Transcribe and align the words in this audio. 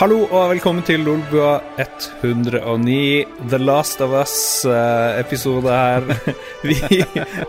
Hallo 0.00 0.22
og 0.32 0.54
velkommen 0.54 0.80
til 0.80 1.02
Lolbua 1.04 1.58
109, 1.76 2.94
The 3.52 3.58
Last 3.60 4.00
of 4.00 4.14
Us-episode 4.16 5.68
her. 5.68 6.06
Vi, 6.64 7.02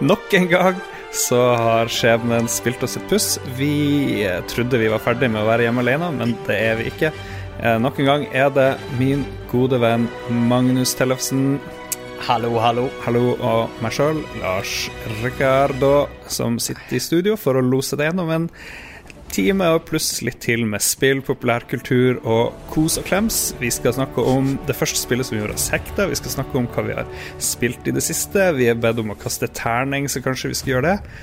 Nok 0.04 0.36
en 0.36 0.50
gang 0.52 0.82
så 1.16 1.40
har 1.56 1.88
skjebnen 1.88 2.52
spilt 2.52 2.84
oss 2.84 2.98
et 3.00 3.08
puss. 3.08 3.30
Vi 3.56 4.28
trodde 4.52 4.84
vi 4.84 4.92
var 4.92 5.00
ferdig 5.00 5.32
med 5.32 5.46
å 5.46 5.48
være 5.48 5.70
hjemme 5.70 5.86
alene, 5.86 6.12
men 6.20 6.36
det 6.50 6.60
er 6.60 6.76
vi 6.82 6.90
ikke. 6.92 7.14
Eh, 7.62 7.80
nok 7.80 8.04
en 8.04 8.12
gang 8.12 8.28
er 8.36 8.52
det 8.52 8.68
min 9.00 9.24
gode 9.48 9.80
venn 9.80 10.12
Magnus 10.52 10.92
Tellefsen. 11.00 11.56
Hallo, 12.28 12.58
hallo. 12.60 12.90
Hallo, 13.08 13.38
og 13.40 13.80
meg 13.80 13.96
sjøl, 13.96 14.26
Lars 14.44 14.90
Ricardo, 15.24 16.10
som 16.28 16.60
sitter 16.60 17.00
i 17.00 17.06
studio 17.08 17.40
for 17.40 17.56
å 17.56 17.64
lose 17.64 17.96
det 17.96 18.12
gjennom 18.12 18.36
en 18.42 18.52
time 19.34 19.68
og 19.76 19.86
pluss 19.88 20.22
litt 20.26 20.40
til 20.44 20.66
med 20.70 20.84
spill, 20.84 21.22
populærkultur 21.26 22.20
og 22.22 22.56
kos 22.72 22.98
og 23.02 23.06
klems. 23.08 23.40
Vi 23.62 23.72
skal 23.74 23.96
snakke 23.96 24.24
om 24.28 24.56
det 24.68 24.76
første 24.78 25.00
spillet 25.02 25.28
som 25.28 25.40
gjorde 25.40 25.56
oss 25.58 25.70
hekta. 25.74 26.08
Vi 26.12 26.20
skal 26.20 26.36
snakke 26.36 26.60
om 26.60 26.68
hva 26.72 26.86
vi 26.88 26.98
har 26.98 27.10
spilt 27.42 27.88
i 27.88 27.96
det 27.96 28.04
siste. 28.06 28.52
Vi 28.58 28.70
er 28.72 28.80
bedt 28.80 29.02
om 29.04 29.14
å 29.14 29.20
kaste 29.20 29.50
terning, 29.56 30.10
så 30.12 30.24
kanskje 30.24 30.52
vi 30.52 30.60
skal 30.60 30.76
gjøre 30.76 30.92
det. 30.92 31.16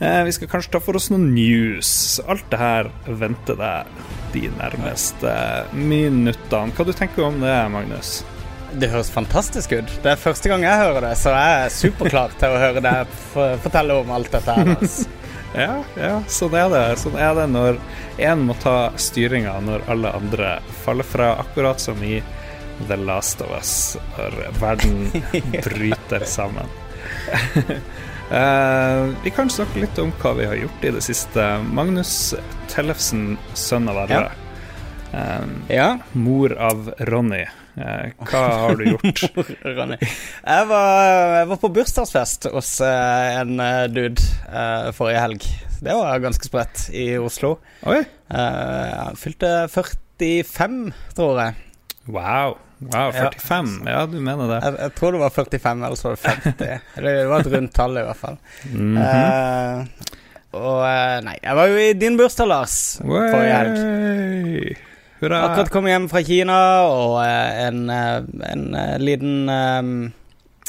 Eh, 0.00 0.20
vi 0.26 0.34
skal 0.34 0.50
kanskje 0.50 0.74
ta 0.74 0.82
for 0.82 0.98
oss 0.98 1.10
noen 1.12 1.30
news. 1.34 2.20
Alt 2.28 2.46
det 2.50 2.60
her 2.60 2.90
venter 3.06 3.58
deg 3.58 3.90
de 4.34 4.46
nærmeste 4.58 5.34
minuttene. 5.72 6.74
Hva 6.74 6.86
du 6.86 6.94
tenker 6.96 7.28
om 7.28 7.40
det, 7.42 7.56
Magnus? 7.72 8.22
Det 8.74 8.90
høres 8.90 9.12
fantastisk 9.14 9.76
ut. 9.76 9.98
Det 10.02 10.14
er 10.14 10.18
første 10.18 10.50
gang 10.50 10.64
jeg 10.66 10.80
hører 10.80 11.08
det, 11.08 11.12
så 11.20 11.34
jeg 11.34 11.58
er 11.60 11.76
superklar 11.76 12.34
til 12.40 12.54
å 12.54 12.62
høre 12.62 12.82
deg 12.82 13.20
fortelle 13.62 14.00
om 14.02 14.10
alt 14.16 14.34
dette 14.34 14.56
her. 14.58 14.74
Altså. 14.74 15.23
Ja, 15.54 15.84
ja, 15.94 16.14
sånn 16.26 16.54
er 16.58 16.70
det. 16.72 16.84
Sånn 16.98 17.14
er 17.20 17.34
det 17.38 17.46
når 17.52 17.78
én 18.18 18.42
må 18.48 18.56
ta 18.62 18.90
styringa 18.98 19.54
når 19.62 19.86
alle 19.92 20.10
andre 20.18 20.56
faller 20.82 21.06
fra, 21.06 21.34
akkurat 21.44 21.82
som 21.82 22.02
i 22.02 22.18
The 22.88 22.98
Last 22.98 23.42
of 23.44 23.52
Us, 23.54 23.96
når 24.16 24.38
verden 24.58 25.10
bryter 25.66 26.26
sammen. 26.26 26.66
uh, 28.34 29.14
vi 29.24 29.34
kan 29.34 29.50
snakke 29.50 29.84
litt 29.84 29.98
om 30.02 30.10
hva 30.22 30.34
vi 30.40 30.48
har 30.50 30.58
gjort 30.58 30.88
i 30.90 30.94
det 30.98 31.04
siste. 31.06 31.48
Magnus 31.70 32.34
Tellefsen, 32.72 33.36
sønn 33.54 33.90
av 33.92 34.06
Arre. 34.06 34.24
Ja. 34.26 34.40
Um, 35.14 35.60
ja. 35.70 35.90
Mor 36.18 36.56
av 36.58 36.90
Ronny. 36.98 37.44
Uh, 37.74 38.10
hva 38.30 38.42
har 38.62 38.76
du 38.78 38.84
gjort? 38.86 39.22
Jeg 39.64 40.66
var, 40.70 40.90
jeg 41.34 41.46
var, 41.50 41.58
på 41.58 41.70
bursdagsfest 41.74 42.46
hos 42.52 42.70
uh, 42.84 43.40
en 43.40 43.58
dude 43.90 44.22
forrige 44.94 45.22
helg. 45.24 45.48
Det 45.84 45.96
var 45.98 46.22
ganske 46.22 46.46
spredt 46.46 46.86
i 46.94 47.08
Oslo. 47.18 47.56
Oi. 47.90 48.02
Han 48.30 49.18
fylte 49.18 49.66
45, 49.72 50.78
tror 51.16 51.40
jeg. 51.42 51.58
Wow. 52.06 52.56
Wow, 52.78 53.12
45. 53.12 53.82
Ja, 53.84 53.90
ja 53.90 54.06
du 54.06 54.16
mener 54.20 54.48
det. 54.48 54.60
Jeg, 54.64 54.76
jeg, 54.80 54.94
tror 54.98 55.14
det 55.16 55.20
var 55.22 55.34
45, 55.34 55.84
eller 55.84 56.00
så 56.00 56.08
var 56.08 56.16
det 56.16 56.22
50. 56.22 56.80
det 57.06 57.14
var 57.30 57.44
et 57.44 57.52
rundt 57.56 57.74
tall, 57.74 57.98
i 57.98 58.06
hvert 58.06 58.20
fall. 58.20 58.40
Mm 58.70 58.96
-hmm. 58.98 59.86
og 60.52 61.24
nei, 61.24 61.38
jeg 61.42 61.56
var 61.56 61.66
jo 61.66 61.76
i 61.76 61.92
din 61.92 62.16
bursdag, 62.16 62.48
Lars, 62.48 62.98
forrige 63.02 63.54
helg. 63.56 64.76
Hurra. 65.24 65.40
Akkurat 65.48 65.72
kommet 65.72 65.94
hjem 65.94 66.10
fra 66.12 66.22
Kina, 66.26 66.58
og 66.90 67.16
en, 67.24 67.88
en, 67.90 68.66
liten 69.00 69.48
um, 69.48 69.96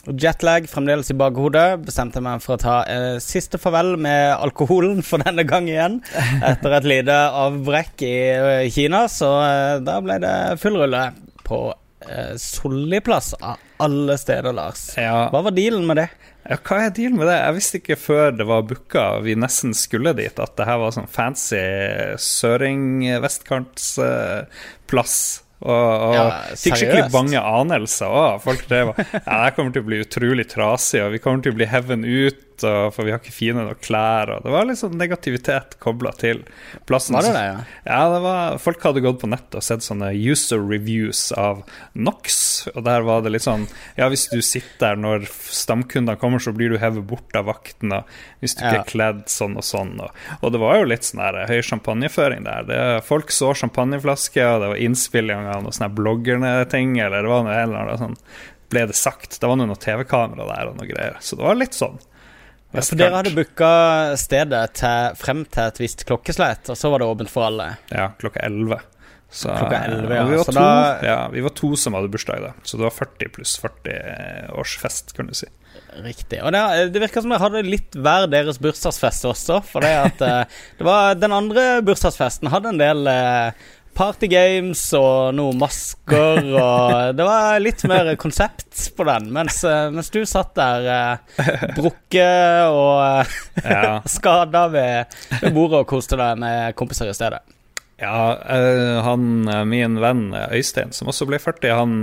jetlag 0.08 0.70
fremdeles 0.70 1.12
i 1.12 1.18
bakhodet. 1.18 1.82
Bestemte 1.86 2.24
meg 2.24 2.44
for 2.44 2.56
å 2.56 2.62
ta 2.62 2.78
uh, 2.88 3.16
siste 3.24 3.60
farvel 3.62 3.96
med 4.02 4.36
alkoholen 4.36 5.02
for 5.06 5.24
denne 5.26 5.46
gang 5.48 5.70
igjen. 5.72 6.02
Etter 6.52 6.80
et 6.80 6.90
lite 6.90 7.18
avbrekk 7.46 8.06
i 8.08 8.16
uh, 8.40 8.68
Kina, 8.74 9.06
så 9.12 9.32
uh, 9.42 9.78
da 9.84 10.00
ble 10.04 10.20
det 10.24 10.36
full 10.62 10.80
rulle 10.82 11.08
på 11.46 11.62
uh, 11.74 12.34
Solli-plass 12.40 13.34
av 13.42 13.62
alle 13.84 14.18
steder, 14.18 14.56
Lars. 14.56 14.88
Ja. 15.00 15.28
Hva 15.34 15.42
var 15.50 15.56
dealen 15.56 15.86
med 15.88 16.00
det? 16.00 16.10
Ja, 16.46 16.60
hva 16.62 16.78
er 16.86 16.92
dealen 16.94 17.18
med 17.18 17.26
det? 17.26 17.40
Jeg 17.42 17.56
visste 17.58 17.80
ikke 17.82 17.96
før 17.98 18.28
det 18.38 18.46
var 18.46 18.62
booka, 18.70 19.06
vi 19.26 19.34
nesten 19.40 19.74
skulle 19.74 20.14
dit, 20.18 20.38
at 20.38 20.54
det 20.60 20.68
her 20.70 20.78
var 20.84 20.92
sånn 20.94 21.10
fancy 21.10 21.58
søring-vestkantsplass. 22.22 25.18
Og, 25.66 25.72
og 25.72 26.14
Ja, 26.14 26.26
fikk 26.60 26.76
skikkelig 26.78 27.08
bange 27.14 27.40
anelser 27.42 28.12
òg. 28.12 28.42
Folk 28.44 28.66
drev 28.70 28.90
og 28.92 28.98
Ja, 29.00 29.46
det 29.48 29.54
kommer 29.56 29.72
til 29.74 29.82
å 29.86 29.88
bli 29.88 30.02
utrolig 30.04 30.46
trasig, 30.52 31.00
og 31.02 31.14
vi 31.16 31.20
kommer 31.24 31.42
til 31.46 31.54
å 31.56 31.58
bli 31.58 31.68
heven 31.72 32.04
ut, 32.06 32.40
og, 32.64 32.94
for 32.96 33.08
vi 33.08 33.14
har 33.14 33.20
ikke 33.20 33.34
fine 33.36 33.66
nok 33.68 33.82
klær. 33.84 34.32
Og 34.36 34.46
det 34.46 34.54
var 34.54 34.68
litt 34.70 34.80
sånn 34.80 34.96
negativitet 35.00 35.76
kobla 35.84 36.14
til 36.16 36.44
plassen. 36.88 37.18
Var 37.18 37.28
det 37.28 37.34
det, 37.36 37.44
ja? 37.50 37.58
ja, 37.90 38.00
det 38.14 38.22
var, 38.24 38.60
folk 38.64 38.86
hadde 38.88 39.04
gått 39.04 39.20
på 39.24 39.30
nettet 39.32 39.60
og 39.60 39.66
sett 39.66 39.86
sånne 39.86 40.14
user 40.16 40.62
reviews 40.62 41.28
av 41.36 41.66
NOx, 41.94 42.40
og 42.74 42.82
der 42.88 43.06
var 43.08 43.26
det 43.26 43.36
litt 43.36 43.46
sånn 43.46 43.68
Ja, 43.98 44.08
hvis 44.12 44.28
du 44.32 44.40
sitter 44.46 44.96
der 44.96 45.00
når 45.02 45.28
stamkundene 45.32 46.20
kommer, 46.20 46.42
så 46.44 46.54
blir 46.56 46.74
du 46.74 46.80
hevet 46.82 47.06
bort 47.08 47.36
av 47.38 47.48
vakten, 47.50 47.94
og 47.96 48.10
hvis 48.44 48.58
du 48.58 48.64
ikke 48.64 48.82
er 48.82 48.90
kledd 48.90 49.22
sånn 49.32 49.56
og 49.60 49.66
sånn. 49.66 49.96
Og, 50.04 50.26
og 50.42 50.54
det 50.54 50.62
var 50.62 50.80
jo 50.80 50.90
litt 50.90 51.08
sånn 51.08 51.24
der, 51.24 51.42
høy 51.50 51.62
champagneføring 51.66 52.46
der. 52.46 52.68
Det, 52.70 52.82
folk 53.08 53.34
så 53.34 53.54
champagneflasker, 53.58 54.50
og 54.56 54.64
det 54.64 54.74
var 54.74 54.84
innspilling 54.88 55.48
av 55.48 55.64
noen 55.66 55.76
sånne 55.76 55.94
bloggerne-ting, 55.98 57.00
eller 57.02 57.26
det 57.26 57.32
var 57.32 57.48
noe 57.48 57.56
eller 57.62 57.82
annet 57.84 58.04
sånn 58.04 58.20
ble 58.70 58.86
det 58.90 58.98
sagt. 58.98 59.40
Det 59.40 59.48
var 59.50 59.60
noe 59.60 59.80
TV-kamera 59.80 60.48
der 60.50 60.72
og 60.72 60.80
noe 60.80 60.90
greier. 60.90 61.18
Så 61.22 61.38
det 61.40 61.46
var 61.46 61.58
litt 61.60 61.78
sånn. 61.78 61.98
Ja, 62.76 62.84
for 62.86 63.00
dere 63.00 63.20
hadde 63.22 63.34
booka 63.38 63.70
stedet 64.20 64.64
til, 64.82 65.16
frem 65.22 65.46
til 65.48 65.64
et 65.70 65.80
visst 65.82 66.06
klokkeslett, 66.10 66.70
og 66.74 66.78
så 66.80 66.92
var 66.94 67.02
det 67.04 67.08
åpent 67.14 67.32
for 67.32 67.48
alle. 67.50 67.72
Ja, 67.92 68.10
klokka 68.22 68.44
11. 68.46 68.80
Så, 69.36 69.50
Klokka 69.52 69.80
11, 69.90 70.14
ja. 70.16 70.24
Vi 70.30 70.38
var, 70.38 70.46
to, 70.48 70.52
da- 70.56 71.00
ja, 71.04 71.16
vi 71.34 71.42
var 71.44 71.52
to 71.58 71.74
som 71.76 71.96
hadde 71.98 72.08
bursdag 72.14 72.44
da. 72.44 72.52
Så 72.64 72.78
det 72.80 72.86
var 72.86 72.94
40 72.96 73.32
pluss 73.36 73.56
40 73.60 73.96
års 74.56 74.76
fest, 74.80 75.12
kan 75.18 75.28
du 75.28 75.34
si. 75.36 75.48
Riktig. 76.06 76.40
Og 76.44 76.54
det, 76.56 76.62
det 76.94 77.02
virka 77.04 77.20
som 77.24 77.32
dere 77.34 77.42
hadde 77.44 77.64
litt 77.68 77.96
hver 78.00 78.30
deres 78.32 78.60
bursdagsfest 78.64 79.26
også. 79.28 79.58
For 79.68 79.84
det 79.84 79.92
at 80.06 80.24
eh, 80.24 80.56
det 80.80 80.88
var 80.88 81.18
Den 81.20 81.36
andre 81.36 81.66
bursdagsfesten 81.88 82.52
hadde 82.54 82.72
en 82.76 82.80
del 82.80 83.08
eh, 83.12 83.66
partygames 83.96 84.82
og 85.00 85.34
noen 85.38 85.58
masker, 85.62 86.44
og 86.66 87.16
det 87.18 87.26
var 87.28 87.60
litt 87.64 87.82
mer 87.90 88.12
konsept 88.22 88.90
på 88.98 89.08
den. 89.08 89.32
Mens, 89.36 89.62
eh, 89.68 89.88
mens 89.96 90.12
du 90.14 90.22
satt 90.28 90.54
der 90.60 90.88
eh, 90.92 91.66
brukket 91.78 92.70
og 92.70 93.02
eh, 93.02 93.36
Ja, 93.64 93.98
skada 94.18 94.68
ved, 94.74 95.18
ved 95.42 95.56
bordet 95.56 95.84
og 95.86 95.90
koste 95.96 96.20
deg 96.20 96.40
med 96.44 96.76
kompiser 96.78 97.10
i 97.12 97.16
stedet. 97.18 97.42
ja 98.02 98.36
eh, 98.52 98.98
han, 99.06 99.46
min 99.72 100.00
venn 100.04 100.28
Øystein, 100.52 100.92
som 100.92 101.08
også 101.12 101.28
ble 101.30 101.40
40, 101.40 101.72
han 101.80 102.00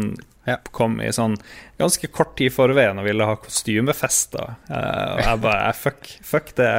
Ja. 0.49 0.57
kom 0.75 0.97
i 1.01 1.07
sånn 1.15 1.37
ganske 1.79 2.09
kort 2.11 2.33
tid 2.39 2.49
i 2.51 2.55
forveien 2.55 2.99
og 2.99 3.07
ville 3.07 3.27
ha 3.29 3.37
kostymefest. 3.39 4.33
da. 4.35 4.47
Eh, 4.71 5.13
og 5.15 5.21
jeg 5.23 5.41
bare 5.45 5.69
eh, 5.69 5.77
fuck, 5.79 6.11
fuck 6.27 6.51
det. 6.59 6.71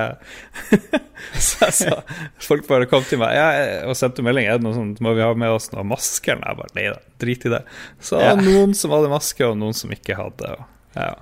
så 1.47 1.69
sa 1.71 2.01
Folk 2.43 2.67
bare 2.67 2.89
kom 2.91 3.05
til 3.07 3.21
meg 3.23 3.37
jeg, 3.37 3.79
og 3.87 3.95
sendte 3.99 4.25
melding 4.25 4.49
er 4.49 4.59
det 4.59 4.67
noe 4.67 4.75
sånt, 4.75 4.99
må 5.03 5.15
vi 5.15 5.23
ha 5.23 5.31
med 5.37 5.55
oss 5.55 5.71
masker. 5.71 6.39
Og 6.41 6.47
jeg 6.49 6.59
bare 6.59 6.77
nei 6.79 6.89
da, 6.91 6.99
drit 7.23 7.47
i 7.47 7.53
det. 7.55 7.63
Så 8.03 8.19
Ja. 8.21 8.35
noen 8.39 8.75
som 8.75 8.91
hadde 8.95 9.11
maske, 9.13 9.47
og 9.47 9.57
noen 9.59 9.75
som 9.77 9.91
ikke 9.95 10.19
hadde. 10.19 10.55
Og, 10.57 10.65
ja. 10.99 11.13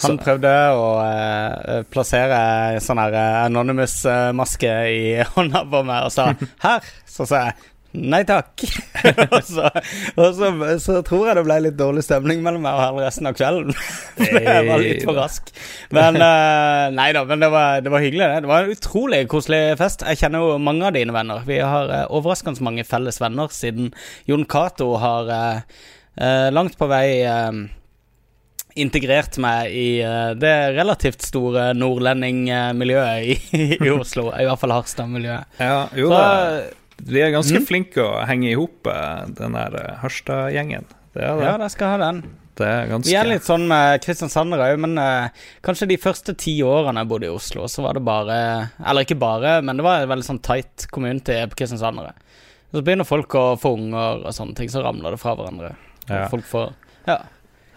Han 0.00 0.16
prøvde 0.16 0.50
å 0.80 0.84
eh, 1.04 1.82
plassere 1.92 2.80
sånn 2.80 3.00
her 3.02 3.12
eh, 3.20 3.40
Anonymous-maske 3.44 4.70
i 4.88 5.00
hånda 5.34 5.66
på 5.68 5.82
meg 5.84 6.06
og 6.08 6.14
sa 6.14 6.30
'her'. 6.64 6.88
Så 7.10 7.26
sa 7.28 7.42
jeg 7.50 7.54
nei 7.92 8.20
takk. 8.26 8.62
og 9.34 9.40
så, 9.46 9.70
og 10.14 10.36
så, 10.36 10.50
så 10.82 10.98
tror 11.06 11.30
jeg 11.30 11.38
det 11.40 11.44
ble 11.46 11.56
litt 11.64 11.78
dårlig 11.78 12.04
stemning 12.06 12.42
mellom 12.44 12.62
meg 12.64 12.76
og 12.76 12.84
hele 12.84 13.06
resten 13.08 13.30
av 13.30 13.36
kvelden. 13.38 13.74
For 14.20 14.38
jeg 14.38 14.68
var 14.68 14.84
litt 14.84 15.06
for 15.06 15.18
rask. 15.18 15.50
Men 15.96 16.20
uh, 16.20 16.86
nei 16.94 17.08
da, 17.16 17.24
men 17.26 17.42
det 17.42 17.50
var, 17.52 17.80
det 17.82 17.92
var 17.92 18.04
hyggelig, 18.04 18.22
det. 18.26 18.44
Det 18.44 18.52
var 18.52 18.66
en 18.66 18.76
utrolig 18.76 19.20
koselig 19.32 19.62
fest. 19.80 20.04
Jeg 20.06 20.20
kjenner 20.22 20.44
jo 20.44 20.60
mange 20.62 20.86
av 20.86 20.94
dine 20.94 21.14
venner. 21.16 21.42
Vi 21.48 21.58
har 21.58 21.90
uh, 21.90 22.04
overraskende 22.14 22.62
mange 22.66 22.86
felles 22.86 23.20
venner 23.22 23.50
siden 23.54 23.90
Jon 24.30 24.46
Cato 24.50 24.92
har 25.00 25.30
uh, 25.34 26.48
langt 26.54 26.78
på 26.78 26.88
vei 26.90 27.06
integrert 28.80 29.34
meg 29.42 29.72
i 29.74 29.86
det 30.38 30.52
relativt 30.76 31.24
store 31.26 31.70
nordlendingmiljøet 31.74 33.24
i, 33.26 33.34
i 33.86 33.90
Oslo. 33.90 34.28
I 34.30 34.46
hvert 34.46 34.60
fall 34.60 34.74
Harstad-miljøet. 34.76 35.58
ja, 35.58 35.88
jo 35.98 36.12
Så 36.12 36.20
Vi 37.06 37.20
er 37.22 37.30
ganske 37.32 37.58
Mm. 37.60 37.66
flinke 37.66 38.02
å 38.04 38.24
henge 38.26 38.50
i 38.50 38.54
hop 38.58 38.86
eh, 38.86 39.26
den 39.38 39.52
der 39.56 39.74
eh, 39.80 39.96
Harstad-gjengen. 40.02 40.84
Ja, 41.16 41.56
de 41.58 41.68
skal 41.72 41.88
ha 41.96 41.96
den. 41.98 42.22
det 42.60 42.66
er 42.68 42.86
ganske 42.86 43.08
Vi 43.10 43.16
er 43.16 43.24
litt 43.26 43.42
sånn 43.42 43.64
med 43.66 44.00
Kristiansand 44.04 44.52
òg, 44.54 44.78
men 44.78 44.98
uh, 44.98 45.28
kanskje 45.64 45.88
de 45.88 45.96
første 45.96 46.34
ti 46.38 46.58
årene 46.62 47.00
jeg 47.02 47.08
bodde 47.08 47.26
i 47.26 47.32
Oslo, 47.34 47.64
så 47.66 47.82
var 47.82 47.94
det 47.94 48.04
bare 48.04 48.70
Eller 48.86 49.02
ikke 49.06 49.18
bare, 49.18 49.56
men 49.64 49.76
det 49.76 49.82
var 49.86 50.02
en 50.04 50.08
veldig 50.12 50.26
sånn 50.28 50.42
tight 50.44 50.86
community 50.92 51.34
på 51.50 51.56
kristiansandere. 51.62 52.12
Så 52.70 52.82
begynner 52.84 53.08
folk 53.08 53.34
å 53.34 53.56
få 53.58 53.72
unger 53.78 54.22
og 54.26 54.32
sånne 54.36 54.54
ting, 54.54 54.68
så 54.70 54.84
ramler 54.84 55.10
det 55.16 55.18
fra 55.22 55.34
hverandre. 55.34 55.72
Ja. 56.08 56.28
Folk 56.30 56.44
får 56.46 56.72
Ja. 57.08 57.18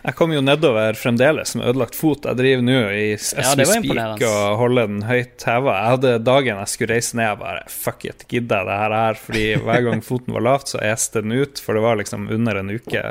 Jeg 0.04 0.18
kom 0.20 0.34
jo 0.36 0.42
nedover 0.44 0.98
fremdeles 1.00 1.54
med 1.56 1.70
ødelagt 1.72 1.96
fot. 1.96 2.26
Jeg 2.28 2.36
driver 2.36 2.66
nå 2.68 2.80
i 2.92 3.06
SV 3.16 3.64
Speak 3.70 4.26
og 4.28 4.58
holder 4.60 4.90
den 4.92 5.02
høyt 5.08 5.46
heva. 5.48 5.78
Jeg 5.78 5.94
hadde 5.94 6.14
dagen 6.28 6.60
jeg 6.60 6.72
skulle 6.74 6.98
reise 6.98 7.16
ned, 7.16 7.30
jeg 7.30 7.40
bare 7.40 7.64
fuck 7.72 8.04
it, 8.10 8.26
gidder 8.28 8.60
jeg 8.60 8.68
det 8.68 8.80
her 8.82 8.96
her? 9.00 9.20
Fordi 9.28 9.46
hver 9.64 9.86
gang 9.88 10.04
foten 10.10 10.36
var 10.36 10.48
lavt, 10.50 10.74
så 10.74 10.84
este 10.84 11.24
den 11.24 11.38
ut, 11.40 11.64
for 11.64 11.80
det 11.80 11.86
var 11.86 12.02
liksom 12.02 12.28
under 12.36 12.60
en 12.60 12.74
uke 12.76 13.04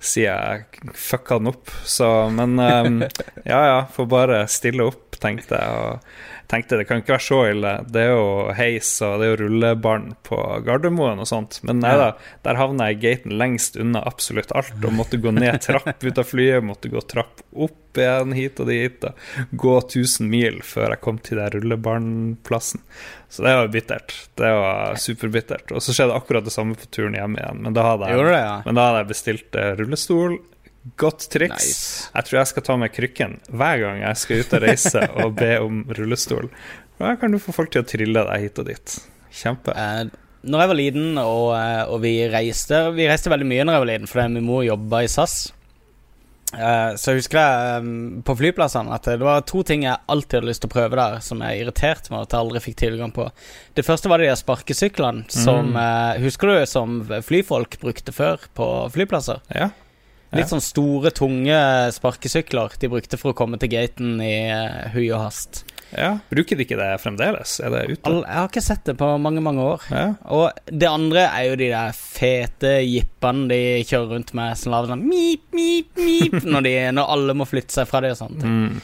siden 0.00 0.30
jeg 0.30 0.94
fucka 0.96 1.40
den 1.40 1.50
opp. 1.50 1.70
Så, 1.84 2.08
men 2.32 2.58
um, 2.58 3.02
ja 3.52 3.60
ja, 3.66 3.80
får 3.92 4.06
bare 4.10 4.44
stille 4.48 4.86
opp, 4.86 5.18
tenkte 5.20 5.58
jeg. 5.58 5.82
Og 5.82 6.39
tenkte 6.50 6.78
det 6.80 6.86
kan 6.88 7.02
ikke 7.02 7.14
være 7.14 7.26
så 7.26 7.40
ille. 7.52 7.72
Det 7.88 8.02
er 8.02 8.12
jo 8.12 8.30
heis 8.56 8.90
og 9.06 9.20
det 9.20 9.26
er 9.26 9.32
jo 9.32 9.40
rullebånd 9.44 10.16
på 10.26 10.38
Gardermoen 10.66 11.22
og 11.22 11.28
sånt. 11.30 11.60
Men 11.66 11.82
nei 11.84 11.92
da, 12.00 12.10
der 12.46 12.58
havna 12.60 12.90
jeg 12.90 12.98
i 12.98 13.02
gaten 13.04 13.36
lengst 13.40 13.78
unna 13.80 14.02
absolutt 14.08 14.52
alt 14.56 14.74
og 14.82 14.96
måtte 14.96 15.20
gå 15.22 15.32
ned 15.36 15.60
trapp 15.66 16.02
ut 16.02 16.18
av 16.18 16.26
flyet, 16.26 16.66
måtte 16.66 16.90
gå 16.92 17.02
trapp 17.10 17.44
opp 17.50 17.98
igjen 17.98 18.34
hit 18.36 18.60
og 18.62 18.68
dit 18.70 19.06
og 19.06 19.54
gå 19.62 19.72
1000 19.80 20.28
mil 20.30 20.60
før 20.66 20.94
jeg 20.94 21.02
kom 21.02 21.18
til 21.22 21.40
den 21.40 21.50
rullebåndplassen. 21.56 22.82
Så 23.30 23.46
det 23.46 23.54
var 23.58 23.70
bittert. 23.70 24.14
Det 24.38 24.50
var 24.58 24.96
superbittert. 24.98 25.70
Og 25.74 25.82
så 25.82 25.94
skjedde 25.94 26.16
akkurat 26.16 26.46
det 26.46 26.54
samme 26.54 26.78
på 26.78 26.88
turen 26.90 27.14
hjem 27.18 27.36
igjen, 27.38 27.60
men 27.66 27.76
da 27.76 27.86
hadde 27.92 28.10
jeg, 28.10 28.24
det, 28.26 28.40
ja? 28.42 28.56
men 28.66 28.78
da 28.78 28.88
hadde 28.88 29.04
jeg 29.04 29.10
bestilt 29.12 29.58
eh, 29.58 29.74
rullestol. 29.78 30.40
Godt 31.00 31.26
triks. 31.32 31.52
Nice. 31.52 32.08
Jeg 32.14 32.26
tror 32.26 32.38
jeg 32.40 32.50
skal 32.54 32.64
ta 32.64 32.76
med 32.80 32.92
krykken 32.94 33.36
hver 33.52 33.82
gang 33.82 34.00
jeg 34.00 34.20
skal 34.22 34.40
ut 34.40 34.56
og 34.56 34.64
reise 34.64 35.04
og 35.20 35.36
be 35.36 35.52
om 35.60 35.82
rullestol. 35.98 36.48
Da 37.00 37.14
kan 37.20 37.32
du 37.32 37.40
få 37.40 37.52
folk 37.56 37.72
til 37.72 37.84
å 37.84 37.88
trille 37.88 38.24
deg 38.28 38.46
hit 38.46 38.60
og 38.60 38.68
dit. 38.68 38.96
Kjempe. 39.42 39.76
Uh, 39.76 40.08
når 40.40 40.62
jeg 40.62 40.70
var 40.70 40.78
liten 40.78 41.20
og, 41.20 41.46
eh, 41.52 41.82
og 41.92 41.98
vi 42.00 42.14
reiste 42.32 42.78
Vi 42.96 43.04
reiste 43.04 43.28
veldig 43.28 43.44
mye 43.44 43.64
når 43.66 43.74
jeg 43.74 43.82
var 43.82 43.90
liten, 43.90 44.08
fordi 44.08 44.38
min 44.38 44.46
mor 44.48 44.62
jobba 44.64 45.02
i 45.04 45.10
SAS. 45.12 45.34
Uh, 46.50 46.96
så 46.98 47.12
husker 47.14 47.38
jeg 47.38 47.82
um, 47.84 48.22
på 48.26 48.34
flyplassene 48.40 48.90
at 48.96 49.04
det 49.06 49.20
var 49.22 49.44
to 49.46 49.60
ting 49.62 49.84
jeg 49.84 50.00
alltid 50.10 50.40
hadde 50.40 50.48
lyst 50.48 50.64
til 50.64 50.70
å 50.70 50.72
prøve 50.72 50.98
der, 50.98 51.20
som 51.22 51.44
jeg 51.44 51.60
irriterte 51.60 52.10
meg 52.10 52.24
at 52.24 52.34
jeg 52.34 52.40
aldri 52.40 52.62
fikk 52.64 52.78
tilgang 52.80 53.12
på. 53.14 53.28
Det 53.76 53.84
første 53.86 54.10
var 54.10 54.18
de 54.18 54.26
der 54.26 54.40
sparkesyklene 54.40 55.28
som 55.30 55.76
uh, 55.76 56.16
Husker 56.24 56.50
du 56.50 56.64
som 56.66 56.98
flyfolk 57.28 57.78
brukte 57.84 58.16
før 58.16 58.48
på 58.56 58.66
flyplasser? 58.96 59.44
Ja. 59.54 59.68
Litt 60.36 60.50
sånn 60.52 60.62
store, 60.62 61.10
tunge 61.10 61.58
sparkesykler 61.96 62.76
de 62.78 62.90
brukte 62.92 63.18
for 63.18 63.32
å 63.32 63.36
komme 63.38 63.58
til 63.58 63.72
gaten 63.72 64.20
i 64.22 64.34
uh, 64.46 64.86
hui 64.94 65.08
og 65.08 65.24
hast. 65.24 65.64
ja. 65.90 66.12
Bruker 66.30 66.54
de 66.54 66.62
ikke 66.62 66.78
det 66.78 66.90
fremdeles? 67.02 67.56
Er 67.64 67.74
det 67.74 67.80
ute? 67.88 68.04
All, 68.06 68.20
jeg 68.22 68.38
har 68.38 68.50
ikke 68.52 68.62
sett 68.62 68.84
det 68.86 68.94
på 69.00 69.08
mange, 69.18 69.42
mange 69.42 69.64
år. 69.72 69.88
Ja. 69.90 70.04
Og 70.30 70.70
det 70.70 70.86
andre 70.86 71.26
er 71.26 71.48
jo 71.48 71.58
de 71.58 71.72
der 71.72 71.98
fete 71.98 72.76
jippene 72.86 73.50
de 73.50 73.60
kjører 73.88 74.14
rundt 74.14 74.30
med, 74.38 74.54
som 74.60 74.76
lager 74.76 74.94
sånn 74.94 75.02
mip, 75.08 75.48
mip, 75.56 75.90
mip 75.98 76.38
når, 76.46 76.66
de, 76.68 76.74
når 76.94 77.14
alle 77.16 77.38
må 77.42 77.48
flytte 77.50 77.80
seg 77.80 77.90
fra 77.90 78.04
det 78.04 78.14
og 78.14 78.22
sånt. 78.22 78.46
Mm. 78.46 78.78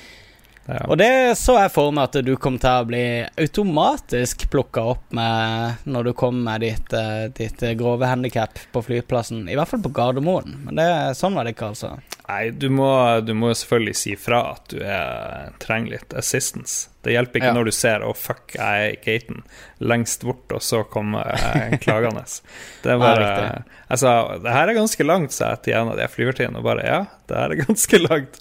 Ja. 0.67 0.83
Og 0.91 0.99
det 0.99 1.37
så 1.39 1.57
jeg 1.61 1.73
for 1.75 1.95
meg 1.95 2.09
at 2.09 2.19
du 2.27 2.33
kom 2.41 2.59
til 2.63 2.83
å 2.83 2.87
bli 2.89 3.05
automatisk 3.39 4.47
plukka 4.51 4.83
opp 4.95 5.15
med 5.15 5.87
når 5.87 6.09
du 6.09 6.13
kom 6.19 6.41
med 6.47 6.65
ditt, 6.67 6.93
eh, 6.97 7.29
ditt 7.37 7.63
grove 7.79 8.09
handikap 8.11 8.59
på 8.75 8.83
flyplassen. 8.89 9.47
I 9.47 9.55
hvert 9.59 9.71
fall 9.71 9.85
på 9.85 9.95
Gardermoen. 9.95 10.59
Men 10.67 10.81
det, 10.81 10.89
sånn 11.19 11.39
var 11.39 11.47
det 11.47 11.55
ikke, 11.55 11.71
altså. 11.75 11.95
Nei, 12.27 12.51
du 12.51 12.67
må, 12.75 12.91
du 13.23 13.33
må 13.39 13.53
selvfølgelig 13.55 13.99
si 14.01 14.17
fra 14.19 14.43
at 14.57 14.67
du 14.73 14.81
er, 14.83 15.55
trenger 15.63 15.99
litt 15.99 16.19
assistance. 16.19 16.89
Det 17.07 17.15
hjelper 17.15 17.39
ikke 17.39 17.53
Ja. 17.53 17.55
når 17.55 17.65
du 17.71 17.73
ser 17.77 18.03
'å, 18.03 18.11
fuck, 18.19 18.57
jeg 18.59 18.91
er 18.91 18.97
gaten' 19.05 19.43
lengst 19.81 20.25
bort, 20.25 20.51
og 20.57 20.61
så 20.65 20.83
kommer 20.91 21.29
jeg 21.37 21.81
klagende. 21.85 22.25
Det 22.83 22.97
bare 22.99 23.19
riktig. 23.23 23.65
Jeg 23.91 23.99
sa 24.03 24.13
'det 24.43 24.53
her 24.53 24.69
er 24.69 24.75
ganske 24.75 25.05
langt', 25.07 25.33
sa 25.33 25.51
jeg 25.55 25.63
til 25.63 25.75
en 25.79 25.89
av 25.93 25.97
de 26.01 26.09
flyvertinnene, 26.11 26.59
og 26.59 26.65
bare 26.67 26.83
'ja, 26.87 26.99
det 27.29 27.37
her 27.37 27.51
er 27.55 27.63
ganske 27.63 27.99
langt'. 28.03 28.41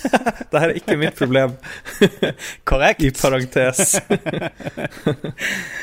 det 0.52 0.60
her 0.60 0.68
er 0.70 0.74
ikke 0.78 0.96
mitt 0.98 1.16
problem, 1.18 1.56
Korrekt. 2.70 3.02
i 3.02 3.10
parentes. 3.10 3.96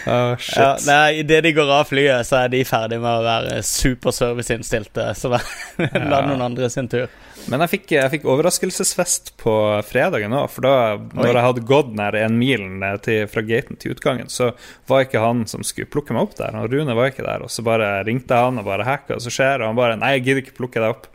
Å, 0.08 0.38
shit. 0.40 0.58
Ja, 0.58 0.70
nei, 0.88 1.20
Idet 1.22 1.44
de 1.44 1.52
går 1.54 1.70
av 1.82 1.88
flyet, 1.90 2.26
så 2.28 2.44
er 2.46 2.54
de 2.54 2.64
ferdig 2.68 3.00
med 3.02 3.12
å 3.12 3.24
være 3.26 3.60
superserviceinnstilte. 3.68 5.10
Så 5.18 5.32
la 5.34 6.22
noen 6.26 6.42
andre 6.48 6.70
sin 6.70 6.88
tur. 6.92 7.08
Men 7.52 7.66
jeg 7.66 7.72
fikk, 7.74 7.90
jeg 7.98 8.12
fikk 8.14 8.28
overraskelsesfest 8.32 9.34
på 9.42 9.54
fredagen 9.84 10.32
òg, 10.38 10.48
for 10.54 10.64
da 10.64 10.76
når 11.18 11.34
jeg 11.34 11.46
hadde 11.46 11.66
gått 11.68 11.92
nær 12.00 12.16
en 12.22 12.38
mil 12.40 12.64
til, 13.04 13.26
fra 13.32 13.44
gaten 13.44 13.80
til 13.82 13.96
utgangen, 13.96 14.32
så 14.32 14.54
var 14.88 15.04
ikke 15.04 15.24
han 15.24 15.44
som 15.52 15.66
skulle 15.68 15.92
plukke 15.92 16.16
meg 16.16 16.30
opp 16.30 16.38
der. 16.40 16.56
Og 16.56 16.72
Rune 16.72 16.96
var 16.96 17.12
ikke 17.12 17.28
der, 17.28 17.44
og 17.44 17.52
så 17.52 17.66
bare 17.68 17.94
ringte 18.08 18.40
han 18.40 18.62
og 18.62 18.68
bare 18.70 18.88
hacka, 18.88 19.18
og 19.18 19.26
som 19.26 19.36
skjer?' 19.36 19.62
Og 19.62 19.74
han 19.74 19.80
bare 19.80 20.00
'Nei, 20.00 20.14
jeg 20.16 20.26
gidder 20.26 20.44
ikke 20.46 20.60
plukke 20.62 20.80
deg 20.80 20.96
opp'. 20.96 21.12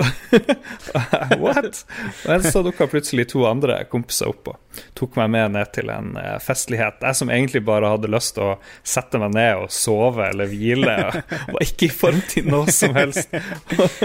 What? 1.38 1.86
Men 2.26 2.42
så 2.42 2.62
dukka 2.62 2.86
plutselig 2.86 3.28
to 3.32 3.44
andre 3.48 3.82
kompiser 3.90 4.30
opp 4.30 4.52
og 4.52 4.58
tok 4.94 5.16
meg 5.18 5.30
med 5.34 5.54
ned 5.56 5.70
til 5.74 5.90
en 5.92 6.12
eh, 6.20 6.36
festlighet. 6.42 7.00
Jeg 7.02 7.18
som 7.18 7.30
egentlig 7.32 7.62
bare 7.66 7.90
hadde 7.90 8.10
lyst 8.12 8.36
til 8.36 8.52
å 8.52 8.56
sette 8.86 9.18
meg 9.20 9.34
ned 9.34 9.64
og 9.64 9.72
sove 9.74 10.28
eller 10.30 10.50
hvile, 10.50 10.94
var 11.54 11.64
ikke 11.64 11.88
i 11.88 11.92
form 11.92 12.20
til 12.30 12.46
noe 12.50 12.70
som 12.74 12.94
helst. 12.96 13.32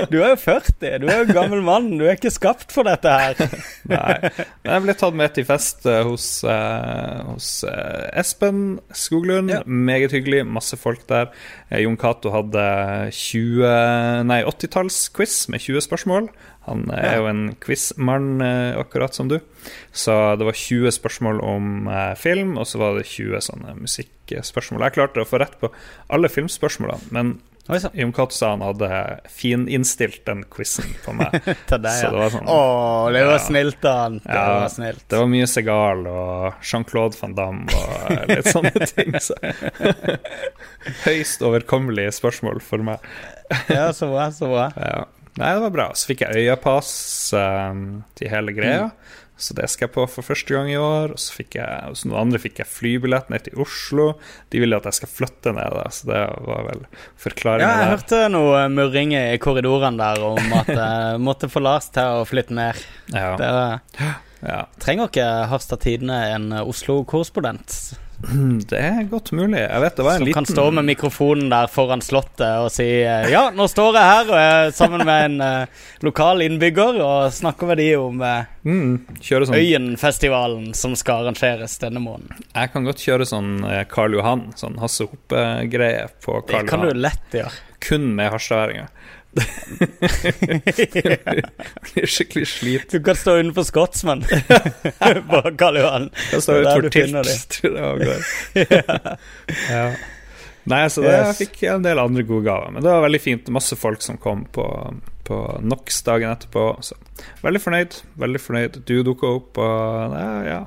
Du 0.09 0.17
er 0.21 0.33
jo 0.33 0.39
40, 0.41 0.97
du 1.03 1.07
er 1.11 1.21
jo 1.21 1.35
gammel 1.37 1.61
mann, 1.65 1.91
du 1.99 2.05
er 2.07 2.17
ikke 2.17 2.33
skapt 2.33 2.73
for 2.75 2.87
dette 2.87 3.13
her. 3.13 3.59
Nei. 3.91 4.17
Men 4.65 4.73
jeg 4.73 4.85
ble 4.87 4.97
tatt 5.03 5.19
med 5.21 5.35
til 5.37 5.47
fest 5.47 5.85
eh, 5.89 6.01
hos, 6.07 6.29
eh, 6.49 7.21
hos 7.29 7.51
Espen 8.17 8.65
Skoglund. 8.95 9.53
Ja. 9.53 9.61
Meget 9.65 10.15
hyggelig, 10.17 10.43
masse 10.49 10.79
folk 10.81 11.05
der. 11.11 11.29
Eh, 11.75 11.83
Jon 11.83 11.97
Cato 11.99 12.31
hadde 12.33 12.65
20 13.11 14.23
Nei, 14.27 14.41
80-tallsquiz 14.47 15.45
med 15.51 15.63
20 15.63 15.85
spørsmål. 15.85 16.29
Han 16.69 16.85
eh, 16.93 17.07
er 17.11 17.17
jo 17.19 17.29
en 17.29 17.43
quizmann, 17.61 18.29
eh, 18.43 18.77
akkurat 18.79 19.15
som 19.15 19.29
du. 19.31 19.39
Så 19.91 20.13
det 20.39 20.47
var 20.47 20.57
20 20.59 20.95
spørsmål 20.95 21.41
om 21.43 21.89
film, 22.19 22.55
og 22.61 22.67
så 22.69 22.81
var 22.81 22.99
det 22.99 23.07
20 23.09 23.43
sånne 23.49 23.75
musikkspørsmål. 23.81 24.87
Jeg 24.87 24.97
klarte 24.99 25.23
å 25.23 25.27
få 25.29 25.41
rett 25.41 25.59
på 25.61 25.73
alle 26.13 26.31
filmspørsmålene, 26.31 27.11
men. 27.15 27.35
Jon 27.67 28.11
han 28.13 28.61
hadde 28.61 28.89
fininnstilt 29.33 30.19
den 30.27 30.43
quizen 30.53 30.85
på 31.05 31.15
meg. 31.17 31.33
Til 31.69 31.81
deg, 31.81 31.95
Så 31.97 32.11
det 32.13 32.19
var 32.21 32.33
sånn 32.35 32.45
Å, 32.53 32.59
det 33.15 33.23
var 33.25 33.39
Ja. 33.39 33.41
snilt 33.41 33.87
av 33.89 33.97
han. 34.03 34.19
Det 34.21 34.35
Ja, 34.37 34.45
var 34.61 34.69
snilt. 34.69 35.03
Det 35.09 35.17
var 35.21 35.31
mye 35.33 35.47
Segal 35.49 36.05
og 36.11 36.61
Jean-Claude 36.61 37.17
van 37.23 37.33
Damme 37.39 37.79
og 37.81 38.29
litt 38.35 38.51
sånne 38.53 38.89
ting. 38.91 39.17
Så. 39.17 39.33
Høyst 41.07 41.41
overkommelige 41.45 42.13
spørsmål 42.15 42.61
for 42.61 42.85
meg. 42.85 43.01
Ja, 43.69 43.89
så 43.97 44.11
bra, 44.13 44.29
så 44.33 44.49
bra. 44.51 44.69
Ja. 44.77 45.05
Nei, 45.35 45.49
det 45.57 45.65
var 45.65 45.73
bra. 45.73 45.89
Så 45.97 46.07
fikk 46.13 46.21
jeg 46.23 46.45
øyepass 46.45 46.93
um, 47.35 48.03
til 48.15 48.29
hele 48.31 48.53
greia. 48.55 48.85
Så 49.37 49.51
det 49.57 49.65
skal 49.67 49.89
jeg 49.89 49.93
på 49.97 50.03
for 50.07 50.23
første 50.23 50.53
gang 50.55 50.69
i 50.71 50.77
år. 50.79 51.11
Og 51.15 51.19
så 51.19 51.33
fikk 51.35 51.57
jeg, 51.59 51.79
hos 51.89 52.05
noen 52.07 52.21
andre 52.21 52.39
fikk 52.39 52.61
jeg 52.61 52.69
flybillett 52.71 53.27
ned 53.33 53.43
til 53.47 53.59
Oslo. 53.59 54.05
De 54.53 54.61
ville 54.63 54.77
at 54.79 54.87
jeg 54.87 54.97
skal 55.01 55.11
flytte 55.11 55.51
ned, 55.57 55.75
da, 55.75 55.83
så 55.91 56.07
det 56.11 56.21
var 56.47 56.63
vel 56.69 56.85
Ja, 56.85 57.73
jeg 57.73 57.81
der. 57.81 57.91
hørte 57.95 58.21
noe 58.31 58.61
murring 58.71 59.11
i 59.17 59.37
korridorene 59.43 59.99
der 59.99 60.23
om 60.23 60.55
at 60.61 60.71
jeg 60.71 61.19
måtte 61.27 61.49
få 61.51 61.59
Lars 61.65 61.89
til 61.95 62.21
å 62.21 62.23
flytte 62.29 62.55
ned. 62.55 62.79
Ja, 63.11 63.33
Det 63.39 63.51
ja. 64.45 64.61
trenger 64.79 65.09
ikke 65.11 65.27
Harstad 65.51 65.81
Tidende 65.83 66.17
en 66.35 66.51
Oslo-korrespondent 66.63 67.95
Det 68.69 68.79
er 68.79 69.01
godt 69.09 69.31
mulig. 69.35 69.59
Jeg 69.63 69.81
vet 69.83 69.97
det 69.97 70.05
var 70.05 70.17
en 70.17 70.23
som 70.23 70.27
liten 70.29 70.37
kan 70.37 70.49
stå 70.49 70.65
med 70.77 70.87
mikrofonen 70.87 71.49
der 71.51 71.71
foran 71.71 72.03
Slottet 72.05 72.61
og 72.61 72.69
si 72.73 72.87
eh, 73.01 73.29
Ja, 73.33 73.47
nå 73.55 73.67
står 73.71 73.97
jeg 73.97 74.11
her 74.11 74.31
og 74.31 74.37
er 74.39 74.71
sammen 74.75 75.05
med 75.07 75.25
en 75.29 75.41
uh, 75.41 75.89
lokal 76.05 76.45
innbygger 76.45 77.01
og 77.01 77.33
snakker 77.33 77.71
med 77.71 77.81
de 77.81 77.89
om 77.97 78.21
uh, 78.21 78.45
mm, 78.67 79.19
sånn 79.25 79.57
Øyenfestivalen 79.57 80.71
som 80.77 80.95
skal 80.99 81.25
arrangeres 81.25 81.79
denne 81.81 82.03
måneden. 82.03 82.45
Jeg 82.53 82.73
kan 82.73 82.87
godt 82.87 83.01
kjøre 83.01 83.27
sånn 83.29 83.57
Karl 83.91 84.17
Johan, 84.17 84.47
sånn 84.59 84.77
Hasse 84.81 85.09
Hope-greie 85.09 86.07
på 86.21 86.41
Det 86.45 86.65
kan 86.69 86.75
kan 86.75 86.87
du 86.89 86.93
lett 87.05 87.39
gjøre. 87.39 87.53
Kun 87.85 88.13
med 88.17 88.31
harstadværinger. 88.33 88.89
Blir 91.93 92.05
skikkelig 92.07 92.47
slit. 92.47 92.91
Du 92.91 93.03
kan 93.03 93.15
stå 93.19 93.35
utenfor 93.41 93.63
Scotsman 93.67 94.23
på 95.29 95.41
Karl 95.59 95.77
Johan. 95.81 96.05
Er 96.31 96.39
der 96.39 96.61
utenfor 96.61 96.89
tilt, 96.89 97.61
det 97.61 97.71
ja. 99.71 99.87
Nei, 100.65 100.87
så 100.89 101.03
det, 101.03 101.11
jeg 101.13 101.35
fikk 101.43 101.59
en 101.69 101.83
del 101.85 101.99
andre 102.01 102.23
gode 102.25 102.47
gaver. 102.47 102.71
Men 102.73 102.81
det 102.81 102.89
var 102.89 103.03
veldig 103.05 103.21
fint. 103.21 103.49
Masse 103.53 103.77
folk 103.77 104.01
som 104.01 104.17
kom 104.21 104.45
på, 104.55 104.65
på 105.27 105.37
NOx 105.61 106.01
dagen 106.07 106.31
etterpå. 106.31 106.63
Så 106.85 106.97
veldig 107.45 107.61
fornøyd. 107.61 107.91
Veldig 108.23 108.41
fornøyd. 108.41 108.79
Du 108.87 108.95
dukka 109.05 109.27
opp, 109.37 109.59
og 109.61 110.15
ja, 110.17 110.31
ja. 110.49 110.61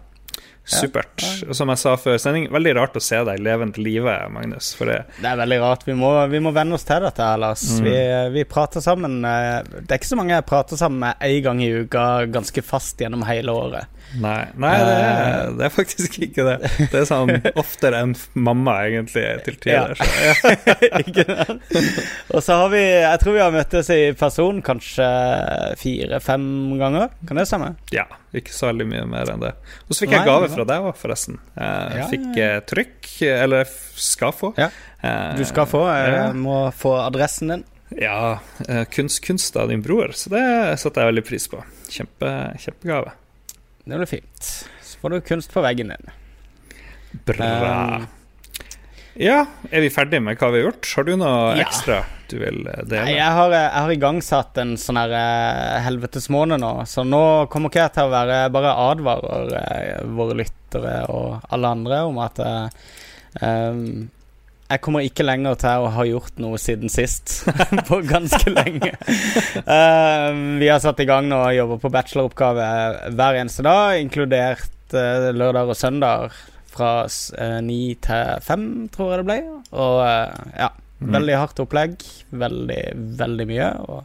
Supert. 0.68 1.24
Og 1.48 1.56
Som 1.56 1.72
jeg 1.72 1.80
sa 1.80 1.94
før 2.00 2.18
sending, 2.20 2.48
veldig 2.52 2.74
rart 2.76 2.96
å 2.98 3.02
se 3.02 3.18
deg 3.24 3.40
levende 3.44 3.80
live, 3.80 4.14
Magnus. 4.34 4.74
Det, 4.78 4.98
Det 5.18 5.30
er 5.30 5.40
veldig 5.40 5.60
rart. 5.62 5.86
Vi 5.88 5.96
må, 5.96 6.12
vi 6.28 6.42
må 6.44 6.52
venne 6.56 6.76
oss 6.76 6.84
til 6.88 7.02
dette, 7.04 7.28
Lars. 7.40 7.64
Mm. 7.78 7.86
Vi, 7.88 7.96
vi 8.36 8.44
prater 8.48 8.84
sammen 8.84 9.18
eh, 9.24 9.62
Det 9.80 9.88
er 9.88 10.00
ikke 10.00 10.12
så 10.12 10.18
mange 10.20 10.36
jeg 10.36 10.48
prater 10.48 10.80
sammen 10.80 11.00
med 11.06 11.24
én 11.24 11.40
gang 11.46 11.62
i 11.64 11.70
uka 11.82 12.04
ganske 12.28 12.64
fast 12.66 13.00
gjennom 13.00 13.24
hele 13.28 13.54
året. 13.54 13.88
Nei, 14.16 14.46
nei 14.56 14.72
det, 14.80 14.92
er, 14.96 15.50
det, 15.58 15.64
er, 15.66 15.72
faktisk 15.74 16.14
ikke 16.24 16.44
det. 16.46 16.54
Det 16.78 17.00
er 17.02 17.06
sånn 17.08 17.32
oftere 17.60 18.00
enn 18.04 18.14
mamma, 18.38 18.78
egentlig, 18.86 19.24
til 19.44 19.58
tider. 19.60 19.92
Ja. 19.98 21.44
Og 22.34 22.40
så 22.44 22.56
har 22.62 22.72
vi 22.72 22.80
Jeg 22.80 23.20
tror 23.20 23.36
vi 23.36 23.42
har 23.42 23.52
møttes 23.54 23.90
i 23.92 24.00
person 24.18 24.62
kanskje 24.64 25.08
fire-fem 25.80 26.48
ganger. 26.80 27.12
Kan 27.28 27.40
det 27.40 27.48
stemme? 27.50 27.74
Ja. 27.94 28.08
Ikke 28.36 28.52
så 28.52 28.68
veldig 28.70 28.88
mye 28.88 29.06
mer 29.08 29.32
enn 29.32 29.44
det. 29.44 29.54
Og 29.86 29.94
så 29.94 30.04
fikk 30.04 30.16
jeg 30.16 30.28
gave 30.28 30.50
fra 30.52 30.66
deg 30.68 30.88
òg, 30.88 30.96
forresten. 31.00 31.38
Jeg 31.56 32.02
ja, 32.02 32.08
fikk 32.10 32.28
ja. 32.36 32.50
trykk, 32.68 33.10
eller 33.28 33.72
skal 34.08 34.34
få. 34.36 34.52
Ja. 34.60 34.68
Du 35.36 35.44
skal 35.48 35.68
få. 35.68 35.84
Jeg 35.88 36.36
må 36.36 36.62
få 36.76 36.98
adressen 37.04 37.54
din. 37.54 37.64
Ja, 37.96 38.40
kunst, 38.92 39.56
av 39.56 39.68
din 39.68 39.82
bror, 39.82 40.12
så 40.12 40.32
det 40.34 40.44
satte 40.82 41.00
jeg 41.00 41.12
veldig 41.14 41.24
pris 41.24 41.48
på. 41.48 41.62
Kjempe, 41.88 42.34
kjempegave. 42.60 43.14
Det 43.88 43.96
blir 43.96 44.06
fint. 44.06 44.48
Så 44.82 44.98
får 45.00 45.10
du 45.10 45.20
kunst 45.20 45.52
på 45.52 45.64
veggen 45.64 45.88
din. 45.88 46.10
Bra. 47.24 47.46
Um, 47.96 48.06
ja, 49.18 49.46
er 49.70 49.80
vi 49.80 49.88
ferdige 49.90 50.20
med 50.20 50.36
hva 50.36 50.50
vi 50.52 50.60
har 50.60 50.68
gjort? 50.68 50.90
Har 50.96 51.06
du 51.08 51.14
noe 51.16 51.38
ja. 51.56 51.64
ekstra 51.64 52.02
du 52.28 52.36
vil 52.42 52.60
eh, 52.68 52.82
dele? 52.84 53.06
Nei, 53.06 53.14
jeg 53.16 53.36
har, 53.38 53.54
eh, 53.56 53.64
jeg 53.64 53.86
har 53.86 53.94
igangsatt 53.94 54.60
en 54.60 54.74
sånn 54.78 55.00
her 55.00 55.14
uh, 55.16 55.78
helvetesmåned 55.86 56.60
nå, 56.60 56.72
så 56.86 57.06
nå 57.08 57.22
kommer 57.48 57.72
ikke 57.72 57.86
jeg 57.86 57.94
til 57.96 58.10
å 58.10 58.12
være 58.12 58.36
Bare 58.52 58.76
advarer 58.84 60.04
våre 60.20 60.36
lyttere 60.42 60.94
og 61.08 61.48
alle 61.48 61.72
andre 61.78 62.04
om 62.10 62.20
at 62.22 62.44
um, 62.44 64.10
jeg 64.68 64.82
kommer 64.84 65.04
ikke 65.06 65.24
lenger 65.24 65.56
til 65.62 65.84
å 65.84 65.92
ha 65.94 66.04
gjort 66.04 66.40
noe 66.42 66.58
siden 66.60 66.92
sist, 66.92 67.40
på 67.88 68.00
ganske 68.04 68.52
lenge. 68.52 68.92
Uh, 69.64 70.58
vi 70.60 70.68
har 70.68 70.82
satt 70.84 71.00
i 71.00 71.08
gang 71.08 71.30
nå 71.30 71.40
og 71.40 71.56
jobber 71.56 71.80
på 71.84 71.92
bacheloroppgave 71.94 72.66
hver 73.16 73.40
eneste 73.40 73.64
dag, 73.64 73.96
inkludert 74.02 74.92
uh, 74.92 75.30
lørdag 75.32 75.72
og 75.72 75.78
søndag 75.78 76.36
fra 76.68 76.92
uh, 77.08 77.60
til 77.64 78.44
fem, 78.44 78.66
tror 78.92 79.14
jeg 79.14 79.22
det 79.22 79.28
ble. 79.30 79.38
Og 79.72 79.96
ja, 80.04 80.68
mm. 81.00 81.14
veldig 81.16 81.40
hardt 81.40 81.64
opplegg. 81.64 81.96
Veldig, 82.44 82.82
veldig 83.24 83.48
mye. 83.48 83.70
Og 83.88 84.04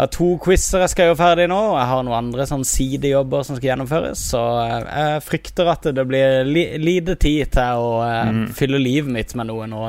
jeg 0.00 0.06
har 0.06 0.12
to 0.14 0.26
quizer 0.40 0.80
jeg 0.80 0.90
skal 0.94 1.08
gjøre 1.10 1.16
ferdig 1.18 1.44
nå, 1.50 1.56
og 1.74 1.76
jeg 1.76 1.88
har 1.90 2.04
noen 2.06 2.16
andre 2.16 2.44
sånn 2.48 2.62
sidejobber 2.64 3.42
som 3.44 3.58
skal 3.58 3.68
gjennomføres. 3.74 4.22
Så 4.32 4.40
eh, 4.62 4.86
jeg 4.88 5.24
frykter 5.26 5.68
at 5.68 5.88
det 5.92 6.04
blir 6.08 6.48
li 6.48 6.62
lite 6.80 7.18
tid 7.20 7.50
til 7.52 7.82
å 7.84 7.90
uh, 8.00 8.30
mm. 8.32 8.46
fylle 8.56 8.80
livet 8.80 9.12
mitt 9.12 9.36
med 9.36 9.50
noe 9.50 9.68
nå. 9.68 9.82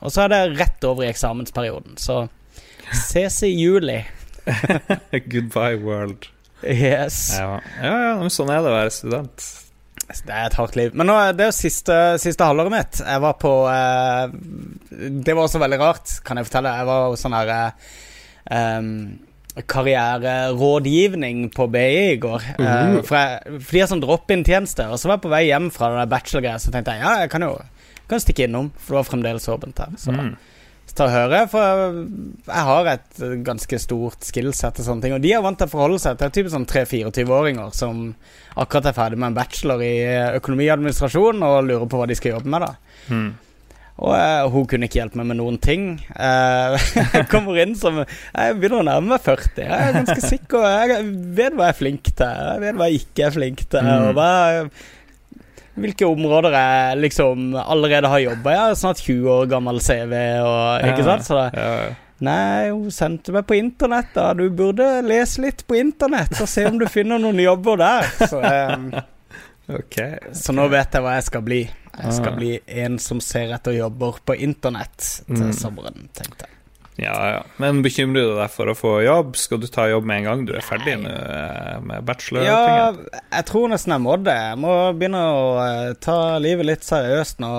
Og 0.00 0.08
så 0.08 0.24
er 0.24 0.32
det 0.32 0.40
rett 0.62 0.88
over 0.88 1.04
i 1.04 1.10
eksamensperioden, 1.10 2.00
så 2.00 2.22
ses 3.02 3.36
i 3.44 3.52
juli. 3.52 4.00
Goodbye, 5.34 5.76
world. 5.76 6.30
Yes. 6.64 7.36
Ja, 7.36 7.60
ja, 7.84 7.94
ja, 8.06 8.32
sånn 8.32 8.56
er 8.56 8.64
det 8.64 8.72
å 8.72 8.78
være 8.78 8.96
student. 8.96 9.48
Det 10.08 10.32
er 10.32 10.46
et 10.48 10.56
hardt 10.56 10.76
liv. 10.80 10.96
Men 10.96 11.12
nå, 11.12 11.22
det 11.36 11.50
er 11.50 11.52
jo 11.52 11.60
siste, 11.60 12.02
siste 12.22 12.48
halvåret 12.48 12.72
mitt. 12.80 13.04
Jeg 13.04 13.28
var 13.28 13.36
på 13.36 13.56
uh, 13.68 14.30
Det 15.20 15.36
var 15.36 15.44
også 15.44 15.60
veldig 15.60 15.84
rart, 15.84 16.20
kan 16.24 16.40
jeg 16.40 16.48
fortelle. 16.48 16.78
Jeg 16.80 16.94
var 16.96 17.18
sånn 17.20 17.42
her 17.42 17.58
um, 18.48 18.94
karriererådgivning 19.66 21.50
på 21.54 21.66
BI 21.66 22.12
i 22.12 22.16
går. 22.16 22.42
Mm 22.58 22.66
-hmm. 22.66 22.96
uh, 22.98 23.02
for, 23.02 23.16
jeg, 23.16 23.60
for 23.60 23.72
de 23.72 23.80
har 23.80 23.90
sånn 23.90 24.02
drop-in-tjeneste. 24.04 24.88
Og 24.88 24.98
så 24.98 25.08
var 25.08 25.18
jeg 25.18 25.26
på 25.26 25.34
vei 25.34 25.44
hjem 25.46 25.70
fra 25.70 25.90
den 25.98 26.08
bachelorgreia, 26.08 26.58
så 26.58 26.70
tenkte 26.70 26.92
jeg 26.92 27.00
ja, 27.00 27.20
jeg 27.20 27.30
kan 27.30 27.42
jo 27.42 27.58
kan 28.10 28.20
stikke 28.20 28.44
innom, 28.44 28.70
for 28.76 28.94
det 28.94 28.96
var 28.96 29.10
fremdeles 29.10 29.48
åpent 29.48 29.78
her. 29.78 29.92
Så, 29.96 30.12
mm. 30.12 30.32
så 30.86 30.96
ta 30.96 31.04
og 31.04 31.14
høre, 31.14 31.42
for 31.48 31.62
jeg, 31.62 32.06
jeg, 32.46 32.64
har 32.70 32.86
et 32.86 33.20
ganske 33.46 33.78
stort 33.78 34.26
skillset 34.26 34.80
og 34.82 34.84
sånne 34.84 35.02
ting. 35.02 35.14
Og 35.14 35.22
de 35.22 35.32
er 35.32 35.44
vant 35.44 35.58
til 35.58 35.70
å 35.70 35.74
forholde 35.74 36.00
seg 36.02 36.18
til 36.18 36.32
typisk 36.34 36.56
sånn 36.56 36.66
3-24-åringer 36.66 37.70
som 37.76 38.02
akkurat 38.56 38.90
er 38.90 38.96
ferdig 38.96 39.20
med 39.20 39.30
en 39.30 39.38
bachelor 39.38 39.84
i 39.86 39.94
økonomiadministrasjon 40.40 41.46
og 41.46 41.62
lurer 41.68 41.86
på 41.86 42.02
hva 42.02 42.10
de 42.10 42.18
skal 42.18 42.36
jobbe 42.36 42.50
med, 42.50 42.66
da. 42.66 42.74
Mm. 43.14 43.30
Og 44.00 44.14
uh, 44.16 44.46
hun 44.48 44.64
kunne 44.68 44.88
ikke 44.88 45.02
hjelpe 45.02 45.20
meg 45.20 45.28
med 45.28 45.40
noen 45.42 45.58
ting. 45.60 45.90
Uh, 46.14 46.76
jeg 47.18 47.26
kommer 47.28 47.58
inn 47.60 47.74
som 47.76 48.00
Jeg 48.00 48.56
begynner 48.56 48.80
å 48.80 48.86
nærme 48.88 49.12
meg 49.12 49.26
40. 49.26 49.60
Jeg 49.60 49.68
er 49.68 49.98
ganske 49.98 50.22
sikker. 50.24 50.64
Jeg 50.64 51.10
vet 51.36 51.58
hva 51.58 51.68
jeg 51.68 51.76
er 51.76 51.80
flink 51.82 52.08
til. 52.08 52.40
Jeg 52.48 52.64
vet 52.64 52.80
hva 52.80 52.88
jeg 52.88 53.04
ikke 53.04 53.26
er 53.26 53.36
flink 53.36 53.64
til. 53.66 53.90
Mm. 53.90 54.06
Og 54.08 54.16
hva, 54.16 54.30
hvilke 55.80 56.08
områder 56.08 56.56
jeg 56.56 57.00
liksom 57.04 57.50
allerede 57.60 58.12
har 58.12 58.24
jobba 58.24 58.52
i. 58.52 58.54
Jeg 58.56 58.62
har 58.64 58.78
snart 58.84 59.02
20 59.04 59.34
år 59.34 59.50
gammel 59.52 59.82
CV, 59.84 60.14
og, 60.44 60.88
ikke 60.88 61.08
sant? 61.10 61.28
Så 61.28 61.36
da. 61.36 61.50
Nei, 62.20 62.68
hun 62.68 62.90
sendte 62.92 63.32
meg 63.32 63.46
på 63.48 63.56
internett, 63.56 64.10
da. 64.16 64.30
Du 64.36 64.44
burde 64.52 64.88
lese 65.04 65.40
litt 65.44 65.64
på 65.68 65.78
internett 65.80 66.36
og 66.36 66.48
se 66.52 66.66
om 66.68 66.76
du 66.80 66.84
finner 66.88 67.20
noen 67.20 67.40
jobber 67.40 67.80
der. 67.80 68.08
Så, 68.20 68.40
um, 68.40 68.90
okay, 69.80 70.16
okay. 70.16 70.34
så 70.36 70.56
nå 70.56 70.68
vet 70.72 70.92
jeg 70.92 71.04
hva 71.04 71.16
jeg 71.16 71.28
skal 71.30 71.46
bli. 71.46 71.62
Jeg 72.00 72.16
skal 72.20 72.32
ah. 72.32 72.38
bli 72.38 72.54
en 72.84 73.00
som 73.02 73.20
ser 73.24 73.52
etter 73.56 73.76
jobber 73.76 74.22
på 74.24 74.38
internett 74.38 75.12
til 75.26 75.50
mm. 75.50 75.58
sommeren, 75.58 76.08
tenkte 76.16 76.48
jeg. 76.48 76.56
Ja, 77.00 77.30
ja. 77.30 77.44
Men 77.56 77.80
bekymrer 77.82 78.26
du 78.28 78.34
deg 78.36 78.50
for 78.52 78.68
å 78.68 78.74
få 78.76 78.90
jobb? 79.00 79.32
Skal 79.40 79.60
du 79.62 79.66
ta 79.72 79.86
jobb 79.88 80.04
med 80.08 80.20
en 80.20 80.26
gang 80.26 80.42
du 80.44 80.52
er 80.52 80.64
ferdig 80.64 80.98
med, 81.00 81.14
eh, 81.16 81.78
med 81.86 82.04
bachelor? 82.04 82.44
Ja, 82.44 82.90
jeg 83.22 83.46
tror 83.48 83.70
nesten 83.72 83.94
jeg 83.94 84.04
må 84.04 84.18
det. 84.20 84.36
Jeg 84.36 84.58
må 84.60 84.74
begynne 84.98 85.22
å 85.32 85.46
uh, 85.56 85.94
ta 86.02 86.18
livet 86.42 86.68
litt 86.68 86.84
seriøst 86.84 87.40
nå. 87.40 87.52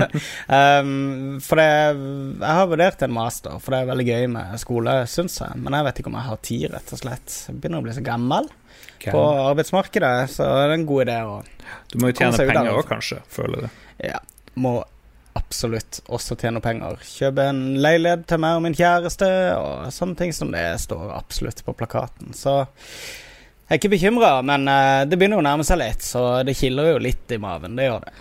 um, 0.60 1.40
for 1.42 1.62
det, 1.62 1.68
jeg 2.38 2.54
har 2.60 2.70
vurdert 2.70 3.02
en 3.06 3.16
master, 3.16 3.58
for 3.58 3.74
det 3.74 3.82
er 3.82 3.90
veldig 3.90 4.08
gøy 4.12 4.30
med 4.36 4.62
skole, 4.62 4.96
syns 5.10 5.40
jeg. 5.42 5.58
Men 5.58 5.80
jeg 5.80 5.88
vet 5.88 6.02
ikke 6.02 6.12
om 6.12 6.20
jeg 6.20 6.30
har 6.30 6.42
tid, 6.52 6.66
rett 6.76 6.94
og 6.94 7.02
slett. 7.02 7.38
Jeg 7.48 7.58
begynner 7.58 7.82
å 7.82 7.88
bli 7.88 7.98
så 7.98 8.06
gammel 8.06 8.52
okay. 9.00 9.12
på 9.14 9.24
arbeidsmarkedet, 9.48 10.14
så 10.30 10.46
det 10.46 10.62
er 10.68 10.76
en 10.76 10.86
god 10.88 11.06
idé 11.06 11.18
å 11.24 11.36
Du 11.90 12.00
må 12.02 12.10
jo 12.10 12.18
tjene 12.20 12.48
penger 12.50 12.72
òg, 12.74 12.84
kanskje, 12.88 13.20
føler 13.32 13.66
du? 13.66 13.84
Ja. 14.04 14.20
Må 14.60 14.80
absolutt 15.38 16.00
også 16.10 16.36
tjene 16.38 16.60
penger. 16.62 17.00
Kjøpe 17.06 17.46
en 17.52 17.62
leilighet 17.80 18.26
til 18.28 18.40
meg 18.42 18.58
og 18.58 18.64
min 18.66 18.76
kjæreste, 18.76 19.30
og 19.56 19.90
sånne 19.94 20.18
ting 20.18 20.34
som 20.36 20.52
det 20.52 20.66
står 20.82 21.14
absolutt 21.14 21.64
på 21.64 21.74
plakaten. 21.78 22.34
Så 22.36 22.60
jeg 22.60 23.76
er 23.76 23.78
ikke 23.78 23.92
bekymra, 23.94 24.32
men 24.42 24.66
uh, 24.66 25.06
det 25.06 25.18
begynner 25.18 25.40
å 25.40 25.46
nærme 25.46 25.66
seg 25.66 25.78
litt, 25.80 26.02
så 26.02 26.42
det 26.46 26.58
kiler 26.58 26.92
jo 26.92 27.02
litt 27.02 27.30
i 27.30 27.38
maven. 27.40 27.78
Det 27.78 27.86
gjør 27.86 28.06
det 28.06 28.14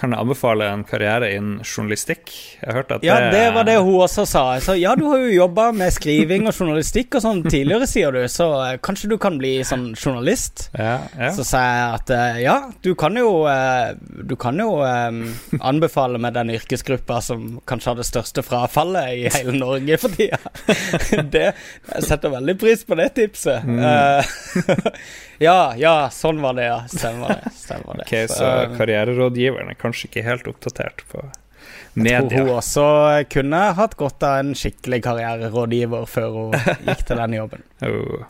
kan 0.00 0.14
jeg 0.14 0.24
anbefale 0.24 0.66
en 0.72 0.82
karriere 0.88 1.28
innen 1.34 1.60
journalistikk. 1.60 2.32
Jeg 2.62 2.72
hørte 2.76 2.96
at 2.96 3.04
Ja, 3.04 3.18
det 3.32 3.44
var 3.52 3.66
det 3.68 3.76
hun 3.78 4.00
også 4.00 4.24
sa. 4.28 4.44
Så 4.64 4.76
ja, 4.80 4.94
du 4.96 5.04
har 5.10 5.20
jo 5.20 5.28
jobba 5.34 5.68
med 5.76 5.92
skriving 5.92 6.48
og 6.48 6.56
journalistikk 6.56 7.18
og 7.18 7.24
sånn 7.24 7.42
tidligere, 7.44 7.88
sier 7.90 8.16
du, 8.16 8.22
så 8.32 8.48
uh, 8.56 8.70
kanskje 8.80 9.12
du 9.12 9.16
kan 9.20 9.36
bli 9.40 9.58
sånn 9.66 9.90
journalist? 9.92 10.68
Ja, 10.72 10.96
ja. 11.18 11.30
Så 11.36 11.44
sa 11.48 11.62
jeg 11.66 11.86
at 11.98 12.14
uh, 12.16 12.40
ja, 12.40 12.56
du 12.80 12.94
kan 12.98 13.16
jo 13.18 13.44
uh, 13.44 13.92
Du 14.26 14.36
kan 14.40 14.58
jo 14.60 14.80
um, 14.80 15.22
anbefale 15.60 16.20
med 16.22 16.36
den 16.38 16.54
yrkesgruppa 16.56 17.20
som 17.24 17.60
kanskje 17.68 17.92
har 17.92 18.00
det 18.00 18.08
største 18.08 18.44
frafallet 18.46 19.16
i 19.18 19.26
hele 19.36 19.58
Norge 19.60 20.00
for 20.00 20.16
tida. 20.16 20.40
det, 21.34 21.50
jeg 21.92 22.06
setter 22.08 22.32
veldig 22.32 22.56
pris 22.60 22.86
på 22.88 22.96
det 23.00 23.12
tipset. 23.20 23.66
Mm. 23.68 23.84
Ja, 25.40 25.72
ja, 25.76 25.94
sånn 26.12 26.40
var 26.44 26.56
det, 26.58 26.66
ja. 26.68 26.80
Stemmer 26.92 27.38
det. 27.40 27.52
Stemmer 27.56 28.02
det. 28.02 28.04
Ok, 28.10 28.16
Så, 28.28 28.40
så 28.42 28.48
karriererådgiveren 28.76 29.70
er 29.72 29.78
kanskje 29.80 30.10
ikke 30.10 30.24
helt 30.26 30.50
oppdatert 30.50 31.04
på 31.08 31.22
media? 31.94 32.18
Jeg 32.18 32.28
tror 32.28 32.50
hun 32.50 32.58
også 32.58 32.88
kunne 33.32 33.62
hatt 33.78 33.96
godt 34.00 34.26
av 34.26 34.42
en 34.42 34.52
skikkelig 34.58 35.00
karriererådgiver 35.06 36.04
før 36.10 36.36
hun 36.36 36.58
gikk 36.58 37.06
til 37.08 37.22
den 37.22 37.38
jobben. 37.40 37.64
oh. 37.88 38.28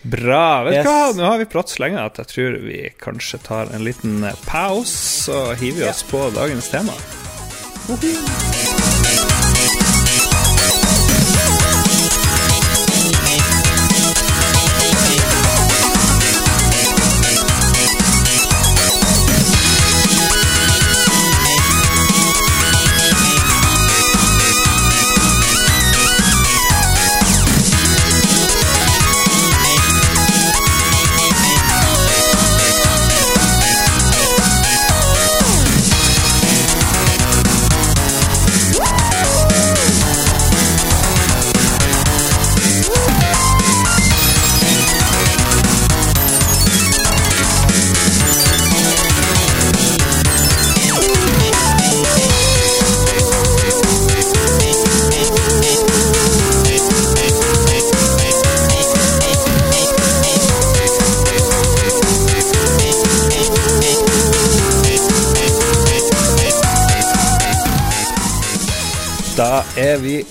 Bra. 0.00 0.44
Vet 0.64 0.72
du 0.72 0.78
yes. 0.78 0.86
hva, 0.88 1.12
nå 1.18 1.28
har 1.28 1.42
vi 1.42 1.50
pratet 1.52 1.76
så 1.76 1.84
lenge 1.84 2.06
at 2.08 2.22
jeg 2.22 2.32
tror 2.32 2.56
vi 2.64 2.80
kanskje 3.04 3.42
tar 3.44 3.74
en 3.76 3.84
liten 3.84 4.24
pause, 4.46 4.96
så 5.26 5.42
hiver 5.60 5.84
vi 5.84 5.90
oss 5.92 6.00
på 6.08 6.24
dagens 6.32 6.72
tema. 6.72 6.96
Uh 7.90 8.59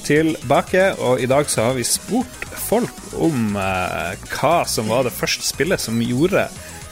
tilbake, 0.09 0.89
og 1.05 1.21
i 1.21 1.29
dag 1.29 1.49
så 1.49 1.69
har 1.69 1.77
vi 1.77 1.85
spurt 1.85 2.45
folk 2.57 3.13
om 3.21 3.55
eh, 3.59 4.29
hva 4.33 4.55
som 4.69 4.89
var 4.89 5.05
det 5.05 5.15
første 5.15 5.45
spillet 5.45 5.81
som 5.81 6.01
gjorde 6.01 6.47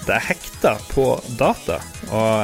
deg 0.08 0.28
hekta 0.30 0.78
på 0.92 1.10
data. 1.40 1.80
Og 2.12 2.44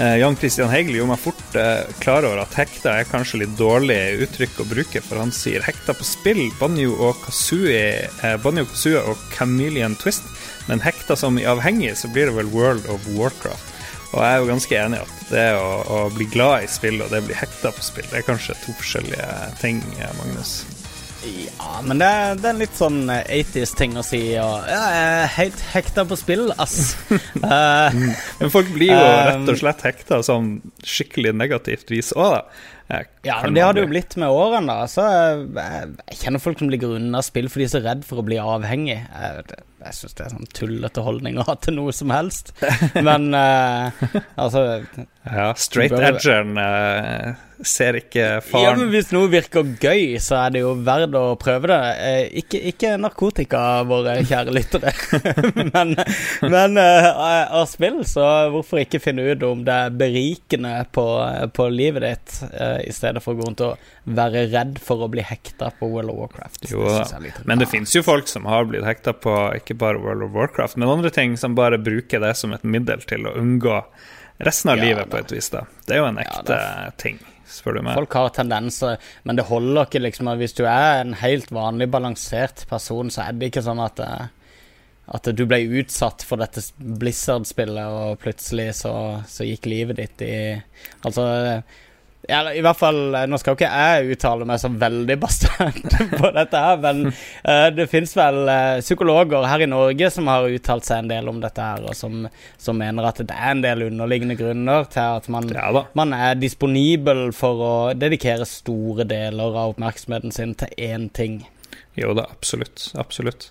eh, 0.00 0.16
Jan 0.20 0.36
Christian 0.38 0.70
Hegel 0.72 0.98
gjorde 0.98 1.14
meg 1.14 1.22
fort 1.22 1.56
eh, 1.58 1.88
klar 2.02 2.28
over 2.28 2.42
at 2.44 2.58
hekta 2.60 2.98
er 3.00 3.08
kanskje 3.08 3.42
litt 3.42 3.56
dårlig 3.58 3.98
uttrykk 4.26 4.62
å 4.62 4.68
bruke, 4.70 5.02
for 5.04 5.22
han 5.22 5.32
sier 5.34 5.64
hekta 5.64 5.96
på 5.96 6.06
spill, 6.06 6.44
Banjo 6.60 6.94
og 7.08 7.24
Kazooie, 7.24 8.06
eh, 8.20 8.36
Banjo 8.44 8.68
Kazooie 8.70 9.02
og 9.10 9.26
Chameleon 9.34 9.96
Twist, 10.00 10.28
men 10.68 10.84
hekta 10.84 11.16
som 11.18 11.40
i 11.40 11.48
avhengig, 11.48 11.96
så 11.98 12.12
blir 12.12 12.30
det 12.30 12.38
vel 12.38 12.52
World 12.54 12.86
of 12.92 13.08
Warcraft. 13.16 13.69
Og 14.10 14.18
jeg 14.18 14.30
er 14.32 14.42
jo 14.42 14.50
ganske 14.50 14.78
enig 14.80 14.98
i 14.98 15.04
at 15.04 15.24
det 15.30 15.46
å, 15.54 15.70
å, 15.86 15.98
bli 16.14 16.26
glad 16.32 16.66
i 16.66 16.70
spill 16.70 16.98
og 17.04 17.12
det 17.12 17.22
å 17.22 17.26
bli 17.28 17.36
hekta 17.38 17.70
på 17.74 17.84
spill, 17.86 18.08
det 18.10 18.20
er 18.20 18.26
kanskje 18.26 18.58
to 18.64 18.74
forskjellige 18.74 19.26
ting, 19.62 19.82
Magnus. 20.18 20.60
Ja, 21.20 21.82
men 21.84 22.00
det, 22.00 22.08
det 22.40 22.48
er 22.48 22.54
en 22.54 22.62
litt 22.62 22.76
sånn 22.76 23.00
80s-ting 23.12 23.98
å 24.00 24.04
si. 24.04 24.22
Og, 24.40 24.66
ja, 24.70 24.80
jeg 24.94 25.08
er 25.20 25.32
helt 25.36 25.62
hekta 25.74 26.04
på 26.08 26.16
spill, 26.18 26.46
ass. 26.56 26.94
uh, 27.12 27.92
men 28.40 28.52
folk 28.52 28.70
blir 28.72 28.94
jo 28.94 29.00
rett 29.28 29.52
og 29.52 29.60
slett 29.60 29.84
hekta 29.84 30.22
sånn 30.26 30.54
skikkelig 30.80 31.34
negativt 31.36 31.92
vis 31.92 32.14
òg, 32.16 32.38
da. 32.38 32.78
Ja, 33.22 33.36
men 33.44 33.54
det 33.54 33.62
hadde 33.62 33.84
jo 33.84 33.90
blitt 33.90 34.16
med 34.18 34.32
årene, 34.34 34.74
da. 34.74 34.86
Så 34.90 35.04
jeg, 35.06 35.44
jeg, 35.54 36.18
kjenner 36.22 36.42
folk 36.42 36.62
som 36.62 36.70
ligger 36.72 36.96
unna 36.98 37.22
spill 37.24 37.50
fordi 37.52 37.66
de 37.66 37.68
er 37.68 37.74
så 37.74 37.82
redd 37.84 38.06
for 38.08 38.22
å 38.22 38.26
bli 38.26 38.40
avhengig. 38.42 38.98
Jeg, 38.98 39.60
jeg 39.84 39.98
syns 39.98 40.16
det 40.18 40.24
er 40.24 40.32
sånn 40.34 40.50
tullete 40.56 41.04
holdning 41.06 41.38
å 41.38 41.46
ha 41.46 41.56
til 41.62 41.78
noe 41.78 41.94
som 41.96 42.10
helst. 42.14 42.54
Men 43.08 43.30
uh, 43.36 43.94
altså 44.40 44.64
Ja, 44.80 45.52
straight 45.54 45.94
edgeren 45.94 46.58
uh, 46.58 47.38
ser 47.66 47.98
ikke 48.00 48.26
faren 48.44 48.64
Ja, 48.64 48.74
men 48.78 48.90
Hvis 48.92 49.10
noe 49.14 49.30
virker 49.32 49.66
gøy, 49.80 50.16
så 50.22 50.38
er 50.44 50.54
det 50.54 50.62
jo 50.64 50.74
verdt 50.86 51.16
å 51.18 51.24
prøve 51.40 51.70
det. 51.70 51.80
Uh, 52.00 52.38
ikke, 52.42 52.62
ikke, 52.72 52.94
narkotika, 53.00 53.62
våre 53.88 54.18
kjære 54.26 54.54
lyttere. 54.56 54.94
men 55.74 55.94
men 56.50 56.80
av 56.80 57.66
spill, 57.70 58.00
så 58.08 58.26
hvorfor 58.52 58.82
ikke 58.82 59.00
finne 59.02 59.24
ut 59.30 59.42
om 59.46 59.64
det 59.66 59.76
er 59.86 59.94
berikende 59.94 60.72
på, 60.94 61.04
på 61.54 61.68
livet 61.72 62.04
ditt, 62.06 62.36
i 62.86 62.92
stedet 62.94 63.22
for 63.22 63.34
å 63.34 63.40
gå 63.40 63.48
rundt 63.48 63.64
og 63.64 63.90
være 64.04 64.46
redd 64.50 64.78
for 64.82 65.04
å 65.04 65.10
bli 65.12 65.24
hekta 65.26 65.70
på 65.78 65.88
World 65.90 66.12
of 66.12 66.20
Warcraft. 66.22 66.70
Jo, 66.70 66.84
det 66.88 67.34
men 67.44 67.60
det 67.60 67.68
finnes 67.70 67.94
jo 67.94 68.02
folk 68.06 68.28
som 68.30 68.48
har 68.50 68.66
blitt 68.68 68.86
hekta 68.86 69.14
på 69.16 69.34
ikke 69.58 69.76
bare 69.80 70.00
World 70.02 70.26
of 70.26 70.36
Warcraft, 70.36 70.78
men 70.80 70.90
andre 70.90 71.12
ting 71.14 71.36
som 71.40 71.54
bare 71.58 71.78
bruker 71.78 72.22
det 72.22 72.34
som 72.38 72.54
et 72.56 72.64
middel 72.64 73.02
til 73.08 73.28
å 73.28 73.34
unngå 73.40 73.82
resten 74.40 74.72
av 74.72 74.80
ja, 74.80 74.84
livet, 74.84 75.10
på 75.10 75.20
et 75.20 75.32
vis. 75.32 75.50
da. 75.52 75.66
Det 75.86 75.96
er 75.96 76.02
jo 76.02 76.08
en 76.08 76.22
ekte 76.22 76.56
ja, 76.56 76.88
ting. 77.00 77.20
Spør 77.50 77.78
du 77.78 77.82
meg. 77.82 77.96
Folk 77.98 78.14
har 78.14 78.34
tendenser, 78.36 79.00
men 79.26 79.38
det 79.38 79.48
holder 79.48 79.88
ikke 79.88 80.04
liksom 80.04 80.30
Hvis 80.38 80.54
du 80.54 80.62
er 80.64 81.00
en 81.00 81.16
helt 81.18 81.50
vanlig 81.54 81.90
balansert 81.90 82.62
person, 82.70 83.10
så 83.10 83.26
er 83.26 83.38
det 83.38 83.50
ikke 83.50 83.64
sånn 83.66 83.82
at 83.82 84.02
eh, 84.04 84.28
at 85.10 85.26
du 85.34 85.42
ble 85.48 85.58
utsatt 85.80 86.22
for 86.22 86.38
dette 86.38 86.62
Blizzard-spillet, 86.78 87.82
og 87.82 88.20
plutselig 88.22 88.68
så, 88.78 88.92
så, 89.26 89.46
gikk 89.46 89.66
livet 89.66 89.98
ditt 89.98 90.22
i 90.22 90.36
Altså 91.02 91.24
ja, 92.30 92.40
I 92.54 92.62
hvert 92.64 92.78
fall, 92.78 93.00
eh, 93.14 93.26
Nå 93.30 93.38
skal 93.40 93.56
ikke 93.56 93.68
jeg 93.68 94.14
uttale 94.14 94.46
meg 94.48 94.60
så 94.62 94.70
veldig 94.72 95.16
bastant 95.20 95.96
på 96.20 96.32
dette, 96.36 96.62
her, 96.64 96.80
men 96.84 97.10
uh, 97.10 97.68
det 97.74 97.88
fins 97.90 98.14
vel 98.18 98.40
uh, 98.48 98.80
psykologer 98.82 99.46
her 99.50 99.64
i 99.64 99.70
Norge 99.70 100.10
som 100.14 100.30
har 100.30 100.48
uttalt 100.48 100.88
seg 100.88 101.04
en 101.04 101.12
del 101.12 101.30
om 101.30 101.40
dette, 101.42 101.60
her, 101.60 101.84
og 101.90 101.96
som, 101.98 102.24
som 102.60 102.78
mener 102.80 103.10
at 103.10 103.22
det 103.22 103.36
er 103.36 103.54
en 103.54 103.64
del 103.64 103.86
underliggende 103.90 104.38
grunner 104.38 104.88
til 104.90 105.20
at 105.20 105.30
man, 105.32 105.50
ja, 105.54 105.70
man, 105.98 106.14
er 106.16 106.38
disponibel 106.40 107.30
for 107.36 107.64
å 107.64 107.74
dedikere 107.98 108.48
store 108.48 109.06
deler 109.08 109.56
av 109.56 109.74
oppmerksomheten 109.74 110.34
sin 110.34 110.56
til 110.58 110.74
én 110.78 111.08
ting. 111.14 111.42
Jo 111.98 112.12
da, 112.16 112.26
absolutt. 112.30 112.90
Absolutt. 112.98 113.50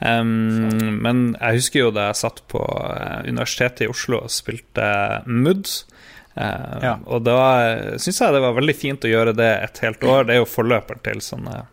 Um, 0.00 0.98
men 1.02 1.22
jeg 1.38 1.62
husker 1.62 1.86
jo 1.86 1.92
da 1.94 2.10
jeg 2.10 2.20
satt 2.20 2.42
på 2.52 2.60
Universitetet 3.26 3.86
i 3.86 3.90
Oslo 3.90 4.22
og 4.26 4.32
spilte 4.32 4.88
MUD. 5.26 5.72
Uh, 6.38 6.78
ja. 6.84 6.94
Og 7.10 7.24
da 7.26 7.40
syns 7.98 8.20
jeg 8.22 8.36
det 8.36 8.44
var 8.44 8.54
veldig 8.54 8.76
fint 8.78 9.04
å 9.04 9.10
gjøre 9.10 9.34
det 9.38 9.50
et 9.64 9.82
helt 9.82 10.06
år. 10.06 10.28
Det 10.28 10.36
er 10.36 10.42
jo 10.44 10.48
forløper 10.48 11.02
til 11.06 11.22
sånne 11.24 11.64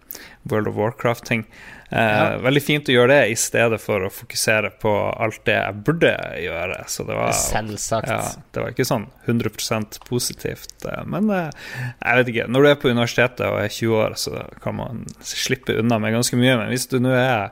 World 0.49 0.71
of 0.71 0.79
Warcraft-ting. 0.79 1.45
Uh, 1.91 1.99
ja. 1.99 2.23
Veldig 2.41 2.63
fint 2.65 2.89
å 2.89 2.95
gjøre 2.95 3.13
det 3.13 3.35
i 3.35 3.37
stedet 3.37 3.77
for 3.83 4.07
å 4.07 4.09
fokusere 4.09 4.73
på 4.81 4.93
alt 5.11 5.43
det 5.45 5.59
jeg 5.59 5.85
burde 5.85 6.13
gjøre. 6.41 6.81
Så 6.89 7.05
det 7.05 7.19
var, 7.19 7.31
Selvsagt. 7.37 8.09
Ja, 8.09 8.19
det 8.57 8.65
var 8.65 8.73
ikke 8.73 8.89
sånn 8.89 9.07
100% 9.29 10.01
positivt. 10.09 10.89
Men 11.05 11.29
jeg 11.29 12.19
vet 12.21 12.33
ikke. 12.33 12.49
Når 12.49 12.65
du 12.65 12.71
er 12.71 12.81
på 12.81 12.93
universitetet 12.93 13.45
og 13.51 13.61
er 13.61 13.69
20 13.69 13.97
år, 14.01 14.17
så 14.17 14.45
kan 14.65 14.79
man 14.81 15.05
slippe 15.21 15.77
unna 15.77 16.01
med 16.01 16.17
ganske 16.17 16.41
mye. 16.41 16.57
Men 16.63 16.73
hvis 16.73 16.89
du 16.89 16.97
nå 17.03 17.13
er 17.13 17.51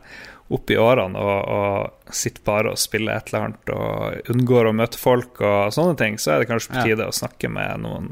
opp 0.53 0.71
i 0.71 0.77
årene 0.77 1.19
og, 1.19 1.53
og 1.53 2.13
sitter 2.13 2.43
bare 2.45 2.73
og 2.73 2.81
spiller 2.81 3.17
et 3.17 3.31
eller 3.31 3.47
annet 3.47 3.71
og 3.73 4.33
unngår 4.33 4.69
å 4.69 4.75
møte 4.77 4.99
folk 5.01 5.41
og 5.41 5.73
sånne 5.73 5.95
ting, 5.99 6.19
så 6.21 6.35
er 6.35 6.43
det 6.43 6.49
kanskje 6.51 6.73
på 6.73 6.83
tide 6.85 7.07
ja. 7.07 7.09
å 7.09 7.15
snakke 7.15 7.49
med 7.51 7.83
noen 7.85 8.11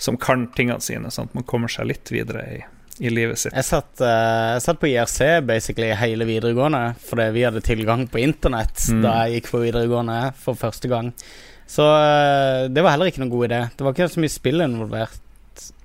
som 0.00 0.18
kan 0.20 0.48
tingene 0.56 0.82
sine, 0.84 1.12
sånn 1.12 1.30
at 1.30 1.36
man 1.36 1.46
kommer 1.48 1.72
seg 1.72 1.90
litt 1.90 2.12
videre 2.12 2.46
i, 2.54 2.60
i 3.04 3.12
livet 3.12 3.42
sitt. 3.42 3.56
Jeg 3.56 3.68
satt, 3.68 3.92
uh, 4.00 4.54
jeg 4.56 4.64
satt, 4.64 4.80
på 4.80 4.90
IRC 4.92 5.20
basically 5.48 5.90
hele 6.00 6.28
videregående 6.28 6.84
fordi 7.04 7.28
vi 7.36 7.44
hadde 7.48 7.64
tilgang 7.66 8.06
på 8.08 8.22
internett 8.24 8.88
mm. 8.88 9.04
da 9.04 9.18
jeg 9.24 9.40
gikk 9.40 9.52
på 9.52 9.62
videregående 9.66 10.20
for 10.40 10.58
første 10.58 10.90
gang. 10.92 11.12
Så 11.68 11.84
uh, 11.84 12.66
det 12.72 12.82
var 12.82 12.94
heller 12.94 13.12
ikke 13.12 13.24
noen 13.24 13.34
god 13.34 13.48
idé. 13.50 13.62
Det 13.76 13.84
var 13.84 13.96
ikke 13.96 14.12
så 14.14 14.24
mye 14.24 14.36
spill 14.38 14.64
involvert 14.64 15.22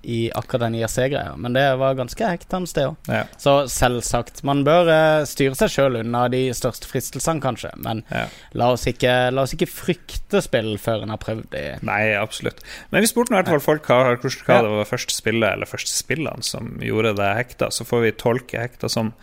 i 0.02 0.32
akkurat 0.36 0.64
den 0.66 0.76
IRC-greia, 0.80 1.36
men 1.38 1.54
det 1.54 1.64
var 1.78 1.98
ganske 1.98 2.26
hektende, 2.26 2.70
sted 2.70 2.90
òg. 2.90 3.10
Ja. 3.12 3.22
Så 3.42 3.54
selvsagt, 3.70 4.42
man 4.48 4.64
bør 4.66 4.90
uh, 4.90 5.28
styre 5.30 5.58
seg 5.60 5.74
sjøl 5.76 6.00
unna 6.02 6.24
de 6.34 6.42
største 6.58 6.90
fristelsene, 6.90 7.44
kanskje, 7.44 7.70
men 7.86 8.02
ja. 8.10 8.26
la, 8.58 8.72
oss 8.74 8.88
ikke, 8.90 9.14
la, 9.34 9.46
oss 9.46 9.54
ikke, 9.56 9.70
frykte 9.70 10.42
spill 10.42 10.74
før 10.82 11.06
en 11.06 11.14
har 11.14 11.22
prøvd 11.22 11.52
det. 11.54 11.66
Nei, 11.86 12.02
absolutt. 12.18 12.64
Men 12.90 13.06
vi 13.06 13.12
spurte 13.12 13.36
i 13.36 13.38
hvert 13.38 13.54
fall 13.54 13.64
folk 13.64 13.92
hva, 13.92 14.02
hva 14.18 14.60
det 14.66 14.76
var 14.80 14.90
første 14.90 15.16
spillet 15.16 15.54
eller 15.54 15.70
første 15.70 15.94
spillene 15.94 16.46
som 16.46 16.76
gjorde 16.82 17.16
det 17.22 17.32
hekta, 17.38 17.70
så 17.74 17.86
får 17.88 18.06
vi 18.08 18.18
tolke 18.26 18.66
hekta 18.66 18.90
som 18.90 19.14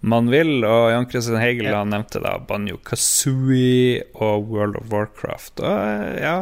man 0.00 0.30
vil. 0.32 0.60
Og 0.64 0.90
Jan 0.92 1.08
Kristin 1.10 1.40
Hegel 1.40 1.70
ja. 1.70 1.82
nevnte 1.88 2.22
da 2.22 2.36
Banjo 2.48 2.80
Kazooie 2.86 4.00
og 4.14 4.48
World 4.50 4.80
of 4.80 4.90
Warcraft. 4.92 5.60
Og 5.60 5.76
eh, 5.76 6.22
ja, 6.24 6.36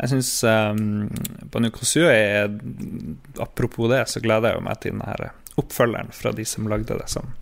jeg 0.00 0.12
syns 0.14 0.30
um, 0.48 1.10
Banjo 1.52 1.70
Kazooie 1.76 2.14
er 2.14 2.48
Apropos 3.42 3.90
det, 3.92 4.06
så 4.08 4.22
gleder 4.24 4.54
jeg 4.54 4.64
meg 4.64 4.80
til 4.80 4.96
denne 4.96 5.32
oppfølgeren 5.60 6.08
fra 6.16 6.32
de 6.32 6.46
som 6.48 6.68
lagde 6.70 6.96
det, 6.96 7.08
som 7.10 7.34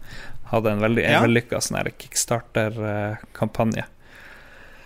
hadde 0.51 0.73
en 0.75 0.83
veldig 0.83 1.05
ja. 1.05 1.21
vellykka 1.23 1.61
sånn 1.63 1.91
kickstarter-kampanje. 2.03 3.85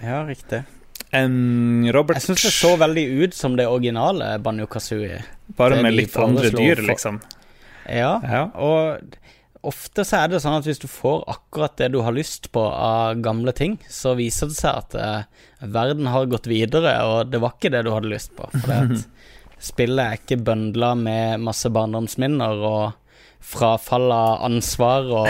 Ja, 0.03 0.25
riktig. 0.27 0.65
Um, 1.13 1.87
Robert 1.93 2.19
Jeg 2.19 2.27
syns 2.31 2.45
det 2.47 2.53
så 2.57 2.73
veldig 2.81 3.05
ut 3.23 3.37
som 3.37 3.57
det 3.57 3.69
originale 3.69 4.35
Banjo 4.43 4.67
Kazooie. 4.71 5.23
Bare 5.57 5.81
med 5.85 5.95
litt 5.95 6.17
andre 6.21 6.51
dyr, 6.53 6.83
liksom. 6.89 7.21
Ja, 7.87 8.15
ja, 8.23 8.43
og 8.55 9.17
ofte 9.63 10.05
så 10.07 10.23
er 10.23 10.33
det 10.33 10.41
sånn 10.43 10.59
at 10.59 10.67
hvis 10.67 10.81
du 10.83 10.89
får 10.91 11.23
akkurat 11.31 11.77
det 11.79 11.93
du 11.95 12.01
har 12.03 12.15
lyst 12.17 12.51
på 12.55 12.63
av 12.63 13.21
gamle 13.23 13.55
ting, 13.57 13.79
så 13.91 14.17
viser 14.19 14.51
det 14.51 14.59
seg 14.59 14.81
at 14.83 14.97
eh, 14.99 15.69
verden 15.73 16.11
har 16.11 16.31
gått 16.31 16.51
videre, 16.51 16.97
og 17.07 17.31
det 17.33 17.41
var 17.43 17.55
ikke 17.57 17.73
det 17.75 17.85
du 17.87 17.93
hadde 17.95 18.11
lyst 18.13 18.35
på. 18.39 18.49
For 18.57 18.73
det 18.73 19.03
spillet 19.73 20.03
er 20.03 20.19
ikke 20.19 20.41
bøndla 20.43 20.95
med 20.99 21.45
masse 21.47 21.71
barndomsminner 21.71 22.65
og 22.67 23.02
frafall 23.43 24.09
av 24.15 24.45
ansvar 24.47 25.09
og 25.13 25.29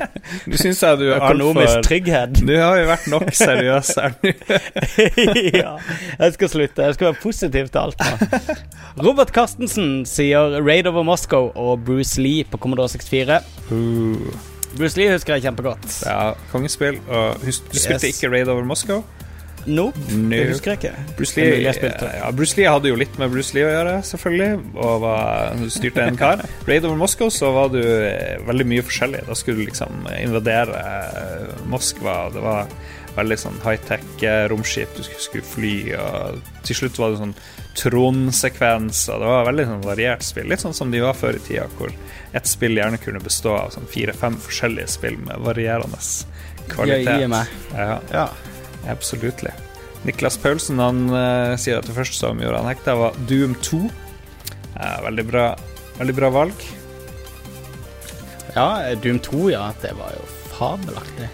Du 0.50 0.56
synes 0.58 0.82
jeg 0.82 0.98
du 1.00 1.06
er 1.10 1.16
økonomisk 1.18 1.72
for... 1.72 1.86
trygghet. 1.86 2.42
Du 2.42 2.54
har 2.56 2.78
jo 2.80 2.86
vært 2.90 3.08
nok 3.12 3.30
seriøs 3.36 3.92
her 4.00 4.14
nå. 4.22 4.32
ja, 5.62 5.74
jeg 6.18 6.36
skal 6.36 6.52
slutte. 6.52 6.86
Jeg 6.88 6.98
skal 6.98 7.10
være 7.10 7.20
positiv 7.22 7.72
til 7.72 7.82
alt 7.82 8.02
nå. 8.02 8.38
Robert 9.02 9.32
Carstensen 9.34 10.02
sier 10.08 10.58
'Raid 10.60 10.88
over 10.90 11.06
Moscow' 11.06 11.50
og 11.56 11.84
Bruce 11.86 12.20
Lee 12.20 12.44
på 12.44 12.60
Commodore 12.60 12.92
64. 12.92 13.40
Uh. 13.70 14.32
Bruce 14.76 14.96
Lee 14.96 15.12
husker 15.12 15.36
jeg 15.36 15.48
kjempegodt. 15.48 15.98
Ja, 16.06 16.32
kongespill. 16.52 16.96
Og 17.08 17.40
du 17.42 17.52
spilte 17.52 18.06
yes. 18.08 18.08
ikke 18.14 18.32
'Raid 18.32 18.48
over 18.52 18.64
Moscow'? 18.64 19.02
Nope, 19.66 19.98
no. 20.10 20.34
Jeg 20.34 20.50
husker 20.50 20.72
jeg 20.72 20.80
ikke. 20.80 21.14
Bruce 21.18 21.38
Lee, 21.38 21.60
ja, 21.62 22.30
Bruce 22.34 22.58
Lee 22.58 22.70
hadde 22.70 22.90
jo 22.90 22.96
litt 22.98 23.14
med 23.20 23.30
Bruce 23.30 23.54
Lee 23.54 23.66
å 23.66 23.70
gjøre, 23.70 23.94
selvfølgelig. 24.08 24.50
Og 24.74 24.96
var, 25.04 25.60
styrte 25.70 26.06
en 26.08 26.18
kar. 26.18 26.42
Raid 26.68 26.88
over 26.88 26.98
Moscow 26.98 27.30
så 27.32 27.52
var 27.54 27.70
du 27.74 27.80
eh, 27.82 28.40
veldig 28.48 28.66
mye 28.72 28.86
forskjellig. 28.86 29.22
Da 29.28 29.38
skulle 29.38 29.62
du 29.62 29.70
liksom 29.70 30.08
invadere 30.18 30.82
eh, 30.82 31.62
Moskva. 31.70 32.16
Det 32.34 32.42
var 32.42 32.72
veldig 33.16 33.38
sånn 33.38 33.58
high-tech 33.64 34.24
eh, 34.24 34.44
romskip 34.50 34.94
du 34.96 35.02
skulle 35.04 35.44
fly, 35.44 35.74
og 36.00 36.38
til 36.66 36.78
slutt 36.82 37.00
var 37.00 37.12
det 37.12 37.20
sånn 37.20 37.34
tronsekvens, 37.78 39.06
og 39.12 39.22
det 39.22 39.32
var 39.32 39.48
veldig 39.48 39.66
sånn 39.68 39.84
variert 39.84 40.24
spill. 40.26 40.48
Litt 40.50 40.64
sånn 40.64 40.76
som 40.76 40.92
de 40.92 41.02
var 41.04 41.16
før 41.16 41.38
i 41.38 41.42
tida, 41.44 41.66
hvor 41.78 41.92
ett 42.32 42.48
spill 42.48 42.78
gjerne 42.80 43.00
kunne 43.00 43.22
bestå 43.22 43.54
av 43.58 43.74
sånn 43.74 43.88
fire-fem 43.90 44.38
forskjellige 44.40 44.94
spill 44.96 45.18
med 45.26 45.44
varierende 45.44 46.00
kvalitet. 46.72 47.28
Ja. 47.28 47.44
Ja. 47.76 48.00
ja. 48.12 48.26
Absolutt. 48.90 49.44
Niklas 50.02 50.38
Paulsen 50.42 50.80
han 50.82 51.04
uh, 51.12 51.54
sier 51.60 51.78
at 51.78 51.86
det 51.86 51.94
første 51.94 52.18
som 52.18 52.40
gjorde 52.42 52.62
han 52.62 52.70
hekta, 52.72 52.96
var 52.98 53.18
Doom 53.30 53.54
2. 53.62 53.82
Uh, 54.74 54.98
veldig 55.06 55.26
bra 55.28 55.46
veldig 55.98 56.16
bra 56.16 56.30
valg. 56.34 56.66
Ja, 58.56 58.94
Doom 59.02 59.20
2, 59.22 59.50
ja. 59.54 59.68
Det 59.82 59.94
var 59.98 60.16
jo 60.16 60.26
fabelaktig. 60.56 61.30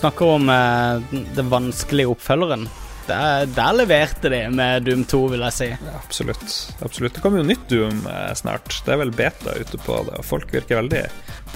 Snakker 0.00 0.36
om 0.36 0.50
uh, 0.50 1.02
den 1.36 1.50
vanskelige 1.52 2.10
oppfølgeren. 2.14 2.68
Der, 3.10 3.46
der, 3.46 3.72
leverte 3.74 4.30
de 4.30 4.40
med 4.54 4.84
Doom 4.86 5.02
2, 5.08 5.20
vil 5.32 5.42
jeg 5.48 5.56
si. 5.56 5.68
Ja, 5.72 5.96
absolutt. 5.98 6.52
absolutt. 6.84 7.16
Det 7.16 7.22
kommer 7.24 7.40
jo 7.40 7.48
nytt 7.48 7.64
Doom 7.70 8.04
eh, 8.06 8.30
snart. 8.38 8.70
Det 8.86 8.94
er 8.94 9.00
vel 9.00 9.10
beta 9.10 9.56
ute 9.58 9.80
på 9.82 9.96
det, 10.06 10.20
og 10.20 10.26
folk 10.28 10.52
virker 10.54 10.78
veldig 10.78 11.02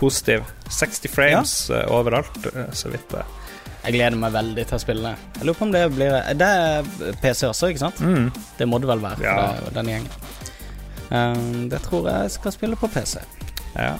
positive. 0.00 0.48
60 0.66 1.12
frames 1.12 1.52
ja. 1.70 1.84
eh, 1.84 1.92
overalt, 1.94 2.40
eh, 2.50 2.72
så 2.74 2.90
vidt 2.90 3.06
det. 3.14 3.22
Jeg 3.84 3.98
gleder 3.98 4.16
meg 4.16 4.32
veldig 4.32 4.64
til 4.64 4.78
å 4.78 4.80
spille 4.80 5.10
det. 5.10 5.32
Jeg 5.36 5.48
lurer 5.48 5.58
på 5.58 5.66
om 5.66 5.72
det 5.74 5.82
blir 5.92 6.14
Det 6.40 6.46
er 6.48 6.86
PC 7.20 7.44
også, 7.50 7.68
ikke 7.72 7.82
sant? 7.82 8.00
Mm. 8.00 8.30
Det 8.58 8.68
må 8.68 8.80
det 8.80 8.88
vel 8.88 9.02
være, 9.02 9.20
ja. 9.26 9.34
for 9.60 9.76
den 9.76 9.90
gjengen. 9.92 10.14
Um, 11.10 11.68
det 11.70 11.82
tror 11.84 12.08
jeg 12.08 12.32
skal 12.38 12.54
spille 12.54 12.78
på 12.80 12.88
PC. 12.94 13.20
Ja. 13.76 13.94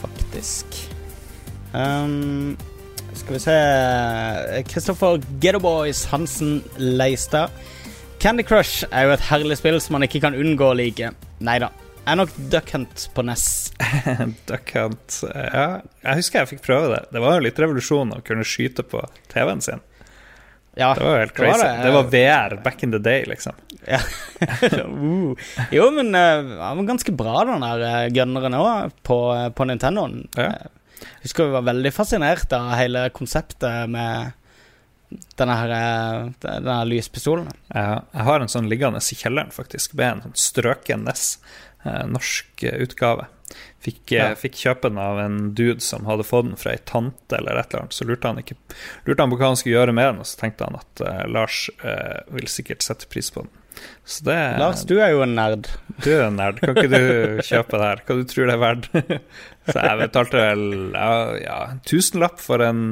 Faktisk. 0.00 0.80
Um, 1.74 2.56
skal 3.14 3.36
vi 3.36 3.42
se 3.44 3.54
Kristoffer 4.72 5.22
Gettoboys 5.40 6.04
Hansen 6.10 6.58
Leistad. 6.76 7.54
Candy 8.18 8.42
Crush 8.42 8.84
er 8.90 9.06
jo 9.06 9.14
et 9.14 9.24
herlig 9.30 9.60
spill 9.60 9.78
som 9.84 9.98
man 9.98 10.06
ikke 10.08 10.22
kan 10.26 10.34
unngå 10.34 10.72
å 10.72 10.76
like. 10.78 11.14
Nei 11.44 11.58
da. 11.62 11.70
Er 12.04 12.18
nok 12.20 12.32
Duck 12.36 12.72
Hunt 12.74 13.10
på 13.14 13.22
NES. 13.24 13.72
Duck 14.48 14.74
Hunt 14.76 15.16
Ja, 15.30 15.80
jeg 16.04 16.20
husker 16.20 16.42
jeg 16.42 16.50
fikk 16.52 16.64
prøve 16.66 16.90
det. 16.92 17.00
Det 17.14 17.22
var 17.24 17.38
jo 17.38 17.44
litt 17.46 17.60
revolusjon 17.60 18.12
å 18.12 18.20
kunne 18.26 18.44
skyte 18.44 18.84
på 18.84 19.00
TV-en 19.32 19.64
sin. 19.64 19.80
Ja, 20.76 20.90
det 20.98 21.04
var 21.06 21.16
jo 21.16 21.22
helt 21.22 21.34
crazy. 21.36 21.62
Det 21.62 21.64
var, 21.64 21.76
det. 21.78 21.86
det 21.86 21.94
var, 21.94 22.08
VR 22.12 22.56
back 22.64 22.82
in 22.82 22.92
the 22.92 23.00
day, 23.00 23.24
liksom. 23.30 23.56
Ja. 23.86 24.02
uh. 24.84 25.48
Jo, 25.72 25.88
men 25.94 26.12
uh, 26.12 26.54
var 26.58 26.84
ganske 26.90 27.14
bra, 27.14 27.44
den 27.48 27.64
der 27.64 27.84
uh, 27.86 28.06
gunneren 28.12 28.58
òg, 28.58 28.96
på, 29.06 29.18
på 29.56 29.68
Nintendoen. 29.70 30.26
Ja. 30.36 30.50
Jeg 31.04 31.28
husker 31.28 31.48
vi 31.48 31.56
var 31.56 31.68
veldig 31.70 31.92
fascinert 31.94 32.52
av 32.52 32.74
hele 32.76 33.06
konseptet 33.14 33.88
med 33.92 34.34
denne, 35.36 35.54
her, 35.54 35.70
eh, 35.70 36.30
denne 36.40 36.84
lyspistolen. 36.88 37.48
Ja, 37.68 38.02
jeg 38.12 38.26
har 38.28 38.40
en 38.40 38.50
sånn 38.50 38.68
liggende 38.70 38.98
i 38.98 39.18
kjelleren, 39.18 39.52
faktisk, 39.54 39.94
med 39.94 40.10
en 40.10 40.22
sånn 40.26 40.38
strøken 40.38 41.04
NES, 41.04 41.38
eh, 41.38 41.73
norsk 41.84 42.66
eh, 42.66 42.78
utgave. 42.84 43.28
Fikk, 43.84 44.14
ja. 44.14 44.30
fikk, 44.38 44.56
kjøpe 44.56 44.88
den 44.88 45.00
av 45.02 45.18
en 45.20 45.40
dude 45.54 45.82
som 45.84 46.06
hadde 46.08 46.24
fått 46.24 46.48
den 46.48 46.60
fra 46.60 46.72
ei 46.72 46.80
tante 46.88 47.36
eller 47.36 47.60
et 47.60 47.68
eller 47.68 47.84
annet. 47.84 47.96
Så 47.96 48.06
lurte 48.08 48.30
han, 48.30 48.40
ikke, 48.40 48.56
lurte 49.04 49.26
han 49.26 49.34
på 49.34 49.40
hva 49.40 49.50
han 49.52 49.60
skulle 49.60 49.76
gjøre 49.76 49.96
med 49.96 50.08
den, 50.08 50.22
og 50.24 50.30
så 50.30 50.40
tenkte 50.40 50.70
han 50.70 50.78
at 50.80 51.02
uh, 51.04 51.20
Lars 51.28 51.66
uh, 51.84 52.24
vil 52.32 52.48
sikkert 52.48 52.86
sette 52.86 53.10
pris 53.12 53.28
på 53.34 53.44
den. 53.44 53.52
Det, 54.24 54.36
Lars, 54.60 54.84
du 54.86 54.94
er 55.02 55.10
jo 55.14 55.22
en 55.24 55.34
nerd. 55.36 55.68
Du 56.04 56.08
er 56.12 56.26
en 56.28 56.36
nerd. 56.38 56.60
Kan 56.62 56.76
ikke 56.78 56.90
du 56.92 57.42
kjøpe 57.44 57.80
det 57.80 57.88
her? 57.88 58.02
Hva 58.06 58.16
du 58.16 58.24
tror 58.30 58.48
det 58.48 58.54
er 58.54 58.62
verdt? 58.62 58.88
Så 59.72 59.76
jeg 59.80 60.00
betalte 60.00 60.40
vel 60.40 60.64
ja, 60.92 61.12
ja, 61.40 61.58
tusenlapp 61.88 62.40
for 62.44 62.64
en 62.64 62.82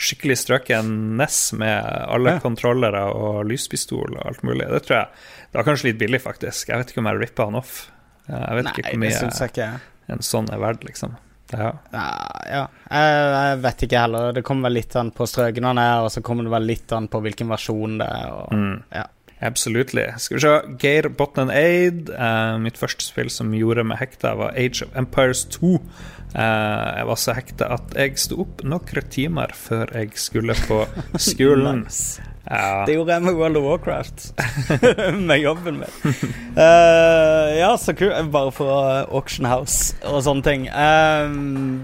skikkelig 0.00 0.38
strøken 0.42 0.92
NES 1.20 1.40
med 1.60 1.76
alle 2.08 2.38
ja. 2.38 2.42
kontrollere 2.44 3.04
og 3.12 3.44
lyspistol 3.48 4.16
og 4.16 4.22
alt 4.24 4.44
mulig. 4.48 4.66
Det 4.72 4.82
tror 4.88 4.98
jeg 4.98 5.26
Det 5.52 5.60
var 5.60 5.68
kanskje 5.68 5.90
litt 5.90 6.00
billig, 6.00 6.24
faktisk. 6.24 6.72
Jeg 6.72 6.82
vet 6.82 6.92
ikke 6.92 7.04
om 7.04 7.10
jeg 7.12 7.22
rippa 7.22 7.50
han 7.50 7.60
off. 7.60 7.76
Jeg 8.26 8.58
vet 8.58 8.66
Nei, 8.66 8.74
ikke 8.74 8.90
hvor 8.90 9.02
mye 9.04 9.78
en 10.06 10.22
sånn 10.22 10.50
er 10.54 10.60
verdt, 10.62 10.84
liksom. 10.86 11.16
Ja. 11.52 11.72
ja, 11.92 12.06
ja. 12.50 12.62
Jeg, 12.90 13.18
jeg, 13.34 13.58
vet 13.62 13.84
ikke 13.86 14.00
heller. 14.02 14.32
Det 14.34 14.42
kommer 14.46 14.66
vel 14.66 14.80
litt 14.80 14.96
an 14.98 15.12
på 15.14 15.26
strøken 15.30 15.68
han 15.68 15.80
er, 15.82 16.06
og 16.06 16.10
så 16.14 16.22
kommer 16.26 16.46
det 16.46 16.54
vel 16.56 16.66
litt 16.72 16.94
an 16.94 17.06
på 17.10 17.20
hvilken 17.22 17.52
versjon 17.52 18.00
det 18.00 18.08
er. 18.10 18.32
Og, 18.34 18.56
mm. 18.56 18.74
ja. 18.96 19.06
Absolutely. 19.46 20.06
Skal 20.18 20.38
vi 20.38 20.42
se. 20.42 20.52
Geir 20.80 21.08
Botnan 21.12 21.52
Aid. 21.52 22.10
Uh, 22.10 22.56
mitt 22.62 22.78
første 22.80 23.04
spill 23.04 23.30
som 23.32 23.54
gjorde 23.54 23.84
meg 23.86 24.00
hekta, 24.00 24.34
var 24.38 24.56
Age 24.56 24.86
of 24.86 24.96
Empires 24.96 25.44
2. 25.58 25.76
Uh, 25.76 26.42
eh, 26.42 26.86
jeg 26.98 27.08
var 27.08 27.20
så 27.20 27.34
hekta 27.36 27.68
at 27.76 27.94
jeg 27.96 28.18
sto 28.20 28.40
opp 28.42 28.64
noen 28.66 29.10
timer 29.12 29.54
før 29.56 29.92
jeg 29.94 30.16
skulle 30.20 30.56
på 30.66 30.82
skolen. 31.20 31.84
nice. 31.86 32.24
Ja. 32.50 32.84
Det 32.86 32.94
gjorde 32.94 33.12
jeg 33.12 33.22
med 33.22 33.34
World 33.34 33.56
of 33.56 33.64
Warcraft. 33.64 34.34
med 35.28 35.38
jobben 35.38 35.80
min. 35.80 36.12
Uh, 36.56 37.50
ja, 37.58 37.76
så 37.76 37.92
kult. 37.92 38.30
Bare 38.32 38.52
for 38.52 38.70
Auction 39.10 39.48
House 39.50 39.96
og 40.06 40.22
sånne 40.22 40.46
ting. 40.46 40.68
Um, 40.70 41.82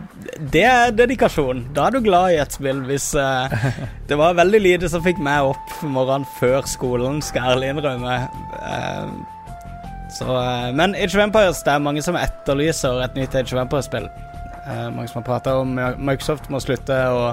det 0.52 0.62
er 0.68 0.94
dedikasjon. 0.94 1.64
Da 1.74 1.88
er 1.88 1.96
du 1.96 2.06
glad 2.06 2.36
i 2.36 2.38
et 2.42 2.54
spill 2.54 2.84
hvis 2.86 3.10
uh, 3.18 3.50
Det 4.08 4.18
var 4.18 4.38
veldig 4.38 4.62
lite 4.62 4.90
som 4.92 5.02
fikk 5.02 5.18
meg 5.22 5.50
opp 5.50 5.82
morgenen 5.82 6.28
før 6.38 6.62
skolen, 6.70 7.18
skal 7.26 7.56
ærlig 7.56 7.74
innrømme. 7.74 8.20
Uh, 8.62 9.10
så, 10.12 10.28
men 10.76 10.94
Age 10.94 11.16
of 11.16 11.24
Empires, 11.24 11.64
det 11.66 11.74
er 11.74 11.82
mange 11.82 12.02
som 12.04 12.18
etterlyser 12.20 13.02
et 13.02 13.18
nytt 13.18 13.34
Age 13.34 13.56
of 13.56 13.62
Empires-spill. 13.64 14.10
mange 14.94 15.08
som 15.08 15.22
har 15.22 15.26
prata 15.26 15.54
om 15.58 15.72
Microsoft 15.98 16.50
må 16.52 16.60
slutte 16.60 16.98
å 17.10 17.32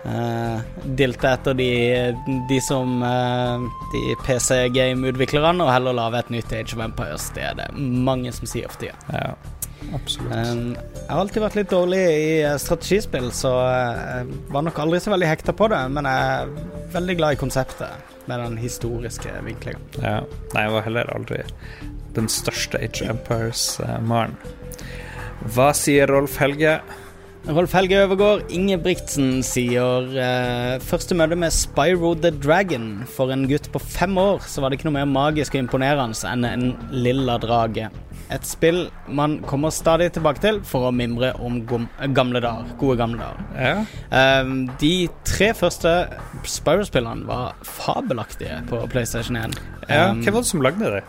Uh, 0.00 0.60
dilte 0.96 1.28
etter 1.28 1.56
de, 1.58 1.70
de 2.48 2.58
som 2.64 3.02
uh, 3.04 3.66
De 3.92 4.14
PC-game-utviklerne, 4.24 5.60
og 5.60 5.72
heller 5.74 5.96
lage 5.96 6.22
et 6.22 6.30
nytt 6.38 6.54
Age 6.56 6.76
of 6.76 6.84
Empires. 6.84 7.28
Det 7.36 7.44
er 7.50 7.58
det 7.58 7.70
mange 7.76 8.32
som 8.32 8.48
sier 8.48 8.70
for 8.72 8.80
tida. 8.80 8.96
Ja, 9.12 9.34
absolutt. 9.98 10.32
Um, 10.32 10.62
jeg 10.72 11.10
har 11.10 11.24
alltid 11.24 11.44
vært 11.44 11.58
litt 11.60 11.74
dårlig 11.74 12.00
i 12.00 12.30
strategispill, 12.62 13.28
så 13.36 13.52
jeg 13.66 14.40
var 14.54 14.64
nok 14.64 14.80
aldri 14.86 15.02
så 15.04 15.12
veldig 15.12 15.28
hekta 15.34 15.56
på 15.56 15.68
det. 15.72 15.82
Men 15.92 16.08
jeg 16.08 16.32
er 16.38 16.88
veldig 16.96 17.18
glad 17.20 17.36
i 17.36 17.42
konseptet 17.44 18.16
med 18.30 18.40
den 18.40 18.56
historiske 18.62 19.34
vinklinga. 19.44 19.84
Ja. 20.00 20.16
Nei, 20.54 20.64
jeg 20.64 20.74
var 20.76 20.88
heller 20.88 21.12
aldri 21.12 21.44
den 22.16 22.26
største 22.30 22.80
Age 22.80 23.04
of 23.04 23.12
Empires-maren. 23.18 24.34
Hva 25.54 25.70
sier 25.76 26.10
Rolf 26.10 26.36
Helge? 26.40 26.78
Rolf 27.48 27.72
Helge 27.72 27.96
Øvergård, 28.04 28.42
Ingebrigtsen 28.52 29.40
sier 29.46 30.10
eh, 30.12 30.74
første 30.84 31.16
møte 31.16 31.38
med 31.40 31.54
Spyro 31.54 32.12
the 32.12 32.28
Dragon. 32.36 33.00
For 33.08 33.32
en 33.32 33.46
gutt 33.48 33.70
på 33.72 33.80
fem 33.80 34.18
år 34.20 34.44
så 34.44 34.60
var 34.60 34.70
det 34.70 34.76
ikke 34.78 34.90
noe 34.90 34.98
mer 34.98 35.08
magisk 35.08 35.56
og 35.56 35.62
imponerende 35.62 36.20
enn 36.28 36.44
en 36.44 36.66
lilla 36.92 37.38
drage. 37.40 37.88
Et 38.30 38.46
spill 38.46 38.84
man 39.08 39.38
kommer 39.48 39.72
stadig 39.74 40.10
tilbake 40.14 40.44
til 40.44 40.60
for 40.68 40.90
å 40.90 40.94
mimre 40.94 41.32
om 41.40 41.58
gamle 42.14 42.44
dager. 42.44 42.76
Gode 42.78 43.00
gamle 43.00 43.24
dager. 43.24 43.48
Ja. 43.56 44.42
Um, 44.44 44.68
de 44.82 45.08
tre 45.26 45.50
første 45.56 45.94
Spyro-spillene 46.44 47.26
var 47.26 47.56
fabelaktige 47.66 48.60
på 48.70 48.84
PlayStation 48.92 49.40
1. 49.40 49.56
Ja, 49.88 50.10
um, 50.12 50.20
Hvem 50.20 50.36
var 50.36 50.44
det 50.44 50.52
som 50.52 50.66
lagde 50.68 50.96
det? 50.98 51.04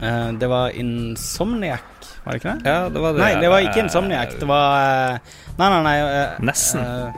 Uh, 0.00 0.32
det 0.40 0.48
var 0.50 0.72
Insomniac 0.74 1.93
var 2.24 2.32
det 2.32 2.40
ikke 2.40 2.54
det? 2.54 2.70
Ja, 2.70 2.88
det 2.88 3.00
var 3.04 3.12
det. 3.12 3.20
Nei, 3.20 3.34
det 3.42 3.50
var 3.52 3.66
ikke 3.66 3.80
Insomniac. 3.84 4.30
Det 4.40 4.46
var 4.48 4.64
uh, 4.80 5.18
Nei, 5.58 5.68
nei, 5.68 5.82
nei. 5.84 5.96
Uh, 6.00 6.40
Nesten. 6.48 6.80
Uh, 6.80 7.12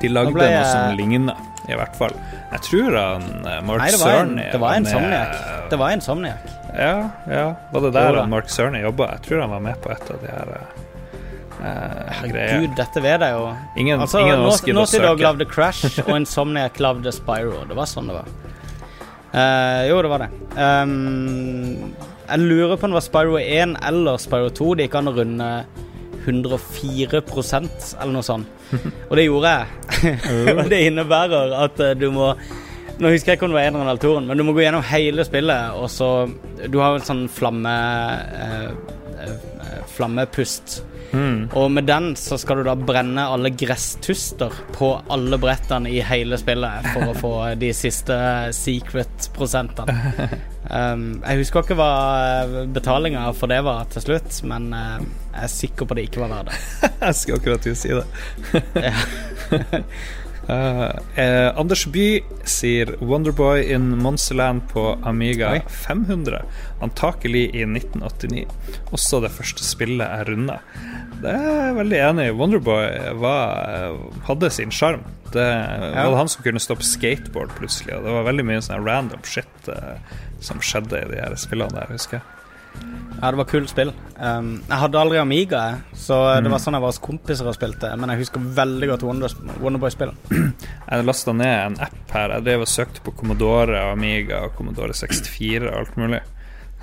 de 0.00 0.10
lagde 0.12 0.34
noe 0.36 0.62
som 0.68 0.94
ligna, 0.98 1.34
i 1.66 1.74
hvert 1.78 1.96
fall. 1.98 2.14
Jeg 2.52 2.60
tror 2.68 2.94
han 2.98 3.24
Mark 3.66 3.80
nei, 3.80 3.90
det 3.90 4.00
var 4.02 4.20
en, 4.20 4.36
Det 4.38 4.60
var 4.62 4.78
Insomniac. 4.78 5.34
Det 5.72 5.78
var 5.80 5.94
Insomniac. 5.96 6.54
Ja, 6.74 6.96
ja. 7.30 7.44
Var 7.72 7.86
det 7.86 7.92
der 7.96 8.20
han 8.20 8.30
Mark 8.30 8.48
Cerny 8.52 8.82
jobba? 8.84 9.14
Jeg 9.16 9.26
tror 9.28 9.44
han 9.46 9.54
var 9.56 9.62
med 9.64 9.80
på 9.82 9.90
et 9.94 10.10
av 10.10 10.22
de 10.22 10.30
her 10.30 10.56
Herregud, 11.64 12.74
dette 12.76 13.00
vet 13.00 13.22
jeg 13.24 13.32
jo. 13.32 13.44
Ingen, 13.80 14.00
altså, 14.04 14.20
ingen 14.20 14.42
Naughty 14.44 15.00
Dog 15.00 15.22
lagde 15.24 15.46
Crash, 15.48 16.02
og 16.04 16.16
Insomniac 16.18 16.78
lagde 16.82 17.12
Spyro. 17.14 17.64
Det 17.68 17.78
var 17.78 17.88
sånn 17.88 18.10
det 18.10 18.18
var. 18.18 18.28
Uh, 19.34 19.80
jo, 19.88 20.02
det 20.04 20.10
var 20.12 20.26
det. 20.26 20.30
Um, 20.54 21.94
jeg 22.28 22.40
lurer 22.40 22.76
på 22.76 22.86
om 22.86 22.94
det 22.94 22.98
var 22.98 23.04
Spyro 23.04 23.38
1 23.40 23.76
eller 23.88 24.20
Spyro 24.22 24.52
2 24.56 24.68
det 24.74 24.86
gikk 24.86 24.98
an 25.00 25.10
å 25.10 25.14
runde 25.16 25.48
104% 26.24 27.88
eller 28.00 28.12
noe 28.14 28.24
sånt. 28.24 28.48
Og 29.10 29.16
det 29.18 29.26
gjorde 29.26 29.52
jeg. 29.52 30.14
Og 30.56 30.64
det 30.72 30.84
innebærer 30.88 31.52
at 31.64 31.82
eh, 31.84 31.96
du 31.98 32.08
må 32.14 32.32
Nå 32.94 33.10
husker 33.10 33.32
jeg 33.32 33.40
ikke 33.40 33.48
om 33.48 33.50
det 33.50 33.56
var 33.58 33.66
eneren 33.66 33.88
eller 33.90 33.98
toeren, 33.98 34.26
men 34.30 34.38
du 34.38 34.44
må 34.46 34.52
gå 34.54 34.62
gjennom 34.62 34.84
hele 34.86 35.24
spillet, 35.26 35.72
og 35.74 35.88
så 35.90 36.28
Du 36.70 36.76
har 36.78 36.94
en 36.94 37.02
sånn 37.02 37.24
flamme... 37.26 37.72
Eh, 38.38 38.68
eh, 39.24 39.80
flammepust. 39.96 40.76
Mm. 41.14 41.38
Og 41.54 41.70
med 41.70 41.86
den 41.88 42.12
så 42.18 42.38
skal 42.40 42.60
du 42.60 42.66
da 42.66 42.74
brenne 42.78 43.26
alle 43.30 43.52
gresstuster 43.54 44.52
på 44.74 44.90
alle 45.14 45.38
brettene 45.40 45.92
i 45.92 46.00
hele 46.04 46.38
spillet 46.40 46.90
for 46.92 47.12
å 47.12 47.14
få 47.18 47.34
de 47.62 47.70
siste 47.76 48.16
secret-prosentene. 48.56 50.42
Um, 50.64 51.20
jeg 51.20 51.42
husker 51.42 51.64
ikke 51.64 51.76
hva 51.76 51.92
eh, 52.40 52.54
betalinga 52.72 53.26
for 53.36 53.52
det 53.52 53.60
var 53.66 53.84
til 53.92 54.06
slutt, 54.06 54.38
men 54.48 54.70
uh, 54.72 54.96
jeg 55.34 55.42
er 55.44 55.52
sikker 55.52 55.88
på 55.88 55.96
det 55.98 56.06
ikke 56.08 56.22
var 56.24 56.32
verdt 56.38 56.52
det. 56.52 56.92
jeg 57.04 57.18
skal 57.20 57.40
akkurat 57.40 57.66
til 57.66 57.74
å 57.74 57.80
si 57.82 57.90
det. 57.92 58.06
Uh, 60.48 60.88
eh, 61.20 61.50
Anders 61.52 61.84
By 61.92 62.06
sier 62.48 62.94
Wonderboy 63.04 63.66
in 63.74 63.90
Monsterland 64.00 64.64
på 64.72 64.86
Amiga 65.04 65.52
Oi. 65.58 65.60
500. 65.68 66.42
Antakelig 66.84 67.46
i 67.52 67.66
1989. 67.68 68.48
Også 68.92 69.20
det 69.24 69.32
første 69.36 69.64
spillet 69.66 70.04
jeg 70.08 70.28
runda. 70.32 70.60
Det 71.24 71.32
er 71.32 71.54
jeg 71.56 71.76
veldig 71.78 72.00
enig 72.04 72.24
i. 72.28 72.32
Wonderboy 72.36 72.86
var, 73.22 73.94
hadde 74.26 74.50
sin 74.52 74.72
sjarm. 74.74 75.06
Det 75.32 75.46
var 75.96 76.18
han 76.18 76.28
som 76.30 76.44
kunne 76.44 76.60
stoppe 76.62 76.84
skateboard 76.86 77.54
plutselig, 77.56 77.96
og 77.96 78.04
det 78.04 78.12
var 78.12 78.26
veldig 78.28 78.44
mye 78.46 78.62
sånn 78.62 78.84
random 78.84 79.24
shit 79.26 79.70
eh, 79.72 80.18
som 80.44 80.60
skjedde 80.62 81.00
i 81.00 81.08
de 81.10 81.22
her 81.22 81.34
spillene 81.40 81.74
der, 81.74 81.88
husker 81.90 82.20
jeg. 82.20 82.30
Ja, 83.20 83.30
det 83.30 83.38
var 83.38 83.46
kult 83.48 83.70
spill. 83.70 83.92
Um, 84.18 84.50
jeg 84.66 84.78
hadde 84.82 85.00
aldri 85.00 85.20
Amiga, 85.22 85.62
så 85.96 86.18
det 86.42 86.50
var 86.52 86.60
sånn 86.60 86.76
jeg 86.76 86.84
var 86.84 86.92
hos 86.92 87.00
kompiser 87.02 87.48
og 87.48 87.56
spilte. 87.56 87.92
Men 87.96 88.12
jeg 88.12 88.24
husker 88.24 88.48
veldig 88.58 88.90
godt 88.90 89.06
Wonder, 89.06 89.36
Wonderboy-spillet. 89.62 90.34
Jeg 90.90 91.06
lasta 91.06 91.32
ned 91.32 91.54
en 91.54 91.78
app 91.86 92.12
her. 92.12 92.34
Jeg 92.36 92.44
drev 92.44 92.66
og 92.66 92.68
søkte 92.68 93.00
på 93.06 93.14
Commodore 93.16 93.78
og 93.86 93.94
Amiga 93.94 94.42
og 94.44 94.58
Commodore 94.58 94.92
64 94.98 95.70
og 95.70 95.78
alt 95.78 95.96
mulig. 96.02 96.20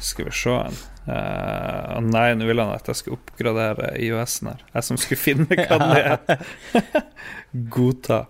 Skal 0.01 0.31
vi 0.31 0.33
se 0.35 0.55
en. 0.63 0.81
Uh, 1.07 1.97
nei, 2.05 2.27
nå 2.37 2.45
vil 2.45 2.61
han 2.61 2.75
at 2.75 2.85
jeg 2.91 2.99
skal 2.99 3.15
oppgradere 3.17 3.95
IOS-en 4.03 4.51
her. 4.53 4.61
Jeg 4.75 4.85
som 4.85 4.99
skulle 5.01 5.21
finne 5.21 5.47
hva 5.69 5.79
det 5.81 6.03
er. 6.13 7.01
Godta. 7.73 8.25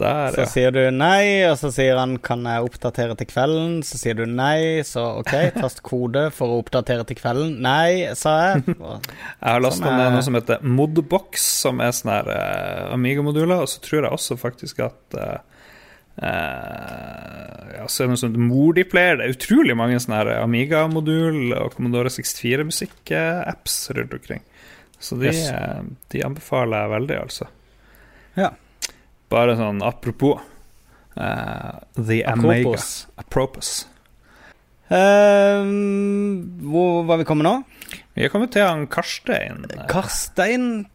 Der, 0.00 0.32
Så 0.34 0.40
ja. 0.40 0.46
sier 0.50 0.72
du 0.74 0.80
nei, 0.90 1.44
og 1.46 1.54
så 1.60 1.68
sier 1.70 1.94
han 2.00 2.16
'kan 2.18 2.42
jeg 2.50 2.64
oppdatere 2.66 3.14
til 3.14 3.28
kvelden'? 3.30 3.76
Så 3.86 3.94
sier 4.00 4.16
du 4.18 4.24
nei, 4.26 4.82
så 4.82 5.20
ok, 5.20 5.52
tast 5.54 5.84
kode 5.86 6.32
for 6.34 6.50
å 6.50 6.56
oppdatere 6.64 7.06
til 7.06 7.14
kvelden. 7.20 7.60
Nei, 7.62 8.10
sa 8.18 8.32
jeg. 8.56 8.74
Og 8.82 8.98
Jeg 9.06 9.52
har 9.52 9.62
lasta 9.62 9.94
ned 9.94 10.16
noe 10.16 10.24
som 10.26 10.34
heter 10.34 10.66
Modbox, 10.66 11.46
som 11.62 11.78
er 11.78 11.94
sånne 11.94 12.16
her 12.18 12.32
eh, 12.34 12.92
Amiga-moduler. 12.96 13.62
Og 13.62 13.70
så 13.70 13.78
tror 13.86 14.02
jeg 14.02 14.10
også 14.18 14.36
faktisk 14.40 14.82
at 14.82 15.14
eh, 15.14 15.38
eh, 16.22 17.76
ja, 17.78 17.86
så 17.90 18.04
er 18.04 18.08
det 18.12 18.18
sånt 18.22 18.36
Mordiplayer. 18.40 19.18
Det 19.20 19.26
er 19.28 19.34
utrolig 19.36 19.76
mange 19.78 19.98
sånne 20.02 20.36
Amiga-modul 20.42 21.52
og 21.58 21.74
Commodore 21.76 22.12
64-musikk-apps 22.14 23.78
rundt 23.98 24.14
omkring. 24.18 24.42
Så 24.98 25.18
de, 25.20 25.26
Yes. 25.32 25.48
eh, 25.50 25.82
de 26.14 26.22
anbefaler 26.24 26.84
jeg 26.84 26.90
veldig, 26.94 27.18
altså. 27.26 27.48
Ja. 28.38 28.50
Bare 29.30 29.56
sånn 29.58 29.82
apropos. 29.82 30.40
uh, 31.16 31.78
The 31.94 32.22
Amiga. 32.26 32.78
Apropos. 33.18 33.86
Ehm, 34.90 36.58
hvor 36.70 37.04
var 37.06 37.18
vi 37.20 37.24
kommet 37.28 37.46
nå? 37.46 37.54
Vi 38.14 38.24
er 38.26 38.30
kommet 38.32 38.52
til 38.54 38.62
han 38.66 38.86
Karstein. 38.90 39.64
Karstein 39.90 40.86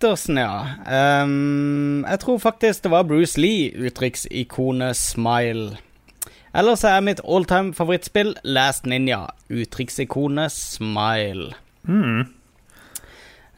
Pettersen, 0.00 0.38
ja. 0.40 1.22
Um, 1.22 2.06
jeg 2.08 2.20
tror 2.20 2.38
faktisk 2.40 2.82
det 2.82 2.90
var 2.90 3.02
Bruce 3.04 3.40
Lee, 3.40 3.68
uttrykksikonet 3.76 4.96
Smile. 4.96 5.76
Ellers 6.56 6.84
er 6.88 7.02
mitt 7.04 7.20
alltime 7.20 7.74
favorittspill 7.76 8.32
Last 8.42 8.88
Ninja, 8.88 9.26
uttrykksikonet 9.52 10.54
Smile. 10.54 11.50
Mm. 11.84 12.32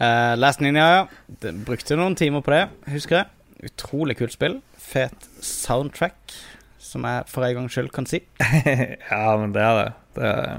Uh, 0.03 0.35
Last 0.35 0.61
Ninja, 0.61 0.89
ja. 0.97 1.07
De 1.45 1.55
brukte 1.63 1.95
noen 1.95 2.19
timer 2.19 2.43
på 2.43 2.57
det, 2.57 2.65
husker 2.91 3.21
jeg. 3.21 3.71
Utrolig 3.71 4.19
kult 4.19 4.35
spill. 4.35 4.59
Fet 4.75 5.31
soundtrack, 5.47 6.35
som 6.83 7.07
jeg 7.07 7.31
for 7.31 7.47
en 7.47 7.61
gangs 7.61 7.79
skyld 7.79 7.95
kan 7.95 8.11
si. 8.11 8.25
ja, 9.13 9.25
men 9.39 9.55
det 9.55 9.63
er 9.63 9.79
det. 9.79 9.89
det 10.19 10.35
er, 10.35 10.59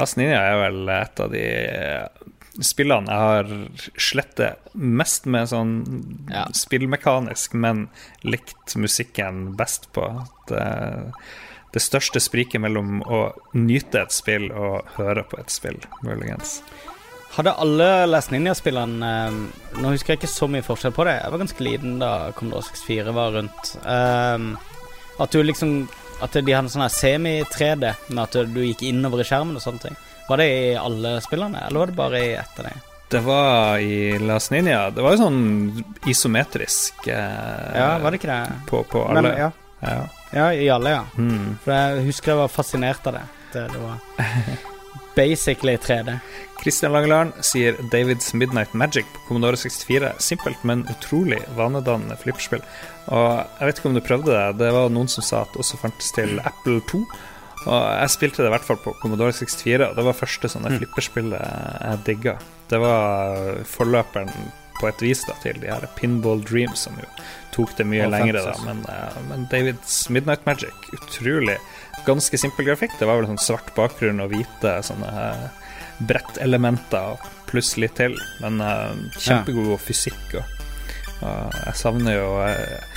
Last 0.00 0.16
Ninja 0.16 0.40
er 0.40 0.62
vel 0.64 0.88
et 0.96 1.24
av 1.26 1.36
de 1.36 1.46
spillene 2.64 3.06
jeg 3.12 3.18
har 3.28 3.50
slettet 4.00 4.72
mest 4.74 5.26
med 5.26 5.48
sånn 5.50 5.74
Ja. 6.30 6.46
spillmekanisk, 6.52 7.54
men 7.54 7.88
likt 8.24 8.74
musikken 8.76 9.56
best 9.56 9.90
på. 9.92 10.04
Det, 10.48 11.12
det 11.72 11.82
største 11.82 12.20
spriket 12.20 12.60
mellom 12.60 13.02
å 13.06 13.32
nyte 13.54 14.02
et 14.02 14.12
spill 14.12 14.50
og 14.52 14.86
høre 14.96 15.22
på 15.28 15.38
et 15.38 15.50
spill, 15.50 15.78
muligens. 16.02 16.62
Hadde 17.36 17.52
alle 17.60 18.06
Last 18.08 18.30
Ninja-spillene 18.32 19.08
eh, 19.28 19.34
Nå 19.82 19.90
husker 19.92 20.14
jeg 20.14 20.22
ikke 20.22 20.30
så 20.32 20.48
mye 20.50 20.64
forskjell 20.64 20.94
på 20.96 21.04
det. 21.04 21.18
Jeg 21.20 21.30
var 21.34 21.38
ganske 21.42 21.62
liten 21.66 21.98
da 22.00 22.12
Commodore 22.34 22.64
64 22.70 23.12
var 23.14 23.34
rundt. 23.36 23.74
Ehm, 23.86 24.46
at 25.20 25.30
du 25.36 25.42
liksom 25.44 25.88
At 26.24 26.32
de 26.34 26.50
hadde 26.56 26.72
sånn 26.72 26.82
her 26.82 26.90
semi-3D, 26.90 27.92
med 28.10 28.22
at 28.24 28.32
du 28.50 28.58
gikk 28.64 28.80
innover 28.88 29.20
i 29.22 29.26
skjermen 29.28 29.54
og 29.54 29.62
sånne 29.62 29.84
ting. 29.84 29.98
Var 30.28 30.36
det 30.42 30.46
i 30.52 30.76
alle 30.76 31.20
spillene, 31.24 31.66
eller 31.66 31.78
var 31.82 31.86
det 31.86 31.96
bare 31.98 32.20
i 32.24 32.32
ett 32.36 32.58
av 32.60 32.68
dem? 32.68 32.84
Det 33.08 33.20
var 33.24 33.78
i 33.80 34.18
Las 34.18 34.50
Ninja 34.52 34.90
Det 34.92 35.00
var 35.00 35.14
jo 35.14 35.22
sånn 35.22 35.38
isometrisk 36.12 37.06
eh, 37.08 37.70
Ja, 37.72 37.94
var 38.02 38.12
det 38.12 38.18
ikke 38.20 38.34
det? 38.34 38.58
på, 38.68 38.82
på 38.84 39.06
alle. 39.08 39.22
Men, 39.24 39.38
ja. 39.40 39.50
ja. 39.80 40.02
ja, 40.36 40.48
i 40.52 40.68
alle, 40.68 40.92
ja. 40.98 41.04
Mm. 41.16 41.54
For 41.64 41.72
jeg 41.72 42.04
husker 42.10 42.34
jeg 42.34 42.42
var 42.42 42.52
fascinert 42.52 43.08
av 43.08 43.16
det. 43.16 43.24
Det, 43.54 43.62
det 43.72 43.80
var 43.80 43.96
basically 45.16 45.76
3D. 45.76 46.18
Christian 46.60 46.92
Langeland 46.92 47.32
sier 47.40 47.76
Davids 47.92 48.34
Midnight 48.34 48.74
Magic 48.74 49.06
på 49.14 49.24
Commodore 49.28 49.56
64. 49.56 50.12
Simpelt, 50.18 50.60
men 50.68 50.84
utrolig 50.92 51.40
vanedannende 51.56 52.16
flipperspill. 52.20 52.62
Og 53.08 53.30
jeg 53.40 53.70
vet 53.70 53.80
ikke 53.80 53.90
om 53.90 53.96
du 53.96 54.04
prøvde 54.04 54.34
det. 54.34 54.44
Det 54.60 54.70
var 54.74 54.92
noen 54.92 55.08
som 55.08 55.24
sa 55.24 55.42
at 55.46 55.54
det 55.54 55.62
også 55.64 55.80
fantes 55.80 56.12
til 56.12 56.36
Apple 56.44 56.82
2. 56.92 57.02
Og 57.66 57.82
jeg 57.98 58.10
spilte 58.14 58.42
det 58.44 58.46
i 58.50 58.54
hvert 58.54 58.64
fall 58.68 58.78
på 58.84 58.94
Commodore 59.02 59.32
64, 59.34 59.88
og 59.90 59.96
det 59.98 60.04
var 60.06 60.12
første 60.16 60.48
sånne 60.48 60.70
Mm. 60.70 60.78
flipperspillet 60.78 61.42
jeg 61.82 62.04
digga. 62.06 62.38
Det 62.70 62.78
var 62.80 63.58
forløperen 63.66 64.30
på 64.80 64.86
et 64.88 65.00
vis 65.02 65.24
da 65.26 65.34
til 65.42 65.58
de 65.60 65.66
her 65.66 65.88
Pinball 65.96 66.40
Dreams, 66.46 66.78
som 66.86 66.94
jo 67.00 67.06
tok 67.50 67.72
det 67.76 67.86
mye 67.86 68.06
lengre, 68.08 68.44
da. 68.44 68.54
Men, 68.64 68.84
eh, 68.88 69.18
men 69.28 69.48
Davids 69.50 70.08
Midnight 70.08 70.46
Magic, 70.46 70.72
utrolig 70.94 71.56
ganske 72.06 72.38
simpel 72.38 72.64
grafikk. 72.68 72.94
Det 73.00 73.06
var 73.08 73.16
vel 73.18 73.26
sånn 73.26 73.42
svart 73.42 73.74
bakgrunn 73.74 74.20
og 74.22 74.30
hvite 74.30 74.76
sånne 74.86 75.10
eh, 75.32 75.48
brettelementer 76.06 77.18
pluss 77.48 77.76
litt 77.80 77.96
til. 77.98 78.14
Men 78.42 78.60
eh, 78.60 78.94
kjempegod 79.18 79.80
fysikk. 79.82 80.38
Og, 80.38 80.44
og 81.26 81.58
jeg 81.66 81.74
savner 81.80 82.18
jo 82.20 82.28
eh, 82.46 82.87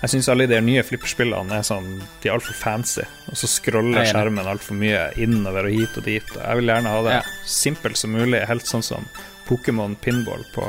Jeg 0.00 0.10
syns 0.14 0.28
alle 0.32 0.46
de 0.48 0.60
nye 0.64 0.82
flipperspillene 0.86 1.58
er 1.58 1.62
sånn 1.66 1.98
De 2.22 2.28
er 2.30 2.32
altfor 2.38 2.54
fancy. 2.56 3.02
Og 3.28 3.36
så 3.36 3.46
scroller 3.50 4.00
er 4.00 4.08
skjermen 4.08 4.46
altfor 4.48 4.78
mye 4.80 5.10
innover 5.20 5.68
og 5.68 5.74
hit 5.76 5.98
og 6.00 6.04
dit. 6.08 6.30
Og 6.36 6.40
jeg 6.40 6.56
vil 6.56 6.72
gjerne 6.72 6.94
ha 6.94 7.02
det 7.02 7.12
Ja. 7.18 7.22
simpelt 7.44 7.96
som 8.00 8.12
mulig, 8.16 8.40
helt 8.48 8.64
sånn 8.66 8.82
som 8.82 9.04
Pokémon 9.48 9.96
Pinball 10.00 10.44
på, 10.54 10.64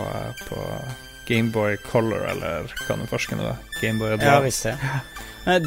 på 0.49 0.57
Gameboy 1.27 1.77
Color, 1.77 2.25
eller 2.33 2.67
hva 2.87 2.97
nå 2.97 3.07
farsken 3.07 3.37
det 3.37 3.45
var. 3.45 3.57
Gameboy 3.81 4.09
Ja 4.09 4.17
Advance. 4.17 4.43
visst 4.43 4.63
det. 4.63 4.75
Eh, 5.45 5.59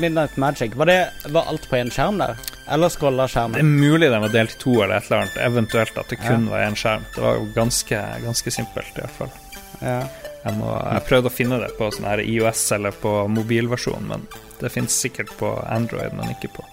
Midnight 0.00 0.36
Magic, 0.36 0.74
var, 0.74 0.86
det, 0.86 1.10
var 1.32 1.46
alt 1.48 1.68
på 1.70 1.76
én 1.76 1.90
skjerm 1.92 2.18
der? 2.18 2.36
Eller 2.68 2.88
scrolla 2.88 3.26
Det 3.26 3.60
er 3.60 3.62
mulig 3.62 4.10
den 4.10 4.20
var 4.20 4.28
delt 4.28 4.56
i 4.56 4.58
to 4.58 4.82
eller 4.82 4.96
et 4.96 5.04
eller 5.10 5.22
annet. 5.22 5.36
Eventuelt 5.36 5.98
at 5.98 6.08
det 6.08 6.18
kun 6.20 6.44
Ja. 6.46 6.50
var 6.50 6.58
én 6.66 6.74
skjerm. 6.76 7.04
Det 7.14 7.22
var 7.22 7.34
jo 7.34 7.46
ganske, 7.54 8.00
ganske 8.24 8.50
simpelt, 8.50 8.96
i 8.96 9.00
hvert 9.00 9.10
fall. 9.18 9.30
Ja. 9.80 10.02
Jeg, 10.44 10.56
må, 10.58 10.68
jeg 10.76 11.04
prøvde 11.08 11.30
å 11.30 11.32
finne 11.32 11.58
det 11.62 11.70
på 11.78 11.88
sånn 11.94 12.08
her 12.08 12.20
IOS 12.20 12.66
eller 12.76 12.92
på 13.00 13.12
mobilversjon, 13.32 14.04
men 14.10 14.26
det 14.60 14.72
finnes 14.72 14.92
sikkert 14.92 15.32
på 15.40 15.54
Android, 15.72 16.12
men 16.16 16.34
ikke 16.34 16.52
på 16.58 16.64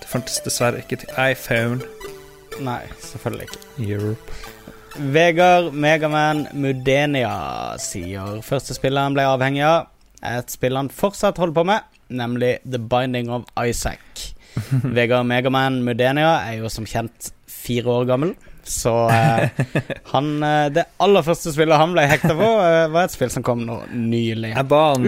Det 0.00 0.08
fantes 0.10 0.40
dessverre 0.42 0.82
ikke 0.82 0.98
til 1.04 1.12
iPhone. 1.22 1.86
Nei, 2.66 2.82
selvfølgelig 3.04 3.46
ikke. 3.46 3.62
Europe. 3.86 4.40
Vegard 5.14 5.70
Megaman 5.70 6.48
Mudenia 6.58 7.30
sier 7.78 8.40
første 8.42 8.74
spillet 8.74 9.06
han 9.06 9.14
ble 9.14 9.28
avhengig 9.28 9.62
av, 9.62 9.86
et 10.26 10.50
spill 10.50 10.76
han 10.76 10.90
fortsatt 10.92 11.38
holder 11.40 11.56
på 11.56 11.66
med, 11.70 11.86
nemlig 12.10 12.56
The 12.66 12.82
Binding 12.82 13.30
of 13.30 13.46
Isaac. 13.54 14.02
Vegard 14.98 15.30
Megaman 15.30 15.78
Mudenia 15.86 16.40
er 16.42 16.58
jo 16.58 16.72
som 16.72 16.88
kjent 16.90 17.30
fire 17.46 18.00
år 18.00 18.10
gammel, 18.10 18.34
så 18.70 18.94
eh, 19.10 19.62
han 20.14 20.28
eh, 20.46 20.66
Det 20.74 20.84
aller 21.02 21.24
første 21.26 21.52
spillet 21.54 21.80
han 21.80 21.94
ble 21.96 22.04
hekta 22.10 22.34
på, 22.38 22.48
eh, 22.68 22.86
var 22.92 23.08
et 23.08 23.14
spill 23.14 23.32
som 23.34 23.44
kom 23.46 23.64
nå 23.66 23.80
nylig. 23.92 24.52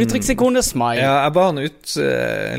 Uttrykksikonet 0.03 0.66
Smile. 0.66 1.01
Ja, 1.03 1.14
jeg 1.27 1.35
ba 1.37 1.46
han 1.51 1.61
ut, 1.62 1.94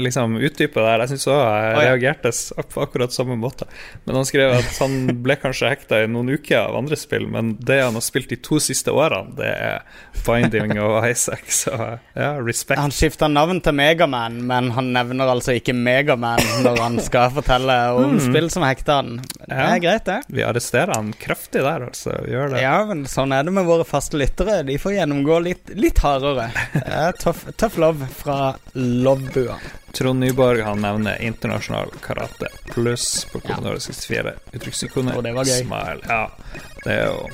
liksom, 0.03 0.37
utdype 0.39 0.83
der. 0.83 1.03
Jeg 1.03 1.13
syns 1.13 1.27
òg 1.31 1.41
jeg 1.43 1.75
reagerte 1.83 2.31
på 2.73 2.83
akkurat 2.85 3.13
samme 3.15 3.35
måte. 3.39 3.67
Men 4.07 4.19
han 4.21 4.27
skrev 4.27 4.55
at 4.57 4.77
han 4.81 4.97
ble 5.25 5.35
kanskje 5.41 5.71
hekta 5.73 6.03
i 6.03 6.09
noen 6.11 6.31
uker 6.37 6.59
av 6.63 6.77
andre 6.79 6.97
spill, 6.99 7.27
men 7.31 7.53
det 7.59 7.81
han 7.83 7.97
har 7.97 8.05
spilt 8.05 8.31
de 8.31 8.39
to 8.43 8.59
siste 8.63 8.93
årene, 8.93 9.35
det 9.37 9.49
er 9.51 9.83
Binding 10.25 10.77
of 10.81 11.03
Isaac, 11.07 11.43
så 11.53 11.73
ja, 12.15 12.33
respekt. 12.43 12.79
Han 12.79 12.93
skifta 12.95 13.27
navn 13.31 13.59
til 13.65 13.75
Megaman, 13.75 14.39
men 14.47 14.71
han 14.75 14.91
nevner 14.95 15.31
altså 15.33 15.55
ikke 15.57 15.75
Megaman 15.75 16.41
når 16.63 16.79
han 16.83 16.99
skal 17.03 17.31
fortelle 17.35 17.77
om 17.97 18.13
Mm. 18.13 18.19
spill 18.21 18.49
som 18.53 18.63
hekter 18.67 18.99
han. 19.01 19.15
Det 19.41 19.57
er 19.57 19.79
greit, 19.81 20.03
det. 20.05 20.19
Vi 20.29 20.43
arresterer 20.45 20.92
han 20.95 21.13
kraftig 21.19 21.61
der, 21.65 21.87
altså. 21.89 22.15
Gjør 22.29 22.53
det. 22.53 22.61
Ja, 22.63 22.75
men 22.89 23.05
sånn 23.09 23.33
er 23.35 23.43
det 23.47 23.53
med 23.55 23.65
våre 23.67 23.85
faste 23.87 24.17
lyttere. 24.19 24.61
De 24.67 24.77
får 24.81 24.97
gjennomgå 24.97 25.39
litt, 25.45 25.73
litt 25.77 26.01
hardere. 26.03 26.49
Er 26.83 27.15
tøff, 27.19 27.45
tøff 27.59 27.77
love 27.81 28.07
fra 28.13 28.53
Lovbua. 28.73 29.57
Trond 29.93 30.23
Nyborg 30.23 30.63
han 30.65 30.81
nevner 30.81 31.19
internasjonal 31.21 31.91
karate 32.01 32.47
pluss 32.71 33.27
på 33.29 33.43
Commodore 33.43 33.77
64. 33.83 34.31
Uttrykksikonet 34.53 35.19
Og 35.19 35.25
det 35.25 35.33
var 35.35 35.45
gøy. 35.45 35.59
Smile. 35.61 36.01
Ja, 36.09 36.63
det 36.83 36.95
er 36.95 37.11
jo 37.11 37.27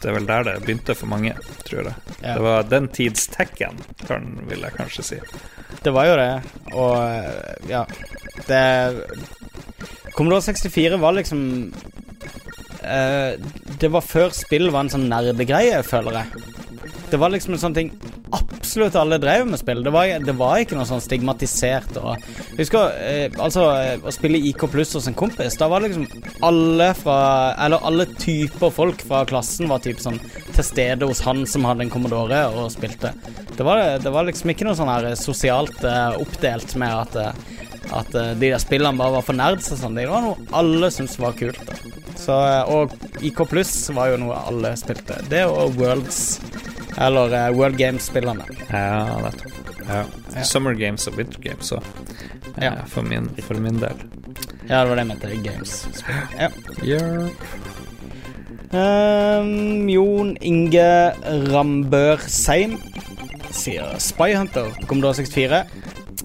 Det 0.00 0.08
er 0.10 0.16
vel 0.16 0.26
der 0.26 0.46
det 0.48 0.54
begynte 0.64 0.96
for 0.98 1.10
mange, 1.12 1.36
tror 1.68 1.90
jeg. 1.90 1.94
Ja. 2.22 2.34
Det 2.34 2.42
var 2.42 2.66
den 2.66 2.88
tids 2.96 3.28
Tekken, 3.30 3.78
vil 4.48 4.64
jeg 4.66 4.74
kanskje 4.74 5.04
si. 5.06 5.20
Det 5.84 5.92
var 5.94 6.08
jo 6.08 6.16
det, 6.18 6.30
og 6.74 7.70
ja 7.70 7.84
Det 8.48 8.62
Commodore 10.16 10.42
64 10.42 10.98
var 10.98 11.14
liksom 11.20 11.44
Det 12.80 13.90
var 13.92 14.06
før 14.06 14.32
spill 14.36 14.70
var 14.72 14.86
en 14.86 14.94
sånn 14.94 15.08
nerdegreie, 15.10 15.82
føler 15.86 16.22
jeg. 16.22 16.44
Det 17.10 17.18
var 17.18 17.32
liksom 17.32 17.56
en 17.56 17.62
sånn 17.62 17.74
ting 17.74 17.88
absolutt 18.30 18.94
alle 18.94 19.18
drev 19.18 19.48
med 19.50 19.58
spill. 19.58 19.82
Det 19.82 19.90
var, 19.90 20.10
det 20.22 20.34
var 20.38 20.60
ikke 20.62 20.76
noe 20.78 20.86
sånn 20.86 21.02
stigmatisert. 21.02 21.96
Og, 21.98 22.22
husker 22.58 22.94
eh, 23.02 23.38
altså 23.42 23.64
eh, 23.74 24.04
å 24.06 24.12
spille 24.14 24.38
IK 24.50 24.66
pluss 24.70 24.94
hos 24.94 25.08
en 25.10 25.16
kompis. 25.18 25.58
Da 25.58 25.66
var 25.70 25.82
liksom 25.82 26.06
alle 26.46 26.92
fra 26.94 27.18
Eller 27.64 27.82
alle 27.86 28.06
typer 28.14 28.70
folk 28.74 29.02
fra 29.06 29.24
klassen 29.28 29.70
var 29.70 29.82
typ 29.82 29.98
sånn 30.02 30.20
til 30.54 30.66
stede 30.66 31.08
hos 31.08 31.22
han 31.26 31.42
som 31.50 31.66
hadde 31.66 31.86
en 31.86 31.92
Commodore 31.92 32.44
og 32.54 32.70
spilte. 32.74 33.12
Det 33.56 33.66
var, 33.66 33.98
det 34.02 34.12
var 34.14 34.28
liksom 34.28 34.54
ikke 34.54 34.68
noe 34.68 34.78
sånn 34.78 34.92
her 34.92 35.10
sosialt 35.18 35.82
eh, 35.82 36.20
oppdelt 36.22 36.76
med 36.80 36.94
at 36.94 37.18
eh, 37.18 37.66
at 37.90 38.14
eh, 38.14 38.34
de 38.38 38.50
der 38.52 38.60
spillene 38.62 38.98
bare 38.98 39.16
var 39.18 39.24
for 39.26 39.36
nerds 39.36 39.70
og 39.74 39.80
sånn. 39.80 39.96
Det 39.98 40.08
var 40.10 40.24
noe 40.24 40.50
alle 40.56 40.90
syntes 40.94 41.18
var 41.20 41.36
kult. 41.38 41.60
da 41.66 41.74
så, 42.20 42.36
eh, 42.46 42.72
Og 42.74 42.92
IK 43.24 43.44
pluss 43.48 43.74
var 43.96 44.12
jo 44.12 44.20
noe 44.20 44.36
alle 44.46 44.74
spilte. 44.76 45.20
Det 45.30 45.44
og 45.48 45.76
Worlds 45.80 46.40
Eller 47.00 47.32
uh, 47.32 47.56
World 47.56 47.78
Games-spillene. 47.78 48.44
Ja, 48.68 49.16
nettopp. 49.22 49.52
Ja. 49.86 50.04
Ja. 50.34 50.42
Summer 50.44 50.74
Games 50.74 51.06
og 51.08 51.16
Winter 51.16 51.40
Games 51.40 51.70
òg, 51.72 51.86
Ja. 52.60 52.74
for, 52.86 53.02
min, 53.02 53.30
for 53.46 53.54
min 53.54 53.78
del. 53.80 53.96
Ja, 54.68 54.82
det 54.82 54.90
var 54.90 54.96
det 54.98 55.04
jeg 55.04 55.08
mente. 55.08 55.30
Games. 55.42 55.88
Ja. 56.36 56.50
Yeah. 56.84 57.30
Um, 58.70 59.88
Jon 59.90 60.36
Inge 60.46 61.14
Rambør 61.50 62.20
Seim 62.30 62.76
sier 63.50 63.96
Spy 63.98 64.34
Hunter 64.36 64.68
på 64.76 64.86
Commodore 64.92 65.16
64. 65.18 65.64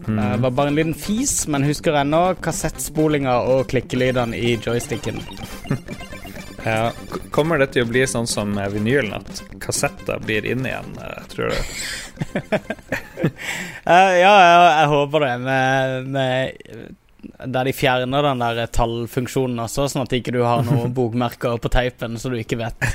Mm. 0.07 0.19
Eh, 0.19 0.37
var 0.37 0.51
bare 0.51 0.67
en 0.67 0.75
liten 0.75 0.93
fis, 0.93 1.47
men 1.47 1.63
husker 1.63 1.97
ennå 2.01 2.35
kassettspolinga 2.45 3.37
og 3.53 3.67
klikkelydene 3.71 4.37
i 4.37 4.57
joysticken. 4.61 5.21
Ja. 6.65 6.91
Kommer 7.29 7.59
det 7.61 7.67
til 7.75 7.85
å 7.85 7.89
bli 7.91 8.01
sånn 8.09 8.25
som 8.25 8.55
vinylen, 8.57 9.11
at 9.13 9.41
kassetter 9.61 10.17
blir 10.25 10.47
inn 10.49 10.65
igjen, 10.65 10.95
eh, 10.97 11.19
tror 11.29 11.51
du? 11.53 11.59
uh, 13.85 14.13
ja, 14.17 14.31
jeg 14.41 14.87
håper 14.89 15.25
det. 15.27 15.33
Med, 15.45 16.09
med, 16.15 16.89
der 17.53 17.69
de 17.69 17.73
fjerner 17.73 18.25
den 18.25 18.41
der 18.41 18.65
tallfunksjonen 18.73 19.61
også, 19.61 19.85
sånn 19.93 20.07
at 20.07 20.17
ikke 20.17 20.33
du 20.33 20.41
har 20.41 20.65
noen 20.65 20.93
bokmerker 20.97 21.61
på 21.61 21.69
teipen 21.73 22.17
så 22.17 22.33
du 22.33 22.39
ikke 22.41 22.57
vet. 22.63 22.89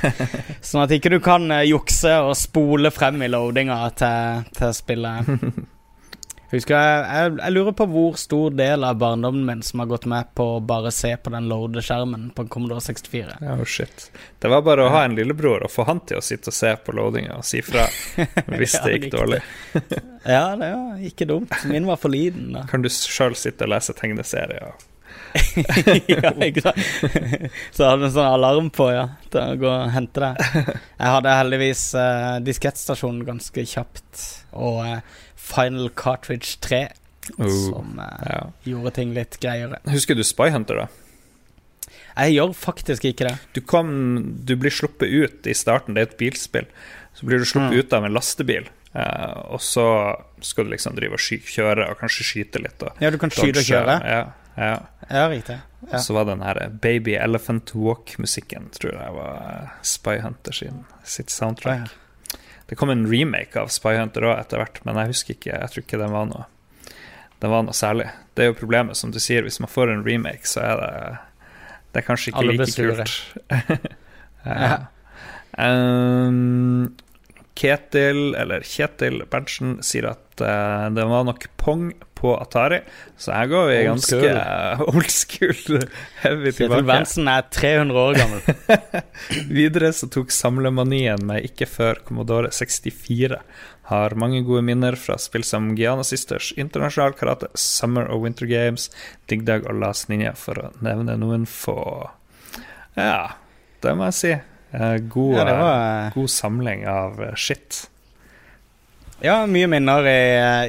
Sånn 0.59 0.83
at 0.83 0.91
ikke 0.91 1.15
du 1.15 1.21
kan 1.23 1.47
eh, 1.55 1.69
jukse 1.71 2.17
og 2.25 2.35
spole 2.39 2.91
frem 2.91 3.23
i 3.23 3.31
loadinga 3.31 3.85
til, 3.95 4.49
til 4.57 4.75
spillet. 4.75 5.31
Husker 6.51 6.75
jeg, 6.75 7.03
jeg, 7.07 7.35
jeg 7.39 7.53
lurer 7.55 7.75
på 7.79 7.85
hvor 7.87 8.17
stor 8.19 8.51
del 8.59 8.83
av 8.83 8.97
barndommen 8.99 9.45
min 9.47 9.61
som 9.63 9.83
har 9.83 9.87
gått 9.93 10.07
med 10.11 10.33
på 10.35 10.47
å 10.57 10.59
bare 10.59 10.91
se 10.91 11.13
på 11.15 11.31
den 11.31 11.47
loadeskjermen 11.47 12.29
på 12.35 12.43
en 12.43 12.51
Commodore 12.51 12.83
64. 12.83 13.37
Ja, 13.39 13.55
oh 13.55 13.63
shit. 13.63 14.09
Det 14.43 14.51
var 14.51 14.65
bare 14.67 14.85
å 14.85 14.91
ha 14.91 15.05
en 15.07 15.15
lillebror 15.15 15.63
og 15.63 15.71
få 15.71 15.87
han 15.87 16.03
til 16.03 16.19
å 16.19 16.25
sitte 16.25 16.51
og 16.51 16.57
se 16.57 16.73
på 16.83 16.95
loadinga 16.97 17.39
og 17.39 17.47
si 17.47 17.63
fra 17.63 17.87
hvis 18.59 18.75
Ja, 18.75 18.83
det 18.83 18.97
gikk 18.97 19.09
dårlig. 19.15 19.41
Ja, 20.27 20.45
det 20.59 20.71
var 20.75 21.03
ikke 21.07 21.29
dumt. 21.31 21.55
Min 21.71 21.87
var 21.87 21.99
for 22.01 22.11
liten, 22.11 22.51
da. 22.57 22.67
Kan 22.69 22.83
du 22.83 22.91
sjøl 22.91 23.37
sitte 23.39 23.67
og 23.67 23.71
lese 23.77 23.95
tegneserier? 23.95 24.75
ja, 26.11 26.31
ikke 26.43 26.63
sant? 26.63 26.79
Så 27.71 27.87
hadde 27.87 28.03
du 28.03 28.07
en 28.09 28.13
sånn 28.13 28.27
alarm 28.27 28.69
på, 28.73 28.89
ja. 28.91 29.07
Til 29.31 29.41
å 29.41 29.59
gå 29.61 29.69
og 29.71 29.91
hente 29.95 30.23
det. 30.23 30.51
Jeg 30.67 31.13
hadde 31.15 31.35
heldigvis 31.39 31.83
eh, 31.99 32.37
diskettstasjonen 32.43 33.23
ganske 33.27 33.65
kjapt, 33.73 34.25
og 34.51 34.81
eh, 34.87 35.19
Final 35.41 35.89
Cartridge 35.97 36.57
3, 36.63 36.81
uh, 37.39 37.45
som 37.67 37.99
eh, 37.99 38.25
ja. 38.29 38.41
gjorde 38.71 38.93
ting 38.99 39.13
litt 39.17 39.39
greiere. 39.43 39.79
Husker 39.91 40.15
du 40.17 40.23
Spy 40.27 40.51
Hunter, 40.53 40.83
da? 40.85 40.87
Jeg 42.11 42.35
gjør 42.35 42.51
faktisk 42.57 43.05
ikke 43.07 43.29
det. 43.29 43.37
Du, 43.55 43.61
kom, 43.63 43.89
du 44.45 44.53
blir 44.59 44.73
sluppet 44.73 45.09
ut 45.09 45.47
i 45.47 45.55
starten, 45.55 45.95
det 45.95 46.03
er 46.03 46.09
et 46.11 46.17
bilspill. 46.19 46.67
Så 47.15 47.27
blir 47.27 47.39
du 47.41 47.47
sluppet 47.47 47.71
Mm. 47.75 47.79
ut 47.79 47.93
av 47.93 48.05
en 48.07 48.13
lastebil, 48.15 48.67
eh, 48.93 49.39
og 49.51 49.59
så 49.63 49.85
skal 50.43 50.67
du 50.67 50.73
liksom 50.75 50.95
drive 50.99 51.15
og 51.17 51.23
kjøre 51.55 51.89
og 51.91 51.99
kanskje 52.03 52.27
skyte 52.27 52.61
litt. 52.63 52.83
Ja, 52.99 53.09
du 53.11 53.17
kan 53.19 53.31
skyte 53.31 53.63
og 53.63 53.67
kjøre. 53.67 53.97
Ja, 54.07 54.21
ja. 54.57 54.77
Ja, 55.09 55.25
riktig. 55.31 55.57
Og 55.89 55.97
så 55.99 56.13
var 56.15 56.27
den 56.29 56.43
her 56.45 56.59
Baby 56.69 57.15
Elephant 57.19 57.73
Walk-musikken, 57.75 58.69
tror 58.75 58.93
jeg 58.95 59.15
var 59.15 59.71
Spy 59.83 60.19
Hunter 60.23 60.55
sin, 60.55 60.83
sitt 61.03 61.31
soundtrack. 61.33 61.89
Det 62.71 62.77
kom 62.79 62.89
en 62.93 63.03
remake 63.03 63.59
av 63.59 63.67
Spy 63.67 63.97
Hunter 63.99 64.23
òg 64.29 64.37
etter 64.39 64.61
hvert, 64.61 64.77
men 64.87 64.95
jeg 64.95 65.11
husker 65.11 65.35
ikke, 65.35 65.57
jeg 65.57 65.73
tror 65.73 65.83
ikke 65.83 65.97
den 65.99 66.13
var 66.15 66.29
noe 66.29 66.45
Den 67.41 67.51
var 67.51 67.65
noe 67.67 67.75
særlig. 67.75 68.05
Det 68.37 68.45
er 68.45 68.51
jo 68.51 68.55
problemet, 68.61 68.95
som 68.95 69.11
du 69.11 69.17
sier, 69.19 69.43
hvis 69.43 69.59
man 69.59 69.71
får 69.71 69.91
en 69.91 70.05
remake, 70.05 70.47
så 70.47 70.63
er 70.63 70.79
det 70.79 70.93
Det 71.91 71.99
er 71.99 72.05
kanskje 72.07 72.31
ikke 72.31 72.43
Alle 72.45 72.55
like 72.55 72.75
kult. 72.79 73.97
Ja. 74.41 74.77
Um, 75.53 76.95
Ketil, 77.59 78.31
eller 78.39 78.63
Kjetil 78.65 79.19
Berntsen, 79.29 79.75
sier 79.85 80.07
at 80.15 80.41
uh, 80.41 80.87
det 80.95 81.03
var 81.11 81.27
nok 81.27 81.45
Pong 81.61 81.91
på 82.21 82.35
Atari, 82.37 82.77
så 83.17 83.33
her 83.33 83.49
går 83.49 83.65
vi 83.71 83.75
Old 83.79 83.87
ganske 83.89 84.19
school. 84.19 84.37
eh, 84.37 84.81
old 84.93 85.09
school 85.09 85.81
heavy 86.21 86.51
Kjetil 86.51 86.59
tilbake. 86.67 86.85
Berntsen 86.91 87.31
er 87.33 87.47
300 87.49 88.03
år 88.05 88.19
gammel. 88.21 89.01
Videre 89.57 89.89
så 89.97 90.09
tok 90.13 90.31
samlemanien 90.35 91.25
meg 91.25 91.49
ikke 91.49 91.67
før 91.69 92.01
Commodore 92.05 92.53
64. 92.53 93.41
Har 93.91 94.13
mange 94.15 94.39
gode 94.47 94.61
minner 94.63 94.95
fra 94.95 95.17
spill 95.19 95.43
som 95.43 95.71
Giana 95.75 96.05
Sisters, 96.07 96.51
Internasjonal 96.61 97.17
Karate, 97.19 97.49
Summer 97.59 98.05
og 98.13 98.21
Winter 98.23 98.47
Games, 98.47 98.87
Dig 99.27 99.41
Dag 99.49 99.65
og 99.67 99.81
Las 99.81 100.05
Ninja, 100.07 100.31
for 100.39 100.61
å 100.61 100.69
nevne 100.85 101.17
noen 101.19 101.43
få. 101.49 101.75
Ja, 102.95 103.33
det 103.83 103.95
må 103.97 104.07
jeg 104.11 104.17
si. 104.21 104.31
Eh, 104.71 104.97
God, 105.11 105.35
Ja, 105.41 105.45
var 105.57 106.13
god 106.15 106.31
samling 106.31 106.85
av 106.87 107.19
eh, 107.25 107.33
shit. 107.35 107.87
Ja, 109.21 109.45
mye 109.45 109.67
minner 109.69 110.07
i, 110.09 110.21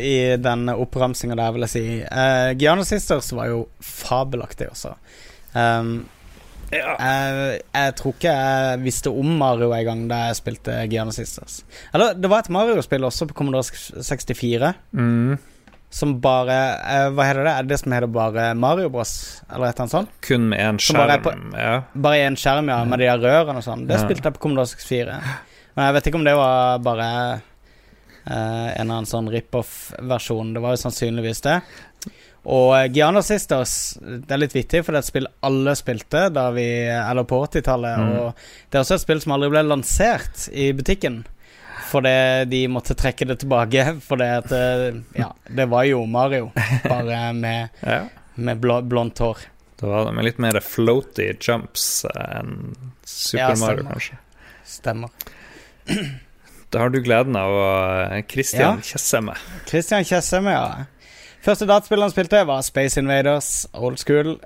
i 0.05 0.17
den 0.37 0.67
oppramsinga 0.73 1.37
der, 1.39 1.53
vil 1.55 1.65
jeg 1.65 1.73
si. 1.73 1.85
Uh, 2.05 2.51
Giano 2.61 2.85
Sisters 2.85 3.31
var 3.33 3.49
jo 3.53 3.63
fabelaktig 3.81 4.69
også. 4.73 4.97
Um, 5.55 6.03
Ja. 6.73 6.95
jeg, 6.97 7.59
jeg 7.77 7.95
tror 7.99 8.15
ikke 8.15 8.31
jeg 8.33 8.79
visste 8.81 9.11
om 9.13 9.33
Mario 9.37 9.75
en 9.77 9.85
gang 9.85 10.05
da 10.09 10.23
jeg 10.31 10.39
spilte 10.39 10.77
Giano 10.89 11.13
Sisters. 11.13 11.59
Eller, 11.93 12.15
det 12.17 12.31
var 12.33 12.41
et 12.47 12.49
Mario-spill 12.49 13.05
også 13.05 13.27
på 13.29 13.35
Commodore 13.37 13.63
64, 14.01 14.71
Mm, 14.97 15.37
som 15.93 16.15
bare 16.25 16.57
uh, 16.81 17.11
Hva 17.13 17.27
heter 17.29 17.45
det? 17.45 17.53
Er 17.53 17.67
det 17.67 17.75
det 17.75 17.79
som 17.83 17.93
heter 17.93 18.09
bare 18.09 18.47
Mario 18.57 18.89
Bros? 18.89 19.13
Eller 19.53 19.69
et 19.69 19.75
eller 19.75 19.85
annet 19.85 19.97
sånt? 19.99 20.15
kun 20.25 20.49
med 20.49 20.61
én 20.65 20.81
skjerm, 20.81 21.05
er 21.13 21.21
skjerm. 21.21 21.53
Ja. 21.61 21.75
Bare 22.09 22.23
én 22.25 22.41
skjerm, 22.41 22.73
ja, 22.73 22.79
med 22.89 23.05
de 23.05 23.11
der 23.11 23.21
rørene 23.21 23.61
og 23.61 23.67
sånn. 23.69 23.85
Det 23.89 23.99
Ja. 23.99 24.05
spilte 24.07 24.25
jeg 24.31 24.39
på 24.39 24.45
Commodore 24.47 24.73
64. 24.73 25.21
Men 25.77 25.85
jeg 25.91 25.95
vet 25.99 26.07
ikke 26.09 26.21
om 26.23 26.25
det 26.25 26.37
var 26.41 26.79
bare 26.89 27.11
eh, 28.27 28.69
en 28.73 28.85
eller 28.85 29.01
annen 29.01 29.09
sånn 29.11 29.31
rip-off-versjon. 29.33 30.55
Det 30.55 30.63
var 30.65 30.77
jo 30.77 30.83
sannsynligvis 30.85 31.43
det. 31.47 31.59
Og 32.43 32.73
eh, 32.75 32.89
Giana 32.91 33.23
Sisters 33.23 33.95
Det 34.03 34.35
er 34.35 34.41
litt 34.43 34.55
vittig, 34.57 34.81
for 34.83 34.93
det 34.95 35.03
er 35.03 35.05
et 35.05 35.11
spill 35.13 35.29
alle 35.47 35.77
spilte 35.79 36.25
da 36.35 36.49
vi 36.55 36.67
Eller 36.91 37.27
på 37.29 37.39
80-tallet. 37.47 38.01
Mm. 38.01 38.17
Og 38.19 38.43
det 38.71 38.79
er 38.79 38.83
også 38.83 38.99
et 38.99 39.05
spill 39.05 39.23
som 39.23 39.37
aldri 39.37 39.53
ble 39.55 39.63
lansert 39.69 40.49
i 40.51 40.73
butikken. 40.77 41.23
Fordi 41.93 42.17
de 42.49 42.65
måtte 42.73 42.97
trekke 42.99 43.29
det 43.29 43.39
tilbake. 43.43 43.87
Fordi 44.09 44.29
at 44.41 44.53
eh, 44.57 45.01
Ja, 45.19 45.31
det 45.49 45.69
var 45.71 45.87
jo 45.89 46.05
Mario, 46.07 46.51
bare 46.89 47.25
med, 47.45 47.83
ja. 47.85 48.03
med 48.35 48.63
blå, 48.63 48.81
blondt 48.83 49.23
hår. 49.23 49.47
Det 49.83 49.89
var 49.91 50.07
det 50.07 50.13
med 50.15 50.29
litt 50.29 50.39
mer 50.39 50.61
floaty 50.63 51.33
jumps 51.43 52.05
enn 52.15 52.77
Super 53.03 53.41
Ja, 53.41 53.49
Mario, 53.59 53.87
kanskje. 53.89 54.19
Stemmer. 54.65 55.11
Da 56.73 56.81
har 56.81 56.93
du 56.93 57.01
gleden 57.05 57.37
av 57.37 57.53
eh, 58.13 58.23
Christian 58.29 58.81
Ja. 58.81 58.87
Tjesseme. 58.93 59.35
Christian 59.69 60.05
Tjessem, 60.09 60.47
ja. 60.49 60.87
Første 61.43 61.67
dataspillet 61.69 62.07
han 62.07 62.15
spilte, 62.15 62.45
var 62.49 62.63
Space 62.65 63.01
Invaders 63.01 63.67
Old 63.75 63.99
School 64.01 64.37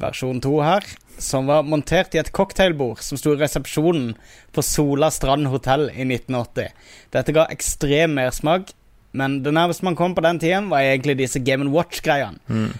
versjon 0.00 0.40
2 0.44 0.54
her. 0.62 0.86
Som 1.18 1.46
var 1.46 1.62
montert 1.66 2.14
i 2.14 2.20
et 2.20 2.32
cocktailbord 2.34 3.02
som 3.02 3.18
sto 3.18 3.34
i 3.34 3.38
resepsjonen 3.38 4.14
på 4.54 4.62
Sola 4.66 5.10
Strand 5.14 5.46
hotell 5.52 5.86
i 5.92 6.02
1980. 6.06 6.72
Dette 7.14 7.34
ga 7.36 7.46
ekstrem 7.54 8.16
mersmak, 8.18 8.72
men 9.14 9.40
det 9.44 9.54
nærmeste 9.54 9.86
man 9.86 9.98
kom 9.98 10.14
på 10.16 10.24
den 10.26 10.40
tiden, 10.42 10.70
var 10.72 10.82
egentlig 10.82 11.16
disse 11.22 11.38
Game 11.42 11.70
Watch-greiene. 11.70 12.42
Mm. 12.50 12.72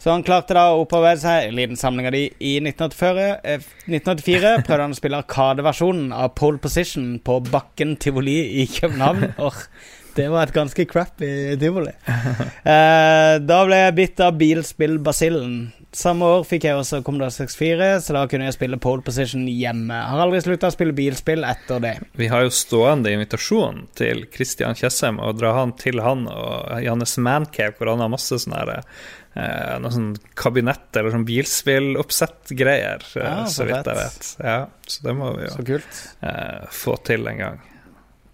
Så 0.00 0.08
han 0.14 0.22
klarte 0.24 0.54
da 0.56 0.70
å 0.72 0.80
opparbeide 0.86 1.20
seg 1.20 1.50
en 1.50 1.58
liten 1.58 1.76
samling 1.76 2.08
av 2.08 2.14
de 2.16 2.22
i 2.40 2.54
1984. 2.62 3.24
eh, 3.44 3.64
1984 3.84 4.52
prøvde 4.64 4.82
han 4.86 4.94
å 4.96 5.00
spille 5.00 5.20
Arkadeversjonen 5.20 6.12
av 6.16 6.32
Pole 6.40 6.60
Position 6.62 7.18
på 7.24 7.40
Bakken 7.50 7.98
tivoli 8.00 8.38
i 8.62 8.68
København. 8.72 9.34
Or, 9.44 9.58
Det 10.16 10.26
var 10.32 10.48
et 10.48 10.54
ganske 10.56 10.86
crappy 10.90 11.28
tivoli. 11.60 11.92
Eh, 12.08 13.34
da 13.44 13.60
ble 13.68 13.82
jeg 13.84 13.98
bitt 14.00 14.24
av 14.24 14.40
bilspillbasillen. 14.40 15.60
Samme 15.92 16.26
år 16.36 16.44
fikk 16.46 16.64
jeg 16.68 16.78
også 16.78 17.00
Commodore 17.06 17.32
64, 17.34 17.86
så 18.04 18.14
da 18.14 18.24
kunne 18.30 18.46
jeg 18.46 18.54
spille 18.54 18.78
pole 18.82 19.02
position 19.06 19.42
hjemme. 19.50 19.94
Har 20.06 20.22
aldri 20.22 20.38
slutta 20.44 20.70
å 20.70 20.74
spille 20.74 20.94
bilspill 20.94 21.42
etter 21.46 21.82
det. 21.82 21.94
Vi 22.18 22.28
har 22.30 22.44
jo 22.46 22.52
stående 22.54 23.10
invitasjon 23.10 23.84
til 23.98 24.22
Christian 24.34 24.78
Tjessem 24.78 25.18
å 25.18 25.32
dra 25.34 25.56
han 25.58 25.74
til 25.78 25.98
han 26.04 26.28
og 26.30 26.76
Jannes 26.84 27.16
Mancave, 27.18 27.74
hvor 27.78 27.90
han 27.92 28.04
har 28.04 28.12
masse 28.12 28.38
sånne 28.38 28.62
her, 28.62 28.84
eh, 29.36 29.78
noe 29.80 29.92
sånn 29.94 30.12
kabinett 30.38 30.96
eller 30.96 31.14
sånn 31.14 31.26
bilspilloppsett-greier, 31.28 33.04
eh, 33.16 33.24
Ja, 33.24 33.34
så 33.46 33.62
så 33.62 33.68
vidt 33.68 33.90
jeg 33.90 33.98
vet. 34.00 34.30
Ja, 34.44 34.60
så 34.86 35.02
det 35.06 35.16
må 35.16 35.32
vi 35.36 35.48
jo 35.48 35.80
eh, 36.22 36.64
få 36.70 36.96
til 37.06 37.26
en 37.30 37.38
gang. 37.38 37.60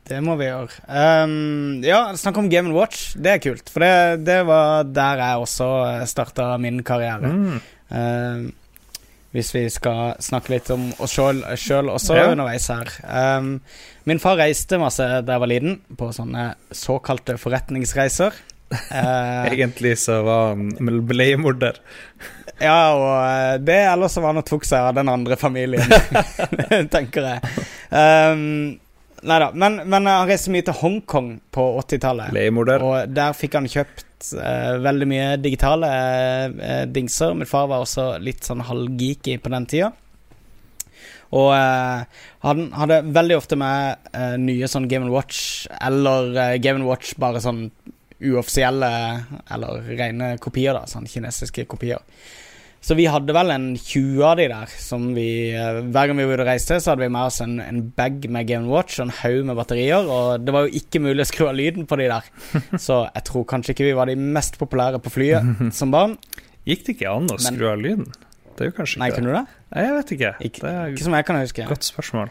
Det 0.07 0.21
må 0.23 0.37
vi 0.39 0.47
gjøre. 0.47 0.71
Um, 0.87 1.81
ja, 1.83 2.13
snakk 2.15 2.37
om 2.39 2.49
Game 2.49 2.71
Watch. 2.77 3.17
Det 3.19 3.33
er 3.33 3.41
kult. 3.43 3.69
For 3.73 3.83
det, 3.83 4.23
det 4.29 4.45
var 4.47 4.85
der 4.87 5.19
jeg 5.19 5.43
også 5.43 5.71
starta 6.07 6.53
min 6.63 6.79
karriere. 6.87 7.27
Mm. 7.27 7.57
Um, 7.91 8.45
hvis 9.35 9.51
vi 9.53 9.65
skal 9.69 10.15
snakke 10.23 10.55
litt 10.55 10.71
om 10.73 10.87
oss 11.03 11.13
sjøl 11.13 11.43
også 11.91 12.15
Ja. 12.17 12.29
underveis 12.31 12.69
her. 12.71 12.93
Um, 13.05 13.61
min 14.07 14.23
far 14.23 14.39
reiste 14.39 14.79
masse 14.79 15.03
da 15.27 15.35
jeg 15.35 15.43
var 15.43 15.51
liten, 15.51 15.81
på 15.99 16.13
sånne 16.15 16.53
såkalte 16.71 17.35
forretningsreiser. 17.43 18.39
Eh, 18.71 19.53
Egentlig 19.53 19.99
så 19.99 20.23
var 20.27 20.49
han 20.55 21.05
leiemorder. 21.11 21.79
ja, 22.59 22.79
og 22.95 23.12
eh, 23.21 23.53
det 23.62 23.77
ellers 23.93 24.17
så 24.17 24.25
var 24.25 24.35
han 24.35 24.43
og 24.43 24.49
tok 24.49 24.67
seg 24.67 24.89
av 24.89 24.97
den 24.99 25.12
andre 25.12 25.39
familien, 25.39 25.87
tenker 26.95 27.31
jeg. 27.31 27.55
Um, 27.91 28.79
Nei 29.27 29.39
da. 29.43 29.49
Men, 29.59 29.81
men 29.89 30.07
han 30.07 30.29
reiste 30.29 30.53
mye 30.55 30.62
til 30.67 30.77
Hongkong 30.77 31.31
på 31.55 31.62
80-tallet. 31.81 32.35
Leiemorder. 32.37 32.83
Og 32.85 33.14
der 33.17 33.33
fikk 33.35 33.57
han 33.59 33.67
kjøpt 33.71 34.29
uh, 34.37 34.77
veldig 34.85 35.09
mye 35.11 35.29
digitale 35.43 35.89
uh, 36.53 36.83
dingser. 36.91 37.33
Min 37.35 37.49
far 37.49 37.67
var 37.73 37.83
også 37.83 38.11
litt 38.23 38.47
sånn 38.47 38.62
halvgeeky 38.69 39.39
på 39.43 39.51
den 39.55 39.67
tida. 39.73 39.91
Og 41.35 41.49
uh, 41.51 42.05
han 42.47 42.62
hadde 42.77 43.01
veldig 43.17 43.39
ofte 43.41 43.59
med 43.59 43.99
uh, 44.14 44.37
nye 44.39 44.69
sånn 44.71 44.87
Game 44.91 45.11
Watch, 45.11 45.67
eller 45.81 46.31
uh, 46.37 46.55
Game 46.62 46.87
Watch 46.87 47.17
bare 47.19 47.43
sånn 47.43 47.64
uoffisielle, 48.23 48.91
eller 49.53 49.87
rene 49.99 50.35
kopier, 50.43 50.77
da. 50.77 50.87
Sånn 50.91 51.09
kinesiske 51.11 51.67
kopier. 51.69 52.03
Så 52.87 52.95
vi 52.95 53.09
hadde 53.11 53.35
vel 53.35 53.51
en 53.51 53.64
20 53.75 54.21
av 54.23 54.37
de 54.39 54.45
der. 54.53 54.73
Som 54.79 55.09
vi, 55.17 55.51
eh, 55.51 55.81
hver 55.83 56.07
gang 56.07 56.21
vi 56.21 56.27
var 56.29 56.39
ute 56.39 56.45
og 56.45 56.51
reiste, 56.53 56.77
så 56.79 56.93
hadde 56.93 57.03
vi 57.03 57.11
med 57.17 57.27
oss 57.27 57.41
en, 57.43 57.57
en 57.61 57.81
bag 57.97 58.29
med 58.31 58.47
Game 58.47 58.71
Watch 58.71 59.01
og 59.01 59.09
en 59.09 59.17
haug 59.23 59.49
med 59.49 59.59
batterier. 59.59 60.07
Og 60.07 60.45
det 60.45 60.55
var 60.55 60.67
jo 60.69 60.79
ikke 60.79 61.03
mulig 61.03 61.25
å 61.25 61.29
skru 61.33 61.49
av 61.49 61.57
lyden 61.59 61.89
på 61.91 61.99
de 61.99 62.07
der. 62.12 62.29
Så 62.87 63.01
jeg 63.09 63.27
tror 63.27 63.49
kanskje 63.51 63.75
ikke 63.75 63.89
vi 63.89 63.97
var 63.99 64.07
de 64.07 64.14
mest 64.14 64.61
populære 64.61 65.03
på 65.03 65.11
flyet 65.17 65.51
som 65.79 65.91
barn. 65.95 66.14
Gikk 66.67 66.87
det 66.87 66.97
ikke 66.97 67.11
an 67.11 67.31
å 67.35 67.41
skru 67.43 67.67
av 67.73 67.83
lyden? 67.83 68.07
Det 68.57 68.64
er 68.64 68.71
jo 68.71 68.79
kanskje 68.79 69.03
Nei, 69.03 69.11
kunne 69.12 69.33
du 69.33 69.37
det? 69.37 69.45
Nei, 69.75 69.83
jeg 69.85 69.97
vet 69.99 70.12
ikke. 70.17 70.35
Ikke, 70.47 70.62
det 70.62 70.75
er 70.77 70.95
ikke 70.95 71.09
som 71.09 71.17
jeg 71.19 71.27
kan 71.29 71.43
huske. 71.43 71.67
godt 71.75 71.91
spørsmål. 71.91 72.31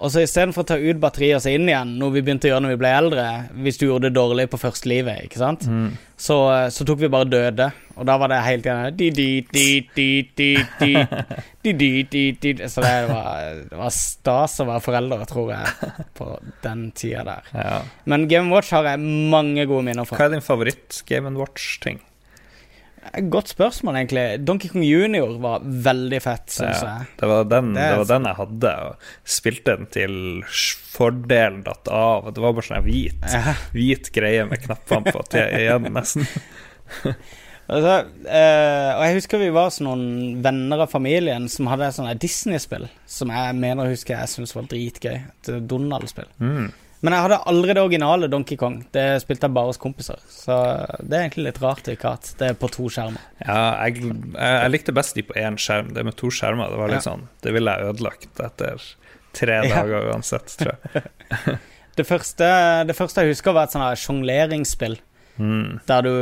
Og 0.00 0.12
så 0.12 0.24
istedenfor 0.24 0.64
å 0.64 0.68
ta 0.70 0.78
ut 0.80 1.00
batteriet 1.02 1.38
og 1.38 1.44
se 1.44 1.52
inn 1.56 1.68
igjen, 1.68 1.96
noe 2.00 2.14
vi 2.14 2.22
begynte 2.24 2.48
å 2.48 2.52
gjøre 2.54 2.64
når 2.64 2.74
vi 2.74 2.80
ble 2.82 2.92
eldre, 2.96 3.26
hvis 3.64 3.80
du 3.80 3.86
gjorde 3.86 4.08
det 4.08 4.16
dårlig 4.18 4.46
på 4.52 4.60
første 4.60 4.90
livet, 4.90 5.26
ikke 5.26 5.40
sant, 5.42 5.66
mm. 5.68 5.88
så, 6.20 6.38
eh, 6.54 6.66
så, 6.74 6.86
tok 6.88 7.02
vi 7.02 7.12
bare 7.12 7.28
døde. 7.30 7.70
Og 8.00 8.06
da 8.08 8.16
var 8.20 8.32
det 8.32 8.40
helt 8.46 8.64
igjen 8.64 8.80
Så 12.72 12.80
det 12.80 12.92
var, 13.10 13.48
det 13.68 13.80
var 13.82 13.92
stas 13.92 14.54
å 14.62 14.68
være 14.70 14.84
foreldre, 14.86 15.26
tror 15.28 15.50
jeg, 15.52 15.90
på 16.16 16.30
den 16.64 16.86
tida 16.96 17.26
der. 17.28 17.50
Ja. 17.52 17.80
Men 18.08 18.28
Game 18.30 18.48
Watch 18.54 18.72
har 18.72 18.88
jeg 18.88 19.02
mange 19.04 19.68
gode 19.68 19.84
minner 19.90 20.08
fra. 20.08 20.16
Hva 20.16 20.30
er 20.30 20.38
din 20.38 20.46
favoritt-Game 20.46 21.28
Watch-ting? 21.40 22.00
Godt 23.32 23.48
spørsmål, 23.54 23.96
egentlig. 23.96 24.24
Donkey 24.44 24.68
Kong 24.70 24.84
Junior 24.84 25.32
var 25.40 25.64
veldig 25.64 26.18
fett, 26.22 26.46
syns 26.52 26.82
jeg. 26.84 27.06
det, 27.20 27.28
var 27.30 27.46
den, 27.48 27.72
Det 27.74 27.82
det, 27.88 27.98
var 28.02 28.08
den 28.10 28.28
jeg 28.28 28.38
hadde, 28.42 28.72
og 28.86 29.12
spilte 29.36 29.76
den 29.78 29.88
til 29.94 30.16
fordelen 30.92 31.62
datt 31.66 31.88
av. 31.88 32.28
Det 32.34 32.44
var 32.44 32.56
bare 32.58 32.66
sånn 32.68 32.84
hvit, 32.84 33.24
Ja. 33.32 33.54
hvit 33.72 34.12
greie 34.14 34.44
med 34.50 34.62
knappene 34.66 35.14
på 35.16 35.24
til 35.32 35.54
igjen, 35.62 35.88
nesten. 35.96 36.28
Altså, 37.70 37.96
eh, 38.26 38.90
og 38.96 39.02
jeg 39.06 39.16
husker 39.20 39.38
vi 39.38 39.50
var 39.54 39.70
sånn 39.70 39.86
noen 39.86 40.40
venner 40.42 40.82
av 40.82 40.90
familien 40.90 41.44
som 41.52 41.68
hadde 41.70 41.92
sånt 41.94 42.18
Disney-spill 42.22 42.88
som 43.06 43.30
jeg 43.30 43.54
mener 43.62 43.86
husker 43.86 43.94
huske 43.94 44.16
jeg 44.16 44.32
syntes 44.32 44.56
var 44.56 44.66
dritgøy. 44.72 45.18
Et 45.38 45.50
Donald-spill. 45.70 46.26
Mm. 46.42 46.72
Men 47.02 47.14
jeg 47.16 47.22
hadde 47.24 47.38
aldri 47.48 47.72
det 47.74 47.80
originale 47.82 48.28
Donkey 48.28 48.58
Kong. 48.60 48.74
Det 48.92 49.04
spilte 49.22 49.48
jeg 49.48 49.54
bare 49.56 49.70
hos 49.70 49.78
kompiser. 49.80 50.18
Så 50.28 50.52
det 51.00 51.16
er 51.16 51.22
egentlig 51.24 51.46
litt 51.46 51.60
rart 51.62 51.88
ikke 51.88 52.10
at 52.18 52.32
det 52.38 52.50
er 52.50 52.58
på 52.60 52.68
to 52.74 52.90
skjermer. 52.92 53.22
Ja, 53.40 53.86
jeg, 53.86 54.02
jeg, 54.04 54.34
jeg 54.36 54.72
likte 54.74 54.92
best 54.98 55.16
de 55.16 55.24
på 55.24 55.36
én 55.40 55.56
skjerm. 55.56 55.94
Det 55.96 56.04
med 56.04 56.18
to 56.20 56.28
skjermer, 56.28 56.68
det 56.68 56.80
var 56.82 56.92
litt 56.92 57.00
Ja. 57.00 57.06
sånn 57.14 57.24
Det 57.40 57.54
ville 57.56 57.72
jeg 57.72 57.94
ødelagt 57.94 58.42
etter 58.44 58.84
tre 59.32 59.60
Ja. 59.64 59.80
dager 59.80 60.10
uansett, 60.12 60.52
tror 60.60 60.76
jeg. 60.76 61.58
Det 62.00 62.04
første, 62.06 62.46
det 62.86 62.94
første 62.96 63.20
jeg 63.24 63.32
husker, 63.34 63.52
var 63.52 63.66
et 63.66 63.72
sånt 63.74 63.98
sjongleringsspill. 63.98 64.94
Mm. 65.40 65.80
Der 65.88 66.02
du 66.06 66.12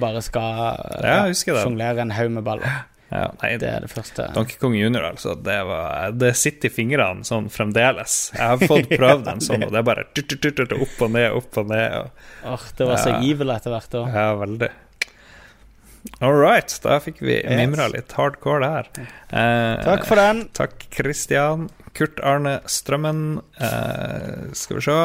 bare 0.00 0.20
skal 0.22 0.76
Ja, 1.02 1.16
ja, 1.16 1.26
husker 1.32 1.58
sjonglere 1.60 2.04
en 2.04 2.12
haug 2.14 2.30
med 2.36 2.44
baller. 2.46 2.84
Ja, 3.10 3.24
nei, 3.42 3.56
Det 3.58 3.66
er 3.68 3.80
det 3.82 3.90
første. 3.90 4.28
Donkey 4.34 4.56
Kong 4.60 4.74
Junior, 4.78 5.02
altså. 5.08 5.34
Det, 5.34 5.56
var, 5.66 6.12
det 6.14 6.28
sitter 6.38 6.70
i 6.70 6.74
fingrene 6.74 7.24
sånn 7.26 7.48
fremdeles. 7.50 8.18
Jeg 8.36 8.46
har 8.52 8.60
fått 8.70 8.92
prøvd 9.00 9.24
den 9.26 9.40
sånn, 9.42 9.64
og 9.66 9.72
det 9.74 9.80
er 9.80 9.88
bare 9.88 10.04
tut, 10.14 10.28
tut, 10.30 10.40
tut, 10.44 10.54
tut, 10.60 10.76
opp 10.78 11.02
og 11.02 11.10
ned, 11.16 11.32
opp 11.34 11.58
og 11.58 11.72
ned. 11.72 11.96
Og, 11.98 12.22
oh, 12.54 12.68
det 12.78 12.86
var 12.92 13.02
så 13.02 13.16
Ja. 13.16 13.18
evil 13.32 13.50
etter 13.56 13.74
hvert 13.74 13.98
òg. 13.98 14.14
ja, 14.14 14.28
veldig. 14.38 14.70
All 16.24 16.32
right, 16.32 16.72
da 16.82 16.96
fikk 17.04 17.18
vi 17.20 17.34
Yes. 17.42 17.58
mimra 17.60 17.88
litt 17.92 18.12
hardcore 18.16 18.60
der. 18.62 18.86
Eh, 19.28 19.82
Takk 19.84 20.06
for 20.08 20.16
den. 20.16 20.46
Takk, 20.56 20.86
Christian. 20.94 21.66
Kurt 21.92 22.20
Arne 22.24 22.60
Strømmen. 22.70 23.42
Eh, 23.60 24.52
skal 24.56 24.78
vi 24.78 24.82
se. 24.86 24.96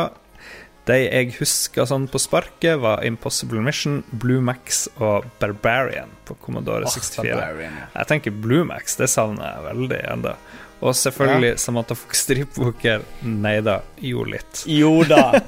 De 0.85 0.97
jeg 1.01 1.31
husker 1.39 1.87
sånn 1.89 2.05
på 2.11 2.19
sparket, 2.21 2.77
var 2.83 3.01
Impossible 3.07 3.61
Mission, 3.65 4.03
Blue 4.21 4.43
Max 4.45 4.85
og 5.01 5.25
Barbarian 5.41 6.11
på 6.27 6.37
Commodore 6.43 6.85
64. 6.93 7.39
Jeg 7.95 8.09
tenker 8.11 8.35
Blue 8.43 8.67
Max, 8.69 8.97
det 8.99 9.09
savner 9.09 9.47
jeg 9.49 9.65
veldig 9.65 10.01
ennå. 10.13 10.35
Og 10.81 10.91
selvfølgelig 10.95 11.57
Samantha 11.59 11.95
Fox 11.95 12.19
Strippoker. 12.25 13.01
Nei 13.23 13.61
da, 13.63 13.77
jo 14.03 14.23
litt. 14.27 14.65
Jo 14.67 15.03
da. 15.07 15.31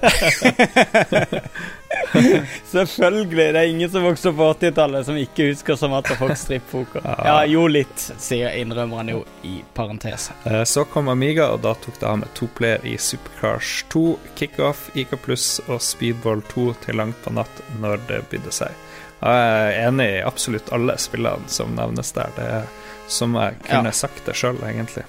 Selvfølgelig. 2.72 3.54
Det 3.54 3.60
er 3.60 3.68
ingen 3.70 3.90
som 3.92 4.04
vokste 4.06 4.30
opp 4.32 4.38
på 4.40 4.48
80-tallet 4.54 5.06
som 5.08 5.18
ikke 5.20 5.50
husker 5.52 5.76
Samantha 5.80 6.16
Fox 6.20 6.46
strippoker. 6.46 7.04
Ja, 7.26 7.38
jo 7.50 7.66
litt, 7.72 8.00
sier 8.22 8.56
innrømmer 8.60 9.02
han 9.04 9.12
jo 9.12 9.22
i 9.48 9.58
parentes. 9.76 10.30
Eh, 10.48 10.64
Så 10.64 10.86
kom 10.90 11.10
Amiga, 11.12 11.50
og 11.54 11.62
da 11.66 11.74
tok 11.76 12.00
det 12.00 12.08
av 12.10 12.18
med 12.24 12.32
to 12.38 12.48
player 12.58 12.84
i 12.88 12.96
Supercars 12.98 13.84
2, 13.94 14.06
Kickoff, 14.40 14.88
IK 14.96 15.16
Pluss 15.26 15.60
og 15.68 15.82
Speedball 15.84 16.42
2 16.54 16.70
til 16.86 17.00
langt 17.02 17.20
på 17.26 17.34
natt 17.36 17.62
når 17.82 18.00
det 18.10 18.24
bydde 18.32 18.54
seg. 18.56 18.72
Jeg 19.18 19.52
er 19.52 19.88
enig 19.88 20.08
i 20.20 20.24
absolutt 20.26 20.72
alle 20.76 20.96
spillene 21.02 21.50
som 21.50 21.72
nevnes 21.76 22.12
der. 22.14 22.34
Det 22.38 22.50
er 22.62 22.68
som 23.10 23.34
jeg 23.40 23.56
kunne 23.66 23.90
Ja. 23.94 23.96
sagt 23.96 24.26
det 24.26 24.36
sjøl, 24.36 24.60
egentlig. 24.68 25.06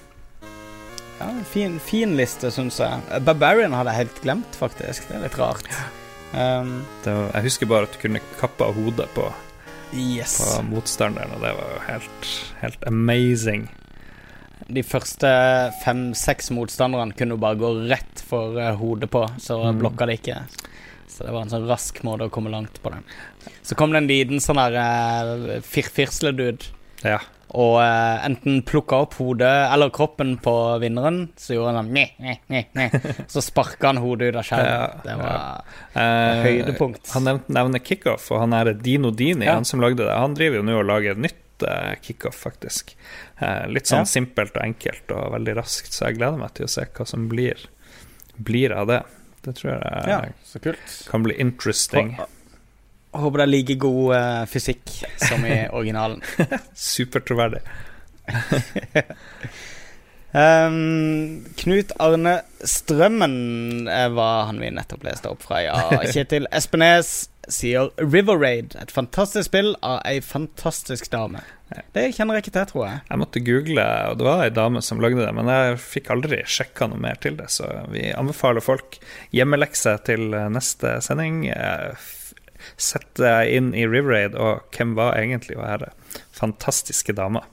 Ja, 1.18 1.32
fin, 1.50 1.78
fin 1.82 2.14
liste, 2.16 2.50
syns 2.54 2.78
jeg. 2.78 3.22
Barbarian 3.26 3.74
hadde 3.74 3.90
jeg 3.94 4.04
helt 4.04 4.20
glemt, 4.22 4.58
faktisk. 4.58 5.08
Det 5.08 5.16
er 5.18 5.24
litt 5.26 5.38
rart. 5.40 5.66
Um, 6.32 6.84
var, 7.02 7.30
jeg 7.34 7.46
husker 7.48 7.70
bare 7.70 7.88
at 7.88 7.96
du 7.96 8.02
kunne 8.04 8.20
kappe 8.38 8.66
av 8.68 8.76
hodet 8.76 9.08
på, 9.16 9.24
yes. 9.96 10.36
på 10.42 10.62
motstanderen, 10.68 11.32
og 11.34 11.42
det 11.42 11.54
var 11.56 11.72
jo 11.74 11.80
helt, 11.88 12.30
helt 12.60 12.86
amazing. 12.90 13.66
De 14.68 14.82
første 14.84 15.28
fem-seks 15.82 16.50
motstanderne 16.52 17.16
kunne 17.16 17.38
jo 17.38 17.40
bare 17.40 17.58
gå 17.58 17.70
rett 17.88 18.22
for 18.28 18.58
eh, 18.60 18.74
hodet 18.76 19.08
på, 19.10 19.24
så 19.40 19.56
Mm. 19.72 19.78
blokka 19.80 20.06
det 20.06 20.18
ikke. 20.20 20.42
Så 21.08 21.24
det 21.24 21.32
var 21.32 21.42
en 21.42 21.50
sånn 21.50 21.66
rask 21.66 22.02
måte 22.04 22.28
å 22.28 22.30
komme 22.30 22.50
langt 22.52 22.82
på 22.82 22.92
den. 22.92 23.02
Så 23.64 23.74
kom 23.74 23.90
det 23.90 24.02
en 24.04 24.10
liten 24.10 24.40
sånn 24.44 24.60
der 24.60 24.76
uh, 24.76 25.60
Ja. 27.02 27.18
Og 27.56 27.78
eh, 27.80 28.26
enten 28.26 28.62
plukka 28.68 28.98
opp 29.06 29.14
hodet 29.20 29.72
eller 29.72 29.88
kroppen 29.94 30.34
på 30.44 30.52
vinneren, 30.82 31.28
så 31.40 31.54
gjorde 31.56 31.72
han 31.72 31.78
sånn 31.86 31.92
meh, 31.96 32.10
meh, 32.20 32.38
meh, 32.52 32.66
meh. 32.76 32.96
Så 33.32 33.40
sparka 33.44 33.88
han 33.92 34.00
hodet 34.02 34.32
ut 34.34 34.36
av 34.42 34.44
skjermen. 34.48 35.02
Det 35.04 35.16
var 35.22 35.62
Eh, 35.98 36.42
høydepunkt. 36.44 37.08
Han 37.14 37.24
nevnte 37.26 37.52
nevner 37.56 37.80
Kickoff, 37.82 38.30
og 38.30 38.40
han 38.44 38.52
er 38.54 38.72
Dino 38.74 39.10
Dini, 39.10 39.46
han 39.48 39.64
som 39.66 39.80
lagde 39.82 40.04
det. 40.04 40.12
Han 40.14 40.34
driver 40.38 40.60
jo 40.60 40.66
nå 40.68 40.76
og 40.78 40.86
lager 40.86 41.18
nytt 41.18 41.64
eh, 41.66 41.94
Kickoff, 42.04 42.36
faktisk. 42.46 42.92
Eh, 43.40 43.64
litt 43.72 43.88
sånn 43.90 44.04
Ja. 44.04 44.10
simpelt 44.12 44.54
og 44.56 44.62
enkelt 44.62 45.10
og 45.16 45.32
veldig 45.34 45.56
raskt, 45.58 45.90
så 45.96 46.06
jeg 46.06 46.18
gleder 46.20 46.38
meg 46.38 46.54
til 46.54 46.68
å 46.68 46.70
se 46.70 46.84
hva 46.86 47.06
som 47.08 47.26
blir, 47.32 47.64
blir 48.38 48.72
av 48.76 48.86
det. 48.92 49.00
Det 49.42 49.54
tror 49.58 49.72
jeg 49.72 50.08
Ja, 50.12 50.20
kan 51.10 51.22
bli 51.24 51.34
interesting. 51.40 52.16
Jeg 52.18 52.26
Håper 53.16 53.40
det 53.40 53.46
er 53.46 53.52
like 53.52 53.78
god 53.80 54.14
uh, 54.14 54.42
fysikk 54.50 54.90
som 55.22 55.44
i 55.48 55.62
originalen. 55.78 56.20
Supertroverdig. 56.76 57.62
Um, 60.32 61.46
Knut 61.60 61.94
Arne 62.04 62.42
Strømmen 62.60 63.88
eh, 63.88 64.08
var 64.12 64.50
han 64.50 64.60
vi 64.60 64.70
nettopp 64.74 65.06
leste 65.08 65.32
opp 65.32 65.46
fra. 65.46 65.62
Ja, 65.64 65.78
Kjetil 66.12 66.48
Espenes 66.52 67.30
sier 67.48 67.88
River 67.96 68.36
Raid. 68.36 68.76
Et 68.76 68.92
fantastisk 68.92 69.48
spill 69.48 69.72
av 69.80 70.02
ei 70.04 70.18
fantastisk 70.20 71.08
dame. 71.14 71.40
Det 71.96 72.10
kjenner 72.16 72.36
jeg 72.36 72.44
ikke 72.46 72.54
til, 72.58 72.68
tror 72.68 72.84
jeg. 72.84 73.00
Jeg 73.08 73.20
måtte 73.20 73.44
google, 73.44 73.88
og 74.10 74.20
det 74.20 74.28
var 74.28 74.44
ei 74.44 74.52
dame 74.52 74.84
som 74.84 75.00
lagde 75.00 75.20
det, 75.20 75.32
men 75.36 75.48
jeg 75.52 75.80
fikk 75.80 76.12
aldri 76.12 76.42
sjekka 76.48 76.88
noe 76.92 77.00
mer 77.00 77.16
til 77.20 77.36
det, 77.40 77.48
så 77.52 77.68
vi 77.92 78.06
anbefaler 78.12 78.64
folk 78.64 78.96
hjemmelekse 79.36 79.96
til 80.08 80.32
neste 80.52 80.98
sending. 81.04 81.42
Sett 82.76 83.08
deg 83.20 83.54
inn 83.54 83.70
i 83.74 83.86
River 83.88 84.12
Raid, 84.14 84.34
og 84.38 84.66
hvem 84.76 84.96
var 84.98 85.16
egentlig 85.18 85.58
å 85.58 85.64
være 85.64 85.92
fantastiske 86.34 87.14
damer. 87.16 87.46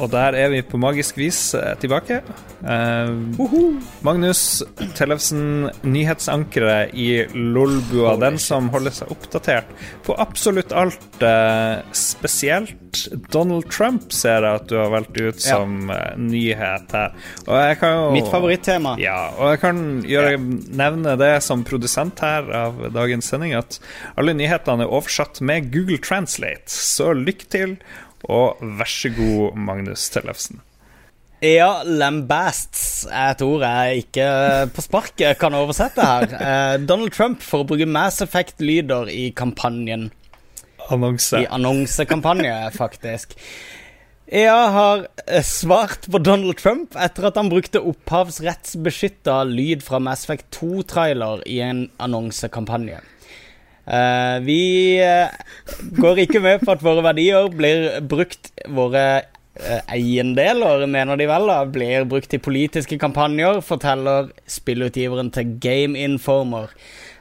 Og 0.00 0.08
der 0.12 0.36
er 0.38 0.50
vi 0.52 0.62
på 0.64 0.80
magisk 0.80 1.18
vis 1.20 1.38
eh, 1.58 1.74
tilbake. 1.80 2.20
Uh, 2.60 3.12
Magnus 4.04 4.62
Tellefsen, 4.96 5.70
nyhetsankeret 5.84 6.94
i 6.96 7.24
Lolbua. 7.34 8.16
Den 8.20 8.38
som 8.40 8.68
holder 8.72 8.94
seg 8.96 9.12
oppdatert 9.12 9.70
på 10.06 10.16
absolutt 10.20 10.72
alt. 10.76 11.06
Uh, 11.20 11.80
spesielt 11.96 12.76
Donald 13.30 13.68
Trump 13.70 14.10
ser 14.12 14.44
jeg 14.44 14.60
at 14.60 14.68
du 14.70 14.76
har 14.80 14.90
valgt 14.92 15.20
ut 15.20 15.40
som 15.40 15.92
ja. 15.92 16.00
uh, 16.14 16.20
nyhet 16.20 16.96
her. 16.96 17.16
Jo, 17.46 17.94
Mitt 18.16 18.28
favorittema. 18.32 18.96
Ja, 19.00 19.30
og 19.36 19.54
jeg 19.54 19.62
kan 19.64 19.82
gjøre, 20.08 20.36
nevne 20.80 21.16
det 21.20 21.32
som 21.46 21.64
produsent 21.66 22.20
her 22.24 22.48
av 22.56 22.86
dagens 22.96 23.28
sending, 23.30 23.56
at 23.58 23.80
alle 24.20 24.36
nyhetene 24.36 24.86
er 24.86 25.00
oversatt 25.00 25.42
med 25.44 25.72
Google 25.74 26.00
Translate. 26.04 26.68
Så 26.72 27.12
lykke 27.16 27.50
til. 27.52 27.76
Og 28.28 28.60
vær 28.60 28.90
så 28.90 29.12
god, 29.14 29.56
Magnus 29.56 30.08
Tellefsen. 30.12 30.60
Ja, 31.40 31.80
lambasts 31.88 33.06
er 33.08 33.30
et 33.32 33.42
ord 33.46 33.62
jeg 33.64 34.02
ikke 34.02 34.24
på 34.76 34.82
sparket 34.84 35.38
kan 35.40 35.54
oversette 35.56 36.04
her. 36.04 36.26
Eh, 36.36 36.74
Donald 36.84 37.14
Trump 37.16 37.40
for 37.40 37.64
å 37.64 37.68
bruke 37.68 37.88
Mass 37.88 38.20
Effect-lyder 38.20 39.08
i 39.08 39.30
kampanjen. 39.32 40.10
Annonse. 40.92 41.40
I 41.40 41.48
annonsekampanje, 41.48 42.52
faktisk. 42.76 43.38
EA 44.30 44.58
har 44.74 45.06
eh, 45.26 45.42
svart 45.42 46.04
på 46.12 46.20
Donald 46.20 46.58
Trump 46.60 46.92
etter 46.94 47.30
at 47.30 47.40
han 47.40 47.48
brukte 47.50 47.80
opphavsrettsbeskytta 47.88 49.40
lyd 49.48 49.80
fra 49.86 49.98
Mass 50.02 50.26
Effect 50.28 50.52
2-trailer 50.60 51.40
i 51.48 51.62
en 51.64 51.86
annonsekampanje. 52.04 53.00
Uh, 53.90 54.38
vi 54.46 54.62
uh, 55.02 55.32
går 55.98 56.22
ikke 56.22 56.42
med 56.44 56.62
på 56.62 56.70
at 56.76 56.82
våre 56.84 57.02
verdier 57.02 57.48
blir 57.50 57.96
brukt 58.06 58.52
Våre 58.70 59.04
uh, 59.58 59.80
eiendeler, 59.90 60.84
mener 60.86 61.18
de 61.18 61.26
vel, 61.26 61.48
da, 61.50 61.64
blir 61.66 62.06
brukt 62.06 62.36
i 62.36 62.38
politiske 62.38 63.00
kampanjer, 63.02 63.58
forteller 63.66 64.30
spillutgiveren 64.46 65.32
til 65.34 65.56
Game 65.62 65.98
Informer. 65.98 66.70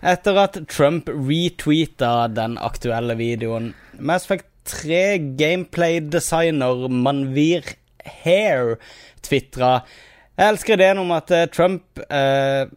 Etter 0.05 0.38
at 0.43 0.61
Trump 0.70 1.09
retweeta 1.09 2.30
den 2.32 2.59
aktuelle 2.61 3.17
videoen. 3.17 3.74
Mass 3.97 4.30
Effect 4.30 4.45
3 4.70 5.17
gameplay-designer 5.39 6.86
Manvir 6.93 7.65
Hair 8.05 8.78
tvitra 9.26 9.80
jeg 10.40 10.54
elsker 10.54 10.78
ideen 10.78 11.02
om 11.02 11.12
at 11.12 11.32
uh, 11.36 11.44
Trump 11.52 12.00
eh, 12.08 12.70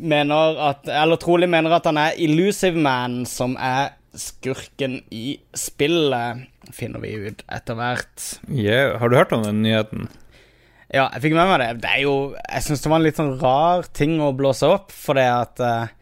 mener 0.00 0.60
at 0.70 0.88
Eller 0.88 1.20
trolig 1.20 1.48
mener 1.52 1.74
at 1.76 1.84
han 1.88 1.98
er 2.00 2.16
Illusive 2.24 2.80
Man, 2.80 3.24
som 3.28 3.56
er 3.60 3.92
skurken 4.16 5.02
i 5.12 5.36
spillet, 5.52 6.46
finner 6.72 7.02
vi 7.02 7.10
ut 7.28 7.42
etter 7.52 7.76
hvert. 7.76 8.22
Yeah. 8.48 8.96
Har 8.96 9.12
du 9.12 9.18
hørt 9.18 9.34
om 9.36 9.44
den 9.44 9.60
nyheten? 9.60 10.08
Ja, 10.88 11.10
jeg 11.12 11.26
fikk 11.26 11.36
med 11.36 11.50
meg 11.50 11.60
det. 11.60 11.70
Det 11.82 11.90
er 11.90 12.02
jo 12.06 12.16
Jeg 12.38 12.64
syns 12.64 12.84
det 12.84 12.90
var 12.92 13.00
en 13.02 13.06
litt 13.06 13.20
sånn 13.20 13.36
rar 13.42 13.88
ting 13.92 14.16
å 14.22 14.32
blåse 14.36 14.68
opp, 14.70 14.94
for 14.94 15.18
det 15.18 15.26
at 15.28 15.60
eh, 15.60 15.94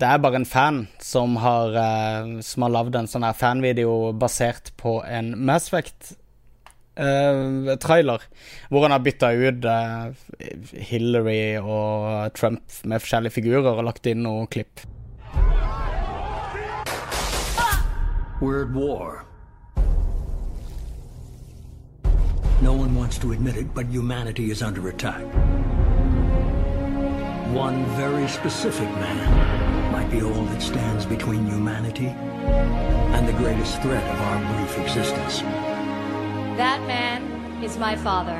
det 0.00 0.08
er 0.08 0.22
bare 0.24 0.40
en 0.40 0.48
fan 0.48 0.84
som 1.02 1.36
har, 1.38 1.76
uh, 1.76 2.40
har 2.40 2.72
lagd 2.72 2.96
en 2.98 3.06
sånn 3.10 3.26
her 3.26 3.36
fanvideo 3.38 4.14
basert 4.18 4.72
på 4.80 4.98
en 5.06 5.34
Mass 5.46 5.68
Effect 5.68 6.14
uh, 6.96 7.74
trailer 7.82 8.24
hvor 8.70 8.86
han 8.86 8.94
har 8.94 9.04
bytta 9.04 9.32
ut 9.32 9.64
uh, 9.64 10.10
Hillary 10.72 11.58
og 11.60 12.32
Trump 12.38 12.80
med 12.84 13.02
forskjellige 13.02 13.38
figurer 13.40 13.74
og 13.74 13.86
lagt 13.88 14.06
inn 14.10 14.24
noen 14.26 14.48
klipp. 14.50 14.84
War. 18.44 19.24
No 22.60 22.72
one 22.72 22.94
wants 22.94 23.18
to 23.18 23.32
admit 23.32 23.56
it, 23.56 23.74
but 23.74 23.86
humanity 23.86 24.50
is 24.50 24.62
under 24.62 24.88
attack. 24.88 25.22
One 27.54 27.84
very 27.96 28.26
specific 28.28 28.88
man 28.88 29.92
might 29.92 30.10
be 30.10 30.20
all 30.20 30.44
that 30.46 30.60
stands 30.60 31.06
between 31.06 31.46
humanity 31.46 32.08
and 32.08 33.28
the 33.28 33.32
greatest 33.34 33.80
threat 33.80 34.02
of 34.02 34.20
our 34.20 34.56
brief 34.56 34.78
existence. 34.78 35.63
That 36.56 36.86
man 36.86 37.62
is 37.64 37.76
my 37.78 37.96
father. 37.96 38.38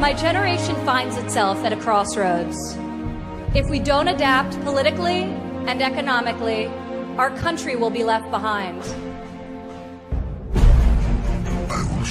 My 0.00 0.12
generation 0.12 0.74
finds 0.84 1.16
itself 1.16 1.58
at 1.58 1.72
a 1.72 1.76
crossroads. 1.76 2.76
If 3.54 3.70
we 3.70 3.78
don't 3.78 4.08
adapt 4.08 4.60
politically 4.62 5.22
and 5.68 5.80
economically, 5.80 6.66
our 7.16 7.30
country 7.36 7.76
will 7.76 7.90
be 7.90 8.02
left 8.02 8.28
behind. 8.32 8.82
I 11.70 11.86
will 11.96 12.04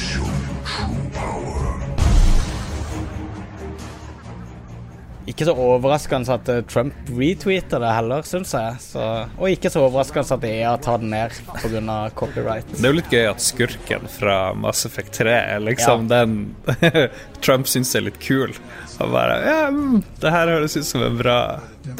Ikke 5.29 5.45
så 5.45 5.53
overraskende 5.53 6.33
at 6.33 6.49
eh, 6.49 6.61
Trump 6.69 7.09
retweeter 7.13 7.81
det 7.83 7.91
heller, 7.93 8.25
syns 8.25 8.53
jeg. 8.57 8.77
Så, 8.81 9.07
og 9.37 9.49
ikke 9.51 9.69
så 9.69 9.83
overraskende 9.85 10.37
at 10.37 10.47
EA 10.49 10.71
tar 10.81 11.01
den 11.03 11.13
ned 11.13 11.35
pga. 11.61 11.97
copyright. 12.17 12.71
Det 12.73 12.81
er 12.81 12.93
jo 12.93 12.99
litt 12.99 13.13
gøy 13.13 13.27
at 13.29 13.43
skurken 13.43 14.07
fra 14.09 14.37
Mass 14.57 14.85
Effect 14.89 15.13
3 15.21 15.35
er 15.55 15.65
liksom 15.65 16.07
ja. 16.09 16.23
den 16.23 16.55
Trump 17.45 17.69
syns 17.69 17.93
er 17.95 18.07
litt 18.09 18.21
kul. 18.23 18.55
Og 19.01 19.13
bare 19.13 19.37
Ja, 19.45 19.59
mm, 19.69 20.01
det 20.21 20.33
her 20.33 20.55
høres 20.55 20.77
ut 20.77 20.87
som 20.87 21.05
en 21.05 21.21
bra, 21.21 21.37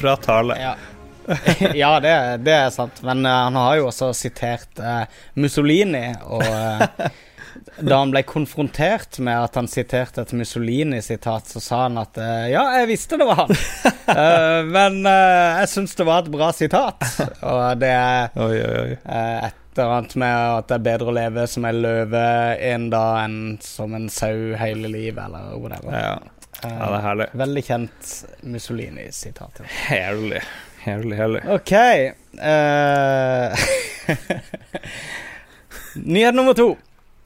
bra 0.02 0.16
tale. 0.22 0.58
Ja. 0.62 0.76
ja, 1.74 2.00
det, 2.00 2.38
det, 2.46 2.54
er 2.54 2.70
sant. 2.74 3.02
Men 3.06 3.26
uh, 3.26 3.32
han 3.46 3.56
har 3.56 3.76
jo 3.80 3.90
også 3.92 4.12
sitert 4.18 4.82
uh, 4.82 5.04
Mussolini, 5.38 6.08
og 6.26 6.42
uh, 6.42 7.10
da 7.82 7.98
han 7.98 8.12
ble 8.14 8.22
konfrontert 8.28 9.20
med 9.20 9.44
at 9.44 9.56
han 9.60 9.68
siterte 9.70 10.22
et 10.22 10.34
Mussolini-sitat, 10.38 11.48
så 11.48 11.60
sa 11.64 11.82
han 11.86 11.98
at 12.02 12.18
eh, 12.22 12.50
ja, 12.54 12.64
jeg 12.80 12.90
visste 12.92 13.18
det 13.20 13.28
var 13.30 13.36
han, 13.44 13.52
uh, 13.52 14.62
men 14.76 15.02
uh, 15.08 15.62
jeg 15.62 15.70
syns 15.74 15.96
det 15.98 16.08
var 16.08 16.24
et 16.24 16.32
bra 16.34 16.52
sitat. 16.56 17.06
Og 17.40 17.64
det 17.82 17.92
er 17.96 18.30
Oi, 18.46 18.58
oi, 18.58 18.76
oi. 18.84 18.94
Uh, 19.06 19.48
et 19.48 19.80
eller 19.80 19.94
annet 19.96 20.16
med 20.20 20.36
at 20.58 20.68
det 20.68 20.76
er 20.78 20.88
bedre 20.90 21.08
å 21.08 21.16
leve 21.16 21.48
som 21.48 21.66
en 21.68 21.82
løve 21.84 22.26
en 22.72 22.90
dag 22.92 23.14
enn 23.24 23.40
som 23.64 23.96
en 23.96 24.10
sau 24.12 24.52
hele 24.60 24.88
livet, 24.92 25.24
eller 25.24 25.56
whatever. 25.56 25.96
Ja. 25.96 26.20
ja, 26.66 26.76
det 26.76 26.98
er 26.98 27.06
herlig. 27.08 27.28
Veldig 27.46 27.64
kjent 27.70 28.14
Mussolini-sitat. 28.52 29.64
Herlig. 29.88 30.44
Herlig, 30.84 31.16
herlig. 31.22 31.42
Ok. 31.56 31.74
Nyhet 36.12 36.36
nummer 36.36 36.54
to. 36.58 36.76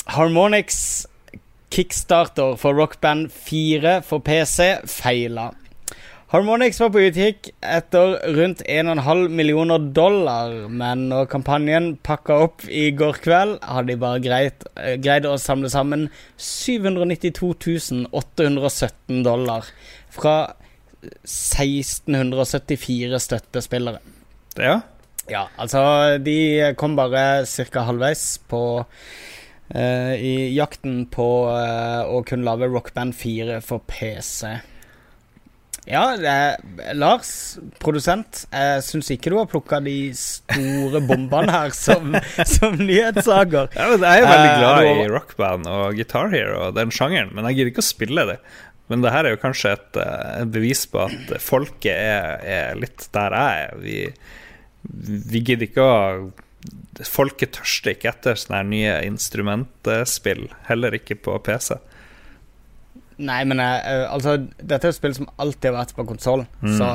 Harmonix 0.06 1.06
kickstarter 1.74 2.58
for 2.58 2.76
Rockband 2.78 3.32
4 3.32 4.02
for 4.06 4.20
PC 4.20 4.86
feila. 4.88 5.52
Harmonix 6.34 6.80
var 6.82 6.90
på 6.92 7.00
utkikk 7.06 7.50
etter 7.62 8.16
rundt 8.36 8.62
1,5 8.66 9.30
millioner 9.30 9.80
dollar, 9.96 10.68
men 10.68 11.08
når 11.12 11.30
kampanjen 11.32 11.98
pakka 12.04 12.34
opp 12.48 12.66
i 12.68 12.90
går 12.98 13.20
kveld, 13.24 13.60
hadde 13.62 13.94
de 13.94 13.98
bare 14.02 14.20
greit, 14.24 14.66
eh, 14.76 14.98
greid 14.98 15.26
å 15.30 15.38
samle 15.40 15.70
sammen 15.70 16.10
792 16.38 18.10
817 18.12 19.24
dollar 19.24 19.64
fra 20.10 20.56
1674 21.24 23.20
støttespillere. 23.22 24.00
Ja. 24.58 24.82
Ja, 25.26 25.48
altså 25.58 26.18
de 26.22 26.74
kom 26.78 26.94
bare 26.98 27.46
ca. 27.46 27.82
halvveis 27.88 28.38
på 28.50 28.86
I 29.74 30.54
jakten 30.54 31.06
på 31.10 31.28
eh, 31.50 32.04
å 32.06 32.22
kunne 32.28 32.46
lage 32.46 32.70
Rockband 32.70 33.16
4 33.18 33.60
for 33.66 33.82
PC. 33.90 34.54
Ja, 35.86 36.16
er, 36.18 36.56
Lars, 36.98 37.30
produsent, 37.82 38.46
jeg 38.50 38.82
syns 38.88 39.12
ikke 39.14 39.30
du 39.30 39.36
har 39.38 39.50
plukka 39.50 39.78
de 39.86 40.10
store 40.18 41.02
bombene 41.06 41.54
her 41.54 41.76
som, 41.78 42.16
som 42.56 42.80
nyhetssaker. 42.80 43.70
Ja, 43.78 43.92
jeg 43.94 44.24
er 44.24 44.26
veldig 44.26 44.54
Eh, 44.56 44.62
glad 44.64 44.80
uh, 44.82 45.02
i 45.04 45.12
rockband 45.14 45.70
og 45.70 46.00
Guitar 46.00 46.32
Hero 46.34 46.64
og 46.68 46.80
den 46.80 46.94
sjangeren, 46.94 47.30
men 47.38 47.46
jeg 47.50 47.60
gidder 47.60 47.74
ikke 47.76 47.86
å 47.86 47.90
spille 47.92 48.26
det. 48.32 48.40
Men 48.90 49.06
det 49.06 49.14
her 49.14 49.28
er 49.28 49.36
jo 49.36 49.42
kanskje 49.42 49.76
et, 49.76 50.02
eh, 50.02 50.32
et 50.42 50.50
bevis 50.58 50.84
på 50.90 51.06
at 51.06 51.36
folket 51.42 51.94
er, 51.94 52.42
er 52.56 52.82
litt 52.82 53.06
der 53.14 53.38
jeg 53.38 53.62
er. 53.68 53.78
Vi, 53.86 54.02
vi 55.36 55.44
gidder 55.46 55.70
ikke 55.70 55.86
å 55.86 55.96
Folket 57.04 57.52
tørster 57.58 57.92
ikke 57.96 58.12
etter 58.14 58.38
sånne 58.40 58.62
her 58.62 58.68
nye 58.70 58.94
instrumentspill, 59.10 60.46
heller 60.70 60.96
ikke 60.96 61.18
på 61.26 61.36
PC. 61.44 61.76
Nei, 63.16 63.42
men 63.48 63.62
eh, 63.64 64.04
altså 64.12 64.34
Dette 64.60 64.90
er 64.90 64.92
jo 64.92 64.96
spill 64.98 65.14
som 65.16 65.30
alltid 65.40 65.70
har 65.70 65.78
vært 65.78 65.96
på 65.96 66.06
konsoll. 66.08 66.44
Mm. 66.60 66.74
Så 66.80 66.90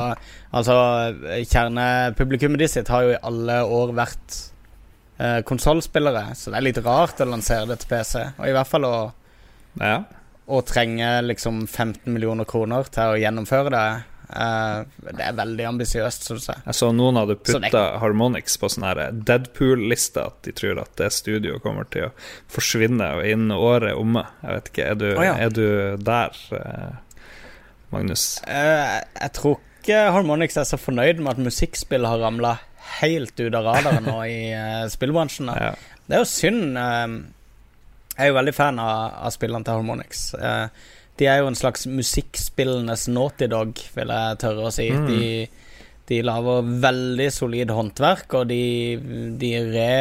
altså 0.57 0.77
Kjernepublikummet 1.49 2.61
ditt 2.61 2.75
sitt 2.75 2.91
har 2.93 3.07
jo 3.07 3.15
i 3.15 3.21
alle 3.31 3.57
år 3.65 3.95
vært 3.97 4.37
uh, 5.21 5.41
konsollspillere. 5.49 6.27
Så 6.37 6.53
det 6.53 6.61
er 6.61 6.67
litt 6.69 6.83
rart 6.85 7.21
å 7.25 7.29
lansere 7.31 7.69
det 7.71 7.81
til 7.83 7.93
PC. 7.95 8.25
Og 8.37 8.49
i 8.51 8.57
hvert 8.57 8.69
fall 8.69 8.89
å, 8.89 8.95
Ja. 9.81 9.97
å 10.51 10.61
trenge 10.67 11.09
liksom 11.25 11.63
15 11.67 12.13
millioner 12.13 12.49
kroner 12.49 12.89
til 12.93 13.15
å 13.15 13.21
gjennomføre 13.21 13.73
det. 13.73 13.87
Eh, 14.31 15.09
det 15.11 15.25
er 15.27 15.37
veldig 15.39 15.67
ambisiøst, 15.73 16.27
syns 16.29 16.49
jeg. 16.51 16.63
Jeg 16.67 16.79
så 16.79 16.91
noen 16.95 17.19
hadde 17.21 17.37
putta 17.41 17.83
Harmonix 18.03 18.57
på 18.61 18.71
sånn 18.73 18.87
Deadpool-liste, 19.27 20.25
at 20.31 20.39
de 20.47 20.55
tror 20.57 20.83
at 20.83 20.93
det 21.01 21.11
studioet 21.17 21.63
kommer 21.65 21.89
til 21.93 22.09
å 22.09 22.13
forsvinne 22.53 23.11
innen 23.27 23.55
året 23.57 23.99
omme. 23.99 24.25
Jeg 24.45 24.59
vet 24.59 24.71
ikke, 24.73 24.87
er 24.93 25.01
du, 25.01 25.09
oh, 25.15 25.25
ja. 25.25 25.35
er 25.47 25.55
du 25.55 25.67
der, 26.05 26.39
eh, 26.59 27.27
Magnus? 27.95 28.29
Eh, 28.47 29.01
jeg 29.21 29.35
tror 29.39 29.59
ikke 29.81 30.07
Harmonix 30.15 30.57
er 30.61 30.69
så 30.69 30.79
fornøyd 30.81 31.23
med 31.23 31.35
at 31.35 31.45
musikkspill 31.51 32.07
har 32.07 32.23
ramla 32.23 32.59
helt 33.01 33.37
ut 33.39 33.55
av 33.55 33.67
radaren 33.67 34.07
nå 34.07 34.17
i 34.27 34.41
spillbransjen. 34.93 35.53
Ja. 35.57 35.75
Det 36.07 36.17
er 36.17 36.25
jo 36.25 36.29
synd. 36.29 36.81
Jeg 38.21 38.27
er 38.27 38.33
jo 38.35 38.37
veldig 38.37 38.53
fan 38.53 38.81
av, 38.83 39.15
av 39.25 39.33
spillene 39.33 39.65
til 39.65 39.79
Harmonix. 39.79 40.25
Eh, 40.37 40.89
De 41.21 41.29
er 41.29 41.43
jo 41.43 41.51
en 41.51 41.59
slags 41.59 41.85
musikkspillenes 41.91 43.07
naughty 43.13 43.51
dog, 43.53 43.77
vil 43.97 44.13
jeg 44.17 44.41
tørre 44.41 44.69
å 44.71 44.75
si. 44.75 44.89
Mm. 44.89 45.07
De, 45.11 45.71
de 46.09 46.21
lager 46.25 46.75
veldig 46.83 47.31
solid 47.35 47.73
håndverk, 47.77 48.41
og 48.41 48.51
de, 48.51 48.63
de 49.41 49.55
re... 49.69 49.97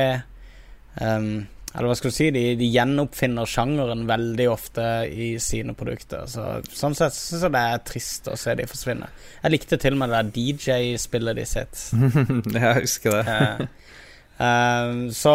Um, 1.00 1.34
eller 1.70 1.92
hva 1.92 1.96
skal 2.00 2.10
du 2.10 2.16
si? 2.16 2.28
De, 2.34 2.44
de 2.58 2.68
gjenoppfinner 2.74 3.50
sjangeren 3.50 4.08
veldig 4.10 4.48
ofte 4.50 4.86
i 5.06 5.36
sine 5.44 5.76
produkter. 5.78 6.26
Så, 6.32 6.46
sånn 6.74 6.98
sett 6.98 7.14
syns 7.14 7.46
jeg 7.46 7.54
det 7.54 7.62
er 7.62 7.84
trist 7.86 8.30
å 8.32 8.38
se 8.40 8.56
de 8.58 8.66
forsvinne. 8.70 9.12
Jeg 9.44 9.54
likte 9.54 9.78
til 9.82 9.94
og 9.94 10.02
med 10.02 10.10
det 10.10 10.24
der 10.24 10.32
DJ-spillet 10.40 11.38
de 11.38 11.46
sitt. 11.46 11.84
jeg 12.58 12.74
husker 12.80 13.20
det. 13.20 13.70
Eh, 14.40 14.46
eh, 14.46 15.10
så, 15.12 15.34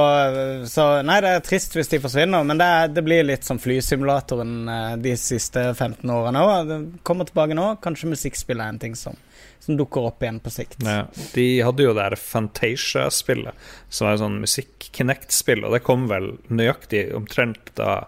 så 0.71 0.87
Nei, 1.05 1.19
det 1.25 1.33
er 1.37 1.45
trist 1.45 1.77
hvis 1.77 1.91
de 1.93 2.01
forsvinner, 2.03 2.45
men 2.49 2.61
det, 2.61 2.71
det 2.97 3.05
blir 3.05 3.27
litt 3.27 3.45
som 3.45 3.61
flysimulatoren 3.61 4.55
eh, 4.69 4.97
de 5.05 5.15
siste 5.21 5.67
15 5.77 6.11
årene 6.15 6.45
òg. 6.45 6.75
Kommer 7.07 7.29
tilbake 7.29 7.57
nå. 7.59 7.69
Kanskje 7.85 8.13
musikkspill 8.15 8.63
er 8.65 8.73
en 8.73 8.81
ting 8.83 8.97
som, 8.99 9.17
som 9.65 9.77
dukker 9.81 10.09
opp 10.11 10.25
igjen 10.25 10.41
på 10.45 10.53
sikt. 10.55 10.81
Ja. 10.85 11.03
De 11.35 11.49
hadde 11.67 11.85
jo 11.89 11.93
det 11.97 12.07
her 12.09 12.17
Fantasia-spillet, 12.21 13.67
som 13.93 14.09
er 14.09 14.17
et 14.17 14.25
sånn 14.25 14.41
musikk-Kinect-spill, 14.45 15.67
og 15.69 15.77
det 15.77 15.85
kom 15.87 16.09
vel 16.11 16.33
nøyaktig 16.49 17.07
omtrent 17.17 17.75
da 17.79 17.99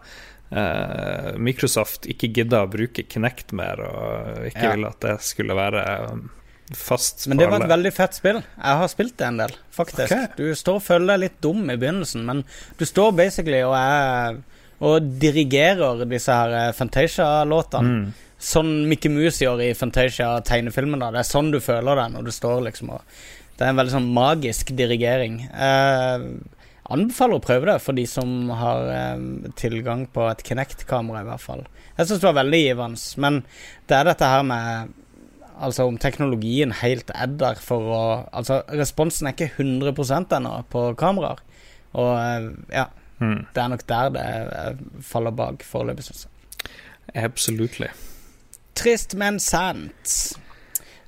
eh, 0.51 1.35
Microsoft 1.43 2.09
ikke 2.11 2.33
gidda 2.41 2.65
å 2.65 2.71
bruke 2.73 3.05
Kinect 3.11 3.53
mer, 3.57 3.83
og 3.85 4.49
ikke 4.51 4.65
Ja. 4.65 4.73
ville 4.75 4.93
at 4.95 5.01
det 5.05 5.17
skulle 5.27 5.57
være 5.59 5.85
um, 6.13 6.27
fast 6.75 7.29
Men 7.31 7.39
det 7.39 7.47
var 7.51 7.63
et 7.63 7.71
veldig 7.71 7.93
fett 7.95 8.17
spill. 8.17 8.41
Jeg 8.43 8.81
har 8.81 8.91
spilt 8.91 9.15
det 9.21 9.27
en 9.29 9.41
del, 9.45 9.55
faktisk. 9.71 10.11
Okay. 10.11 10.27
Du 10.39 10.59
står 10.59 10.81
og 10.81 10.87
føler 10.87 11.13
deg 11.13 11.25
litt 11.27 11.41
dum 11.45 11.63
i 11.71 11.79
begynnelsen, 11.79 12.27
men 12.27 12.43
du 12.79 12.87
står 12.89 13.15
basically 13.19 13.63
og 13.63 13.77
er 13.79 14.41
og 14.85 15.07
dirigerer 15.23 16.05
disse 16.09 16.33
her 16.33 16.53
eh, 16.53 16.75
Fantasia-låtene. 16.77 17.93
Mm. 17.93 18.27
Sånn 18.47 18.73
Mickey 18.91 19.09
Mouse 19.13 19.41
gjør 19.41 19.63
i 19.65 19.71
Fantasia-tegnefilmen. 19.77 21.01
da 21.01 21.09
Det 21.15 21.23
er 21.23 21.31
sånn 21.31 21.49
du 21.55 21.63
føler 21.65 21.97
det 21.97 22.11
når 22.13 22.27
du 22.27 22.35
står 22.35 22.67
liksom 22.69 22.93
og 22.99 23.17
Det 23.57 23.65
er 23.65 23.73
en 23.73 23.79
veldig 23.79 23.95
sånn 23.95 24.11
magisk 24.13 24.75
dirigering. 24.77 25.39
Eh, 25.49 26.27
anbefaler 26.93 27.39
å 27.39 27.45
prøve 27.47 27.71
det 27.71 27.79
for 27.81 27.97
de 27.97 28.05
som 28.11 28.51
har 28.53 28.91
eh, 28.93 29.23
tilgang 29.57 30.05
på 30.13 30.27
et 30.29 30.45
Kinect-kamera, 30.45 31.23
i 31.25 31.31
hvert 31.31 31.41
fall. 31.41 31.65
Jeg 31.97 32.11
syns 32.11 32.21
det 32.21 32.29
var 32.29 32.43
veldig 32.43 32.61
givende. 32.61 33.01
Men 33.25 33.41
det 33.89 33.97
er 33.97 34.11
dette 34.11 34.29
her 34.29 34.45
med 34.45 34.93
Altså 35.57 35.87
om 35.89 35.97
teknologien 35.99 36.73
helt 36.83 37.11
er 37.15 37.31
der 37.41 37.57
for 37.63 37.81
å 37.97 38.01
Altså 38.37 38.59
responsen 38.77 39.27
er 39.31 39.33
ikke 39.37 39.53
100% 39.63 40.35
ennå 40.37 40.55
på 40.73 40.83
kameraer. 41.01 41.41
Og 41.97 42.13
eh, 42.21 42.49
ja, 42.83 42.87
Mm. 43.17 43.47
det 43.55 43.63
er 43.63 43.69
nok 43.73 43.83
der 43.89 44.09
det 44.13 44.23
eh, 44.53 44.81
faller 45.01 45.33
bak 45.33 45.63
foreløpig, 45.65 46.05
syns 46.05 46.27
jeg. 46.27 47.23
Absolutely. 47.25 47.87
Trist, 48.77 49.15
men 49.17 49.39
sant. 49.41 50.17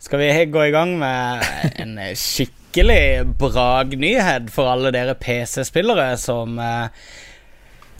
Skal 0.00 0.22
vi 0.22 0.30
gå 0.48 0.62
i 0.64 0.72
gang 0.72 0.94
med 0.96 1.44
en 1.84 1.98
skikkelig 2.16 3.26
bragnyhet 3.36 4.48
for 4.54 4.70
alle 4.72 4.88
dere 4.96 5.18
PC-spillere 5.20 6.14
som 6.16 6.56
eh, 6.62 6.88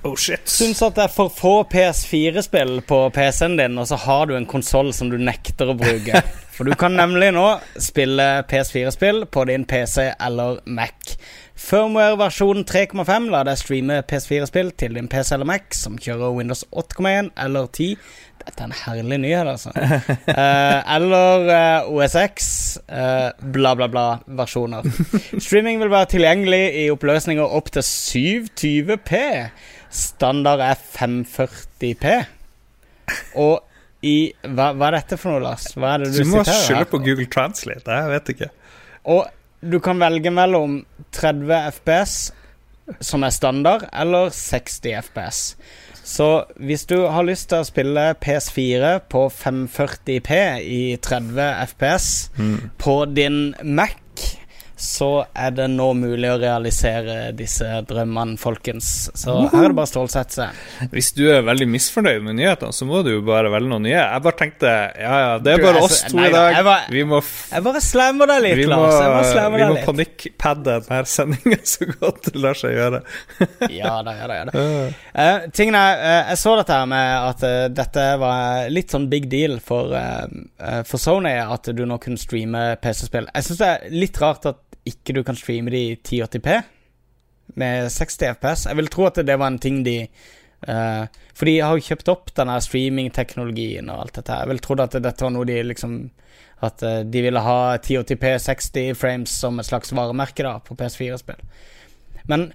Oh 0.07 0.15
shit. 0.15 0.47
syns 0.47 0.83
at 0.85 0.95
det 0.95 1.09
er 1.09 1.13
for 1.13 1.33
få 1.35 1.55
PS4-spill 1.73 2.83
på 2.87 3.01
PC-en 3.15 3.57
din, 3.59 3.79
og 3.79 3.89
så 3.91 3.99
har 3.99 4.29
du 4.31 4.37
en 4.37 4.47
konsoll 4.47 4.93
som 4.95 5.11
du 5.11 5.19
nekter 5.19 5.73
å 5.73 5.79
bruke. 5.79 6.23
For 6.59 6.67
du 6.67 6.75
kan 6.75 6.97
nemlig 6.99 7.29
nå 7.37 7.45
spille 7.79 8.25
PS4-spill 8.51 9.29
på 9.31 9.45
din 9.47 9.63
PC 9.71 10.09
eller 10.19 10.57
Mac. 10.67 11.13
Firmware-versjon 11.55 12.65
3,5 12.67 13.29
lar 13.31 13.47
deg 13.47 13.61
streame 13.61 14.01
PS4-spill 14.11 14.73
til 14.75 14.99
din 14.99 15.07
PC 15.11 15.37
eller 15.37 15.47
Mac 15.47 15.77
som 15.79 15.95
kjører 16.03 16.35
Windows 16.35 16.65
8,1 16.75 17.31
eller 17.45 17.71
10. 17.71 17.95
Dette 18.43 18.65
er 18.65 18.67
en 18.67 18.77
herlig 18.81 19.21
nyhet, 19.23 19.53
altså. 19.55 19.71
Eh, 20.39 20.95
eller 20.97 21.49
eh, 21.55 21.89
OSX, 21.95 22.51
eh, 22.91 23.31
bla, 23.55 23.77
bla, 23.79 23.89
bla-versjoner. 23.91 24.87
Streaming 25.47 25.79
vil 25.83 25.95
være 25.95 26.11
tilgjengelig 26.17 26.63
i 26.83 26.85
oppløsninger 26.91 27.59
opp 27.59 27.71
til 27.75 27.87
720P. 27.87 29.23
Standard 29.91 30.61
er 30.61 30.77
540P. 30.77 32.13
Og 33.41 33.63
i 34.05 34.31
hva, 34.45 34.71
hva 34.79 34.91
er 34.93 34.99
dette 35.01 35.17
for 35.19 35.33
noe, 35.35 35.43
Lars? 35.43 35.71
Hva 35.75 35.95
er 35.97 36.05
det 36.05 36.13
du, 36.15 36.23
Du 36.23 36.31
må 36.37 36.45
skylde 36.47 36.87
på 36.91 37.01
Google 37.03 37.27
Translate. 37.33 37.89
Jeg 38.03 38.13
vet 38.13 38.33
ikke. 38.35 38.51
Og 39.09 39.25
du 39.65 39.79
kan 39.83 39.99
velge 39.99 40.31
mellom 40.31 40.81
30 41.17 41.55
FPS, 41.81 42.17
som 43.05 43.25
er 43.27 43.35
standard, 43.35 43.89
eller 43.93 44.31
60 44.33 44.93
FPS. 45.09 45.41
Så 46.09 46.29
hvis 46.57 46.87
du 46.89 47.03
har 47.11 47.27
lyst 47.27 47.51
til 47.51 47.61
å 47.61 47.67
spille 47.69 48.05
PS4 48.23 48.93
på 49.13 49.27
540P 49.35 50.39
i 50.65 50.83
30 51.05 51.43
FPS 51.75 52.07
Mm. 52.39 52.71
på 52.81 52.95
din 53.13 53.55
Mac, 53.65 53.97
så 54.79 55.09
er 55.35 55.51
det 55.57 55.67
nå 55.73 55.89
mulig 55.99 56.29
å 56.31 56.39
realisere 56.41 57.33
disse 57.37 57.67
drømmene, 57.89 58.37
folkens. 58.39 59.09
Så 59.19 59.35
her 59.51 59.65
er 59.67 59.73
det 59.73 59.77
bare 59.79 59.89
å 59.89 59.91
stålsette 59.91 60.37
seg. 60.39 60.89
Hvis 60.93 61.11
du 61.17 61.25
er 61.33 61.43
veldig 61.47 61.67
misfornøyd 61.73 62.23
med 62.27 62.39
nyhetene, 62.39 62.73
så 62.75 62.87
må 62.89 63.03
du 63.07 63.11
jo 63.17 63.23
bare 63.27 63.51
velge 63.53 63.69
noen 63.73 63.85
nye. 63.89 63.97
Jeg 63.99 64.23
bare 64.27 64.39
tenkte 64.39 64.71
ja, 64.71 65.17
ja, 65.25 65.33
det 65.43 65.53
er 65.57 65.59
Du, 65.63 65.67
bare 65.67 65.81
jeg- 65.83 65.89
oss 65.89 66.01
to 66.09 66.17
nei 66.17 66.29
i 66.29 66.33
dag. 66.35 66.53
jeg 66.55 66.65
var, 66.69 66.87
vi 66.95 67.05
må, 67.11 67.19
f 67.23 67.33
Jeg 67.53 67.65
bare 67.67 67.83
slammer 67.83 68.27
deg 68.33 68.43
litt, 68.47 68.57
vi 68.63 68.69
Lars. 68.71 68.95
Jeg 68.95 69.13
bare 69.17 69.33
slammer 69.33 69.59
deg 69.59 69.69
litt. 69.69 69.79
vi 69.79 69.83
må 69.83 69.89
panikkpadde 69.93 70.79
denne 70.89 71.05
sendinga 71.15 71.61
så 71.75 71.91
godt 71.99 72.23
det 72.33 72.43
lar 72.47 72.55
seg 72.63 72.77
gjøre. 72.79 73.03
Ja 73.79 73.97
da, 74.07 74.15
ja 74.15 74.27
da. 74.31 74.35
ja 74.41 74.45
da 74.53 74.67
Uh, 75.19 75.49
tingen 75.51 75.75
er, 75.75 75.97
eh, 75.99 76.29
Jeg 76.31 76.39
så 76.39 76.53
dette 76.61 76.75
her 76.79 76.87
med 76.87 77.09
at 77.19 77.43
uh, 77.43 77.69
dette 77.75 78.03
var 78.21 78.69
litt 78.71 78.93
sånn 78.95 79.09
big 79.11 79.27
deal 79.33 79.57
for, 79.65 79.91
eh, 79.97 80.27
eh, 80.63 80.83
for 80.87 81.01
Sony, 81.03 81.33
at 81.43 81.71
du 81.75 81.83
nå 81.89 81.97
kunne 82.03 82.21
streame 82.21 82.77
PC-spill. 82.83 83.27
Jeg 83.35 83.47
syns 83.49 83.59
det 83.59 83.69
er 83.73 83.89
litt 83.91 84.21
rart 84.23 84.47
at 84.47 84.61
ikke 84.91 85.17
du 85.17 85.23
kan 85.27 85.39
streame 85.39 85.73
de 85.75 85.85
i 85.91 85.95
1080P 85.97 86.59
med 87.59 87.89
60 87.93 88.35
FPS. 88.37 88.67
Jeg 88.69 88.79
vil 88.81 88.91
tro 88.93 89.09
at 89.09 89.21
det 89.25 89.39
var 89.41 89.53
en 89.53 89.61
ting 89.63 89.81
de 89.87 90.03
uh, 90.69 91.05
For 91.33 91.49
de 91.49 91.59
har 91.63 91.77
jo 91.77 91.87
kjøpt 91.87 92.11
opp 92.13 92.35
denne 92.37 92.59
streamingteknologien 92.65 93.89
og 93.93 94.05
alt 94.05 94.21
dette. 94.21 94.41
Jeg 94.43 94.53
vil 94.53 94.63
tro 94.65 94.79
at 94.85 94.99
dette 94.99 95.25
var 95.25 95.35
noe 95.35 95.49
de 95.49 95.63
liksom 95.71 96.01
At 96.67 96.83
eh, 96.83 97.05
de 97.07 97.21
ville 97.23 97.39
ha 97.39 97.77
1080P 97.77 98.33
60 98.43 98.97
frames 98.99 99.31
som 99.31 99.61
et 99.61 99.67
slags 99.69 99.93
varemerke 99.95 100.43
da 100.43 100.57
på 100.59 100.75
PS4-spill. 100.75 101.39
Men 102.29 102.49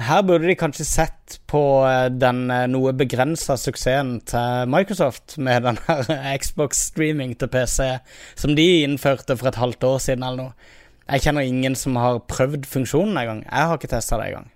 her 0.00 0.22
burde 0.24 0.48
de 0.48 0.56
kanskje 0.58 0.84
sett 0.88 1.38
på 1.50 1.62
eh, 1.88 2.08
den 2.12 2.42
eh, 2.52 2.66
noe 2.70 2.92
begrensa 2.96 3.56
suksessen 3.60 4.18
til 4.28 4.70
Microsoft 4.72 5.36
med 5.38 5.62
den 5.68 5.80
her 5.86 6.36
Xbox-streaming 6.40 7.36
til 7.40 7.52
PC, 7.52 7.88
som 8.36 8.54
de 8.56 8.68
innførte 8.84 9.36
for 9.36 9.50
et 9.50 9.60
halvt 9.60 9.88
år 9.88 9.98
siden 10.04 10.26
eller 10.26 10.50
noe. 10.50 10.76
Jeg 11.10 11.24
kjenner 11.24 11.46
ingen 11.46 11.74
som 11.78 11.96
har 11.98 12.20
prøvd 12.30 12.66
funksjonen 12.70 13.18
engang. 13.18 13.40
Jeg 13.46 13.70
har 13.70 13.78
ikke 13.78 13.90
testa 13.90 14.18
det 14.20 14.28
engang. 14.30 14.50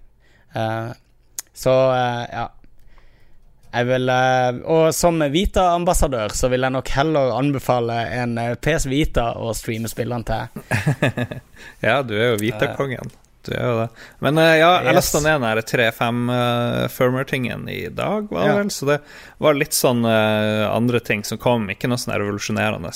Uh, 0.55 0.93
så 1.55 1.73
uh, 1.91 2.23
ja. 2.31 2.45
Jeg 3.75 3.89
vil, 3.89 4.07
eh, 4.07 4.59
og 4.71 4.85
som 4.95 5.17
Vita-ambassadør 5.19 6.31
så 6.39 6.47
vil 6.53 6.63
jeg 6.63 6.71
nok 6.77 6.93
heller 6.95 7.33
anbefale 7.35 7.97
en 8.21 8.39
PS 8.63 8.87
Vita 8.87 9.33
å 9.35 9.51
streame 9.59 9.91
spillene 9.91 10.23
til. 10.29 10.63
Ja, 11.89 11.97
du 12.07 12.15
er 12.15 12.37
jo 12.37 12.39
Vita-kongen. 12.39 13.11
Du 13.45 13.53
gjør 13.53 13.71
jo 13.71 13.77
det. 13.83 13.89
Men 14.25 14.39
uh, 14.41 14.55
ja, 14.57 14.71
jeg 14.83 14.95
Yes. 14.95 15.01
lasta 15.01 15.21
ned 15.25 15.41
den 15.41 15.49
her 15.49 15.61
3.5 15.61 17.69
uh, 17.69 17.75
i 17.75 17.89
dag, 17.89 18.29
var 18.31 18.41
det 18.41 18.49
Ja. 18.49 18.57
vel? 18.59 18.71
Så 18.71 18.87
det 18.89 19.01
var 19.39 19.55
litt 19.55 19.73
sånn 19.77 20.05
uh, 20.05 20.71
andre 20.75 21.01
ting 21.01 21.25
som 21.25 21.39
kom, 21.39 21.69
ikke 21.71 21.89
noe 21.89 21.99
sånn 22.01 22.17
revolusjonerende. 22.17 22.91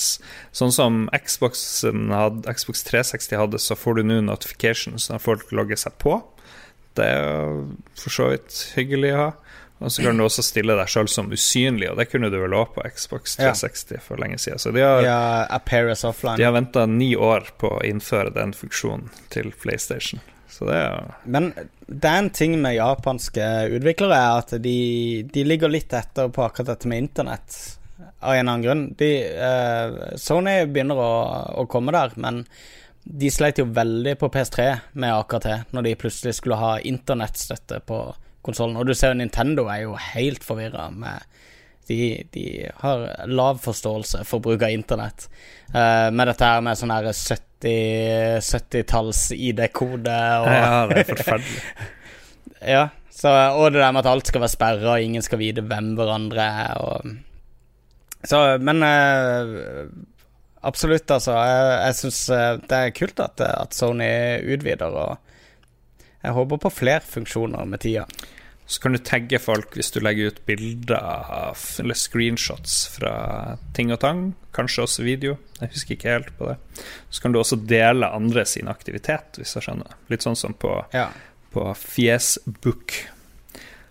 Sånn 0.52 0.72
som 0.72 1.08
Xbox, 1.12 1.84
had, 1.84 2.46
Xbox 2.48 2.82
360 2.88 3.36
hadde, 3.36 3.58
så 3.58 3.76
får 3.76 3.94
du 4.00 4.08
nå 4.08 4.20
notifications 4.24 5.10
når 5.10 5.18
folk 5.20 5.52
logger 5.52 5.76
seg 5.76 5.92
på. 5.98 6.22
Det 6.98 7.04
er 7.04 7.20
jo 7.22 7.76
for 7.94 8.10
så 8.10 8.30
vidt 8.32 8.72
hyggelig 8.74 9.12
å 9.14 9.18
ha. 9.26 9.32
Og 9.78 9.92
så 9.94 10.02
kan 10.02 10.16
du 10.18 10.24
også 10.24 10.42
stille 10.42 10.74
deg 10.74 10.88
sjøl 10.90 11.06
som 11.06 11.28
usynlig, 11.30 11.86
og 11.92 11.96
det 12.00 12.08
kunne 12.10 12.32
du 12.32 12.34
vel 12.40 12.50
òg 12.58 12.72
på 12.74 12.82
Xbox 12.96 13.36
Ja. 13.38 13.52
360 13.52 14.00
for 14.02 14.16
lenge 14.18 14.34
siden. 14.42 14.58
Så 14.58 14.72
de 14.74 14.80
har, 14.82 15.02
Ja, 15.06 15.46
de 16.36 16.42
har 16.42 16.52
venta 16.52 16.86
ni 16.86 17.14
år 17.14 17.46
på 17.58 17.78
å 17.78 17.84
innføre 17.86 18.34
den 18.34 18.50
funksjonen 18.52 19.08
til 19.30 19.52
PlayStation. 19.52 20.18
Så 20.48 20.68
det 20.68 20.76
er 20.80 21.10
Men 21.24 21.50
det 21.86 22.08
er 22.08 22.22
en 22.22 22.30
ting 22.34 22.56
med 22.60 22.76
japanske 22.76 23.44
utviklere, 23.76 24.16
er 24.16 24.42
at 24.42 24.54
de, 24.62 24.78
de 25.32 25.44
ligger 25.44 25.72
litt 25.72 25.92
etter 25.96 26.32
på 26.32 26.44
akkurat 26.44 26.74
dette 26.74 26.90
med 26.90 27.04
internett. 27.04 27.56
Av 28.20 28.34
en 28.34 28.40
eller 28.40 28.52
annen 28.52 28.64
grunn. 28.64 28.84
De, 28.98 29.10
eh, 29.24 30.16
Sony 30.20 30.60
begynner 30.66 30.98
å, 31.00 31.12
å 31.62 31.66
komme 31.70 31.94
der, 31.94 32.14
men 32.20 32.42
de 33.08 33.30
sleit 33.32 33.60
jo 33.60 33.68
veldig 33.72 34.16
på 34.20 34.28
PS3 34.32 34.68
med 35.00 35.14
AKT, 35.14 35.48
når 35.72 35.86
de 35.86 35.98
plutselig 36.00 36.34
skulle 36.36 36.60
ha 36.60 36.74
internettstøtte 36.84 37.80
på 37.88 38.02
konsollen. 38.44 38.76
Og 38.76 38.88
du 38.88 38.94
ser 38.96 39.14
jo 39.14 39.20
Nintendo 39.20 39.68
er 39.72 39.86
jo 39.86 39.96
helt 40.12 40.44
forvirra 40.44 40.88
med 40.92 41.24
de, 41.88 42.24
de 42.34 42.46
har 42.82 43.04
lav 43.26 43.60
forståelse 43.64 44.24
for 44.28 44.44
bruk 44.44 44.62
av 44.62 44.74
internett. 44.74 45.28
Uh, 45.72 46.08
med 46.12 46.28
dette 46.30 46.48
her 46.48 46.64
med 46.64 46.78
sånn 46.78 46.92
her 46.92 47.08
70 47.12 47.46
70-talls 47.58 49.22
ID-kode 49.34 50.18
og 50.42 50.50
Ja, 50.52 50.82
det 50.90 51.00
er 51.02 51.08
forferdelig. 51.08 51.62
ja, 52.76 52.84
så, 53.10 53.32
og 53.58 53.72
det 53.74 53.82
der 53.82 53.94
med 53.96 54.04
at 54.04 54.10
alt 54.12 54.30
skal 54.30 54.44
være 54.44 54.54
sperra, 54.54 54.92
og 54.94 55.02
ingen 55.02 55.24
skal 55.26 55.40
vite 55.40 55.64
hvem 55.66 55.94
hverandre 55.98 56.44
er. 56.44 56.84
Og, 56.84 57.16
så, 58.22 58.44
men 58.62 58.84
uh, 58.86 59.88
absolutt, 60.62 61.10
altså. 61.10 61.34
Jeg, 61.34 61.72
jeg 61.82 61.98
syns 62.02 62.20
det 62.68 62.78
er 62.78 62.94
kult 62.94 63.24
at, 63.26 63.42
at 63.48 63.74
Sony 63.74 64.12
utvider, 64.54 64.94
og 64.94 65.18
jeg 66.22 66.34
håper 66.34 66.62
på 66.62 66.74
flere 66.74 67.02
funksjoner 67.06 67.66
med 67.66 67.82
tida. 67.82 68.06
Så 68.68 68.82
kan 68.84 68.92
du 68.92 68.98
tagge 69.00 69.38
folk 69.40 69.72
hvis 69.78 69.88
du 69.94 70.00
legger 70.04 70.28
ut 70.28 70.42
bilder 70.46 70.98
av, 71.00 71.56
eller 71.80 71.96
screenshots 71.96 72.74
fra 72.98 73.12
ting 73.74 73.88
og 73.94 74.00
tang. 74.02 74.34
Kanskje 74.52 74.82
også 74.84 75.06
video. 75.06 75.38
Jeg 75.62 75.70
husker 75.72 75.96
ikke 75.96 76.12
helt 76.12 76.32
på 76.36 76.50
det. 76.50 76.58
Så 77.08 77.22
kan 77.24 77.32
du 77.32 77.38
også 77.40 77.56
dele 77.64 78.10
andre 78.12 78.44
sin 78.44 78.68
aktivitet, 78.68 79.38
hvis 79.40 79.54
jeg 79.56 79.64
skjønner. 79.64 79.96
Litt 80.12 80.26
sånn 80.26 80.36
som 80.36 80.52
på, 80.52 80.74
Ja. 80.92 81.06
på 81.54 81.64
Fjesbook. 81.80 82.92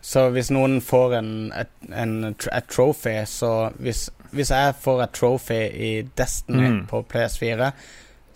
Så 0.01 0.27
hvis 0.31 0.51
noen 0.53 0.77
får 0.85 1.17
en, 1.17 1.31
et, 1.57 1.71
en, 1.91 2.13
et 2.31 2.67
trophy, 2.71 3.17
så 3.27 3.71
hvis, 3.81 4.05
hvis 4.31 4.53
jeg 4.53 4.75
får 4.83 5.03
et 5.07 5.15
trophy 5.17 5.61
i 5.73 5.91
Destiny 6.15 6.67
Mm. 6.69 6.87
på 6.87 7.01
PS4, 7.11 7.71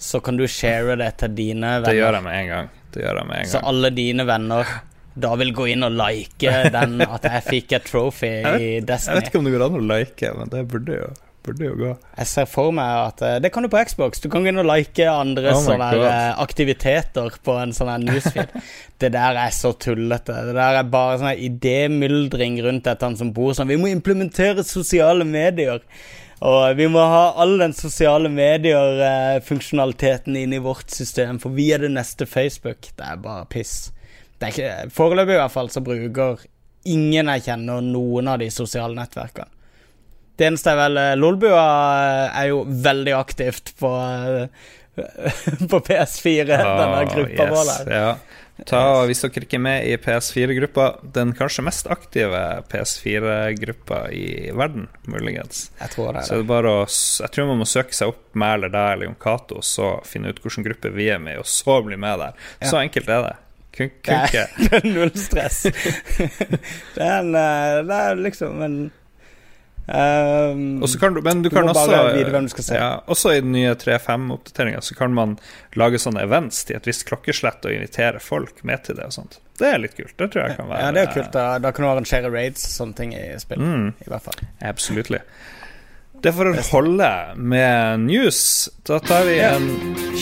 så 0.02 0.20
kan 0.26 0.38
du 0.42 0.48
share 0.50 0.98
det 0.98 1.14
til 1.22 1.36
dine 1.38 1.76
venner. 1.84 1.86
Det 1.86 2.00
gjør 2.02 2.18
jeg 2.18 2.24
med 2.26 2.40
en 2.42 2.48
gang. 2.50 2.70
Det 2.92 3.04
gjør 3.06 3.18
jeg 3.22 3.28
med 3.30 3.38
en 3.44 3.52
Så 3.54 3.62
alle 3.64 3.90
dine 3.94 4.26
venner 4.28 4.66
da 5.14 5.36
vil 5.40 5.52
gå 5.56 5.68
inn 5.74 5.84
og 5.88 5.94
like 5.98 6.52
den 6.72 7.02
at 7.04 7.24
jeg 7.28 7.44
fikk 7.48 7.72
et 7.78 7.86
trophy 7.90 8.32
i 8.64 8.80
Destiny. 8.80 9.16
Jeg 9.16 9.20
vet 9.20 9.28
ikke 9.32 9.40
om 9.42 9.46
det 9.50 9.56
går 9.58 9.66
an 9.68 9.82
å 9.82 9.84
like, 9.90 10.26
men 10.38 10.46
det 10.54 10.62
burde 10.72 10.94
jo, 10.96 11.08
burde 11.48 11.64
jo 11.68 11.74
gå. 11.80 11.92
Jeg 12.22 12.28
ser 12.32 12.48
for 12.52 12.70
meg 12.76 12.92
at 13.10 13.18
eh, 13.28 13.40
Det 13.44 13.50
kan 13.54 13.64
du 13.66 13.70
på 13.74 13.84
Xbox. 13.90 14.12
Du 14.24 14.28
kan 14.32 14.42
gå 14.46 14.50
inn 14.54 14.62
og 14.62 14.70
like 14.70 15.06
andre 15.12 15.50
Oh 15.56 15.62
sånne 15.66 15.90
eh, 16.00 16.32
aktiviteter 16.44 17.30
på 17.44 17.54
en 17.60 17.74
sånn 17.76 18.06
newsfeed. 18.08 18.50
det 19.04 19.12
der 19.18 19.34
er 19.44 19.52
så 19.56 19.70
tullete. 19.74 20.34
Det 20.48 20.56
der 20.56 20.74
er 20.80 20.96
bare 20.96 21.20
sånn 21.22 21.44
idémyldring 21.50 22.54
rundt 22.66 22.92
et 22.92 23.06
han 23.06 23.20
som 23.20 23.30
bor 23.36 23.52
sånn 23.58 23.72
Vi 23.72 23.82
må 23.82 23.88
implementere 23.92 24.62
sosiale 24.68 25.26
medier. 25.28 25.80
Og 26.42 26.74
vi 26.74 26.88
må 26.90 27.02
ha 27.06 27.36
all 27.38 27.60
den 27.62 27.74
sosiale 27.78 28.26
medier-funksjonaliteten 28.34 30.34
inn 30.40 30.56
i 30.58 30.64
vårt 30.64 30.90
system, 30.90 31.38
for 31.38 31.54
vi 31.54 31.70
er 31.76 31.80
det 31.84 31.92
neste 31.94 32.26
Facebook. 32.26 32.90
Det 32.98 33.06
er 33.06 33.20
bare 33.22 33.46
piss. 33.52 33.92
Det 34.42 34.48
er 34.50 34.56
ikke, 34.56 34.92
Foreløpig 34.96 35.36
i 35.38 35.42
hvert 35.44 35.54
fall 35.54 35.70
så 35.70 35.84
bruker 35.86 36.46
ingen 36.90 37.30
jeg 37.36 37.44
kjenner 37.46 37.84
noen 37.86 38.30
av 38.32 38.40
de 38.42 38.50
sosiale 38.54 38.98
nettverkene. 38.98 39.50
Det 40.40 40.48
eneste 40.48 40.72
er 40.74 40.78
vel 40.80 40.98
eh, 40.98 41.16
Lolbua 41.20 41.66
er 42.34 42.48
jo 42.50 42.64
veldig 42.66 43.14
aktivt 43.14 43.76
på 43.78 43.92
eh, 44.02 44.70
På 45.72 45.80
PS4, 45.86 46.48
denne 46.50 47.04
gruppa 47.12 47.46
vår 47.52 47.70
der. 47.70 47.92
Ja. 47.94 48.08
Ta, 48.68 48.82
hvis 49.10 49.24
dere 49.24 49.46
ikke 49.46 49.58
er 49.58 49.64
med 49.64 49.86
i 49.90 49.94
PS4-gruppa, 50.02 50.88
den 51.16 51.32
kanskje 51.38 51.64
mest 51.66 51.88
aktive 51.90 52.42
PS4-gruppa 52.70 54.02
i 54.14 54.52
verden, 54.54 54.90
muligens. 55.10 55.70
Jeg 55.80 55.94
tror 55.96 56.12
det 56.12 56.20
er 56.20 56.20
er 56.22 56.28
Så 56.28 56.36
det. 56.36 56.44
er 56.44 56.50
bare 56.52 56.74
å 56.74 56.84
Jeg 56.86 57.34
tror 57.34 57.50
man 57.50 57.62
må 57.64 57.70
søke 57.70 57.98
seg 57.98 58.12
opp 58.12 58.22
med 58.38 58.58
eller 58.58 58.74
deg 58.76 58.90
eller 58.96 59.10
Jon 59.10 59.18
Cato, 59.22 59.62
og 59.62 59.66
så 59.66 59.94
finne 60.06 60.34
ut 60.34 60.44
hvilken 60.44 60.68
gruppe 60.68 60.94
vi 60.94 61.08
er 61.14 61.24
med 61.24 61.40
i, 61.40 61.42
og 61.42 61.50
så 61.50 61.80
bli 61.86 61.98
med 61.98 62.22
der. 62.22 62.52
Så 62.62 62.82
enkelt 62.82 63.10
er 63.10 63.26
det. 63.30 63.34
Kun, 63.78 63.92
Det 64.06 64.16
er, 64.36 64.50
det 64.64 64.82
er 64.82 64.88
null 64.88 65.14
stress. 65.16 65.62
det 66.96 67.06
er 67.06 67.22
en 67.22 67.36
eh, 67.36 67.78
Det 67.88 68.02
er 68.08 68.26
liksom 68.26 68.66
en 68.68 68.82
Um, 69.88 70.88
kan 71.00 71.14
du, 71.14 71.22
men 71.22 71.42
du, 71.42 71.50
kan 71.50 71.70
også 71.70 71.86
du 72.56 72.64
se. 72.64 72.76
Ja, 72.76 73.04
Også 73.08 73.34
i 73.34 73.42
den 73.42 73.52
nye 73.52 73.74
3.5-oppdateringa 73.76 74.82
så 74.82 74.96
kan 74.96 75.14
man 75.14 75.34
lage 75.76 76.00
sånne 76.00 76.22
events 76.24 76.62
til 76.68 76.78
et 76.78 76.88
visst 76.88 77.04
klokkeslett 77.10 77.66
og 77.66 77.74
invitere 77.76 78.22
folk 78.24 78.62
med 78.64 78.86
til 78.86 79.00
det 79.00 79.10
og 79.10 79.16
sånt. 79.18 79.40
Det 79.60 79.68
er 79.68 79.82
litt 79.82 79.98
kult. 79.98 80.14
Det 80.16 80.30
tror 80.32 80.46
jeg 80.46 80.60
kan 80.60 80.70
være 80.70 80.86
Ja, 80.86 80.92
det 80.96 81.04
er 81.04 81.12
kult. 81.16 81.32
Da, 81.34 81.48
da 81.60 81.74
kan 81.74 81.86
du 81.86 81.92
arrangere 81.92 82.32
raids 82.32 82.64
og 82.70 82.78
sånne 82.78 83.00
ting 83.02 83.16
i 83.18 83.26
spill. 83.42 83.60
Mm, 83.62 83.88
I 84.06 84.12
hvert 84.14 84.30
fall. 84.30 84.48
absolutt. 84.72 85.12
Det 86.22 86.34
får 86.38 86.54
holde 86.72 87.12
med 87.36 88.06
news. 88.08 88.70
Da 88.88 89.02
tar 89.02 89.26
vi 89.28 89.40
en 89.44 89.72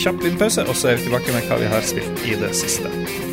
kjapp 0.00 0.24
liten 0.24 0.40
pause, 0.40 0.64
og 0.64 0.74
så 0.74 0.94
er 0.94 0.98
vi 0.98 1.10
tilbake 1.10 1.36
med 1.36 1.50
hva 1.50 1.60
vi 1.60 1.74
har 1.74 1.84
spilt 1.84 2.24
i 2.26 2.40
det 2.40 2.54
siste. 2.56 3.29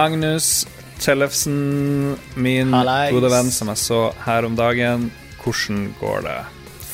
Magnus 0.00 0.46
Tellefsen, 1.00 2.16
min 2.40 2.72
Hallais. 2.72 3.12
gode 3.12 3.28
venn 3.32 3.50
som 3.52 3.68
jeg 3.72 3.80
så 3.80 3.98
her 4.24 4.46
om 4.48 4.56
dagen. 4.56 5.10
Hvordan 5.42 5.90
går 6.00 6.24
det? 6.24 6.38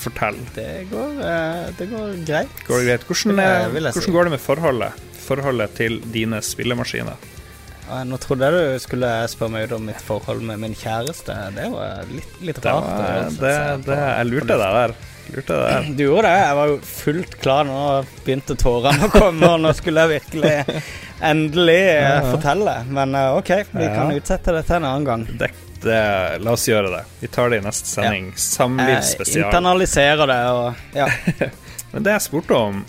Fortell. 0.07 0.37
Det 0.55 0.67
går, 0.91 1.15
eh, 1.27 1.71
det 1.79 1.87
går 1.91 2.13
greit. 2.27 2.61
Går 2.67 2.83
det 2.83 2.87
greit? 2.91 3.07
Hvordan, 3.09 3.37
Det 3.37 3.47
er, 3.47 3.91
si. 3.93 3.99
hvordan 4.01 4.13
går 4.17 4.25
det 4.29 4.33
med 4.37 4.41
forholdet? 4.45 4.93
Forholdet 5.27 5.75
til 5.79 6.01
dine 6.15 6.39
spillemaskiner? 6.43 7.17
Eh, 7.91 8.03
Nå 8.07 8.19
trodde 8.23 8.47
jeg 8.47 8.55
du 8.75 8.79
skulle 8.83 9.11
spørre 9.31 9.51
meg 9.55 9.73
om 9.75 9.83
mitt 9.87 10.01
forhold 10.03 10.43
med 10.43 10.59
min 10.63 10.75
kjæreste. 10.75 11.35
Det 11.55 11.67
var 11.73 12.03
litt, 12.11 12.33
litt 12.43 12.61
Det, 12.63 12.65
rart. 12.71 12.83
var, 12.83 13.19
å 13.27 13.31
det, 13.31 13.55
seg 13.55 13.83
på- 13.83 13.91
det, 13.91 13.99
jeg 14.19 14.27
lurte 14.33 14.47
deg 14.63 14.79
der. 14.81 14.95
Lurte 15.35 15.55
deg 15.55 15.67
der. 15.71 15.91
Du 15.99 16.05
gjorde 16.07 16.23
det. 16.31 16.39
Jeg 16.47 16.57
var 16.61 16.67
jo 16.75 16.79
fullt 16.93 17.39
klar. 17.43 17.65
Nå 17.71 17.81
begynte 18.25 18.57
tårene 18.63 19.07
å 19.07 19.11
komme, 19.15 19.51
og 19.55 19.61
nå 19.67 19.75
skulle 19.75 20.07
jeg 20.07 20.21
virkelig 20.21 20.83
endelig 21.23 21.79
eh, 21.89 22.03
Ja, 22.03 22.15
ja. 22.25 22.33
fortelle. 22.33 22.75
Men 22.91 23.15
eh, 23.15 23.37
OK, 23.37 23.51
vi 23.71 23.85
Ja. 23.85 23.95
kan 23.95 24.13
utsette 24.17 24.53
det 24.53 24.63
til 24.69 24.77
en 24.77 24.85
annen 24.85 25.05
gang. 25.05 25.25
Det, 25.39 25.51
det, 25.83 26.01
la 26.43 26.53
oss 26.53 26.67
gjøre 26.69 26.91
det. 26.97 27.05
Vi 27.21 27.29
tar 27.29 27.51
det 27.51 27.61
i 27.63 27.65
neste 27.67 27.89
sending. 27.89 28.27
Jeg 28.33 28.39
Samlivsspesial. 28.49 29.47
internaliserer 29.47 30.27
det 30.27 30.43
og 30.51 30.97
ja. 30.97 31.09
Men 31.93 32.03
det 32.03 32.13
jeg 32.17 32.25
spurte 32.27 32.55
om 32.59 32.85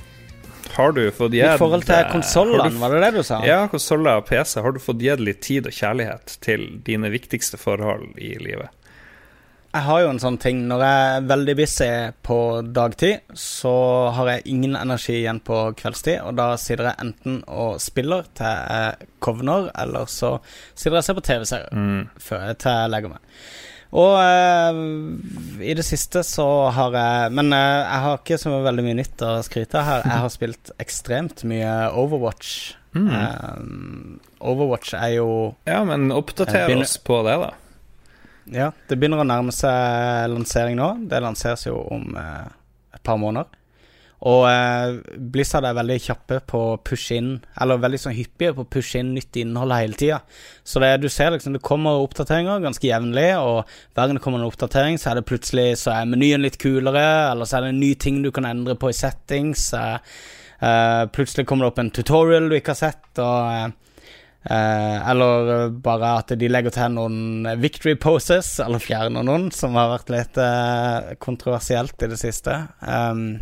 Har 0.77 0.91
du 0.91 1.03
fått 1.11 1.31
gitt 1.33 1.45
I 1.47 1.57
forhold 1.57 1.85
til 1.87 1.95
har 1.95 2.09
konsollene, 2.11 2.79
var 2.81 2.91
det 2.93 2.99
det 3.05 3.11
du 3.21 3.23
sa? 3.23 3.39
Ja, 3.45 3.61
konsoller 3.71 4.19
og 4.19 4.25
PC. 4.27 4.59
Har 4.61 4.71
du 4.75 4.79
fått 4.83 4.99
gitt 5.01 5.19
litt 5.23 5.39
tid 5.41 5.65
og 5.69 5.73
kjærlighet 5.73 6.37
til 6.43 6.67
dine 6.85 7.09
viktigste 7.13 7.57
forhold 7.57 8.17
i 8.17 8.33
livet? 8.41 8.69
Jeg 9.77 9.85
har 9.85 9.99
jo 10.01 10.09
en 10.09 10.19
sånn 10.23 10.37
ting 10.41 10.63
Når 10.69 10.81
jeg 10.81 11.09
er 11.17 11.25
veldig 11.29 11.53
busy 11.59 11.89
på 12.25 12.37
dagtid, 12.73 13.19
så 13.37 13.73
har 14.17 14.31
jeg 14.31 14.45
ingen 14.55 14.73
energi 14.79 15.19
igjen 15.19 15.39
på 15.45 15.59
kveldstid, 15.77 16.23
og 16.25 16.33
da 16.39 16.47
sitter 16.57 16.89
jeg 16.89 17.01
enten 17.05 17.39
og 17.47 17.77
spiller 17.83 18.25
til 18.37 18.49
jeg 18.73 19.07
kovner, 19.21 19.69
eller 19.77 20.09
så 20.09 20.37
sitter 20.73 20.97
jeg 20.97 21.03
og 21.03 21.07
ser 21.11 21.19
på 21.21 21.25
TV-serier 21.29 21.73
Mm. 21.77 22.07
før 22.19 22.45
jeg 22.49 22.57
til 22.63 22.71
jeg 22.81 22.91
legger 22.95 23.13
meg. 23.13 23.33
Og 23.97 24.17
eh, 24.19 24.79
i 25.69 25.75
det 25.79 25.85
siste 25.87 26.19
så 26.27 26.47
har 26.75 26.91
jeg 26.97 27.31
Men 27.37 27.53
eh, 27.55 27.77
jeg 27.85 28.01
har 28.03 28.17
ikke 28.19 28.37
så 28.41 28.57
veldig 28.65 28.83
mye 28.83 28.97
nytt 28.99 29.23
å 29.23 29.29
skryte 29.47 29.79
av 29.79 29.85
her. 29.87 30.01
Jeg 30.09 30.23
har 30.25 30.33
spilt 30.33 30.71
ekstremt 30.83 31.45
mye 31.47 31.71
Overwatch. 31.95 32.49
Mm. 32.97 33.07
Eh, 33.13 34.43
Overwatch 34.51 34.91
er 34.97 35.13
jo 35.19 35.29
Ja, 35.69 35.83
men 35.87 36.09
oppdater 36.11 36.65
Jeg 36.67 36.81
oss 36.83 36.97
på 36.99 37.21
det, 37.27 37.37
da. 37.45 37.53
Ja, 38.53 38.71
det 38.87 38.95
begynner 38.95 39.23
å 39.23 39.27
nærme 39.27 39.53
seg 39.55 40.31
lansering 40.31 40.77
nå. 40.79 40.91
Det 41.09 41.19
lanseres 41.23 41.67
jo 41.67 41.79
om 41.91 42.13
eh, 42.15 42.45
et 42.95 43.03
par 43.03 43.19
måneder. 43.19 43.49
Og 44.25 44.47
eh, 44.49 44.95
Blizzard 45.29 45.67
er 45.67 45.75
veldig 45.77 45.97
kjappe 46.01 46.39
på 46.49 46.61
å 46.71 46.77
pushe 46.81 47.19
inn 47.19 47.35
Eller 47.61 47.77
veldig 47.77 47.99
sånn 48.01 48.15
hyppige 48.17 48.55
på 48.57 48.63
å 48.63 48.69
pushe 48.73 48.97
inn 49.03 49.11
nytt 49.13 49.37
innhold 49.37 49.75
hele 49.75 49.99
tida. 49.99 50.17
Så 50.65 50.81
det, 50.81 50.95
du 51.03 51.09
ser 51.13 51.35
liksom 51.35 51.53
det 51.53 51.61
kommer 51.65 52.01
oppdateringer 52.01 52.63
ganske 52.63 52.87
jevnlig, 52.87 53.29
og 53.37 53.69
hver 53.93 54.07
gang 54.07 54.17
det 54.17 54.23
kommer 54.23 54.41
en 54.41 54.49
oppdatering, 54.49 54.97
så 54.97 55.11
er 55.11 55.19
det 55.19 55.27
plutselig 55.29 55.67
så 55.83 55.93
er 55.93 56.09
menyen 56.09 56.41
litt 56.41 56.57
kulere, 56.61 57.05
eller 57.29 57.45
så 57.45 57.59
er 57.59 57.67
det 57.67 57.75
en 57.75 57.83
ny 57.83 57.93
ting 58.01 58.23
du 58.23 58.31
kan 58.33 58.49
endre 58.49 58.77
på 58.79 58.89
i 58.89 58.97
settings. 58.97 59.69
Eh, 59.77 59.99
eh, 60.65 61.03
plutselig 61.13 61.45
kommer 61.45 61.67
det 61.67 61.75
opp 61.75 61.83
en 61.85 61.93
tutorial 61.93 62.49
du 62.49 62.57
ikke 62.57 62.73
har 62.73 62.81
sett, 62.87 63.21
og 63.21 63.77
eh, 64.49 65.09
eller 65.11 65.51
eh, 65.55 65.75
bare 65.83 66.13
at 66.21 66.33
de 66.39 66.49
legger 66.51 66.73
til 66.75 66.95
noen 66.95 67.47
victory 67.61 67.97
poses, 67.99 68.55
eller 68.63 68.83
fjerner 68.83 69.27
noen, 69.27 69.49
som 69.55 69.77
har 69.79 69.93
vært 69.95 70.13
litt 70.13 70.41
eh, 70.41 71.13
kontroversielt 71.23 72.07
i 72.07 72.11
det 72.11 72.19
siste. 72.21 72.57
Um, 72.81 73.39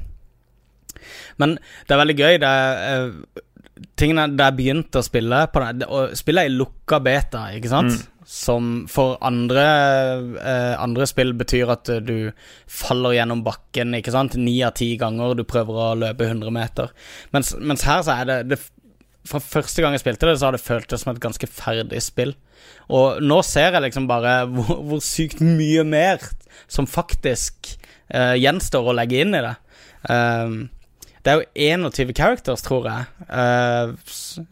men 1.41 1.57
det 1.85 1.95
er 1.95 2.01
veldig 2.01 2.17
gøy. 2.17 2.39
Det 2.41 2.49
er 2.49 2.81
eh, 2.89 3.45
tingene 3.99 4.27
der 4.35 4.51
jeg 4.51 4.59
begynte 4.59 5.01
å 5.01 5.05
spille 5.05 5.45
på 5.51 5.63
den, 5.63 5.81
det 5.83 5.89
Å 5.91 6.03
spille 6.17 6.45
i 6.47 6.53
lukka 6.53 7.01
beta, 7.03 7.47
ikke 7.55 7.71
sant? 7.71 7.95
Mm. 7.95 8.11
Som 8.35 8.69
for 8.89 9.19
andre, 9.25 9.65
eh, 10.41 10.73
andre 10.81 11.05
spill 11.09 11.35
betyr 11.37 11.69
at 11.75 11.91
du 12.07 12.31
faller 12.65 13.19
gjennom 13.19 13.43
bakken, 13.45 13.93
ikke 13.99 14.15
sant? 14.15 14.37
Ni 14.39 14.57
av 14.65 14.73
ti 14.79 14.95
ganger 15.01 15.35
du 15.37 15.45
prøver 15.45 15.81
å 15.83 15.91
løpe 16.07 16.25
100 16.31 16.55
meter. 16.55 16.95
Mens, 17.35 17.53
mens 17.59 17.85
her 17.85 18.01
så 18.07 18.17
er 18.21 18.31
det, 18.31 18.39
det 18.53 18.61
fra 19.25 19.41
første 19.41 19.83
gang 19.83 19.95
jeg 19.95 20.03
spilte 20.03 20.29
det, 20.29 20.37
så 20.39 20.49
har 20.49 20.55
det 20.55 20.63
føltes 20.63 21.03
som 21.03 21.13
et 21.13 21.21
ganske 21.23 21.49
ferdig 21.49 22.01
spill. 22.03 22.35
Og 22.93 23.21
nå 23.23 23.41
ser 23.45 23.75
jeg 23.75 23.87
liksom 23.87 24.07
bare 24.09 24.37
hvor, 24.53 24.79
hvor 24.85 25.03
sykt 25.03 25.41
mye 25.43 25.85
mer 25.87 26.23
som 26.71 26.89
faktisk 26.89 27.75
uh, 28.13 28.35
gjenstår 28.37 28.89
å 28.89 28.95
legge 28.97 29.21
inn 29.23 29.35
i 29.37 29.43
det. 29.45 29.55
Um, 30.09 30.57
det 31.25 31.33
er 31.33 31.39
jo 31.41 31.89
21 31.89 32.13
characters, 32.13 32.61
tror 32.61 32.85
jeg, 32.85 33.05
uh, 33.33 33.95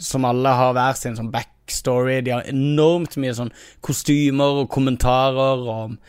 som 0.02 0.26
alle 0.26 0.56
har 0.58 0.74
hver 0.74 0.98
sin 0.98 1.18
sånn 1.20 1.30
backstory. 1.34 2.22
De 2.26 2.34
har 2.34 2.50
enormt 2.50 3.20
mye 3.22 3.36
sånn 3.38 3.54
kostymer 3.86 4.64
og 4.64 4.72
kommentarer 4.74 5.68
og 5.70 6.00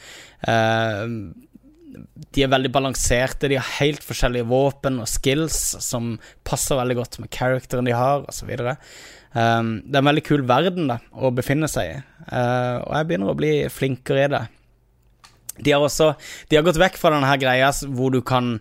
de 2.35 2.45
er 2.45 2.51
veldig 2.53 2.71
balanserte. 2.75 3.51
De 3.51 3.59
har 3.59 3.75
helt 3.79 4.05
forskjellige 4.05 4.49
våpen 4.51 5.01
og 5.03 5.11
skills 5.11 5.59
som 5.85 6.15
passer 6.47 6.79
veldig 6.79 6.99
godt 7.01 7.21
med 7.23 7.33
characteren 7.35 7.89
de 7.89 7.95
har, 7.97 8.27
osv. 8.31 8.51
Um, 9.35 9.71
det 9.83 9.97
er 9.99 10.03
en 10.03 10.11
veldig 10.11 10.27
kul 10.27 10.45
verden 10.49 10.91
da, 10.91 11.01
å 11.15 11.33
befinne 11.35 11.71
seg 11.71 11.91
i, 11.91 12.03
uh, 12.29 12.85
og 12.85 12.93
jeg 12.95 13.09
begynner 13.09 13.33
å 13.33 13.39
bli 13.39 13.55
flinkere 13.73 14.27
i 14.27 14.33
det. 14.37 14.45
De 15.55 15.71
har 15.71 15.83
også 15.87 16.13
De 16.51 16.57
har 16.59 16.65
gått 16.67 16.81
vekk 16.83 16.97
fra 16.99 17.13
denne 17.15 17.29
her 17.31 17.39
greia 17.39 17.71
hvor 17.95 18.11
du 18.11 18.21
kan 18.27 18.57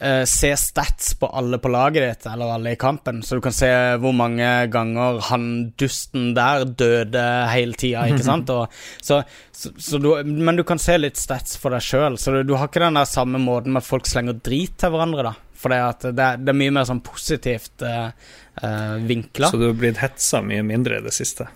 eh, 0.00 0.24
se 0.28 0.50
stats 0.60 1.14
på 1.20 1.28
alle 1.32 1.58
på 1.62 1.70
laget 1.72 2.04
ditt, 2.04 2.26
eller 2.32 2.52
alle 2.56 2.72
i 2.74 2.78
kampen, 2.80 3.22
så 3.24 3.36
du 3.38 3.42
kan 3.44 3.54
se 3.56 3.70
hvor 4.02 4.12
mange 4.16 4.48
ganger 4.72 5.20
han 5.30 5.46
dusten 5.80 6.32
der 6.36 6.64
døde 6.68 7.24
hele 7.52 7.74
tida, 7.78 8.06
ikke 8.12 8.24
sant? 8.30 8.50
Og, 8.52 8.68
så, 9.02 9.22
så, 9.52 9.72
så 9.78 9.98
du, 10.02 10.10
men 10.24 10.56
du 10.60 10.64
kan 10.68 10.78
se 10.82 10.98
litt 11.00 11.16
stats 11.20 11.56
for 11.60 11.72
deg 11.76 11.84
sjøl, 11.84 12.18
så 12.20 12.36
du, 12.38 12.42
du 12.50 12.54
har 12.60 12.68
ikke 12.70 12.84
den 12.84 12.98
der 13.00 13.08
samme 13.08 13.40
måten 13.42 13.72
med 13.76 13.82
at 13.84 13.88
folk 13.90 14.06
slenger 14.10 14.36
drit 14.44 14.76
til 14.80 14.92
hverandre, 14.94 15.30
da. 15.30 15.34
For 15.56 15.72
det, 15.72 15.78
det, 16.12 16.20
er- 16.20 16.42
det 16.44 16.52
er 16.52 16.58
mye 16.60 16.72
mer 16.76 16.84
sånn 16.84 17.00
positivt 17.00 17.80
uh, 17.80 18.10
vinkla. 19.08 19.48
Så 19.48 19.56
du 19.56 19.70
har 19.70 19.78
blitt 19.80 20.02
hetsa 20.02 20.42
mye 20.44 20.60
mindre 20.66 20.98
i 21.00 21.04
det 21.06 21.14
siste? 21.16 21.46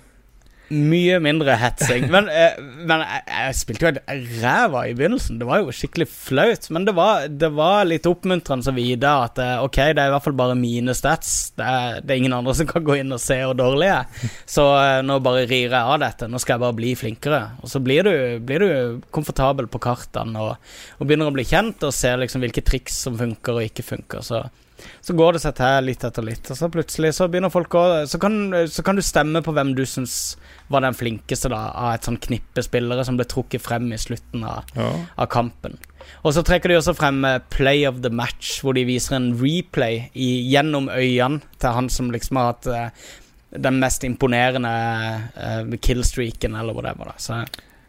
Mye 0.71 1.17
mindre 1.19 1.57
hetsing. 1.59 2.05
Men, 2.15 2.29
eh, 2.31 2.59
men 2.87 3.03
jeg, 3.03 3.23
jeg 3.27 3.57
spilte 3.59 3.87
jo 3.87 3.91
et 3.91 4.29
ræva 4.39 4.85
i 4.87 4.95
begynnelsen. 4.95 5.41
Det 5.41 5.49
var 5.49 5.65
jo 5.65 5.75
skikkelig 5.75 6.07
flaut. 6.11 6.69
Men 6.71 6.87
det 6.87 6.95
var, 6.95 7.27
det 7.27 7.51
var 7.57 7.89
litt 7.89 8.07
oppmuntrende 8.07 8.71
å 8.71 8.77
vite 8.77 9.15
at 9.27 9.41
eh, 9.43 9.57
ok, 9.65 9.81
det 9.97 10.05
er 10.05 10.13
i 10.13 10.15
hvert 10.15 10.27
fall 10.29 10.39
bare 10.39 10.59
mine 10.59 10.95
stats. 10.95 11.35
Det 11.59 11.67
er, 11.67 11.99
det 12.05 12.15
er 12.15 12.23
ingen 12.23 12.37
andre 12.39 12.55
som 12.55 12.71
kan 12.71 12.87
gå 12.87 13.01
inn 13.01 13.11
og 13.17 13.23
se 13.23 13.41
hvor 13.43 13.59
dårlig 13.59 13.91
jeg 13.91 13.97
er. 13.97 14.31
Så 14.55 14.69
eh, 14.79 15.01
nå 15.07 15.19
bare 15.27 15.43
rir 15.51 15.67
jeg 15.67 15.75
av 15.81 15.99
dette. 16.05 16.31
Nå 16.31 16.39
skal 16.39 16.57
jeg 16.57 16.65
bare 16.69 16.79
bli 16.79 16.95
flinkere. 17.03 17.43
Og 17.65 17.75
så 17.75 17.83
blir 17.83 18.07
du, 18.07 18.15
blir 18.47 18.63
du 18.63 19.05
komfortabel 19.11 19.67
på 19.71 19.83
kartene 19.83 20.47
og, 20.47 20.73
og 21.01 21.07
begynner 21.07 21.33
å 21.33 21.35
bli 21.35 21.49
kjent 21.51 21.83
og 21.87 21.97
ser 21.97 22.23
liksom 22.23 22.47
hvilke 22.47 22.63
triks 22.63 23.03
som 23.09 23.19
funker 23.19 23.59
og 23.59 23.67
ikke 23.67 23.87
funker. 23.91 24.23
Så 24.23 24.45
så 25.01 25.15
går 25.17 25.37
det 25.37 25.43
seg 25.45 25.55
til 25.59 25.87
litt 25.89 26.05
etter 26.05 26.27
litt, 26.27 26.51
og 26.51 26.59
så 26.59 26.69
plutselig 26.73 27.13
så 27.17 27.29
begynner 27.31 27.53
folk 27.53 27.75
å 27.79 27.85
Så 28.09 28.19
kan, 28.21 28.37
så 28.69 28.83
kan 28.87 28.97
du 28.97 29.03
stemme 29.03 29.43
på 29.45 29.53
hvem 29.57 29.75
du 29.77 29.85
syns 29.89 30.37
var 30.69 30.85
den 30.85 30.95
flinkeste 30.95 31.51
da 31.53 31.71
av 31.75 31.95
et 31.95 32.07
sånn 32.09 32.21
knippe 32.23 32.63
spillere 32.63 33.05
som 33.05 33.17
ble 33.19 33.27
trukket 33.29 33.63
frem 33.65 33.93
i 33.93 33.99
slutten 34.01 34.45
av, 34.45 34.65
Ja. 34.77 34.91
av 35.17 35.27
kampen. 35.33 35.79
Og 36.25 36.35
så 36.35 36.43
trekker 36.47 36.69
de 36.69 36.77
også 36.79 36.95
frem 36.97 37.25
eh, 37.25 37.39
Play 37.51 37.87
of 37.89 38.01
the 38.03 38.11
Match, 38.11 38.61
hvor 38.63 38.75
de 38.75 38.85
viser 38.89 39.17
en 39.17 39.33
replay 39.41 40.11
i, 40.15 40.31
gjennom 40.51 40.89
øynene 40.89 41.41
til 41.59 41.77
han 41.77 41.89
som 41.93 42.11
liksom 42.11 42.37
har 42.41 42.53
hatt 42.53 42.67
eh, 42.67 43.11
den 43.51 43.81
mest 43.83 44.05
imponerende 44.07 44.71
uh, 45.35 45.77
killstreaken, 45.83 46.55
eller 46.55 46.73
whatever. 46.77 47.11
Da. 47.11 47.17
Så 47.19 47.41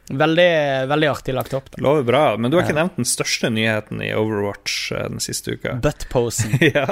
veldig, 0.10 0.52
veldig 0.92 1.10
artig 1.12 1.36
lagt 1.36 1.54
opp. 1.58 1.70
Da. 1.74 1.82
Lover 1.84 2.08
bra. 2.08 2.24
Men 2.38 2.52
du 2.52 2.58
har 2.58 2.66
ikke 2.66 2.78
nevnt 2.78 2.98
den 3.00 3.10
største 3.10 3.52
nyheten 3.54 4.02
i 4.04 4.14
Overwatch 4.18 4.92
eh, 4.96 5.06
den 5.12 5.22
siste 5.24 5.58
uka. 5.58 5.78
Buttposen. 5.84 6.58
ja. 6.76 6.88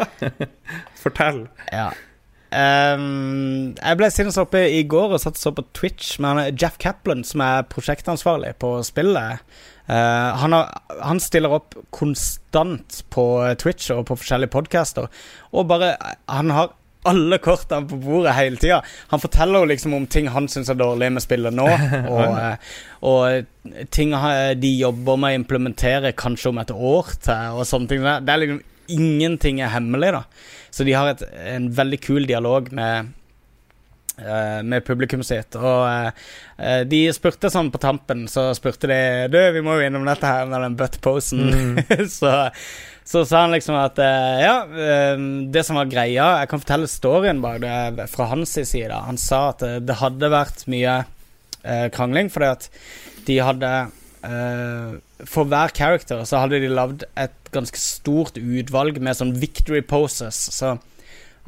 Fortell. 0.99 1.47
Ja. 1.71 1.89
Um, 2.49 3.75
jeg 3.77 3.97
ble 3.99 4.07
sinnssykt 4.09 4.47
oppe 4.47 4.63
i 4.73 4.81
går 4.89 5.11
og 5.13 5.21
satt 5.21 5.37
og 5.37 5.41
så 5.43 5.51
på 5.53 5.67
Twitch 5.77 6.15
med 6.23 6.57
Jeff 6.57 6.79
Kaplan, 6.81 7.21
som 7.27 7.43
er 7.45 7.67
prosjektansvarlig 7.69 8.55
på 8.61 8.71
spillet. 8.87 9.45
Uh, 9.89 10.33
han, 10.37 10.53
har, 10.53 10.73
han 11.01 11.21
stiller 11.21 11.53
opp 11.59 11.77
konstant 11.93 13.03
på 13.13 13.25
Twitch 13.61 13.91
og 13.93 14.07
på 14.09 14.17
forskjellige 14.17 14.53
podcaster, 14.53 15.09
og 15.53 15.69
bare 15.69 15.95
Han 16.29 16.53
har 16.53 16.73
alle 17.07 17.37
kortene 17.39 17.87
på 17.87 17.95
bordet 18.03 18.33
hele 18.35 18.59
tida. 18.59 18.81
Han 19.13 19.21
forteller 19.23 19.63
jo 19.63 19.69
liksom 19.71 19.93
om 19.95 20.07
ting 20.11 20.27
han 20.33 20.49
syns 20.51 20.71
er 20.71 20.79
dårlig 20.79 21.11
med 21.15 21.23
spillet 21.23 21.55
nå, 21.55 21.67
og, 22.15 22.33
eh, 22.35 22.73
og 23.07 23.85
ting 23.93 24.11
de 24.59 24.73
jobber 24.81 25.21
med 25.21 25.35
å 25.35 25.39
implementere 25.39 26.11
kanskje 26.17 26.51
om 26.51 26.59
et 26.59 26.73
år 26.75 27.13
til, 27.23 27.55
og 27.55 27.69
sånne 27.69 27.93
ting. 27.93 28.03
Det 28.03 28.35
er 28.35 28.43
liksom 28.45 28.65
Ingenting 28.89 29.59
er 29.61 29.69
hemmelig, 29.69 30.07
da. 30.15 30.23
Så 30.73 30.81
de 30.81 30.95
har 30.97 31.11
et, 31.11 31.19
en 31.51 31.67
veldig 31.77 31.99
kul 32.01 32.23
dialog 32.25 32.71
med 32.73 33.11
eh, 34.17 34.63
med 34.65 34.85
publikum 34.85 35.21
sitt. 35.21 35.53
Og 35.53 35.83
eh, 36.57 36.81
de 36.89 37.03
spurte 37.13 37.51
sånn 37.53 37.69
på 37.69 37.81
tampen, 37.83 38.25
så 38.31 38.47
spurte 38.57 38.89
de 38.89 38.99
Du, 39.29 39.37
vi 39.53 39.61
må 39.61 39.77
jo 39.77 39.85
innom 39.85 40.09
dette 40.09 40.25
her 40.25 40.49
med 40.49 40.65
den 40.65 40.79
buttposen. 40.79 41.77
så, 42.19 42.33
så 43.09 43.23
sa 43.25 43.39
han 43.41 43.55
liksom 43.55 43.73
at 43.79 43.97
eh, 44.03 44.39
ja, 44.43 44.55
eh, 44.69 45.21
det 45.49 45.63
som 45.65 45.79
var 45.79 45.89
greia 45.89 46.27
Jeg 46.43 46.49
kan 46.51 46.61
fortelle 46.61 46.89
storyen 46.89 47.39
bak 47.41 47.57
det 47.63 48.05
fra 48.11 48.27
hans 48.29 48.53
side. 48.53 48.93
Han 48.93 49.17
sa 49.17 49.47
at 49.49 49.63
det, 49.63 49.71
det 49.89 49.97
hadde 49.97 50.29
vært 50.29 50.67
mye 50.69 50.99
eh, 51.63 51.87
krangling 51.95 52.29
fordi 52.29 52.51
at 52.53 52.67
de 53.25 53.39
hadde 53.41 53.71
eh, 54.29 54.99
For 55.25 55.49
hver 55.49 55.73
character 55.73 56.21
så 56.29 56.43
hadde 56.43 56.61
de 56.61 56.69
lagd 56.69 57.07
et 57.17 57.33
ganske 57.49 57.81
stort 57.81 58.37
utvalg 58.37 59.01
med 59.01 59.17
sånn 59.17 59.33
victory 59.41 59.81
poses. 59.81 60.37
Så 60.53 60.75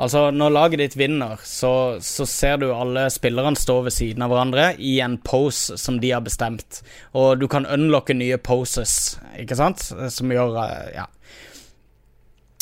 altså, 0.02 0.26
når 0.36 0.54
laget 0.56 0.82
ditt 0.82 0.98
vinner, 1.00 1.40
så, 1.46 1.98
så 2.02 2.26
ser 2.30 2.60
du 2.62 2.70
alle 2.74 3.08
spillerne 3.14 3.60
stå 3.60 3.80
ved 3.86 3.96
siden 3.96 4.26
av 4.26 4.34
hverandre 4.34 4.72
i 4.82 4.98
en 5.04 5.18
pose 5.22 5.78
som 5.80 6.00
de 6.02 6.14
har 6.16 6.24
bestemt. 6.26 6.82
Og 7.18 7.40
du 7.42 7.48
kan 7.52 7.70
unlocke 7.70 8.16
nye 8.18 8.40
poses, 8.42 9.18
ikke 9.40 9.58
sant? 9.60 9.92
Som 10.14 10.34
gjør 10.34 10.62
eh, 10.66 10.94
Ja. 11.00 11.10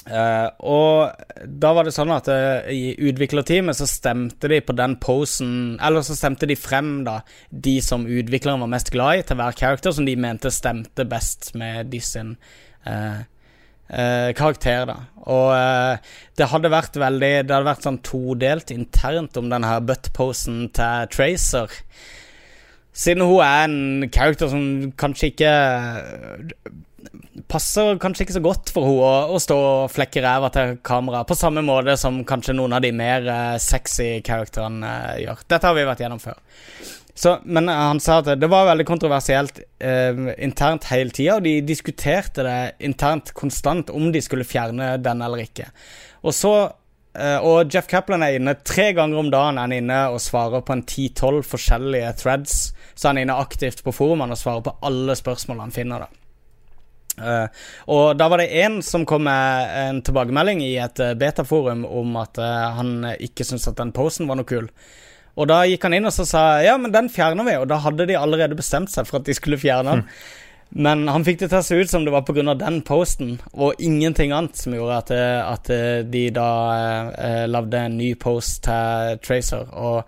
Uh, 0.10 0.48
og 0.66 1.44
da 1.62 1.70
var 1.76 1.86
det 1.86 1.92
sånn 1.94 2.10
at 2.16 2.26
uh, 2.32 2.66
i 2.74 2.96
utviklerteamet 3.12 3.78
så 3.78 3.86
stemte 3.86 4.50
de 4.50 4.58
på 4.66 4.74
den 4.74 4.96
posen 4.98 5.76
Eller 5.86 6.02
så 6.08 6.16
stemte 6.18 6.48
de 6.50 6.56
frem 6.58 7.04
da 7.06 7.20
de 7.52 7.76
som 7.84 8.08
utvikleren 8.08 8.64
var 8.64 8.72
mest 8.72 8.90
glad 8.96 9.20
i, 9.20 9.26
til 9.28 9.38
hver 9.38 9.58
character, 9.60 9.94
som 9.94 10.08
de 10.08 10.16
mente 10.18 10.50
stemte 10.56 11.06
best 11.06 11.52
med 11.60 11.92
de 11.94 12.02
sin 12.02 12.32
uh, 12.88 13.22
karakter, 13.90 14.84
da. 14.86 14.96
Og 15.30 15.50
det 16.38 16.48
hadde 16.52 16.70
vært 16.70 16.98
veldig 17.02 17.32
Det 17.46 17.54
hadde 17.54 17.68
vært 17.68 17.86
sånn 17.86 17.98
todelt 18.06 18.70
internt 18.74 19.38
om 19.42 19.50
den 19.50 19.66
her 19.66 19.82
butt-posen 19.82 20.68
til 20.78 21.10
Tracer. 21.14 21.74
Siden 22.94 23.26
hun 23.26 23.42
er 23.42 23.66
en 23.66 24.10
character 24.14 24.50
som 24.52 24.64
kanskje 25.00 25.32
ikke 25.32 25.54
passer 27.50 27.98
kanskje 28.02 28.26
ikke 28.26 28.36
så 28.36 28.44
godt 28.44 28.72
for 28.74 28.88
henne 28.88 29.06
å, 29.06 29.36
å 29.36 29.42
stå 29.42 29.58
og 29.58 29.92
flekke 29.94 30.24
ræva 30.24 30.52
til 30.54 30.78
kamera, 30.86 31.24
på 31.28 31.38
samme 31.38 31.64
måte 31.66 31.96
som 32.00 32.22
kanskje 32.28 32.56
noen 32.58 32.76
av 32.78 32.84
de 32.84 32.92
mer 32.96 33.26
eh, 33.26 33.58
sexy 33.64 34.10
karakterene 34.26 34.86
uh, 34.86 35.16
gjør. 35.24 35.46
Dette 35.50 35.70
har 35.70 35.78
vi 35.78 35.88
vært 35.88 36.04
gjennom 36.04 36.22
før. 36.22 36.40
Så, 37.20 37.34
men 37.44 37.68
han 37.68 38.00
sa 38.00 38.22
at 38.22 38.30
det 38.40 38.48
var 38.48 38.70
veldig 38.70 38.86
kontroversielt 38.88 39.58
internt 40.40 40.86
hele 40.88 41.12
tida, 41.12 41.36
og 41.36 41.44
de 41.44 41.58
diskuterte 41.68 42.46
det 42.48 42.60
internt 42.88 43.34
konstant 43.36 43.92
om 43.92 44.08
de 44.14 44.22
skulle 44.24 44.48
fjerne 44.48 44.94
den 45.04 45.24
eller 45.26 45.44
ikke. 45.44 45.68
Og 46.24 46.32
så 46.36 46.54
og 47.20 47.74
Jeff 47.74 47.90
Kaplan 47.90 48.24
er 48.24 48.38
inne 48.38 48.54
tre 48.64 48.94
ganger 48.96 49.20
om 49.20 49.32
dagen 49.34 49.58
er 49.58 49.66
han 49.66 49.74
inne 49.76 49.98
og 50.14 50.22
svarer 50.24 50.64
på 50.64 50.78
en 50.78 50.86
10-12 50.86 51.42
forskjellige 51.50 52.14
threads. 52.22 52.56
Så 52.96 53.10
han 53.10 53.20
er 53.20 53.28
inne 53.28 53.36
aktivt 53.42 53.84
på 53.84 53.92
forumene 53.98 54.38
og 54.38 54.40
svarer 54.40 54.64
på 54.64 54.78
alle 54.88 55.18
spørsmål 55.20 55.66
han 55.66 55.76
finner. 55.76 56.06
da 56.06 56.20
Uh, 57.20 57.48
og 57.92 58.18
da 58.20 58.30
var 58.32 58.42
det 58.42 58.54
én 58.64 58.80
som 58.86 59.06
kom 59.08 59.26
med 59.28 59.74
en 59.82 60.02
tilbakemelding 60.06 60.62
i 60.64 60.76
et 60.80 61.02
uh, 61.04 61.16
betaforum 61.20 61.86
om 61.86 62.16
at 62.22 62.40
uh, 62.40 62.70
han 62.78 62.94
ikke 63.20 63.44
syntes 63.48 63.68
at 63.72 63.80
den 63.80 63.94
posen 63.96 64.30
var 64.30 64.40
noe 64.40 64.48
kul. 64.48 64.70
Og 65.38 65.50
da 65.52 65.62
gikk 65.70 65.86
han 65.88 65.96
inn 66.00 66.10
og 66.10 66.16
så 66.16 66.26
sa 66.28 66.44
ja, 66.66 66.76
men 66.82 66.94
den 66.96 67.10
fjerner 67.14 67.48
vi, 67.48 67.58
og 67.62 67.70
da 67.72 67.80
hadde 67.84 68.08
de 68.10 68.18
allerede 68.20 68.58
bestemt 68.60 68.92
seg 68.94 69.08
for 69.08 69.22
at 69.22 69.30
de 69.30 69.36
skulle 69.38 69.60
fjerne 69.62 69.98
den. 69.98 70.06
Mm. 70.06 70.50
Men 70.86 71.08
han 71.10 71.24
fikk 71.26 71.40
det 71.42 71.48
til 71.50 71.60
å 71.60 71.66
se 71.66 71.78
ut 71.80 71.90
som 71.90 72.04
det 72.06 72.12
var 72.14 72.26
pga. 72.28 72.54
den 72.54 72.82
posten, 72.86 73.40
og 73.54 73.80
ingenting 73.82 74.34
annet 74.36 74.58
som 74.60 74.76
gjorde 74.76 74.98
at, 75.02 75.14
at 75.56 75.72
de 76.12 76.26
da 76.30 76.50
lagde 77.50 77.86
en 77.88 77.98
ny 77.98 78.12
post 78.22 78.68
til 78.68 79.18
Tracer. 79.26 79.66
Og 79.74 80.04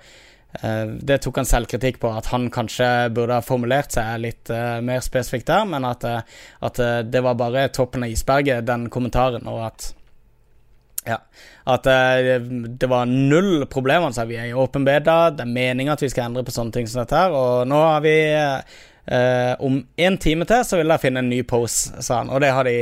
Eh, 0.59 0.85
det 0.85 1.21
tok 1.23 1.39
han 1.39 1.47
selvkritikk 1.47 2.01
på, 2.01 2.11
at 2.11 2.27
han 2.33 2.49
kanskje 2.51 3.09
burde 3.15 3.37
ha 3.39 3.45
formulert 3.45 3.95
seg 3.95 4.19
litt 4.25 4.51
eh, 4.51 4.81
mer 4.83 5.03
spesifikt 5.03 5.47
der, 5.47 5.63
men 5.69 5.87
at, 5.87 6.03
uh, 6.03 6.41
at 6.67 6.81
det 7.07 7.23
var 7.23 7.39
bare 7.39 7.69
toppen 7.71 8.03
av 8.03 8.11
isberget, 8.11 8.65
den 8.67 8.89
kommentaren, 8.91 9.47
og 9.47 9.63
at 9.69 9.91
ja, 11.07 11.17
at 11.73 11.87
det 11.87 12.89
var 12.89 13.09
null 13.09 13.65
problemer. 13.71 14.13
Så 14.13 14.25
vi 14.29 14.37
er 14.37 14.51
i 14.51 14.53
åpen 14.57 14.85
beta, 14.85 15.31
det 15.33 15.45
er 15.45 15.53
meninga 15.55 15.95
at 15.95 16.03
vi 16.05 16.11
skal 16.13 16.29
endre 16.29 16.45
på 16.45 16.53
sånne 16.53 16.75
ting 16.75 16.89
som 16.89 17.01
dette 17.01 17.17
her, 17.17 17.33
og 17.33 17.67
nå 17.69 17.81
har 17.81 18.03
vi 18.05 18.15
Uh, 19.01 19.65
om 19.65 19.79
en 19.95 20.17
time 20.21 20.45
til 20.45 20.61
så 20.61 20.77
vil 20.77 20.91
jeg 20.93 21.01
finne 21.01 21.23
en 21.23 21.29
ny 21.31 21.39
pose, 21.47 21.89
sa 22.05 22.19
han. 22.19 22.29
Og 22.29 22.41
det 22.43 22.51
har 22.53 22.67
de, 22.69 22.75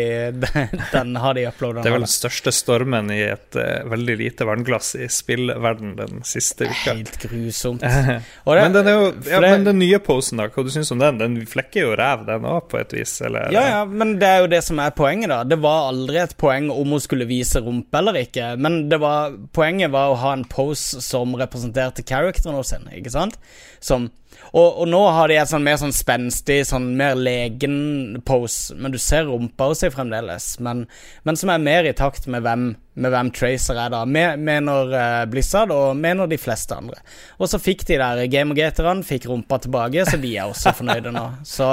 den 0.95 1.15
har 1.15 1.37
de 1.37 1.45
uploada. 1.47 1.83
Det 1.85 1.91
er 1.91 1.95
vel 1.95 2.03
den 2.03 2.11
største 2.11 2.51
stormen 2.53 3.07
i 3.15 3.21
et 3.29 3.55
uh, 3.55 3.87
veldig 3.89 4.17
lite 4.19 4.47
vannglass 4.49 4.91
i 4.99 5.07
spillverden 5.11 5.95
den 5.97 6.19
siste 6.27 6.67
uka. 6.67 6.97
Helt 6.97 7.15
grusomt. 7.23 7.81
det, 7.87 8.19
men, 8.45 8.75
den 8.75 8.91
jo, 8.91 9.07
ja, 9.29 9.39
det, 9.39 9.41
men 9.47 9.65
den 9.69 9.79
nye 9.79 10.01
posen, 10.03 10.43
da, 10.43 10.49
hva 10.51 10.67
du 10.67 10.73
syns 10.73 10.91
om 10.91 10.99
den? 10.99 11.21
Den 11.23 11.39
flekker 11.47 11.87
jo 11.87 11.95
ræv, 11.97 12.27
den 12.27 12.47
òg, 12.51 12.67
på 12.71 12.81
et 12.81 12.93
vis? 12.99 13.15
Eller? 13.23 13.47
Ja, 13.55 13.63
ja, 13.71 13.81
men 13.87 14.17
det 14.19 14.27
er 14.27 14.43
jo 14.43 14.51
det 14.51 14.61
som 14.67 14.83
er 14.83 14.93
poenget, 14.95 15.31
da. 15.31 15.41
Det 15.47 15.61
var 15.63 15.87
aldri 15.93 16.19
et 16.25 16.35
poeng 16.39 16.67
om 16.75 16.97
hun 16.97 17.03
skulle 17.03 17.29
vise 17.29 17.63
rumpe 17.63 17.99
eller 17.99 18.19
ikke, 18.19 18.53
men 18.59 18.83
det 18.91 18.99
var, 19.01 19.33
poenget 19.55 19.95
var 19.95 20.11
å 20.11 20.19
ha 20.19 20.35
en 20.35 20.45
pose 20.51 20.99
som 21.03 21.31
representerte 21.39 22.03
characteren 22.03 22.59
sin, 22.67 22.85
ikke 22.91 23.15
sant? 23.15 23.39
Som 23.79 24.11
og, 24.51 24.79
og, 24.81 24.85
nå 24.89 24.99
har 25.13 25.29
de 25.29 25.37
et 25.37 25.49
sånn 25.49 25.65
mer 25.65 25.77
sånn 25.77 25.93
spenstig, 25.93 26.63
sånn 26.65 26.87
mer 26.97 27.17
legen-pose, 27.19 28.77
men 28.81 28.93
du 28.93 28.97
ser 29.01 29.27
rumpa 29.29 29.69
hos 29.69 29.83
dem 29.83 29.93
fremdeles. 29.93 30.51
Men, 30.65 30.87
men, 31.27 31.37
som 31.37 31.51
er 31.53 31.61
mer 31.61 31.89
i 31.89 31.93
takt 31.97 32.25
med 32.31 32.45
hvem, 32.45 32.71
med 32.97 33.13
hvem 33.13 33.31
Tracer 33.35 33.77
er, 33.77 33.93
da. 33.93 34.01
Mener 34.09 34.93
uh, 34.95 35.23
Blizzard, 35.29 35.73
og 35.75 35.99
mener 35.99 36.29
de 36.29 36.41
fleste 36.41 36.77
andre. 36.77 36.97
Og 37.37 37.51
så 37.51 37.61
fikk 37.61 37.85
de 37.89 38.01
der 38.01 38.25
Gamergaterne, 38.31 39.05
fikk 39.05 39.29
rumpa 39.29 39.61
tilbake, 39.61 40.07
så 40.09 40.17
de 40.21 40.33
er 40.35 40.49
også 40.49 40.73
fornøyde 40.81 41.13
nå. 41.13 41.27
Så, 41.45 41.69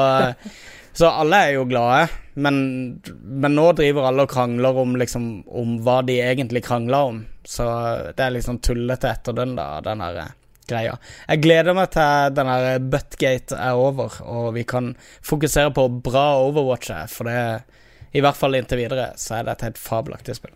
så 0.96 1.16
alle 1.16 1.42
er 1.46 1.56
jo 1.56 1.66
glade. 1.70 2.06
Men, 2.36 2.56
men, 3.24 3.54
nå 3.56 3.70
driver 3.78 4.10
alle 4.10 4.26
og 4.26 4.34
krangler 4.34 4.84
om, 4.84 4.98
liksom, 5.00 5.30
om 5.48 5.78
hva 5.84 6.02
de 6.04 6.20
egentlig 6.20 6.66
krangler 6.68 7.14
om. 7.14 7.22
Så 7.46 7.64
det 8.12 8.20
er 8.20 8.36
liksom 8.36 8.60
tullete 8.60 9.16
den, 9.32 9.56
da, 9.56 9.78
den 9.80 10.04
herre 10.04 10.34
greia. 10.70 10.98
Jeg 11.28 11.42
gleder 11.44 11.76
meg 11.76 11.90
til 11.94 12.36
denne 12.36 12.76
Buttgate 12.92 13.58
er 13.58 13.80
over, 13.80 14.20
og 14.26 14.52
vi 14.56 14.66
kan 14.68 14.94
fokusere 15.26 15.72
på 15.76 15.88
bra 16.04 16.28
Overwatch, 16.44 16.92
for 17.12 17.30
det 17.30 17.40
i 18.16 18.22
hvert 18.24 18.38
fall 18.38 18.56
inntil 18.56 18.80
videre 18.80 19.10
så 19.20 19.38
er 19.38 19.46
det 19.46 19.56
et 19.56 19.66
helt 19.68 19.80
fabelaktig 19.80 20.38
spill. 20.38 20.54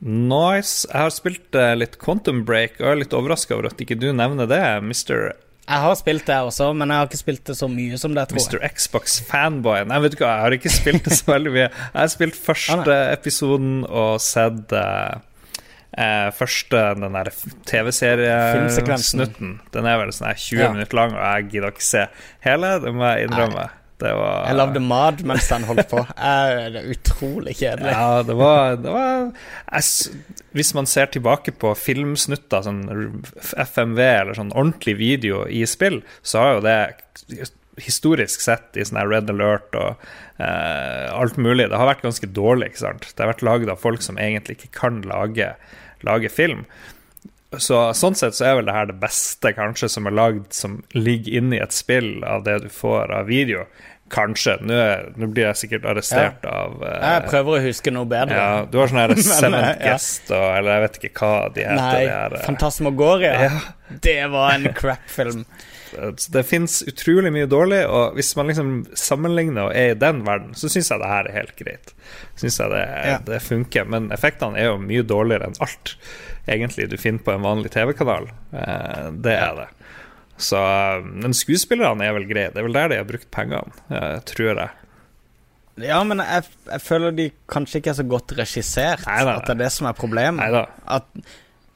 Nice. 0.00 0.84
Jeg 0.90 1.00
har 1.00 1.12
spilt 1.14 1.56
uh, 1.56 1.72
litt 1.78 1.96
Quantum 2.02 2.44
Break, 2.46 2.76
og 2.78 2.84
jeg 2.84 2.92
er 2.92 3.02
litt 3.06 3.16
overraska 3.16 3.56
over 3.56 3.70
at 3.70 3.80
ikke 3.80 3.96
du 3.98 4.10
nevner 4.12 4.48
det, 4.50 4.62
Mr. 4.84 5.30
Jeg 5.66 5.82
har 5.82 5.94
spilt 5.98 6.28
det 6.28 6.36
også, 6.46 6.68
men 6.78 6.92
jeg 6.92 7.00
har 7.00 7.08
ikke 7.08 7.18
spilt 7.18 7.46
det 7.48 7.56
så 7.58 7.66
mye 7.70 7.96
som 7.98 8.12
det, 8.14 8.28
tror 8.30 8.38
jeg. 8.38 8.50
Mr. 8.52 8.76
Xbox-fanboy. 8.76 9.86
Nei, 9.88 10.02
vet 10.04 10.14
du 10.14 10.20
hva, 10.20 10.34
jeg 10.34 10.44
har 10.44 10.58
ikke 10.58 10.74
spilt 10.74 11.08
det 11.08 11.16
så 11.18 11.32
veldig 11.32 11.54
mye. 11.56 11.70
Jeg 11.72 11.96
har 11.96 12.12
spilt 12.12 12.38
første 12.38 12.98
episoden 13.16 13.80
og 13.88 14.20
sett 14.22 14.76
uh, 14.76 15.16
Eh, 15.96 16.28
første 16.36 16.80
den 17.00 17.14
der 17.16 17.30
TV-seriesnutten, 17.64 19.56
den 19.72 19.88
er 19.88 19.96
vel 20.02 20.12
sånn 20.12 20.28
20 20.28 20.60
ja. 20.60 20.68
minutter 20.74 20.98
lang, 20.98 21.16
og 21.16 21.24
jeg 21.24 21.48
gidder 21.54 21.72
ikke 21.72 21.86
se 21.88 22.02
hele. 22.44 22.76
Det 22.84 22.92
må 22.92 23.08
jeg 23.08 23.30
innrømme. 23.30 23.64
Var, 23.64 23.78
jeg 23.96 24.56
lagde 24.58 24.80
mat 24.84 25.22
mens 25.24 25.46
den 25.48 25.62
holdt 25.64 25.86
på. 25.88 26.02
det 26.04 26.74
er 26.76 26.90
utrolig 26.92 27.54
kjedelig. 27.56 27.94
Ja, 27.94 28.20
det 28.28 28.36
var, 28.36 28.74
det 28.76 28.92
var 28.92 29.06
jeg, 29.08 30.16
Hvis 30.52 30.74
man 30.76 30.88
ser 30.90 31.08
tilbake 31.14 31.54
på 31.56 31.72
filmsnutter, 31.80 32.66
sånn 32.66 32.82
FMV 33.56 34.02
eller 34.04 34.36
sånn 34.36 34.52
ordentlig 34.52 34.98
video 35.00 35.46
i 35.48 35.64
spill, 35.64 36.02
så 36.20 36.44
har 36.44 36.58
jo 36.58 36.66
det 36.66 36.76
historisk 37.80 38.44
sett 38.44 38.76
i 38.76 38.84
sånn 38.84 39.00
Red 39.08 39.32
Alert 39.32 39.72
og 39.76 40.04
eh, 40.40 41.08
alt 41.12 41.36
mulig 41.40 41.68
Det 41.68 41.80
har 41.80 41.88
vært 41.88 42.04
ganske 42.04 42.28
dårlig. 42.36 42.74
ikke 42.74 42.84
sant? 42.84 43.08
Det 43.08 43.24
har 43.24 43.32
vært 43.32 43.48
laget 43.48 43.72
av 43.72 43.80
folk 43.80 44.04
som 44.04 44.20
egentlig 44.20 44.58
ikke 44.60 44.74
kan 44.76 45.00
lage 45.08 45.54
lage 46.04 46.28
film. 46.32 46.66
Så 47.56 47.78
Sånn 47.96 48.16
sett 48.18 48.36
så 48.36 48.48
er 48.48 48.56
vel 48.58 48.68
det 48.68 48.74
her 48.76 48.88
det 48.90 48.98
beste 49.00 49.52
kanskje 49.56 49.88
som 49.92 50.08
er 50.08 50.16
lagd 50.16 50.48
som 50.54 50.80
ligger 50.96 51.38
inni 51.40 51.60
et 51.62 51.74
spill 51.74 52.24
av 52.26 52.44
det 52.46 52.58
du 52.66 52.72
får 52.72 53.12
av 53.14 53.30
video. 53.30 53.64
Kanskje. 54.12 54.58
Nå, 54.62 54.76
nå 55.18 55.28
blir 55.34 55.48
jeg 55.48 55.58
sikkert 55.64 55.86
arrestert 55.90 56.44
ja. 56.46 56.52
av 56.62 56.76
uh, 56.78 56.90
Jeg 56.94 57.22
prøver 57.26 57.56
å 57.56 57.62
huske 57.64 57.94
noe 57.94 58.06
bedre. 58.10 58.36
Ja, 58.38 58.60
du 58.70 58.78
har 58.78 58.92
sånn 58.92 59.00
her 59.02 59.14
Seventh 59.26 59.72
ja. 59.72 59.78
Guest 59.80 60.30
og 60.30 60.44
Eller 60.44 60.76
jeg 60.76 60.84
vet 60.84 61.00
ikke 61.00 61.12
hva 61.18 61.32
de 61.56 61.64
heter. 61.66 61.80
Nei, 61.80 62.36
uh, 62.36 62.36
Fantasmagoria. 62.46 63.32
Ja. 63.48 63.64
Det 64.02 64.20
var 64.30 64.54
en 64.54 64.68
crap-film. 64.76 65.42
Det 66.32 66.42
fins 66.48 66.80
utrolig 66.88 67.32
mye 67.34 67.48
dårlig, 67.50 67.82
og 67.86 68.16
hvis 68.18 68.32
man 68.38 68.50
liksom 68.50 68.70
sammenligner 68.98 69.68
og 69.68 69.76
er 69.76 69.92
i 69.92 69.98
den 69.98 70.22
verden, 70.26 70.54
så 70.58 70.70
syns 70.72 70.90
jeg 70.92 71.02
det 71.02 71.10
her 71.10 71.28
er 71.28 71.38
helt 71.38 71.56
greit. 71.58 71.92
Syns 72.38 72.58
jeg 72.60 72.72
det, 72.72 72.82
ja. 73.10 73.18
det, 73.26 73.42
funker. 73.44 73.88
Men 73.92 74.10
effektene 74.14 74.60
er 74.60 74.70
jo 74.70 74.80
mye 74.82 75.04
dårligere 75.06 75.50
enn 75.50 75.60
alt 75.64 75.96
egentlig 76.46 76.88
du 76.90 76.98
finner 77.00 77.24
på 77.26 77.34
en 77.34 77.46
vanlig 77.46 77.72
TV-kanal. 77.74 78.30
Eh, 78.52 79.06
det 79.26 79.36
er 79.36 79.62
det. 79.62 79.68
Så 80.36 80.58
Men 81.06 81.32
skuespillerne 81.34 82.04
er 82.04 82.12
vel 82.16 82.26
greie. 82.28 82.50
Det 82.52 82.60
er 82.60 82.66
vel 82.66 82.76
der 82.76 82.92
de 82.92 83.00
har 83.00 83.08
brukt 83.08 83.30
pengene, 83.32 83.72
eh, 83.90 84.18
tror 84.28 84.52
jeg. 84.52 84.68
Ja, 85.84 85.98
men 86.08 86.22
jeg, 86.24 86.46
jeg, 86.70 86.80
føler 86.80 87.12
de 87.12 87.26
kanskje 87.52 87.80
ikke 87.80 87.92
er 87.92 87.98
så 87.98 88.06
godt 88.08 88.32
regissert. 88.38 89.02
Neida. 89.08 89.34
At 89.36 89.48
det 89.48 89.56
er 89.56 89.64
det 89.66 89.72
som 89.74 89.88
er 89.90 89.96
problemet. 89.96 90.40
Neida. 90.40 90.64
At 90.88 91.08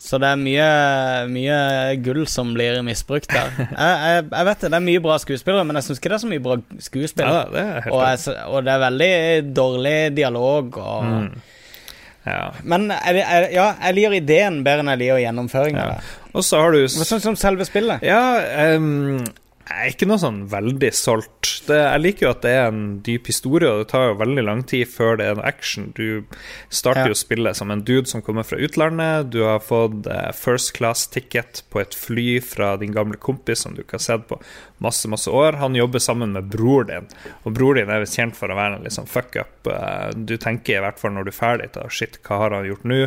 Så 0.01 0.17
det 0.17 0.31
er 0.33 0.39
mye, 0.41 0.67
mye 1.29 1.57
gull 2.01 2.23
som 2.31 2.55
blir 2.57 2.79
misbrukt 2.87 3.29
der. 3.29 3.51
Jeg, 3.59 3.69
jeg, 3.77 4.25
jeg 4.33 4.47
vet 4.49 4.63
det, 4.65 4.71
det 4.73 4.79
er 4.79 4.87
mye 4.87 5.03
bra 5.05 5.19
skuespillere, 5.21 5.67
men 5.69 5.77
jeg 5.77 5.87
syns 5.91 6.01
ikke 6.01 6.13
det 6.13 6.17
er 6.17 6.23
så 6.23 6.31
mye 6.31 6.45
bra 6.47 6.57
skuespillere. 6.87 7.43
Ja, 7.43 7.51
det 7.53 7.93
og, 7.93 8.01
jeg, 8.07 8.37
og 8.49 8.65
det 8.65 8.73
er 8.73 8.83
veldig 8.87 9.13
dårlig 9.61 9.97
dialog 10.17 10.81
og 10.81 11.09
Mm. 11.11 11.31
Ja. 12.27 12.51
Men 12.69 12.91
ja, 12.93 13.71
jeg 13.81 13.95
liker 13.97 14.15
ideen 14.19 14.59
bedre 14.65 14.83
enn 14.85 14.91
jeg 14.93 15.01
liker 15.01 15.21
gjennomføringen. 15.23 15.79
Ja. 15.81 16.27
Og 16.37 16.45
så 16.45 16.59
har 16.61 16.75
du 16.77 16.83
Sånn 16.93 17.23
som 17.25 17.39
selve 17.41 17.65
spillet? 17.65 18.05
Ja, 18.05 18.21
em, 18.67 19.23
jeg 19.69 19.77
er 19.87 19.93
ikke 19.93 20.07
noe 20.09 20.19
sånn 20.19 20.39
veldig 20.51 20.89
solgt. 20.97 21.51
Det, 21.69 21.77
jeg 21.79 22.01
liker 22.03 22.25
jo 22.27 22.31
at 22.33 22.41
det 22.43 22.51
er 22.59 22.65
en 22.73 22.81
dyp 23.07 23.29
historie, 23.31 23.69
og 23.71 23.83
det 23.85 23.89
tar 23.93 24.09
jo 24.09 24.17
veldig 24.19 24.43
lang 24.47 24.63
tid 24.67 24.89
før 24.91 25.19
det 25.21 25.27
er 25.31 25.37
noe 25.39 25.47
action. 25.47 25.93
Du 25.95 26.25
starter 26.73 27.05
Ja. 27.07 27.13
jo 27.13 27.19
spillet 27.21 27.55
som 27.57 27.71
en 27.71 27.85
dude 27.87 28.09
som 28.11 28.23
kommer 28.23 28.43
fra 28.49 28.59
utlandet. 28.59 29.31
Du 29.31 29.43
har 29.45 29.61
fått 29.63 30.09
eh, 30.11 30.33
first 30.35 30.73
class 30.75 31.07
ticket 31.07 31.63
på 31.71 31.81
et 31.81 31.95
fly 31.95 32.41
fra 32.43 32.73
din 32.81 32.91
gamle 32.97 33.17
kompis 33.21 33.61
som 33.63 33.75
du 33.77 33.83
ikke 33.85 33.99
har 34.01 34.07
sett 34.09 34.27
på 34.27 34.41
masse, 34.83 35.07
masse 35.13 35.31
år. 35.31 35.61
Han 35.61 35.75
jobber 35.79 36.01
sammen 36.03 36.33
med 36.33 36.51
bror 36.51 36.85
din, 36.91 37.07
og 37.45 37.55
bror 37.55 37.75
din 37.79 37.91
er 37.91 38.01
visst 38.03 38.19
kjent 38.19 38.35
for 38.35 38.51
å 38.51 38.57
være 38.59 38.81
en 38.81 38.83
litt 38.89 38.97
sånn 38.97 39.07
fuck 39.11 39.37
up. 39.37 39.67
Eh, 39.71 40.11
Du 40.17 40.37
tenker 40.37 40.79
i 40.79 40.83
hvert 40.83 40.99
fall 40.99 41.13
når 41.15 41.25
du 41.25 41.31
er 41.31 41.39
ferdig, 41.39 41.71
da, 41.77 41.87
shit, 41.89 42.19
hva 42.27 42.39
har 42.43 42.51
han 42.59 42.67
gjort 42.67 42.85
nå? 42.85 43.07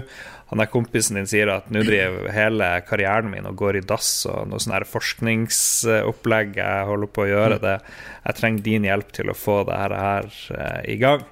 Han 0.53 0.61
der 0.61 0.69
kompisen 0.69 1.17
din 1.17 1.25
sier 1.25 1.49
at 1.49 1.69
nå 1.73 1.81
driver 1.81 2.27
hele 2.29 2.67
karrieren 2.85 3.31
min 3.31 3.47
og 3.49 3.55
går 3.57 3.79
i 3.79 3.85
dass 3.89 4.27
og 4.29 4.51
noe 4.51 4.61
sånn 4.61 4.85
forskningsopplegg 4.85 6.59
jeg 6.59 6.83
holder 6.91 7.09
på 7.09 7.23
å 7.23 7.31
gjøre 7.31 7.57
det. 7.63 7.71
Jeg 8.27 8.37
trenger 8.37 8.67
din 8.67 8.85
hjelp 8.85 9.15
til 9.17 9.31
å 9.33 9.37
få 9.37 9.63
det 9.65 9.79
her, 9.81 9.95
her 9.97 10.29
eh, 10.53 10.83
i 10.93 10.99
gang. 11.01 11.25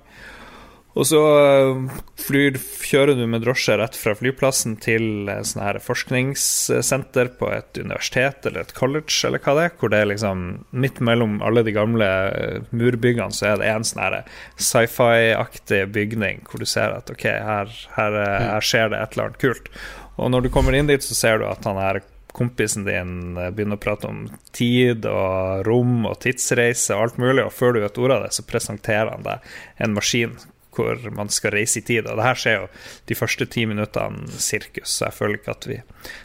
Og 0.92 1.08
så 1.08 1.20
eh, 1.40 2.00
flyr, 2.20 2.58
kjører 2.84 3.16
du 3.16 3.24
med 3.30 3.46
drosje 3.46 3.78
rett 3.80 3.96
fra 3.96 4.12
flyplassen 4.18 4.76
til 4.84 5.30
sånn 5.48 5.64
her 5.64 5.80
forskningssenter 5.84 7.32
på 7.40 7.48
et 7.56 7.80
universitet 7.80 8.48
eller 8.50 8.66
et 8.66 8.76
college, 8.76 9.14
eller 9.28 9.40
hva 9.40 9.56
det 9.56 9.66
er, 9.70 9.74
hvor 9.80 9.94
det 9.94 10.02
er 10.02 10.12
liksom 10.12 10.44
midt 10.84 11.00
mellom 11.00 11.40
alle 11.48 11.64
de 11.68 11.76
gamle 11.76 12.12
eh, 12.36 12.70
murbyggene, 12.76 13.32
så 13.32 13.54
er 13.54 13.62
det 13.62 13.72
en 13.72 13.88
sånn 13.88 14.04
her 14.04 14.20
sci-fi-aktig 14.60 15.86
bygning 15.96 16.44
hvor 16.50 16.60
du 16.60 16.68
ser 16.68 16.98
at 16.98 17.12
ok, 17.14 17.28
her, 17.40 17.76
her, 17.96 18.22
eh, 18.26 18.48
her 18.52 18.72
skjer 18.72 18.92
det 18.92 19.00
et 19.00 19.16
eller 19.16 19.30
annet 19.30 19.44
kult. 19.48 19.72
Og 20.20 20.34
når 20.34 20.44
du 20.44 20.54
kommer 20.54 20.76
inn 20.76 20.92
dit, 20.92 21.04
så 21.04 21.16
ser 21.16 21.40
du 21.40 21.48
at 21.48 21.64
han 21.66 21.80
her 21.80 22.04
kompisen 22.36 22.84
din 22.88 23.36
begynner 23.36 23.76
å 23.76 23.82
prate 23.82 24.08
om 24.08 24.26
tid 24.56 25.04
og 25.08 25.66
rom 25.68 26.06
og 26.08 26.20
tidsreise 26.24 26.96
og 26.96 27.08
alt 27.08 27.20
mulig, 27.20 27.44
og 27.44 27.56
før 27.56 27.76
du 27.76 27.82
vet 27.84 28.00
ordet 28.00 28.18
av 28.18 28.26
det, 28.28 28.36
så 28.36 28.48
presenterer 28.48 29.12
han 29.12 29.26
deg 29.28 29.54
en 29.84 29.96
maskin 29.96 30.36
hvor 30.76 31.00
man 31.16 31.32
skal 31.34 31.56
reise 31.58 31.82
i 31.82 31.86
tid. 31.86 32.08
Og 32.08 32.20
det 32.20 32.28
her 32.28 32.40
skjer 32.40 32.60
jo 32.60 32.68
de 33.12 33.18
første 33.18 33.48
ti 33.52 33.66
minuttene 33.70 34.42
sirkus, 34.42 34.98
så 34.98 35.10
jeg 35.10 35.18
føler 35.18 35.40
ikke 35.42 35.58
at 35.58 35.68
vi 35.70 35.82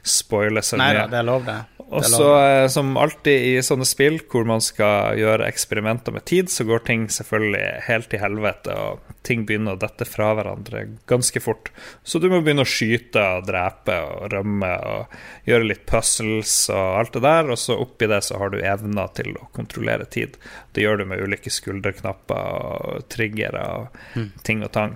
spoiler 0.07 0.67
så 0.67 0.79
Nei 0.81 0.93
mye. 0.93 1.03
da, 1.03 1.09
det 1.15 1.21
er 1.23 1.29
lov, 1.31 1.49
det. 1.49 1.59
Og 1.87 2.05
så, 2.05 2.29
eh, 2.43 2.69
som 2.69 2.97
alltid 2.99 3.45
i 3.47 3.63
sånne 3.63 3.87
spill 3.87 4.19
hvor 4.27 4.47
man 4.49 4.63
skal 4.65 5.19
gjøre 5.21 5.47
eksperimenter 5.47 6.15
med 6.15 6.25
tid, 6.27 6.51
så 6.51 6.67
går 6.67 6.83
ting 6.89 7.05
selvfølgelig 7.13 7.85
helt 7.87 8.09
til 8.11 8.23
helvete, 8.23 8.75
og 8.75 9.13
ting 9.27 9.45
begynner 9.47 9.77
å 9.77 9.81
dette 9.81 10.07
fra 10.09 10.33
hverandre 10.35 10.83
ganske 11.11 11.43
fort. 11.43 11.71
Så 12.03 12.19
du 12.23 12.27
må 12.31 12.41
begynne 12.43 12.67
å 12.67 12.71
skyte 12.71 13.23
og 13.39 13.47
drepe 13.47 14.01
og 14.03 14.33
rømme 14.35 14.73
og 14.91 15.17
gjøre 15.47 15.71
litt 15.71 15.87
puzzles 15.87 16.55
og 16.75 17.01
alt 17.03 17.15
det 17.15 17.23
der, 17.27 17.53
og 17.55 17.61
så 17.63 17.79
oppi 17.79 18.11
det 18.11 18.23
så 18.27 18.41
har 18.43 18.51
du 18.51 18.59
evner 18.59 19.13
til 19.15 19.35
å 19.39 19.47
kontrollere 19.55 20.09
tid. 20.11 20.39
Det 20.75 20.83
gjør 20.83 21.03
du 21.03 21.07
med 21.13 21.23
ulike 21.23 21.55
skulderknapper 21.55 22.51
og 22.51 23.07
triggere 23.15 23.63
og 23.79 24.03
ting 24.45 24.61
og 24.67 24.73
tang. 24.75 24.93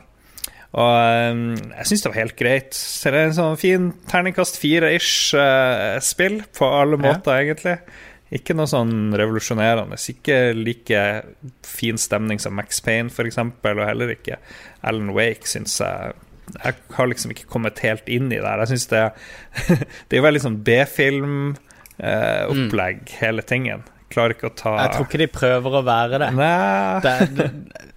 Og 0.71 0.93
eh, 1.01 1.35
jeg 1.81 1.87
syns 1.89 2.03
det 2.05 2.11
var 2.13 2.21
helt 2.21 2.37
greit. 2.39 2.73
Så 2.77 3.11
det 3.11 3.19
er 3.25 3.29
en 3.31 3.39
sånn 3.41 3.57
fin 3.59 3.89
terningkast 4.11 4.61
fire-ish 4.63 5.33
eh, 5.39 5.97
spill, 6.05 6.37
på 6.57 6.65
alle 6.69 6.97
Ja. 7.01 7.05
måter, 7.09 7.33
egentlig. 7.41 7.77
Ikke 8.31 8.55
noe 8.55 8.69
sånn 8.71 9.11
revolusjonerende. 9.19 9.97
Ikke 10.13 10.37
like 10.55 11.01
fin 11.67 11.99
stemning 11.99 12.39
som 12.39 12.55
Max 12.55 12.79
Payne, 12.87 13.11
f.eks., 13.11 13.39
og 13.43 13.81
heller 13.83 14.13
ikke 14.15 14.37
Alan 14.87 15.11
Wake, 15.17 15.47
syns 15.51 15.75
jeg. 15.83 16.15
Jeg 16.55 16.75
har 16.95 17.07
liksom 17.11 17.31
ikke 17.35 17.51
kommet 17.51 17.83
helt 17.83 18.07
inn 18.11 18.31
i 18.31 18.39
det 18.39 18.47
her. 18.47 18.59
Jeg 18.63 18.71
syns 18.77 18.87
det, 18.91 19.03
det 20.11 20.17
er 20.19 20.23
veldig 20.29 20.43
sånn 20.47 20.63
B-film-opplegg, 20.67 22.99
hele 23.21 23.43
tingen. 23.47 23.83
Klarer 24.11 24.35
ikke 24.35 24.49
å 24.51 24.55
ta 24.59 24.71
Jeg 24.81 24.93
tror 24.97 25.07
ikke 25.07 25.19
de 25.23 25.27
prøver 25.31 25.75
å 25.79 25.83
være 25.87 26.19
det. 26.19 26.31
Det, 27.05 27.17
det 27.39 27.51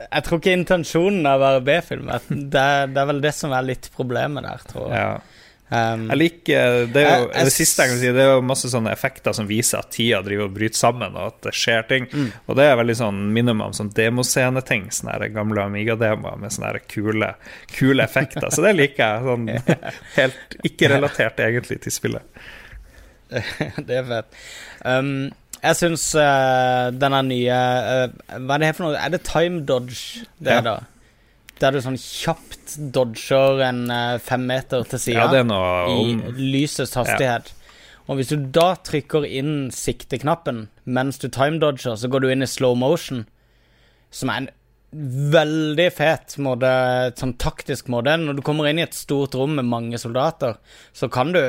jeg 0.03 0.26
tror 0.28 0.39
ikke 0.41 0.57
intensjonen 0.59 1.26
er 1.26 1.38
å 1.39 1.41
være 1.41 1.61
B-film. 1.66 2.11
Det, 2.30 2.66
det 2.93 3.01
er 3.01 3.07
vel 3.09 3.22
det 3.24 3.32
som 3.34 3.53
er 3.57 3.66
litt 3.66 3.89
problemet 3.95 4.45
der, 4.45 4.68
tror 4.70 4.91
jeg. 4.91 4.99
Ja. 4.99 5.39
Um, 5.74 6.03
Jeg 6.11 6.18
liker 6.20 6.74
Det 6.93 7.01
er 7.01 7.07
jo 7.24 7.24
Jeg- 7.24 7.38
jeg 7.39 7.45
det 7.47 7.53
siste 7.55 7.82
jeg 7.82 7.89
kan 7.89 7.97
si, 7.97 8.09
det 8.14 8.22
er 8.22 8.28
jo 8.36 8.41
masse 8.45 8.70
sånne 8.70 8.91
effekter 8.93 9.34
som 9.34 9.47
viser 9.49 9.80
at 9.80 9.89
tida 9.95 10.20
driver 10.22 10.45
og 10.45 10.53
bryter 10.53 10.78
sammen, 10.78 11.16
og 11.18 11.32
at 11.32 11.39
det 11.47 11.53
skjer 11.57 11.88
ting. 11.89 12.05
Mm. 12.11 12.28
Og 12.45 12.59
det 12.59 12.68
er 12.70 12.76
veldig 12.78 12.95
sånn 12.99 13.22
minner 13.34 13.55
meg 13.57 13.72
om 13.72 13.78
sånn 13.80 13.89
demosceneting, 13.97 14.89
sånne 14.93 15.32
gamle 15.34 15.64
Amiga-demoer 15.66 16.38
med 16.43 16.53
sånne 16.53 16.78
kule, 16.93 17.32
kule 17.74 18.03
effekter. 18.05 18.51
Så 18.53 18.61
det 18.61 18.76
liker 18.78 19.01
jeg. 19.01 19.24
Sånn 19.24 19.47
helt 20.20 20.59
ikke 20.70 20.91
relatert 20.93 21.41
egentlig 21.47 21.80
til 21.88 21.95
spillet. 21.95 22.43
det 23.88 23.97
er 23.97 24.05
fett. 24.11 24.43
Um, 24.86 25.32
jeg 25.64 25.80
syns 25.80 26.09
uh, 26.20 26.91
denne 26.91 27.22
nye 27.30 27.55
uh, 27.55 28.07
Hva 28.36 28.57
er 28.57 28.64
det 28.64 28.70
her 28.70 28.78
for 28.78 28.88
noe? 28.88 28.99
Er 28.99 29.14
det 29.14 29.24
time 29.28 29.64
dodge, 29.68 30.26
det 30.43 30.59
Ja. 30.59 30.64
da? 30.66 30.80
Der 31.61 31.72
du 31.72 31.80
sånn 31.86 31.99
kjapt 31.99 32.74
dodger 32.91 33.61
en 33.64 33.86
uh, 33.91 34.18
fem 34.20 34.43
meter 34.49 34.84
til 34.89 34.99
sida 34.99 35.28
Ja, 35.30 35.43
er 35.43 35.45
i 35.45 36.16
om 36.18 36.24
lysets 36.36 36.97
hastighet. 36.99 37.53
Og 38.09 38.20
hvis 38.20 38.34
du 38.34 38.49
da 38.51 38.74
trykker 38.84 39.24
inn 39.24 39.70
sikteknappen 39.72 40.66
mens 40.84 41.22
du 41.22 41.30
time 41.30 41.61
dodger, 41.61 41.95
så 41.95 42.09
går 42.11 42.26
du 42.26 42.32
inn 42.34 42.43
i 42.43 42.49
slow 42.49 42.76
motion, 42.76 43.24
som 44.11 44.30
er 44.34 44.41
en 44.41 44.49
veldig 45.34 45.88
fet 45.95 46.36
måte, 46.43 46.70
sånn 47.18 47.38
taktisk 47.41 47.88
måte. 47.93 48.18
Når 48.20 48.38
du 48.38 48.43
kommer 48.45 48.68
inn 48.70 48.82
i 48.82 48.86
et 48.86 48.97
stort 48.97 49.38
rom 49.39 49.55
med 49.57 49.70
mange 49.70 50.01
soldater, 50.01 50.59
så 50.91 51.07
kan 51.07 51.32
du 51.34 51.39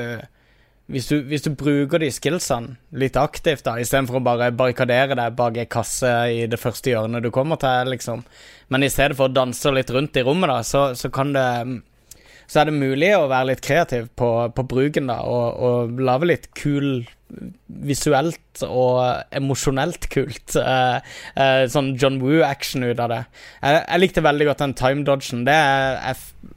hvis 0.92 1.06
du, 1.08 1.14
hvis 1.24 1.46
du 1.46 1.54
bruker 1.56 2.02
de 2.02 2.10
skillsene 2.12 2.76
litt 3.00 3.16
aktivt, 3.16 3.64
da, 3.64 3.78
istedenfor 3.80 4.18
å 4.18 4.24
bare 4.26 4.50
barrikadere 4.52 5.16
deg 5.16 5.36
bak 5.38 5.56
ei 5.56 5.68
kasse 5.70 6.10
i 6.28 6.44
det 6.50 6.60
første 6.60 6.92
hjørnet 6.92 7.24
du 7.24 7.30
kommer 7.32 7.60
til, 7.60 7.88
liksom, 7.94 8.24
men 8.68 8.84
i 8.84 8.92
stedet 8.92 9.16
for 9.16 9.30
å 9.30 9.34
danse 9.34 9.72
litt 9.72 9.92
rundt 9.94 10.20
i 10.20 10.24
rommet, 10.26 10.52
da, 10.52 10.60
så, 10.66 10.86
så 10.98 11.12
kan 11.14 11.32
det 11.36 11.48
Så 12.46 12.60
er 12.60 12.68
det 12.68 12.76
mulig 12.76 13.08
å 13.16 13.24
være 13.24 13.54
litt 13.54 13.62
kreativ 13.64 14.10
på, 14.20 14.28
på 14.52 14.62
bruken, 14.68 15.06
da, 15.08 15.22
og, 15.24 15.62
og 15.64 16.00
lage 16.04 16.28
litt 16.28 16.50
kul 16.52 17.06
visuelt 17.88 18.62
og 18.66 19.00
emosjonelt 19.34 20.08
kult. 20.12 20.56
eh, 20.60 20.98
eh, 21.40 21.64
sånn 21.72 21.94
John 21.96 22.20
Woo-action 22.20 22.84
ut 22.84 23.00
av 23.00 23.10
det. 23.14 23.22
Jeg, 23.62 23.80
jeg 23.80 24.02
likte 24.02 24.26
veldig 24.28 24.50
godt 24.50 24.64
den 24.66 24.76
time-dodgen. 24.78 25.46
Det 25.48 25.56
er 25.56 25.98
jeg 26.10 26.53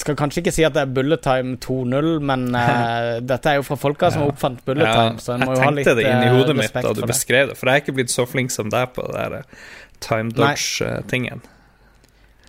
skal 0.00 0.16
kanskje 0.16 0.42
ikke 0.42 0.52
si 0.54 0.64
at 0.66 0.74
det 0.76 0.82
er 0.86 0.92
Bullet 0.96 1.20
Time 1.24 1.56
2.0, 1.62 2.08
men 2.30 2.46
uh, 2.54 3.18
dette 3.30 3.50
er 3.52 3.58
jo 3.60 3.64
fra 3.66 3.76
folka 3.80 4.10
som 4.14 4.22
Ja. 4.24 4.28
oppfant 4.32 4.62
Bullet 4.66 4.86
Ja, 4.86 4.94
Time, 5.10 5.18
så 5.22 5.34
en 5.36 5.44
må 5.46 5.56
jo 5.56 5.62
ha 5.64 5.70
litt 5.74 5.86
respekt 5.86 5.90
for 5.90 6.00
det. 6.00 6.06
Jeg 6.06 6.12
tenkte 6.12 6.12
det 6.12 6.14
inni 6.14 6.30
eh, 6.30 6.38
hodet 6.38 6.56
mitt 6.60 6.78
da 6.86 6.92
du 6.96 7.02
beskrev 7.10 7.50
det, 7.52 7.58
for 7.60 7.68
jeg 7.70 7.80
er 7.80 7.84
ikke 7.84 7.96
blitt 7.98 8.14
så 8.14 8.26
flink 8.28 8.50
som 8.54 8.70
deg 8.72 8.92
på 8.96 9.04
det 9.10 9.14
der 9.20 9.38
eh, 9.42 9.68
time 10.00 10.32
dodge-tingen. 10.36 11.44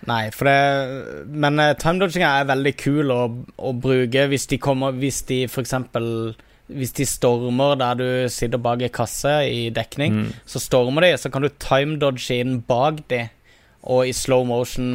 Nei, 0.08 0.28
for 0.30 0.46
det 0.46 1.26
Men 1.34 1.58
uh, 1.58 1.72
timedodginga 1.74 2.28
er 2.38 2.44
veldig 2.52 2.72
kul 2.78 3.10
å, 3.10 3.22
å 3.58 3.72
bruke 3.74 4.28
hvis 4.30 4.44
de 4.46 4.58
kommer 4.62 4.94
Hvis 4.94 5.24
de 5.26 5.40
f.eks. 5.50 5.72
Hvis 6.68 6.92
de 6.94 7.06
stormer 7.08 7.74
der 7.80 7.96
du 7.98 8.06
sitter 8.30 8.60
bak 8.62 8.82
ei 8.84 8.90
kasse 8.92 9.32
i 9.48 9.70
dekning, 9.74 10.12
Mm. 10.18 10.32
så 10.46 10.60
stormer 10.60 11.06
de, 11.06 11.10
så 11.18 11.30
kan 11.32 11.42
du 11.42 11.48
timedodge 11.48 12.36
inn 12.42 12.58
bak 12.68 13.00
de, 13.08 13.22
og 13.88 14.04
i 14.04 14.12
slow 14.12 14.44
motion 14.44 14.88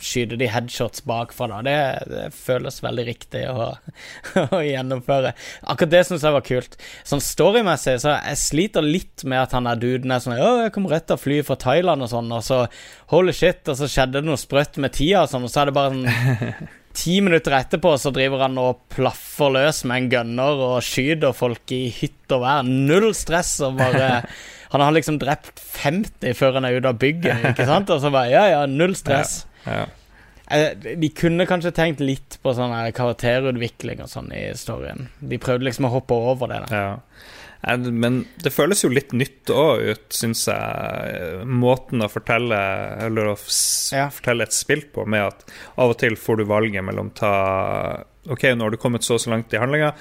skyter 0.00 0.38
de 0.40 0.48
headshots 0.48 1.02
bakfra. 1.08 1.48
Da. 1.50 1.58
Det, 1.66 1.76
det 2.12 2.24
føles 2.36 2.80
veldig 2.84 3.04
riktig 3.08 3.42
å, 3.50 3.68
å 4.56 4.60
gjennomføre. 4.64 5.34
Akkurat 5.68 5.92
det 5.92 6.02
syns 6.08 6.24
jeg 6.24 6.36
var 6.36 6.46
kult. 6.46 6.78
Sånn 7.08 7.24
storymessig 7.24 7.98
så 8.02 8.16
jeg 8.16 8.40
sliter 8.40 8.86
litt 8.86 9.26
med 9.28 9.42
at 9.44 9.56
han 9.56 9.68
der 9.68 9.80
duden 9.82 10.14
er 10.14 10.24
sånn 10.24 10.36
'Å, 10.36 10.64
jeg 10.64 10.74
kom 10.76 10.88
rett 10.90 11.12
av 11.12 11.20
flyet 11.20 11.48
fra 11.48 11.58
Thailand 11.60 12.06
og 12.06 12.12
sånn, 12.12 12.32
og 12.32 12.42
så 12.44 12.64
holy 13.12 13.36
shit, 13.36 13.62
og 13.68 13.76
så 13.78 13.90
skjedde 13.90 14.20
det 14.20 14.28
noe 14.28 14.40
sprøtt 14.40 14.80
med 14.80 14.96
tida 14.96 15.24
og 15.24 15.30
sånn, 15.32 15.44
og 15.44 15.52
så 15.52 15.62
er 15.62 15.70
det 15.70 15.76
bare 15.76 15.94
sånn 15.94 16.68
Ti 16.96 17.18
minutter 17.20 17.52
etterpå 17.52 17.90
så 18.00 18.08
driver 18.08 18.46
han 18.46 18.54
og 18.56 18.86
plaffer 18.88 19.50
løs 19.52 19.82
med 19.84 19.98
en 19.98 20.06
gunner 20.14 20.62
og 20.64 20.76
skyter 20.80 21.34
folk 21.36 21.68
i 21.76 21.90
hytt 21.92 22.32
og 22.32 22.40
vær. 22.40 22.64
Null 22.64 23.10
stress 23.12 23.58
og 23.66 23.76
bare 23.76 24.22
Han 24.76 24.90
har 24.90 24.96
liksom 24.96 25.20
drept 25.22 25.60
50 25.60 26.34
før 26.38 26.58
han 26.58 26.66
er 26.68 26.76
ute 26.78 26.90
av 26.92 26.98
bygget, 27.00 27.44
ikke 27.52 27.68
sant? 27.68 27.92
Og 27.94 28.02
så 28.02 28.10
bare 28.14 28.32
Ja, 28.32 28.44
ja, 28.52 28.64
null 28.70 28.96
stress. 28.98 29.40
Ja. 29.66 29.84
ja. 29.84 29.86
De 30.76 31.08
kunne 31.10 31.46
kanskje 31.48 31.72
tenkt 31.74 32.02
litt 32.04 32.36
på 32.44 32.52
sånn 32.54 32.74
karakterutvikling 32.94 34.04
og 34.04 34.10
sånn 34.12 34.28
i 34.36 34.44
storyen. 34.58 35.08
De 35.18 35.40
prøvde 35.42 35.66
liksom 35.66 35.88
å 35.88 35.94
hoppe 35.96 36.14
over 36.14 36.52
det. 36.52 36.60
da 36.68 36.82
Ja. 36.82 36.92
Men 37.90 38.24
det 38.42 38.52
føles 38.54 38.82
jo 38.84 38.90
litt 38.92 39.12
nytt 39.16 39.50
òg 39.50 39.80
ut, 39.90 40.04
syns 40.14 40.44
jeg. 40.46 41.46
Måten 41.46 42.02
å 42.04 42.10
fortelle 42.12 42.58
Eller 43.06 43.32
å 43.32 43.36
Ja. 43.92 44.08
fortelle 44.10 44.42
et 44.46 44.52
spill 44.52 44.82
på, 44.92 45.06
med 45.06 45.22
at 45.26 45.44
av 45.78 45.90
og 45.90 45.98
til 45.98 46.16
får 46.16 46.36
du 46.38 46.44
valget 46.44 46.84
mellom 46.84 47.10
ta 47.14 48.04
Ok, 48.28 48.42
nå 48.58 48.64
har 48.66 48.70
du 48.70 48.76
kommet 48.76 49.04
så 49.06 49.14
og 49.14 49.20
så 49.22 49.30
langt 49.30 49.52
i 49.54 49.58
handlinga, 49.62 49.92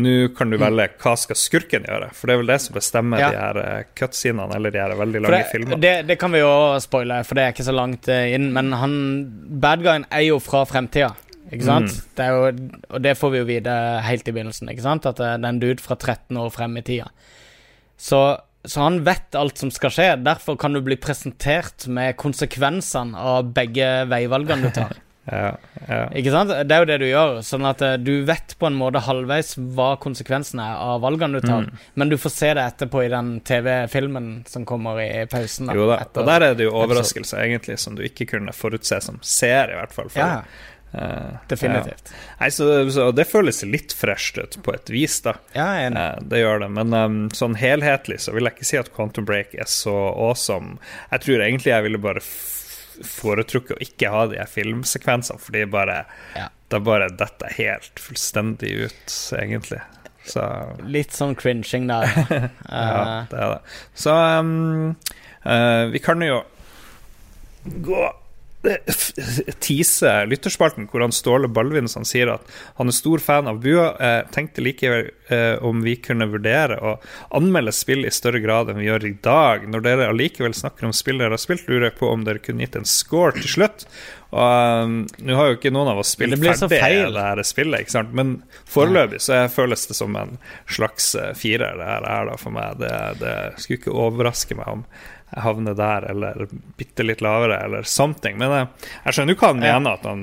nå 0.00 0.34
kan 0.34 0.48
du 0.48 0.56
velge 0.56 0.86
hva 1.02 1.12
skal 1.20 1.36
skurken 1.36 1.84
gjøre. 1.84 2.06
For 2.16 2.26
det 2.26 2.32
er 2.32 2.38
vel 2.40 2.46
det 2.48 2.56
som 2.64 2.74
bestemmer 2.78 3.18
Mm. 3.18 3.20
Ja. 3.20 3.28
de 3.30 3.36
her 3.36 3.58
eh, 3.60 3.82
cutscenene, 3.94 4.54
eller 4.56 4.70
de 4.72 4.78
her 4.80 4.94
veldig 4.96 5.20
lange 5.20 5.36
det, 5.36 5.50
filmene. 5.52 5.80
det, 5.82 6.06
det 6.08 6.16
kan 6.18 6.32
vi 6.32 6.38
jo 6.40 6.80
spoile, 6.80 7.18
for 7.28 7.34
det 7.36 7.42
er 7.44 7.52
ikke 7.52 7.66
så 7.68 7.74
langt 7.76 8.08
eh, 8.08 8.32
inn. 8.34 8.50
Men 8.56 8.72
han 8.72 8.96
bad 9.60 9.82
guyen 9.84 10.06
er 10.10 10.24
jo 10.30 10.38
fra 10.40 10.64
fremtida. 10.64 11.12
Ikke 11.52 11.66
sant? 11.66 11.92
Mm. 11.92 12.08
Det 12.16 12.26
jo, 12.30 12.72
og 12.94 13.04
det 13.04 13.14
får 13.20 13.32
vi 13.34 13.40
jo 13.42 13.48
vite 13.48 13.76
helt 14.06 14.28
i 14.28 14.34
begynnelsen. 14.34 14.70
Ikke 14.72 14.86
sant? 14.86 15.06
At 15.10 15.20
det 15.20 15.30
er 15.30 15.46
en 15.48 15.62
dude 15.62 15.82
fra 15.84 15.96
13 15.98 16.40
år 16.40 16.50
frem 16.54 16.76
i 16.80 16.84
tida. 16.86 17.10
Så, 18.00 18.20
så 18.64 18.84
han 18.86 19.02
vet 19.06 19.36
alt 19.38 19.60
som 19.60 19.72
skal 19.74 19.92
skje. 19.94 20.10
Derfor 20.24 20.58
kan 20.60 20.74
du 20.74 20.82
bli 20.84 20.96
presentert 21.00 21.86
med 21.86 22.16
konsekvensene 22.20 23.18
av 23.18 23.52
begge 23.56 23.90
veivalgene 24.10 24.70
du 24.70 24.78
tar. 24.82 25.00
Ja, 25.24 25.54
ja. 25.88 26.02
Ikke 26.12 26.32
sant? 26.34 26.50
Det 26.68 26.74
er 26.74 26.82
jo 26.82 26.88
det 26.88 26.96
du 27.00 27.06
gjør. 27.08 27.38
Sånn 27.46 27.64
at 27.64 27.80
eh, 27.84 27.94
du 27.96 28.26
vet 28.28 28.52
på 28.60 28.68
en 28.68 28.76
måte 28.76 29.00
halvveis 29.06 29.54
hva 29.56 29.94
konsekvensene 30.02 30.66
er 30.74 30.82
av 30.84 31.00
valgene 31.00 31.40
du 31.40 31.46
tar. 31.46 31.64
Mm. 31.64 31.86
Men 32.00 32.12
du 32.12 32.18
får 32.20 32.34
se 32.34 32.50
det 32.58 32.66
etterpå 32.74 33.06
i 33.06 33.08
den 33.12 33.30
TV-filmen 33.46 34.28
som 34.50 34.66
kommer 34.68 35.00
i 35.00 35.24
pausen. 35.32 35.72
Jo 35.72 35.88
da. 35.88 36.02
Og 36.12 36.28
der 36.28 36.48
er 36.50 36.58
det 36.58 36.68
jo 36.68 36.74
overraskelse, 36.76 37.40
egentlig, 37.40 37.78
som 37.80 37.96
du 37.96 38.04
ikke 38.04 38.28
kunne 38.34 38.52
forutse 38.52 39.00
som 39.04 39.16
seer, 39.24 39.72
i 39.72 39.80
hvert 39.80 39.96
fall. 39.96 40.12
For, 40.12 40.20
Ja, 40.20 40.73
eh, 40.94 41.36
definitivt. 41.50 42.10
Ja. 42.12 42.36
Nei, 42.40 42.48
så, 42.54 42.68
så 42.94 43.08
det 43.12 43.26
føles 43.30 43.62
litt 43.66 43.92
fresht 43.96 44.38
ut, 44.38 44.58
på 44.64 44.74
et 44.74 44.90
vis, 44.92 45.20
da. 45.26 45.36
Ja. 45.56 45.68
Eh, 45.88 46.18
det 46.22 46.42
gjør 46.42 46.64
det. 46.64 46.70
Men 46.78 46.94
um, 46.96 47.20
sånn 47.34 47.56
helhetlig 47.60 48.20
så 48.24 48.34
vil 48.36 48.48
jeg 48.48 48.56
ikke 48.58 48.70
si 48.70 48.80
at 48.80 48.92
Quantum 48.94 49.26
Break 49.28 49.54
er 49.54 49.68
så 49.70 49.94
awesome. 50.14 50.78
Jeg 51.10 51.26
tror 51.26 51.44
egentlig 51.46 51.74
jeg 51.74 51.86
ville 51.88 52.02
bare 52.02 52.22
foretrukket 53.04 53.74
å 53.76 53.82
ikke 53.82 54.10
ha 54.12 54.26
de 54.30 54.44
filmsekvensene, 54.46 55.40
fordi 55.42 55.64
bare 55.66 56.04
Ja. 56.38 56.48
da 56.70 56.78
bare 56.78 57.08
detter 57.10 57.50
jeg 57.50 57.66
helt 57.74 57.98
fullstendig 58.02 58.70
ut, 58.86 59.14
egentlig. 59.40 59.80
Så 60.24 60.40
Litt 60.88 61.12
sånn 61.12 61.34
cringing 61.36 61.88
der. 61.90 62.06
ja, 62.70 62.90
Eh, 62.94 63.26
det 63.28 63.40
er 63.42 63.50
det. 63.56 63.74
Så 63.98 64.14
um, 64.14 64.94
uh, 65.44 65.84
vi 65.92 66.00
kan 66.00 66.22
jo 66.24 66.38
gå 67.84 68.04
tease 69.64 70.12
lytterspalten, 70.26 70.88
hvor 70.90 71.04
han 71.04 71.12
Ståle 71.14 71.48
Ballvinsen 71.52 72.06
sier 72.08 72.32
at 72.32 72.48
han 72.78 72.90
er 72.90 72.96
stor 72.96 73.22
fan 73.22 73.50
av 73.50 73.60
Bua. 73.64 73.90
Eh, 74.00 74.20
tenkte 74.34 74.64
likevel 74.64 75.10
eh, 75.28 75.62
om 75.64 75.82
vi 75.84 75.96
kunne 76.00 76.28
vurdere 76.32 76.78
å 76.80 76.96
anmelde 77.36 77.74
spill 77.76 78.06
i 78.08 78.12
større 78.14 78.40
grad 78.44 78.72
enn 78.72 78.80
vi 78.80 78.88
gjør 78.88 79.08
i 79.10 79.14
dag. 79.24 79.68
Når 79.70 79.86
dere 79.86 80.10
allikevel 80.12 80.56
snakker 80.56 80.88
om 80.88 80.96
spill 80.96 81.20
dere 81.20 81.36
har 81.36 81.42
spilt, 81.42 81.68
lurer 81.68 81.90
jeg 81.90 81.98
på 82.00 82.10
om 82.10 82.26
dere 82.26 82.42
kunne 82.42 82.64
gitt 82.64 82.78
en 82.80 82.88
score 82.88 83.36
til 83.38 83.50
slutt. 83.58 83.88
Og 84.34 84.82
um, 84.82 84.94
Nå 85.22 85.36
har 85.38 85.50
jo 85.50 85.58
ikke 85.58 85.70
noen 85.70 85.92
av 85.92 86.00
oss 86.02 86.14
spilt 86.16 86.34
Det 86.34 86.54
ferdig 86.72 87.12
det 87.14 87.22
her 87.22 87.42
spillet, 87.46 87.84
ikke 87.84 87.94
sant? 87.94 88.14
men 88.16 88.36
foreløpig 88.66 89.20
så 89.22 89.44
føles 89.52 89.86
det 89.86 89.94
som 89.94 90.16
en 90.18 90.38
slags 90.66 91.12
eh, 91.14 91.34
firer, 91.38 91.76
det 91.78 91.86
her 91.86 92.08
er 92.16 92.30
da 92.32 92.38
for 92.40 92.54
meg. 92.56 92.80
Det, 92.80 92.94
det 93.20 93.36
skulle 93.60 93.78
ikke 93.82 93.94
overraske 94.06 94.58
meg 94.58 94.72
om 94.72 94.88
jeg 95.34 95.42
havner 95.44 95.74
der, 95.78 96.04
eller 96.12 96.44
bitte 96.78 97.02
litt 97.06 97.20
lavere, 97.24 97.56
eller 97.66 97.82
something. 97.88 98.36
Men 98.38 98.52
jeg, 98.54 98.68
jeg 99.04 99.16
skjønner 99.16 99.34
jo 99.34 99.40
hva 99.40 99.48
han 99.52 99.62
mener. 99.62 99.96
At 99.98 100.04
han, 100.08 100.20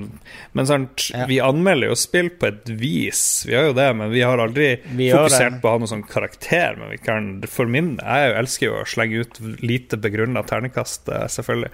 men 0.57 0.69
sant, 0.69 1.07
Ja. 1.11 1.25
vi 1.27 1.39
anmelder 1.43 1.91
jo 1.91 1.97
spill 1.99 2.29
på 2.39 2.47
et 2.47 2.69
vis, 2.79 3.21
vi 3.47 3.53
gjør 3.53 3.69
jo 3.71 3.75
det, 3.77 3.87
men 3.99 4.11
vi 4.13 4.21
har 4.23 4.39
aldri 4.39 4.69
Vi 4.95 5.09
fokusert 5.11 5.59
på 5.61 5.67
å 5.67 5.73
ha 5.75 5.81
noen 5.83 5.91
sånn 5.91 6.05
karakter. 6.07 6.77
Men 6.79 6.93
vi 6.93 6.99
kan, 7.03 7.29
for 7.51 7.67
min 7.69 7.93
Jeg 8.01 8.35
elsker 8.39 8.67
jo 8.69 8.77
å 8.79 8.87
slenge 8.87 9.21
ut 9.25 9.39
lite 9.61 9.99
begrunna 10.01 10.43
ternekast, 10.47 11.09
eh, 11.11 11.27
selvfølgelig. 11.31 11.71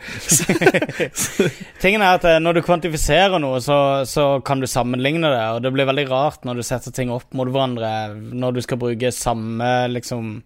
Tingen 1.81 2.01
er 2.03 2.17
at 2.17 2.25
eh, 2.27 2.39
når 2.43 2.57
du 2.59 2.63
kvantifiserer 2.65 3.39
noe, 3.41 3.59
så, 3.63 3.77
så 4.09 4.27
kan 4.45 4.61
du 4.63 4.67
sammenligne 4.69 5.29
det, 5.31 5.43
og 5.55 5.61
det 5.65 5.71
blir 5.75 5.87
veldig 5.89 6.07
rart 6.11 6.47
når 6.47 6.59
du 6.61 6.65
setter 6.67 6.95
ting 6.95 7.11
opp 7.13 7.29
mot 7.37 7.49
hverandre, 7.51 7.91
når 8.17 8.57
du 8.57 8.63
skal 8.65 8.81
bruke 8.81 9.11
samme 9.15 9.69
liksom 9.93 10.39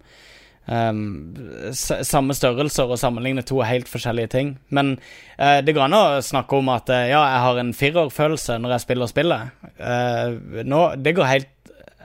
s- 1.74 2.06
samme 2.06 2.34
størrelser 2.38 2.86
og 2.90 2.98
sammenligne 3.00 3.42
to 3.42 3.58
helt 3.66 3.88
forskjellige 3.90 4.30
ting. 4.30 4.52
Men 4.70 4.92
uh, 5.40 5.58
det 5.64 5.74
går 5.74 5.88
an 5.88 5.96
å 5.98 6.02
snakke 6.22 6.58
om 6.60 6.68
at 6.74 6.88
uh, 6.92 7.00
ja, 7.10 7.22
jeg 7.34 7.40
har 7.46 7.58
en 7.64 7.72
firerfølelse 7.74 8.58
når 8.62 8.76
jeg 8.76 8.84
spiller 8.86 9.10
spillet. 9.10 9.50
Uh, 9.80 10.62
nå, 10.62 10.82
det 11.02 11.16
går 11.18 11.30
helt, 11.30 11.50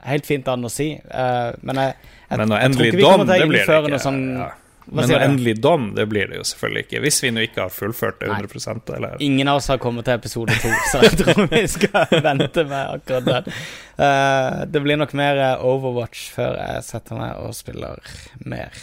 helt 0.08 0.26
fint 0.30 0.48
an 0.50 0.66
å 0.66 0.72
si, 0.72 0.94
men 0.98 1.82
jeg, 1.84 1.94
jeg, 2.30 2.38
Men 2.38 2.40
jeg 2.40 2.48
tror 2.50 2.64
endelig 2.66 2.88
ikke 2.92 2.98
vi 2.98 3.04
kommer 3.04 3.26
til 3.28 3.44
å 3.44 3.48
blir 3.52 3.58
det 3.58 3.66
innføre 3.66 3.92
noe 3.94 4.00
sånn 4.04 4.22
ja. 4.40 4.48
Hva 4.48 4.67
Men 4.92 5.12
endelig 5.12 5.58
dom, 5.62 5.90
det 5.96 6.06
blir 6.06 6.28
det 6.32 6.40
jo 6.40 6.44
selvfølgelig 6.48 6.84
ikke. 6.86 7.00
Hvis 7.04 7.20
vi 7.24 7.32
nå 7.36 7.44
ikke 7.48 7.66
har 7.66 7.74
fullført 7.74 8.22
det 8.22 8.30
100% 8.32 8.92
eller 8.96 9.24
Ingen 9.24 9.50
av 9.52 9.60
oss 9.60 9.68
har 9.72 9.82
kommet 9.84 10.08
til 10.08 10.16
episode 10.16 10.56
to, 10.64 10.72
så 10.92 11.02
jeg 11.04 11.18
tror 11.20 11.42
vi 11.52 11.64
skal 11.72 12.22
vente 12.24 12.64
med 12.70 12.94
akkurat 12.98 13.28
den. 13.28 13.58
Uh, 13.98 14.62
det 14.72 14.84
blir 14.86 15.00
nok 15.00 15.16
mer 15.18 15.42
eh, 15.42 15.66
Overwatch 15.66 16.28
før 16.36 16.56
jeg 16.60 16.86
setter 16.86 17.18
meg 17.18 17.42
og 17.42 17.56
spiller 17.58 18.00
mer 18.46 18.76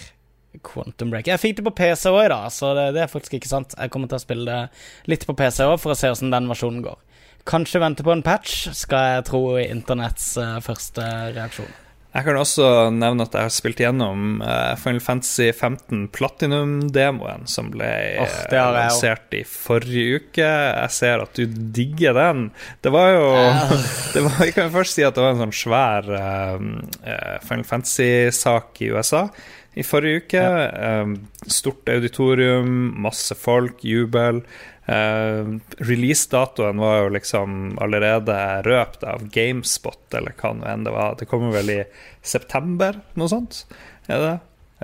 Quantum 0.64 1.12
Break. 1.14 1.31
Jeg 1.31 1.40
fikk 1.43 1.59
det 1.59 1.66
på 1.70 1.74
PC 1.78 2.10
òg 2.10 2.26
i 2.26 2.32
dag, 2.35 2.51
så 2.52 2.74
det, 2.76 2.90
det 2.98 3.05
er 3.05 3.10
faktisk 3.10 3.39
ikke 3.39 3.51
sant. 3.51 3.76
Jeg 3.78 3.93
kommer 3.94 4.10
til 4.10 4.20
å 4.20 4.24
spille 4.24 4.44
det 4.51 5.10
litt 5.10 5.26
på 5.28 5.36
PC 5.39 5.64
òg, 5.66 5.78
for 5.82 5.94
å 5.94 5.98
se 5.98 6.12
hvordan 6.12 6.35
den 6.35 6.51
versjonen 6.52 6.85
går. 6.85 7.01
Kanskje 7.48 7.81
vente 7.82 8.05
på 8.05 8.12
en 8.12 8.24
patch, 8.24 8.68
skal 8.76 9.16
jeg 9.16 9.26
tro 9.31 9.43
i 9.60 9.66
internetts 9.68 10.35
uh, 10.40 10.59
første 10.64 11.09
reaksjon. 11.36 11.72
Jeg 12.15 12.28
kan 12.28 12.36
også 12.39 12.66
nevne 12.95 13.24
at 13.27 13.32
jeg 13.35 13.49
har 13.49 13.51
spilt 13.51 13.81
gjennom 13.82 14.39
eh, 14.45 14.74
Final 14.78 15.03
Fantasy 15.03 15.49
15 15.51 16.05
Platinum-demoen, 16.15 17.49
som 17.51 17.73
ble 17.74 17.89
jeg 17.91 18.53
lansert 18.55 19.35
i 19.35 19.43
forrige 19.49 20.20
uke. 20.23 20.47
Jeg 20.47 20.95
ser 20.95 21.24
at 21.24 21.35
du 21.35 21.59
digger 21.74 22.15
den. 22.15 22.47
Det 22.86 22.95
var 22.95 23.11
jo 23.16 23.27
det 24.15 24.23
var, 24.28 24.39
Jeg 24.47 24.55
kan 24.61 24.70
først 24.77 24.95
si 24.95 25.07
at 25.07 25.19
det 25.19 25.27
var 25.27 25.35
en 25.35 25.43
sånn 25.43 25.59
svær 25.65 26.15
eh, 26.20 27.36
Final 27.49 27.66
Fantasy-sak 27.73 28.82
i 28.86 28.93
USA 28.95 29.27
i 29.74 29.82
forrige 29.82 30.23
uke. 30.23 30.45
Eh, 30.70 31.51
stort 31.51 31.91
auditorium, 31.91 32.93
masse 33.03 33.35
folk, 33.35 33.82
jubel. 33.82 34.45
Uh, 34.85 35.56
Releasedatoen 35.81 36.77
var 36.82 36.98
jo 37.02 37.12
liksom 37.15 37.78
allerede 37.81 38.36
røpt 38.66 39.05
av 39.09 39.23
GameSpot, 39.32 40.02
eller 40.15 40.35
hva 40.36 40.51
nå 40.59 40.66
enn 40.69 40.85
det 40.85 40.93
var. 40.93 41.15
Det 41.20 41.28
kommer 41.31 41.55
vel 41.56 41.70
i 41.73 41.78
september, 42.20 42.98
noe 43.16 43.31
sånt? 43.32 43.62
Er 44.09 44.20
det? 44.27 44.35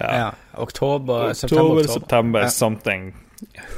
Ja. 0.00 0.30
Oktober, 0.56 1.34
september, 1.34 1.64
Oktober, 1.64 1.82
oktober. 1.82 2.00
september, 2.00 2.40
Ja. 2.46 2.48
something. 2.48 3.10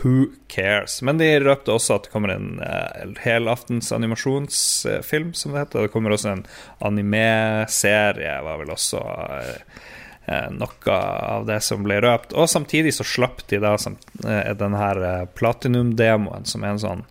Who 0.02 0.26
cares? 0.50 1.00
Men 1.02 1.18
de 1.18 1.28
røpte 1.40 1.70
også 1.74 1.94
at 1.96 2.04
det 2.06 2.12
kommer 2.14 2.32
en 2.34 2.58
uh, 2.62 3.14
helaftens 3.22 3.92
animasjonsfilm, 3.94 5.32
som 5.38 5.52
det 5.54 5.60
heter. 5.64 5.86
Det 5.86 5.92
kommer 5.94 6.14
også 6.14 6.32
en 6.36 6.46
anime-serie, 6.82 8.42
var 8.42 8.58
vel 8.62 8.72
også 8.74 9.00
eh, 9.02 9.48
eh, 9.48 9.90
noe 10.26 10.94
av 10.94 11.46
det 11.48 11.60
som 11.66 11.82
ble 11.84 12.00
røpt. 12.04 12.32
Og 12.38 12.50
samtidig 12.50 12.94
så 12.94 13.04
slapp 13.06 13.46
de 13.50 13.58
da 13.62 13.78
som, 13.80 13.96
eh, 14.26 14.52
den 14.58 14.74
her 14.78 14.96
eh, 15.02 15.24
Platinum-demoen, 15.38 16.44
som 16.46 16.62
er 16.62 16.68
en 16.74 16.78
sånn 16.82 17.02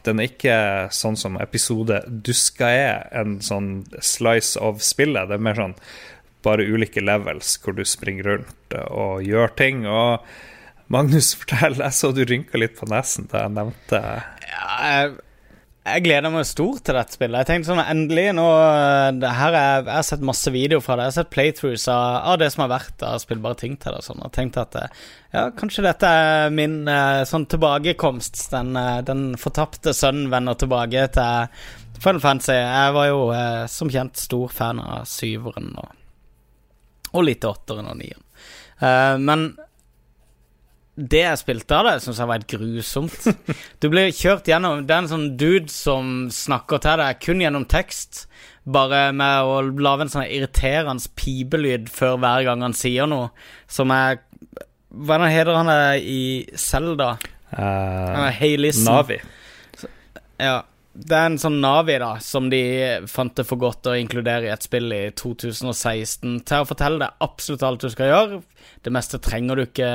Den 0.04 0.20
er 0.20 0.26
ikke 0.32 0.88
sånn 0.96 1.18
som 1.20 1.38
episode 1.42 2.04
Duska 2.08 2.68
er, 2.68 3.08
en 3.12 3.42
sånn 3.44 3.86
slice 4.00 4.60
of 4.60 4.82
spillet. 4.86 5.30
Det 5.30 5.36
er 5.38 5.48
mer 5.50 5.56
sånn 5.60 5.76
bare 6.46 6.64
ulike 6.68 7.02
levels 7.04 7.58
hvor 7.64 7.74
du 7.78 7.84
springer 7.88 8.24
rundt 8.32 8.76
eh, 8.76 8.88
og 8.92 9.24
gjør 9.26 9.48
ting. 9.60 9.86
Og 9.88 10.20
Magnus, 10.94 11.34
fortell, 11.40 11.80
jeg 11.84 11.94
så 11.96 12.12
du 12.16 12.24
rynka 12.26 12.58
litt 12.60 12.76
på 12.80 12.86
nesen 12.92 13.28
da 13.32 13.46
jeg 13.46 13.56
nevnte 13.58 13.98
Ja, 14.48 14.68
jeg, 14.84 15.18
jeg 15.88 16.04
gleder 16.04 16.32
meg 16.34 16.46
stort 16.48 16.84
til 16.86 16.98
dette 16.98 17.16
spillet. 17.16 17.40
Jeg 17.42 17.48
tenkte 17.50 17.70
sånn, 17.72 17.82
endelig 17.84 18.26
nå 18.36 18.46
det 19.22 19.32
her 19.38 19.56
er, 19.56 19.86
Jeg 19.86 19.94
har 19.94 20.06
sett 20.08 20.26
masse 20.26 20.52
videoer 20.54 20.84
fra 20.84 20.98
det. 20.98 21.08
Jeg 21.08 21.14
har 21.14 21.18
sett 21.18 21.32
playthroughs 21.34 21.88
av, 21.94 22.06
av 22.34 22.40
det 22.42 22.50
som 22.54 22.64
har 22.66 22.72
vært 22.74 23.06
av 23.08 23.22
spillbare 23.24 23.60
ting 23.62 23.78
til 23.80 23.96
det. 23.96 24.02
og 24.02 24.08
sånn, 24.08 24.24
og 24.26 24.34
tenkte 24.36 24.64
at 24.66 24.78
eh, 24.82 25.04
ja, 25.36 25.46
kanskje 25.58 25.86
dette 25.86 26.12
er 26.22 26.54
min 26.54 26.80
eh, 26.92 27.24
sånn 27.30 27.48
tilbakekomst. 27.52 28.42
Den, 28.54 28.74
eh, 28.80 29.02
den 29.08 29.28
fortapte 29.40 29.96
sønnen 29.96 30.32
vender 30.34 30.60
tilbake 30.60 31.08
til 31.16 32.02
Final 32.04 32.24
Fantasy. 32.24 32.58
Jeg 32.58 32.98
var 32.98 33.10
jo 33.10 33.22
eh, 33.36 33.64
som 33.72 33.92
kjent 33.94 34.20
stor 34.22 34.52
fan 34.54 34.82
av 34.84 35.08
syveren 35.10 35.72
og, 35.78 35.96
og 37.14 37.28
litt 37.28 37.48
åtteren 37.48 37.90
og 37.92 37.98
nieren. 38.02 38.26
Eh, 38.80 39.16
men 39.24 39.50
det 40.98 41.20
jeg 41.22 41.40
spilte 41.44 41.78
av 41.78 41.86
det, 41.86 41.96
syns 42.02 42.18
jeg 42.18 42.30
var 42.30 42.40
helt 42.40 42.54
grusomt. 42.56 43.26
Du 43.82 43.90
blir 43.94 44.10
kjørt 44.10 44.48
gjennom 44.50 44.82
Det 44.88 44.96
er 44.96 45.04
en 45.04 45.10
sånn 45.12 45.28
dude 45.38 45.70
som 45.70 46.28
snakker 46.34 46.82
til 46.82 47.02
deg 47.04 47.20
kun 47.22 47.44
gjennom 47.44 47.68
tekst, 47.70 48.24
bare 48.66 49.12
med 49.16 49.46
å 49.46 49.60
lage 49.70 50.08
en 50.08 50.14
sånn 50.16 50.26
irriterende 50.26 51.12
pipelyd 51.16 51.92
før 51.94 52.18
hver 52.24 52.48
gang 52.48 52.66
han 52.66 52.76
sier 52.76 53.10
noe, 53.10 53.30
som 53.70 53.94
er 53.94 54.24
Hva 54.90 55.20
er 55.20 55.30
heter 55.36 55.54
han 55.54 55.70
er 55.72 56.00
i 56.02 56.48
Selda? 56.58 57.14
Han 57.54 58.26
eh, 58.26 58.40
Haylisten. 58.40 58.90
Navi. 58.90 59.20
Ja. 60.42 60.64
det 60.94 61.14
er 61.18 61.30
en 61.30 61.38
sånn 61.42 61.60
Navi 61.62 61.96
da 62.02 62.16
som 62.22 62.50
de 62.50 62.62
fant 63.10 63.38
det 63.38 63.46
for 63.48 63.62
godt 63.62 63.90
å 63.90 63.96
inkludere 63.98 64.50
i 64.50 64.54
et 64.54 64.66
spill 64.66 64.90
i 64.94 65.04
2016 65.18 66.42
til 66.42 66.66
å 66.66 66.68
fortelle 66.68 67.00
deg 67.06 67.24
absolutt 67.26 67.66
alt 67.70 67.86
du 67.86 67.94
skal 67.94 68.12
gjøre. 68.12 68.42
Det 68.82 68.94
meste 68.94 69.22
trenger 69.22 69.62
du 69.62 69.68
ikke 69.68 69.92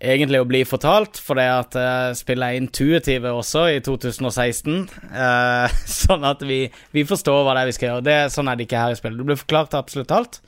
egentlig 0.00 0.40
å 0.40 0.48
bli 0.48 0.62
fortalt, 0.68 1.20
for 1.20 1.38
det 1.38 1.46
at 1.52 1.76
uh, 1.76 2.10
spillet 2.16 2.46
er 2.46 2.60
intuitive 2.60 3.32
også 3.36 3.66
i 3.74 3.80
2016. 3.84 4.84
Uh, 5.12 5.80
sånn 6.00 6.26
at 6.26 6.44
vi, 6.46 6.64
vi, 6.96 7.06
forstår 7.08 7.44
hva 7.44 7.56
det 7.56 7.64
er 7.64 7.70
vi 7.70 7.76
skal 7.76 7.90
gjøre. 7.90 8.06
Det, 8.08 8.20
sånn 8.34 8.50
er 8.50 8.58
det 8.58 8.68
ikke 8.68 8.84
her 8.84 8.94
i 8.94 9.00
spillet. 9.00 9.20
Du 9.20 9.28
blir 9.28 9.40
forklart 9.40 9.76
absolutt 9.78 10.14
alt. 10.16 10.40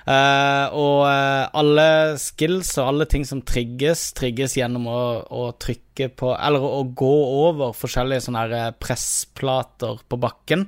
Uh, 0.00 0.66
og 0.74 1.02
alle 1.04 2.16
skills 2.18 2.72
og 2.80 2.86
alle 2.88 3.06
ting 3.06 3.26
som 3.28 3.42
trigges, 3.46 4.08
trigges 4.16 4.56
gjennom 4.56 4.88
å, 4.90 5.02
å 5.28 5.50
trykke 5.60 6.08
på 6.16 6.32
Eller 6.32 6.64
å, 6.64 6.80
gå 6.96 7.16
over 7.44 7.74
forskjellige 7.76 8.24
sånne 8.24 8.44
her 8.46 8.54
eh, 8.56 8.70
pressplater 8.80 10.00
på 10.08 10.18
bakken. 10.20 10.64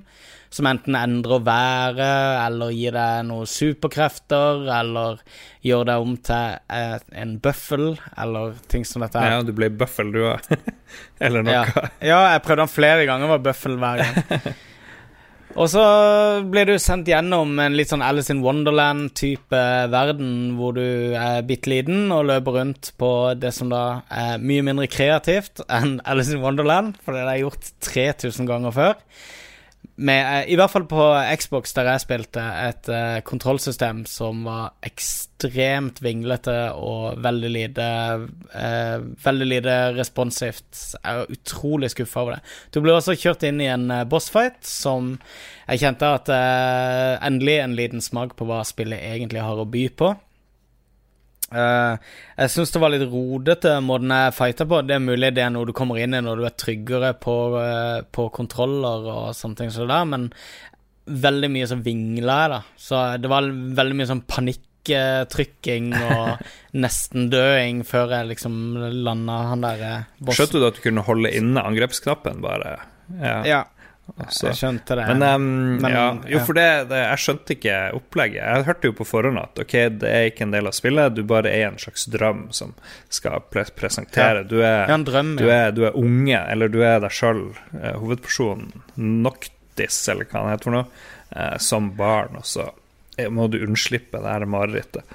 Som 0.53 0.69
enten 0.69 0.97
endrer 0.99 1.41
været, 1.47 2.01
eller 2.47 2.73
gir 2.77 2.93
deg 2.93 3.23
noen 3.25 3.49
superkrefter, 3.49 4.67
eller 4.81 5.23
gjør 5.65 5.87
deg 5.89 6.05
om 6.05 6.19
til 6.29 6.59
eh, 6.77 6.99
en 7.23 7.39
bøffel, 7.41 7.87
eller 8.21 8.59
ting 8.69 8.85
som 8.89 9.05
dette. 9.05 9.23
Ja, 9.25 9.41
du 9.47 9.55
ble 9.57 9.71
bøffel, 9.73 10.13
du 10.13 10.27
òg. 10.35 10.53
eller 11.25 11.47
noe. 11.47 11.57
Ja. 11.57 11.87
ja, 12.05 12.21
jeg 12.35 12.45
prøvde 12.45 12.67
den 12.67 12.75
flere 12.75 13.09
ganger, 13.09 13.33
var 13.33 13.49
bøffel 13.49 13.81
hver 13.81 14.05
gang. 14.05 14.53
Og 15.53 15.69
så 15.69 15.83
blir 16.49 16.65
du 16.69 16.79
sendt 16.81 17.11
gjennom 17.11 17.59
en 17.61 17.75
litt 17.77 17.91
sånn 17.93 18.05
Alice 18.05 18.33
in 18.33 18.41
Wonderland-type 18.45 19.61
verden, 19.93 20.55
hvor 20.57 20.73
du 20.77 21.13
er 21.19 21.45
bitte 21.45 21.69
liten 21.69 22.07
og 22.15 22.25
løper 22.31 22.57
rundt 22.57 22.93
på 23.01 23.11
det 23.37 23.53
som 23.53 23.69
da 23.73 23.83
er 24.09 24.41
mye 24.41 24.65
mindre 24.65 24.89
kreativt 24.89 25.61
enn 25.69 25.99
Alice 26.09 26.33
in 26.33 26.41
Wonderland, 26.45 26.97
for 27.05 27.17
det 27.17 27.27
er 27.27 27.43
gjort 27.43 27.69
3000 27.85 28.49
ganger 28.49 28.77
før 28.77 28.97
med, 29.95 30.45
eh, 30.45 30.53
I 30.53 30.57
hvert 30.57 30.73
fall 30.73 30.87
på 30.89 31.05
Xbox, 31.37 31.75
der 31.77 31.91
jeg 31.91 32.03
spilte, 32.03 32.41
et 32.41 32.89
uh, 32.89 33.21
kontrollsystem 33.29 34.05
som 34.09 34.41
var 34.47 34.73
ekstremt 34.87 36.01
vinglete 36.03 36.57
og 36.73 37.21
veldig 37.23 37.51
lite 37.53 37.87
uh, 38.55 39.05
Veldig 39.25 39.49
lite 39.49 39.77
responsivt. 39.99 40.71
Jeg 40.97 41.13
er 41.13 41.37
utrolig 41.37 41.93
skuffa 41.93 42.25
over 42.25 42.39
det. 42.39 42.43
Du 42.73 42.81
ble 42.81 42.97
også 42.97 43.19
kjørt 43.21 43.45
inn 43.49 43.61
i 43.61 43.69
en 43.73 43.91
uh, 43.93 44.05
bossfight 44.09 44.63
som 44.67 45.17
jeg 45.69 45.85
kjente 45.85 46.09
at 46.19 46.29
Endelig 47.23 47.61
en 47.63 47.77
liten 47.79 48.03
smak 48.05 48.35
på 48.37 48.49
hva 48.49 48.63
spillet 48.67 49.01
egentlig 49.13 49.45
har 49.45 49.61
å 49.61 49.69
by 49.69 49.87
på. 49.97 50.13
Uh, 51.53 52.01
jeg 52.39 52.53
syns 52.55 52.73
det 52.75 52.81
var 52.83 52.93
litt 52.95 53.07
rodete 53.13 53.77
måten 53.85 54.13
jeg 54.15 54.35
fighta 54.37 54.67
på. 54.69 54.83
Det 54.89 54.97
er 54.97 55.05
mulig 55.05 55.33
det 55.37 55.45
er 55.45 55.55
noe 55.55 55.69
du 55.69 55.75
kommer 55.77 56.01
inn 56.01 56.17
i 56.17 56.23
når 56.25 56.41
du 56.41 56.49
er 56.49 56.59
tryggere 56.59 57.15
på, 57.21 57.37
uh, 57.59 58.03
på 58.09 58.29
kontroller 58.35 59.09
og 59.13 59.25
sånne 59.37 59.61
ting 59.61 59.73
som 59.73 59.87
det 59.87 59.95
der, 59.95 60.11
men 60.13 60.29
veldig 61.23 61.51
mye 61.51 61.69
så 61.69 61.79
vingla 61.83 62.37
jeg, 62.43 62.53
da. 62.55 62.61
Så 62.79 63.03
det 63.23 63.33
var 63.33 63.49
veldig 63.81 63.99
mye 63.99 64.11
sånn 64.13 64.25
panikktrykking 64.31 65.91
og 65.99 66.47
nesten 66.85 67.29
døing 67.33 67.83
før 67.89 68.17
jeg 68.19 68.33
liksom 68.33 68.57
landa 69.05 69.43
han 69.51 69.67
der 69.67 69.85
uh, 69.85 70.09
bossen. 70.19 70.41
Skjønte 70.41 70.63
du 70.63 70.71
at 70.71 70.81
du 70.81 70.87
kunne 70.87 71.07
holde 71.07 71.35
inne 71.37 71.67
angrepsknappen, 71.73 72.43
bare? 72.45 72.79
Ja. 73.21 73.39
ja. 73.45 73.63
Altså. 74.13 74.49
Jeg 74.51 74.59
skjønte 74.59 74.97
det. 74.99 75.05
Men, 75.09 75.23
um, 75.23 75.45
men 75.81 75.95
ja, 75.95 76.05
jo, 76.35 76.41
for 76.45 76.59
det, 76.59 76.67
det, 76.91 76.99
jeg 77.01 77.23
skjønte 77.23 77.55
ikke 77.55 77.77
opplegget. 77.97 78.41
Jeg 78.43 78.67
hørte 78.67 78.91
jo 78.91 78.97
på 78.99 79.07
forhånd 79.09 79.41
at 79.41 79.63
ok, 79.63 79.75
det 80.03 80.11
er 80.11 80.29
ikke 80.29 80.47
en 80.47 80.55
del 80.55 80.69
av 80.69 80.77
spillet, 80.77 81.15
du 81.17 81.23
bare 81.29 81.53
er 81.53 81.69
en 81.71 81.81
slags 81.81 82.05
drøm 82.13 82.45
som 82.55 82.75
skal 83.13 83.45
pre 83.53 83.65
presentere. 83.79 84.45
Du 84.49 84.59
er, 84.61 84.91
ja, 84.91 84.99
drøm, 85.07 85.37
du, 85.41 85.47
er, 85.49 85.71
du 85.77 85.85
er, 85.87 85.97
unge, 85.99 86.43
eller 86.53 86.73
du 86.73 86.81
er 86.85 87.01
deg 87.05 87.15
sjøl, 87.15 87.45
eh, 87.79 87.95
hovedpersonen, 88.03 88.85
Noctis, 88.99 90.03
eller 90.13 90.29
hva 90.29 90.43
han 90.43 90.55
heter 90.57 90.69
for 90.69 90.77
noe, 90.81 91.05
eh, 91.31 91.57
som 91.63 91.93
barn, 91.97 92.43
og 92.43 92.49
så 92.49 92.69
må 93.33 93.47
du 93.53 93.63
unnslippe 93.63 94.21
det 94.21 94.35
her 94.35 94.49
marerittet. 94.51 95.07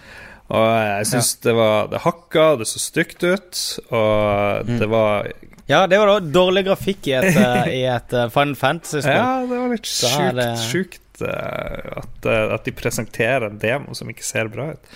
Og 0.48 0.64
jeg 0.64 1.08
syns 1.10 1.34
det 1.44 1.54
var 1.58 1.90
Det 1.92 2.00
hakka, 2.06 2.44
det 2.62 2.70
så 2.70 2.80
stygt 2.80 3.24
ut, 3.26 3.62
og 3.92 4.68
mm. 4.70 4.78
det 4.80 4.88
var 4.88 5.28
ja, 5.68 5.82
det 5.88 6.00
var 6.00 6.08
da 6.08 6.20
dårlig 6.32 6.64
grafikk 6.70 7.10
i 7.12 7.14
et, 7.18 7.36
uh, 7.36 7.68
i 7.68 7.84
et 7.92 8.16
uh, 8.16 8.26
Final 8.32 8.56
Fantasy-spill. 8.56 9.20
Ja, 9.20 9.44
det 9.44 9.60
var 9.60 9.72
litt 9.74 9.90
sjukt, 9.92 10.38
det... 10.40 10.50
sjukt 10.64 11.24
uh, 11.24 12.02
at, 12.02 12.28
at, 12.32 12.62
de 12.64 12.76
presenterer 12.76 13.50
en 13.50 13.62
demo 13.62 13.96
som 13.98 14.12
ikke 14.12 14.26
ser 14.26 14.52
bra 14.54 14.72
ut. 14.76 14.92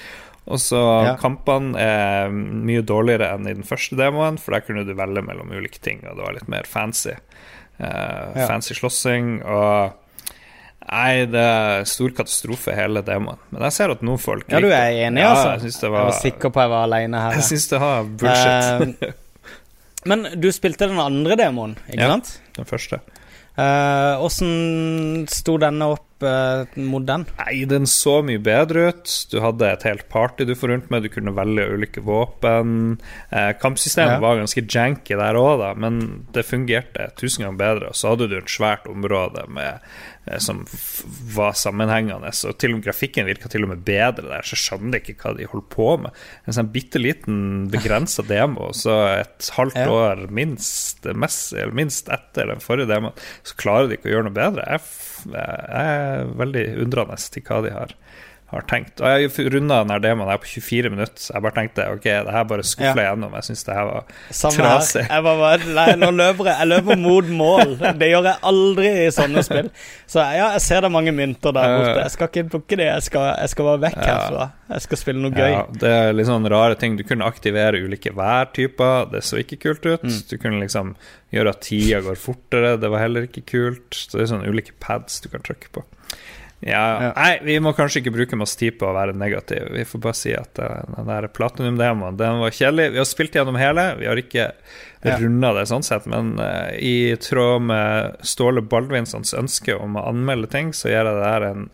Og 0.52 0.60
så 0.64 0.80
ja. 1.06 1.16
Kampene 1.22 1.78
er 1.78 2.32
mye 2.32 2.82
dårligere 2.88 3.34
enn 3.36 3.50
i 3.52 3.56
den 3.60 3.68
første 3.68 4.00
demoen, 4.00 4.40
for 4.42 4.56
der 4.56 4.64
kunne 4.66 4.86
du 4.88 4.96
velge 4.98 5.24
mellom 5.28 5.52
ulike 5.54 5.84
ting, 5.84 6.02
og 6.08 6.18
det 6.18 6.26
var 6.26 6.38
litt 6.40 6.50
mer 6.52 6.68
fancy. 6.68 7.18
Ja. 7.82 8.46
Fancy 8.46 8.76
slåssing 8.78 9.40
og 9.42 9.98
Nei, 10.92 11.24
det 11.30 11.40
er 11.40 11.84
stor 11.88 12.12
katastrofe, 12.18 12.74
hele 12.76 13.04
demoen. 13.06 13.40
Men 13.54 13.64
jeg 13.68 13.76
ser 13.78 13.94
at 13.94 14.02
noen 14.04 14.20
folk 14.20 14.50
Ja, 14.52 14.60
du 14.60 14.68
er 14.68 14.98
enig, 15.06 15.22
ja, 15.22 15.30
altså? 15.32 15.70
Jeg, 15.70 15.92
var, 15.94 16.00
jeg 16.02 16.10
var 16.10 16.18
sikker 16.18 16.52
på 16.52 16.64
jeg 16.66 16.72
var 16.74 16.88
aleine 16.90 17.22
her. 17.22 17.38
Jeg 17.38 17.48
syns 17.48 17.68
det 17.72 17.80
var 17.84 18.10
bullshit. 18.24 19.06
Men 20.10 20.28
du 20.42 20.50
spilte 20.54 20.90
den 20.90 21.02
andre 21.02 21.38
demoen, 21.40 21.76
ikke 21.88 22.06
ja, 22.06 22.14
sant? 22.16 22.38
den 22.58 22.70
første. 22.70 23.02
Åssen 24.22 24.52
uh, 25.22 25.28
sto 25.30 25.58
denne 25.60 25.90
opp 25.92 26.24
uh, 26.24 26.64
mot 26.80 27.04
den? 27.06 27.26
Nei, 27.36 27.66
Den 27.70 27.86
så 27.90 28.22
mye 28.26 28.40
bedre 28.42 28.88
ut. 28.90 29.12
Du 29.30 29.42
hadde 29.44 29.68
et 29.68 29.84
helt 29.86 30.08
party 30.10 30.48
du 30.48 30.56
får 30.56 30.72
rundt 30.72 30.88
med. 30.94 31.04
Du 31.04 31.12
kunne 31.12 31.36
velge 31.36 31.68
ulike 31.76 32.04
våpen. 32.06 32.96
Uh, 33.34 33.52
kampsystemet 33.62 34.18
ja. 34.18 34.24
var 34.24 34.40
ganske 34.40 34.64
janky 34.64 35.20
der 35.20 35.38
òg, 35.38 35.66
men 35.84 36.00
det 36.34 36.48
fungerte 36.48 37.12
tusen 37.20 37.46
ganger 37.46 37.60
bedre. 37.60 37.92
Og 37.92 38.00
så 38.00 38.14
hadde 38.14 38.32
du 38.32 38.40
et 38.40 38.56
svært 38.56 38.88
område 38.90 39.46
med 39.52 39.84
Eh, 40.21 40.21
som 40.44 40.62
var 41.36 41.56
sammenhengende. 41.58 42.30
Og 42.30 42.58
til 42.62 42.74
og 42.74 42.80
med 42.80 42.86
grafikken 42.86 43.28
virka 43.28 43.50
til 43.52 43.66
og 43.66 43.72
med 43.74 43.84
bedre 43.88 44.28
der, 44.28 44.46
så 44.46 44.56
jeg 44.56 44.64
skjønner 44.66 45.02
ikke 45.02 45.18
hva 45.22 45.34
de 45.38 45.48
holder 45.50 45.70
på 45.74 45.88
med. 46.04 46.24
En 46.46 46.58
sånn 46.58 46.72
bitte 46.74 47.02
liten 47.02 47.40
begrensa 47.74 48.26
demo, 48.28 48.70
så 48.78 48.98
et 49.18 49.52
halvt 49.58 49.82
år 49.82 50.26
minst, 50.30 51.08
mest, 51.18 51.56
minst 51.74 52.12
etter 52.14 52.52
den 52.54 52.64
forrige 52.64 52.92
demoen, 52.92 53.18
så 53.48 53.58
klarer 53.60 53.90
de 53.90 53.98
ikke 53.98 54.12
å 54.12 54.16
gjøre 54.16 54.30
noe 54.30 54.38
bedre. 54.38 54.68
Jeg, 54.76 54.86
jeg 55.34 55.86
er 55.86 56.36
veldig 56.44 56.68
undrende 56.86 57.22
til 57.34 57.48
hva 57.48 57.64
de 57.66 57.74
har 57.76 57.98
har 58.52 58.66
tenkt. 58.68 59.00
Og 59.00 59.08
jeg 59.08 59.52
runda 59.54 59.78
den 59.82 59.94
her 59.94 60.02
demoen 60.04 60.30
her 60.32 60.40
på 60.42 60.50
24 60.52 60.92
minutter, 60.92 61.24
så 61.24 61.36
jeg 61.38 61.44
bare 61.46 61.56
tenkte 61.56 61.86
ok, 61.94 62.08
det 62.28 62.34
her 62.36 62.48
bare 62.50 62.66
skufler 62.68 63.00
jeg 63.00 63.08
gjennom. 63.08 63.36
Jeg 63.40 63.48
syns 63.48 63.64
det 63.68 63.78
her 63.78 63.86
var 63.88 64.10
Samme 64.42 64.58
trasig. 64.58 65.04
Her. 65.06 65.14
Jeg 65.16 65.26
bare, 65.28 65.70
nei, 65.78 65.86
nå 66.02 66.10
løper 66.18 66.50
jeg. 66.50 66.56
Jeg 66.60 66.72
løper 66.72 67.00
mot 67.00 67.30
mål. 67.42 67.76
Det 68.02 68.10
gjør 68.12 68.28
jeg 68.28 68.44
aldri 68.52 68.90
i 69.06 69.06
sånne 69.16 69.44
spill. 69.48 69.70
Så 70.12 70.26
ja, 70.36 70.50
jeg 70.58 70.66
ser 70.66 70.84
det 70.84 70.90
er 70.90 70.96
mange 70.98 71.14
mynter 71.16 71.56
der 71.56 71.78
borte. 71.78 71.96
Jeg 72.02 72.16
skal 72.16 72.32
ikke 72.32 72.46
plukke 72.56 72.80
de, 72.82 72.88
jeg 72.90 73.08
skal, 73.08 73.30
jeg 73.40 73.54
skal 73.54 73.70
bare 73.70 73.82
vekk 73.86 74.02
ja. 74.02 74.10
herfra. 74.10 74.50
Jeg 74.72 74.86
skal 74.88 75.02
spille 75.02 75.24
noe 75.24 75.36
gøy. 75.36 75.54
Ja, 75.54 75.64
det 75.84 75.94
er 76.02 76.14
litt 76.16 76.28
sånn 76.28 76.52
rare 76.52 76.78
ting. 76.80 77.00
Du 77.00 77.06
kunne 77.08 77.28
aktivere 77.28 77.80
ulike 77.80 78.12
værtyper, 78.18 79.08
det 79.16 79.24
så 79.28 79.40
ikke 79.40 79.62
kult 79.64 79.88
ut. 79.88 80.04
Mm. 80.04 80.20
Du 80.28 80.36
kunne 80.42 80.60
liksom 80.64 80.94
gjøre 81.32 81.56
at 81.56 81.64
tida 81.64 82.04
går 82.04 82.20
fortere, 82.20 82.76
det 82.82 82.92
var 82.92 83.06
heller 83.06 83.28
ikke 83.28 83.46
kult. 83.48 83.96
Så 83.96 84.18
det 84.18 84.26
er 84.26 84.34
sånne 84.36 84.52
ulike 84.52 84.76
pads 84.84 85.24
du 85.24 85.32
kan 85.32 85.44
trykke 85.48 85.72
på. 85.76 85.88
Ja, 86.64 87.04
ja. 87.04 87.14
Nei, 87.16 87.40
vi 87.42 87.56
må 87.60 87.72
kanskje 87.74 88.04
ikke 88.04 88.14
bruke 88.14 88.38
masse 88.38 88.58
tid 88.60 88.76
på 88.78 88.86
å 88.86 88.94
være 88.94 89.16
negative. 89.18 89.72
Vi 89.74 89.86
får 89.88 90.02
bare 90.04 90.18
si 90.18 90.34
at 90.38 90.60
uh, 90.62 90.84
den 90.94 91.08
der 91.10 91.26
Platinum-demoen 91.34 92.20
Den 92.20 92.42
var 92.44 92.54
kjedelig. 92.54 92.92
Vi 92.94 93.00
har 93.02 93.08
spilt 93.10 93.38
gjennom 93.38 93.58
hele. 93.58 93.86
Vi 93.98 94.06
har 94.06 94.22
ikke 94.22 94.46
ja. 94.46 95.16
runda 95.18 95.56
det 95.58 95.66
sånn 95.72 95.86
sett, 95.86 96.06
men 96.12 96.36
uh, 96.38 96.70
i 96.78 97.18
tråd 97.22 97.66
med 97.66 98.22
Ståle 98.30 98.62
Baldvinsons 98.62 99.34
ønske 99.42 99.74
om 99.74 99.98
å 99.98 100.06
anmelde 100.12 100.52
ting, 100.54 100.70
så 100.78 100.92
gjør 100.92 101.10
jeg 101.10 101.18
det 101.18 101.32
her 101.32 101.48
en 101.50 101.66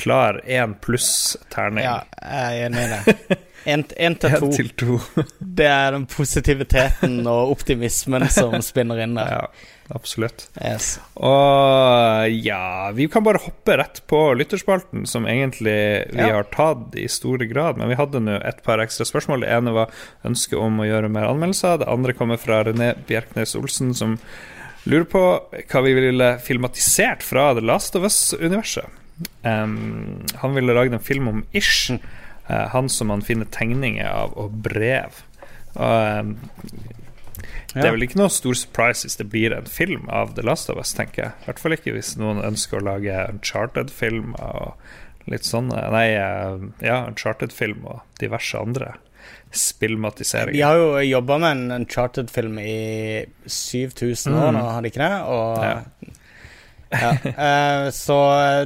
klar 0.00 0.40
én 0.48 0.72
pluss-terning. 0.80 1.84
Ja, 1.84 1.98
jeg 2.24 2.64
er 2.64 2.70
enig 2.70 2.86
i 2.86 2.90
det. 2.94 3.40
Én 3.68 3.82
til 4.16 4.70
to. 4.80 4.94
det 5.36 5.66
er 5.68 5.90
den 5.92 6.06
positiviteten 6.08 7.18
og 7.28 7.50
optimismen 7.58 8.24
som 8.32 8.56
spinner 8.64 9.02
inn 9.04 9.18
der. 9.20 9.34
Ja 9.36 9.76
absolutt. 9.94 10.46
Yes. 10.56 10.94
Og 11.14 12.30
ja, 12.44 12.90
vi 12.96 13.08
kan 13.10 13.24
bare 13.26 13.42
hoppe 13.42 13.76
rett 13.80 14.02
på 14.10 14.22
lytterspalten, 14.38 15.06
som 15.10 15.26
egentlig 15.28 15.76
vi 16.12 16.22
ja. 16.22 16.30
har 16.36 16.48
tatt 16.52 16.96
i 16.98 17.08
store 17.10 17.48
grad. 17.50 17.80
Men 17.80 17.90
vi 17.92 17.98
hadde 17.98 18.22
nå 18.24 18.38
et 18.46 18.62
par 18.66 18.82
ekstra 18.82 19.06
spørsmål. 19.08 19.44
Det 19.44 19.52
ene 19.56 19.74
var 19.76 19.92
ønsket 20.26 20.58
om 20.60 20.80
å 20.80 20.88
gjøre 20.88 21.12
mer 21.12 21.28
anmeldelser. 21.30 21.82
Det 21.82 21.90
andre 21.90 22.16
kommer 22.16 22.40
fra 22.40 22.62
René 22.66 22.92
Bjerknes 23.08 23.56
Olsen, 23.58 23.92
som 23.96 24.16
lurer 24.88 25.08
på 25.10 25.24
hva 25.70 25.84
vi 25.84 25.96
ville 25.96 26.32
filmatisert 26.44 27.24
fra 27.26 27.50
The 27.56 27.64
Last 27.64 27.98
of 27.98 28.06
Us-universet. 28.08 28.88
Um, 29.44 30.22
han 30.40 30.54
ville 30.56 30.76
lagd 30.76 30.94
en 30.96 31.04
film 31.04 31.28
om 31.28 31.42
Ish. 31.52 31.92
Uh, 32.48 32.66
han 32.72 32.88
som 32.88 33.12
han 33.12 33.22
finner 33.24 33.48
tegninger 33.52 34.08
av, 34.08 34.32
og 34.40 34.56
brev. 34.64 35.20
Og 35.76 36.24
um, 36.24 36.34
det 37.74 37.84
er 37.84 37.92
vel 37.94 38.02
ikke 38.06 38.18
noe 38.18 38.28
stor 38.34 38.54
surprise 38.58 39.04
hvis 39.06 39.16
det 39.20 39.28
blir 39.30 39.52
en 39.56 39.66
film 39.70 40.08
av 40.10 40.34
The 40.34 40.42
Last 40.42 40.70
of 40.70 40.78
Us, 40.80 40.92
tenker 40.96 41.22
jeg. 41.24 41.32
I 41.42 41.44
hvert 41.50 41.58
fall 41.62 41.76
ikke 41.76 41.92
hvis 41.94 42.16
noen 42.18 42.42
ønsker 42.42 42.80
å 42.80 42.84
lage 42.88 43.14
en 43.28 43.38
charted-film 43.46 44.34
og 44.40 44.74
litt 45.30 45.44
sånn 45.46 45.68
Nei, 45.70 46.08
eh, 46.16 46.58
ja, 46.82 47.04
en 47.06 47.14
charted-film 47.20 47.84
og 47.86 48.00
diverse 48.18 48.58
andre 48.58 48.94
spillmatiseringer. 49.54 50.52
De 50.56 50.62
har 50.62 50.76
jo 50.78 50.90
jobba 51.04 51.38
med 51.42 51.50
en 51.56 51.72
Uncharted-film 51.80 52.58
i 52.62 53.26
7000 53.46 54.34
år 54.34 54.50
Mm. 54.52 54.58
nå, 54.58 54.64
har 54.72 54.82
de 54.82 54.90
ikke 54.90 55.02
det? 55.04 55.20
Og, 55.26 55.62
Ja. 55.62 55.82
Ja. 56.90 57.10
Eh, 57.30 57.90
så 57.94 58.16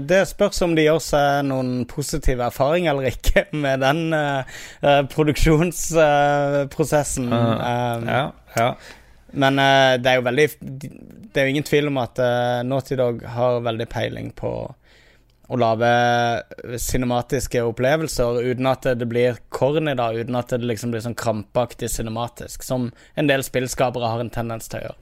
det 0.01 0.23
spørs 0.31 0.63
om 0.65 0.73
de 0.77 0.83
gjør 0.87 1.01
seg 1.05 1.43
noen 1.49 1.85
positive 1.91 2.47
erfaringer 2.49 2.91
eller 2.95 3.07
ikke 3.13 3.43
med 3.65 3.77
den 3.85 4.01
eh, 4.17 4.43
eh, 4.83 5.03
produksjonsprosessen. 5.13 7.33
Ah, 7.33 7.55
Eh, 7.55 7.99
Ja, 8.09 8.25
ja. 8.57 8.71
Men 9.35 9.57
det 9.59 10.07
er 10.07 10.21
jo 10.21 10.29
veldig 10.29 10.45
Det 10.63 11.41
er 11.41 11.45
jo 11.49 11.53
ingen 11.57 11.67
tvil 11.67 11.89
om 11.91 11.97
at 11.99 12.15
Naughty 12.69 12.95
Dog 12.95 13.25
har 13.27 13.59
veldig 13.67 13.89
peiling 13.91 14.29
på 14.39 14.51
å 15.51 15.57
lage 15.59 15.89
cinematiske 16.81 17.59
opplevelser 17.67 18.39
uten 18.47 18.67
at 18.71 18.87
det 18.97 19.09
blir 19.11 19.37
corny, 19.53 19.93
da, 19.99 20.07
uten 20.15 20.37
at 20.39 20.49
det 20.55 20.63
liksom 20.65 20.91
blir 20.95 21.03
sånn 21.05 21.19
krampaktig 21.19 21.91
cinematisk, 21.93 22.63
som 22.65 22.87
en 23.19 23.27
del 23.29 23.43
spillskapere 23.45 24.07
har 24.09 24.21
en 24.23 24.31
tendens 24.33 24.69
til 24.71 24.79
å 24.81 24.85
gjøre. 24.87 24.99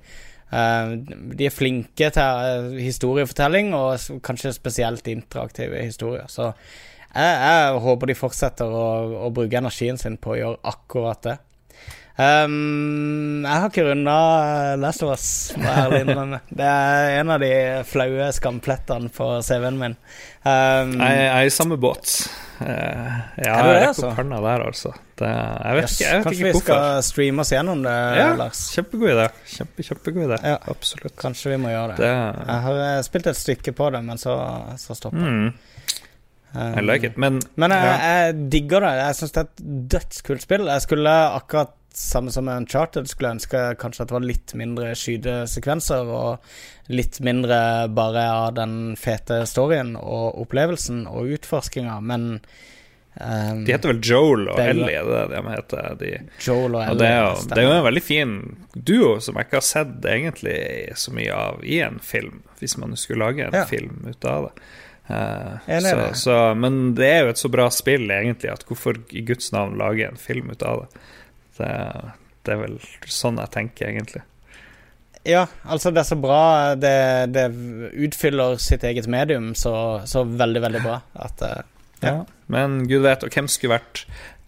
Eh, 0.52 0.94
de 1.38 1.46
er 1.48 1.54
flinke 1.54 2.10
til 2.12 2.48
eh, 2.48 2.80
historiefortelling, 2.84 3.72
og 3.76 4.20
kanskje 4.24 4.52
spesielt 4.56 5.08
interaktive 5.08 5.80
historier. 5.80 6.28
Så 6.28 6.50
jeg, 7.12 7.32
jeg 7.38 7.80
håper 7.86 8.10
de 8.10 8.18
fortsetter 8.18 8.68
å, 8.68 8.86
å 9.28 9.32
bruke 9.34 9.60
energien 9.60 10.00
sin 10.00 10.18
på 10.20 10.34
å 10.34 10.38
gjøre 10.40 10.62
akkurat 10.72 11.24
det. 11.28 11.38
Um, 12.20 13.40
jeg 13.46 13.56
har 13.62 13.70
ikke 13.70 13.84
runda 13.86 14.14
Last 14.76 15.02
of 15.02 15.14
Us, 15.14 15.24
må 15.56 15.64
jeg 15.64 15.78
ærlig 15.86 16.00
innrømme. 16.04 16.38
Det 16.52 16.66
er 16.68 17.14
en 17.22 17.30
av 17.32 17.40
de 17.40 17.48
flaue 17.88 18.26
skamplettene 18.36 19.08
på 19.14 19.28
CV-en 19.46 19.78
min. 19.80 19.94
Um, 20.44 20.92
Jeg, 21.00 21.16
jeg 21.22 21.30
er 21.32 21.48
i 21.48 21.54
samme 21.54 21.78
båt. 21.80 22.12
Uh, 22.60 22.68
ja, 23.40 23.54
Er 23.56 23.64
du 23.64 23.72
det, 23.72 23.88
altså? 23.88 24.12
der, 24.18 24.66
altså. 24.68 24.92
Det, 25.18 25.30
jeg 25.32 25.78
vet 25.78 25.82
yes, 25.88 25.96
ikke, 25.96 26.04
jeg 26.10 26.18
vet 26.18 26.26
kanskje 26.28 26.42
ikke 26.44 26.52
vi 26.52 26.62
skal 26.66 27.02
streame 27.08 27.42
oss 27.46 27.52
gjennom 27.56 27.82
det, 27.88 27.96
Ja, 28.20 28.28
Lars? 28.38 28.62
kjempegod 28.76 29.12
idé. 29.16 29.26
Kjempe, 29.56 29.88
kjempegod 29.88 30.24
idé. 30.28 30.38
Ja. 30.52 30.56
Absolutt. 30.76 31.16
Kanskje 31.18 31.54
vi 31.56 31.60
må 31.64 31.72
gjøre 31.72 31.96
det. 31.96 32.04
Det 32.04 32.12
Jeg 32.12 32.62
har 32.68 32.80
eh, 32.86 33.02
spilt 33.08 33.32
et 33.32 33.40
stykke 33.40 33.74
på 33.80 33.90
det, 33.96 34.04
men 34.06 34.20
så, 34.20 34.36
så 34.78 34.94
stopper 34.98 35.24
jeg. 35.26 35.32
mm, 35.32 35.52
I 36.54 36.80
like 36.84 37.06
it. 37.06 37.16
Men, 37.16 37.40
Men 37.56 37.70
jeg, 37.70 38.00
jeg 38.02 38.48
digger 38.52 38.84
det. 38.84 38.90
Jeg 38.98 39.14
syns 39.20 39.32
det 39.32 39.40
er 39.40 39.46
et 39.48 39.62
dødskult 39.94 40.42
spill. 40.44 40.66
Jeg 40.68 40.84
skulle 40.84 41.14
akkurat 41.38 41.72
samme 41.92 42.32
som 42.32 42.48
Uncharted 42.48 43.08
skulle 43.08 43.34
ønske 43.34 43.62
kanskje 43.80 44.02
at 44.04 44.08
det 44.08 44.14
var 44.16 44.24
litt 44.24 44.52
mindre 44.56 44.94
skytesekvenser 44.96 46.08
og 46.08 46.92
litt 46.92 47.18
mindre 47.24 47.58
bare 47.92 48.22
av 48.32 48.54
den 48.56 48.94
fete 48.96 49.42
storyen 49.48 49.94
og 50.00 50.38
opplevelsen 50.40 51.02
og 51.10 51.28
utforskinga, 51.36 51.98
men 52.00 52.24
um, 53.20 53.60
de 53.66 53.74
heter 53.74 53.92
vel 53.92 54.00
Joel 54.08 54.48
og 54.54 54.60
Ellie, 54.64 55.02
det 55.04 55.18
er 55.20 55.28
det 55.34 55.42
de 55.44 55.52
heter. 55.52 55.90
De, 56.00 56.12
Joel 56.46 56.78
og 56.78 56.80
og 56.80 56.86
Ellie. 56.86 56.98
det, 57.02 57.10
er 57.12 57.20
jo, 57.26 57.34
det 57.52 57.58
er 57.60 57.68
jo 57.68 57.74
en 57.76 57.86
veldig 57.90 58.04
fin 58.08 58.34
duo 58.72 59.10
som 59.20 59.36
jeg 59.36 59.48
ikke 59.50 59.60
har 59.60 59.68
sett 59.68 60.08
egentlig 60.16 60.56
så 61.04 61.12
mye 61.16 61.36
av 61.44 61.60
i 61.64 61.82
en 61.84 62.00
film, 62.00 62.40
hvis 62.60 62.78
man 62.80 62.96
skulle 62.96 63.24
lage 63.28 63.50
en 63.50 63.60
Ja. 63.60 63.66
film 63.68 64.00
ut 64.08 64.24
av 64.32 64.48
det. 64.48 64.64
Eh, 65.06 65.78
så, 65.80 66.14
så, 66.14 66.36
men 66.54 66.94
det 66.98 67.08
er 67.08 67.24
jo 67.24 67.32
et 67.32 67.40
så 67.40 67.50
bra 67.52 67.68
spill, 67.74 68.10
egentlig, 68.10 68.52
at 68.52 68.66
hvorfor 68.68 69.00
i 69.10 69.24
Guds 69.26 69.52
navn 69.54 69.78
lage 69.80 70.06
en 70.08 70.20
film 70.20 70.52
ut 70.52 70.62
av 70.66 70.84
det? 70.84 71.06
Det, 71.58 71.72
det 72.46 72.54
er 72.54 72.62
vel 72.62 72.78
sånn 73.10 73.40
jeg 73.42 73.52
tenker, 73.54 73.90
egentlig. 73.90 74.22
Ja, 75.28 75.46
altså 75.62 75.92
det 75.94 76.02
er 76.02 76.08
så 76.08 76.18
bra. 76.18 76.42
Det, 76.74 76.94
det 77.30 77.46
utfyller 78.08 78.56
sitt 78.58 78.82
eget 78.88 79.06
medium 79.10 79.52
så, 79.54 80.02
så 80.08 80.24
veldig, 80.26 80.62
veldig 80.64 80.82
bra 80.82 81.00
at 81.28 81.44
eh, 81.46 81.60
Ja. 82.02 82.16
Men 82.50 82.80
gud 82.90 83.04
vet, 83.04 83.22
og 83.22 83.30
hvem 83.30 83.46
skulle 83.48 83.76
vært 83.76 84.00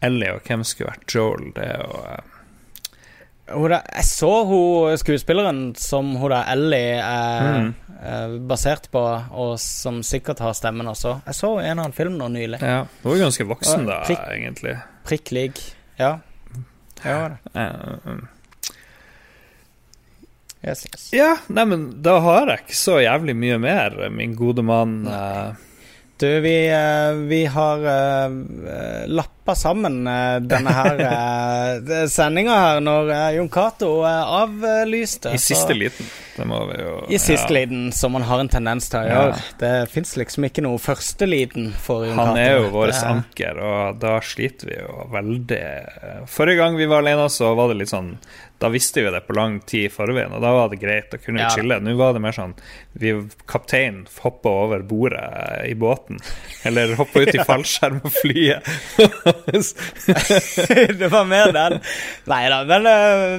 Ellie, 0.05 0.33
og 0.35 0.49
hvem 0.49 0.65
skulle 0.67 0.91
vært 0.91 1.15
Joel? 1.15 1.53
Det 1.55 1.69
er 1.71 1.85
jo 1.85 2.01
Hun 3.53 3.69
der, 3.71 3.83
jeg 3.93 4.05
så 4.09 4.31
hun 4.49 4.97
skuespilleren 4.97 5.59
som 5.77 6.15
hun 6.17 6.31
da 6.33 6.43
Ellie 6.53 6.97
er 6.97 7.43
Mm. 7.61 7.75
eh, 8.01 8.39
basert 8.49 8.87
på, 8.91 9.03
og 9.33 9.59
som 9.61 10.01
sikkert 10.03 10.39
har 10.41 10.53
stemmen 10.57 10.87
også. 10.89 11.19
Jeg 11.27 11.35
så 11.35 11.51
en 11.61 11.79
annen 11.79 11.93
film 11.93 12.17
nå 12.19 12.29
nylig. 12.33 12.61
Ja, 12.63 12.87
hun 13.03 13.13
var 13.13 13.19
ganske 13.27 13.45
voksen, 13.47 13.85
da, 13.87 14.03
prikk- 14.09 14.31
egentlig. 14.33 14.79
Prikk 15.05 15.31
lik. 15.37 15.61
Ja. 15.99 16.19
Ja, 17.05 17.29
det. 17.29 17.39
Mm. 18.07 18.29
Yes, 20.67 20.87
yes. 20.89 21.11
Ja, 21.13 21.35
nei, 21.53 21.65
men 21.69 21.83
da 22.03 22.19
har 22.25 22.47
jeg 22.49 22.63
ikke 22.65 22.79
så 22.81 22.97
jævlig 23.05 23.35
mye 23.37 23.59
mer, 23.61 23.99
min 24.11 24.33
gode 24.35 24.63
mann. 24.65 25.03
eh. 25.07 25.53
Du, 26.17 26.41
vi, 26.41 26.69
eh, 26.71 27.13
vi 27.29 27.41
har 27.47 27.79
uh, 27.79 29.07
lappa 29.11 29.55
sammen 29.59 30.07
eh, 30.07 30.37
denne 30.47 30.71
her 30.73 31.01
sendinga 32.13 32.55
her 32.55 32.79
når 32.81 33.11
Jon 33.35 33.49
Cato 33.53 33.89
avlyste. 34.07 35.33
I 35.35 35.39
så- 35.39 35.55
siste 35.55 35.75
liten. 35.75 36.07
Det 36.37 36.47
må 36.51 36.57
vi 36.67 36.79
jo 36.83 36.93
I 37.15 37.19
siste 37.23 37.47
ja. 37.53 37.61
liten, 37.61 37.93
som 37.95 38.11
man 38.17 38.23
har 38.27 38.41
en 38.43 38.49
tendens 38.51 38.89
til 38.91 39.01
å 39.01 39.05
Ja. 39.07 39.19
gjøre. 39.19 39.43
Det 39.61 39.73
fins 39.93 40.17
liksom 40.19 40.45
ikke 40.49 40.63
noe 40.67 40.79
første 40.83 41.27
liten 41.31 41.69
for 41.79 42.07
Jon 42.07 42.19
Han 42.19 42.33
Cato. 42.33 42.41
er 42.41 42.57
jo 42.59 42.71
vår 42.75 42.89
er- 42.95 43.05
anker, 43.11 43.61
og 43.63 44.01
da 44.03 44.15
sliter 44.21 44.67
vi 44.71 44.79
jo 44.81 45.07
veldig. 45.13 45.61
Forrige 46.31 46.57
gang 46.63 46.77
vi 46.79 46.87
var 46.91 47.03
alene, 47.05 47.29
så 47.31 47.55
var 47.59 47.69
det 47.75 47.79
litt 47.83 47.93
sånn 47.93 48.15
Da 48.63 48.69
visste 48.71 49.03
vi 49.03 49.11
det 49.11 49.21
på 49.27 49.35
lang 49.37 49.57
tid 49.67 49.89
i 49.89 49.93
forveien, 49.93 50.33
og 50.33 50.41
da 50.41 50.53
var 50.55 50.69
det 50.73 50.79
greit. 50.81 51.09
Da 51.11 51.19
kunne 51.19 51.41
vi 51.41 51.45
Ja. 51.45 51.51
chille. 51.51 51.81
Nå 51.83 51.97
var 51.99 52.13
det 52.15 52.21
mer 52.23 52.33
sånn 52.33 52.55
vi, 52.95 53.11
Kapteinen 53.51 54.07
hoppa 54.23 54.49
over 54.49 54.79
bordet 54.87 55.67
i 55.69 55.75
båten. 55.75 56.19
Eller 56.65 56.95
hoppa 56.97 57.21
ut 57.25 57.35
i 57.35 57.43
fallskjerm 57.51 57.99
og 58.05 58.13
flyet. 58.15 58.63
det 60.99 61.09
var 61.11 61.25
mer 61.29 61.53
den. 61.53 61.79
Nei 62.31 62.43
da, 62.53 62.61
men 62.69 62.87
eh, 62.87 63.39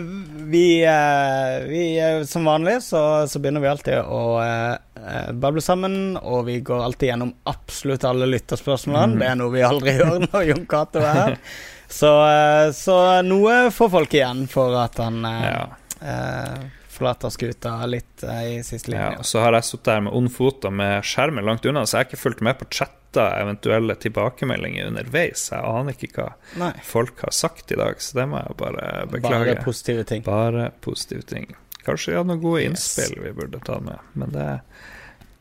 vi, 0.52 0.66
eh, 0.84 1.64
vi 1.70 1.84
eh, 2.00 2.24
Som 2.30 2.46
vanlig 2.46 2.82
så, 2.84 3.28
så 3.28 3.40
begynner 3.40 3.62
vi 3.64 3.68
alltid 3.72 3.98
å 4.06 4.22
eh, 4.44 5.32
bable 5.34 5.62
sammen, 5.64 6.18
og 6.22 6.46
vi 6.50 6.60
går 6.66 6.84
alltid 6.86 7.10
gjennom 7.14 7.34
absolutt 7.50 8.04
alle 8.08 8.28
lytterspørsmålene. 8.30 9.16
Mm. 9.16 9.20
Det 9.24 9.30
er 9.32 9.36
noe 9.42 9.54
vi 9.56 9.62
aldri 9.66 9.96
gjør 9.98 10.20
når 10.28 10.48
Jon 10.52 10.66
Cato 10.70 11.00
er 11.04 11.14
her. 11.24 11.40
Så, 11.88 12.10
eh, 12.28 12.72
så 12.76 13.22
noe 13.26 13.70
får 13.72 13.90
folk 13.94 14.14
igjen 14.18 14.48
for 14.52 14.76
at 14.82 14.98
han 14.98 15.24
eh, 15.26 15.44
Ja. 15.46 15.68
eh, 16.02 16.64
forlater 16.96 17.30
skuta 17.30 17.86
litt 17.86 18.24
eh, 18.24 18.58
i 18.58 18.64
siste 18.64 18.92
Ja, 18.96 19.10
linje. 19.10 19.24
så 19.28 19.40
har 19.44 19.54
jeg 19.54 19.64
sittet 19.68 19.94
her 19.94 20.02
med 20.08 20.14
ond 20.16 20.32
fot 20.32 20.66
og 20.66 20.74
med 20.74 21.04
skjermen 21.04 21.44
langt 21.46 21.66
unna, 21.66 21.84
så 21.86 21.98
jeg 21.98 22.06
har 22.06 22.10
ikke 22.10 22.22
fulgt 22.24 22.42
med 22.42 22.58
på 22.60 22.66
chatta 22.72 23.26
eventuelle 23.42 23.96
tilbakemeldinger 23.96 24.88
underveis. 24.90 25.50
Jeg 25.52 25.62
aner 25.64 25.94
ikke 25.96 26.10
hva 26.18 26.30
Nei, 26.60 26.72
folk 26.84 27.20
har 27.24 27.32
sagt 27.36 27.72
i 27.72 27.76
dag, 27.80 28.00
så 28.04 28.18
det 28.22 28.26
må 28.32 28.42
jeg 28.42 28.58
bare 28.58 29.06
beklage. 29.12 29.54
bare 29.56 29.64
positive 29.64 30.04
ting. 30.10 30.24
Bare 30.24 30.72
positive 30.82 31.22
ting. 31.28 31.54
Kanskje 31.86 32.12
vi 32.12 32.18
hadde 32.18 32.28
noen 32.34 32.42
gode 32.42 32.64
Yes. 32.64 32.72
innspill 32.98 33.22
vi 33.24 33.32
burde 33.38 33.60
ta 33.64 33.80
med, 33.80 34.00
men 34.14 34.32
det, 34.32 34.48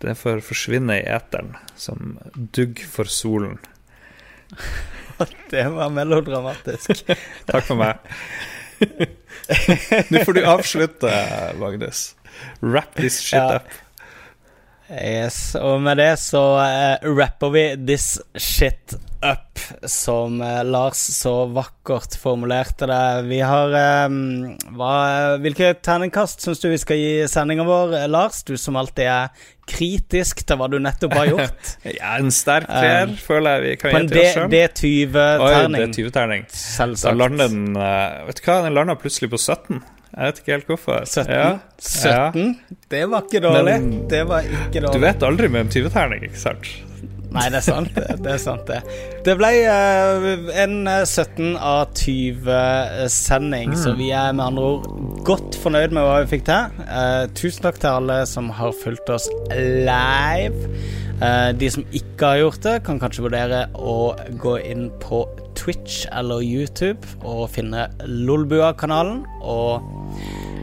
det 0.04 0.14
får 0.20 0.42
forsvinne 0.44 1.00
i 1.00 1.06
eteren 1.08 1.54
som 1.76 2.18
dugg 2.34 2.78
for 2.84 3.04
solen. 3.10 3.58
Det 5.50 5.64
var 5.74 5.90
melodramatisk. 5.94 7.04
Takk 7.50 7.64
for 7.68 7.78
meg. 7.78 7.98
Nå 10.10 10.24
får 10.24 10.32
du 10.38 10.42
avslutte, 10.48 11.10
Magnus. 11.60 12.14
Wrap 12.60 12.94
this 12.98 13.20
shit 13.22 13.38
Ja. 13.38 13.56
up. 13.60 13.68
Yes, 14.92 15.54
og 15.56 15.78
med 15.80 15.96
det 15.96 16.10
så 16.20 16.42
eh, 16.60 17.06
rapper 17.16 17.52
vi 17.54 17.62
this 17.88 18.18
shit 18.36 18.92
up, 19.24 19.56
som 19.88 20.42
eh, 20.44 20.58
Lars 20.68 21.00
så 21.16 21.46
vakkert 21.56 22.18
formulerte 22.20 22.84
det. 22.90 22.98
Vi 23.30 23.38
har 23.40 23.72
eh, 23.78 24.18
hva, 24.76 24.90
Hvilke 25.40 25.70
terningkast 25.80 26.44
syns 26.44 26.60
du 26.60 26.68
vi 26.68 26.80
skal 26.82 27.00
gi 27.00 27.14
sendinga 27.32 27.64
vår, 27.64 27.96
Lars? 28.12 28.42
Du 28.44 28.58
som 28.60 28.76
alltid 28.76 29.08
er 29.08 29.48
kritisk 29.64 30.44
til 30.44 30.60
hva 30.60 30.68
du 30.68 30.76
nettopp 30.84 31.16
har 31.16 31.32
gjort. 31.32 31.72
Ja, 31.96 32.18
en 32.20 32.28
sterk 32.34 32.68
treer, 32.68 33.08
Um, 33.08 33.16
føler 33.24 33.56
jeg 33.56 33.64
vi 33.64 33.74
kan 33.80 33.96
gi 33.96 34.12
til 34.12 34.20
oss 34.20 34.36
sjøl. 34.36 34.44
På 34.44 34.52
det 34.52 34.60
er 34.60 34.76
D20-terning. 34.76 35.96
20-terning. 35.96 36.44
Da 36.52 36.60
Selvsagt. 36.60 37.16
lander 37.24 37.48
den 37.56 37.76
eh, 37.80 38.22
Vet 38.28 38.44
du 38.44 38.48
hva, 38.50 38.60
den 38.68 38.76
lander 38.76 39.00
plutselig 39.00 39.32
på 39.32 39.40
17. 39.40 39.80
Jeg 40.14 40.30
vet 40.30 40.36
ikke 40.40 40.52
helt 40.54 40.68
hvorfor. 40.70 41.04
17? 41.10 41.30
Ja. 41.34 41.46
17? 41.82 42.58
Det 42.90 43.02
var 43.10 43.24
ikke 43.26 43.40
dårlig. 43.42 43.64
Men- 43.82 44.08
det 44.08 44.20
var 44.30 44.46
ikke 44.46 44.84
Du 44.92 44.98
vet 45.02 45.22
aldri 45.26 45.48
med 45.50 45.60
en 45.66 45.68
20-terning, 45.74 46.22
ikke 46.28 46.38
sant? 46.38 46.68
Nei, 47.34 47.48
det 47.50 47.58
er 47.58 47.66
sant, 47.66 47.90
det. 47.96 48.18
Det 48.22 48.32
er 48.34 48.40
sant, 48.42 48.68
det. 48.68 48.80
Det 49.26 49.34
ble 49.40 49.50
eh, 49.66 50.26
en 50.62 50.76
eh, 50.90 51.02
17 51.02 51.56
av 51.58 51.94
20-sending, 51.98 53.74
så 53.78 53.96
vi 53.98 54.12
er 54.14 54.34
med 54.36 54.44
andre 54.52 54.68
ord 54.76 55.24
godt 55.26 55.58
fornøyd 55.62 55.94
med 55.96 56.06
hva 56.06 56.20
vi 56.22 56.30
fikk 56.36 56.46
til. 56.46 56.84
Eh, 56.84 57.24
tusen 57.34 57.66
takk 57.66 57.80
til 57.82 57.90
alle 57.90 58.20
som 58.30 58.52
har 58.54 58.76
fulgt 58.84 59.10
oss 59.10 59.26
live. 59.50 60.70
Eh, 61.22 61.50
de 61.58 61.70
som 61.70 61.84
ikke 61.94 62.30
har 62.30 62.42
gjort 62.42 62.62
det, 62.66 62.76
kan 62.86 63.00
kanskje 63.02 63.26
vurdere 63.26 63.64
å 63.74 64.14
gå 64.40 64.56
inn 64.62 64.88
på 65.02 65.24
Twitch 65.58 66.04
eller 66.12 66.42
YouTube 66.44 67.06
og 67.22 67.48
finne 67.54 67.88
Lolbua-kanalen. 68.06 69.22
Og 69.42 69.82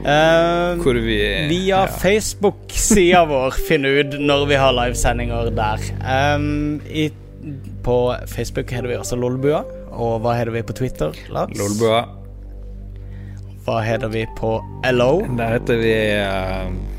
eh, 0.05 0.81
Hvor 0.81 0.99
vi 1.01 1.17
Via 1.49 1.81
ja. 1.83 1.87
Facebook-sida 1.87 3.25
vår 3.31 3.57
finne 3.67 3.91
ut 4.01 4.17
når 4.19 4.45
vi 4.49 4.61
har 4.61 4.75
livesendinger 4.77 5.51
der. 5.57 5.85
Um, 6.35 6.81
i, 6.89 7.09
på 7.83 7.97
Facebook 8.29 8.71
heter 8.71 8.89
vi 8.91 8.97
også 8.99 9.19
Lolbua, 9.19 9.63
Og 9.91 10.21
hva 10.23 10.37
heter 10.37 10.53
vi 10.55 10.63
på 10.63 10.75
Twitter, 10.77 11.15
Lars? 11.33 11.53
Lolbua. 11.57 12.05
Hva 13.65 13.81
heter 13.85 14.09
vi 14.09 14.25
på 14.37 14.55
LO? 14.89 15.11
Der 15.37 15.57
heter 15.57 15.81
vi 15.81 15.93
uh, 16.17 16.90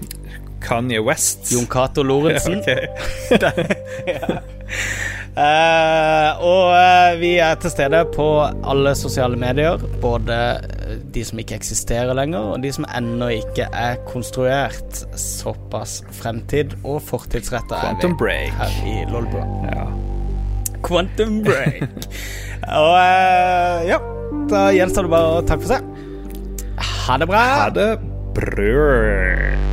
Kanye 0.63 1.03
West. 1.05 1.51
Jon 1.53 1.67
Cato 1.71 2.05
Lorentzen. 2.07 2.63
Ok. 3.33 3.45
Uh, 5.33 6.37
og 6.45 6.67
uh, 6.77 7.15
vi 7.17 7.31
er 7.41 7.55
til 7.57 7.73
stede 7.73 8.03
på 8.13 8.25
alle 8.69 8.93
sosiale 8.99 9.39
medier. 9.41 9.81
Både 10.03 10.37
eh, 10.61 10.99
de 11.15 11.23
som 11.25 11.41
ikke 11.41 11.57
eksisterer 11.57 12.13
lenger, 12.17 12.51
og 12.53 12.61
de 12.61 12.73
som 12.77 12.85
ennå 12.93 13.31
ikke 13.39 13.65
er 13.73 13.97
konstruert. 14.11 15.01
Såpass 15.17 16.03
fremtid 16.21 16.77
og 16.85 17.01
fortidsretta 17.09 17.81
er 17.81 17.97
vi 18.03 18.13
Break. 18.21 18.53
her 18.61 18.77
i 18.85 18.99
Lolbua. 19.09 19.47
Ja. 19.73 19.87
Quantum 20.85 21.41
break. 21.47 21.81
og 22.83 22.93
uh, 22.93 23.81
ja, 23.89 24.03
da 24.53 24.67
gjenstår 24.77 25.09
det 25.09 25.15
bare 25.17 25.39
å 25.39 25.45
takke 25.49 25.65
for 25.65 25.79
seg. 25.79 25.89
Ha 27.07 27.17
det 27.23 27.31
bra. 27.33 27.47
Ha 27.57 27.71
det 27.73 27.91
brød. 28.37 29.73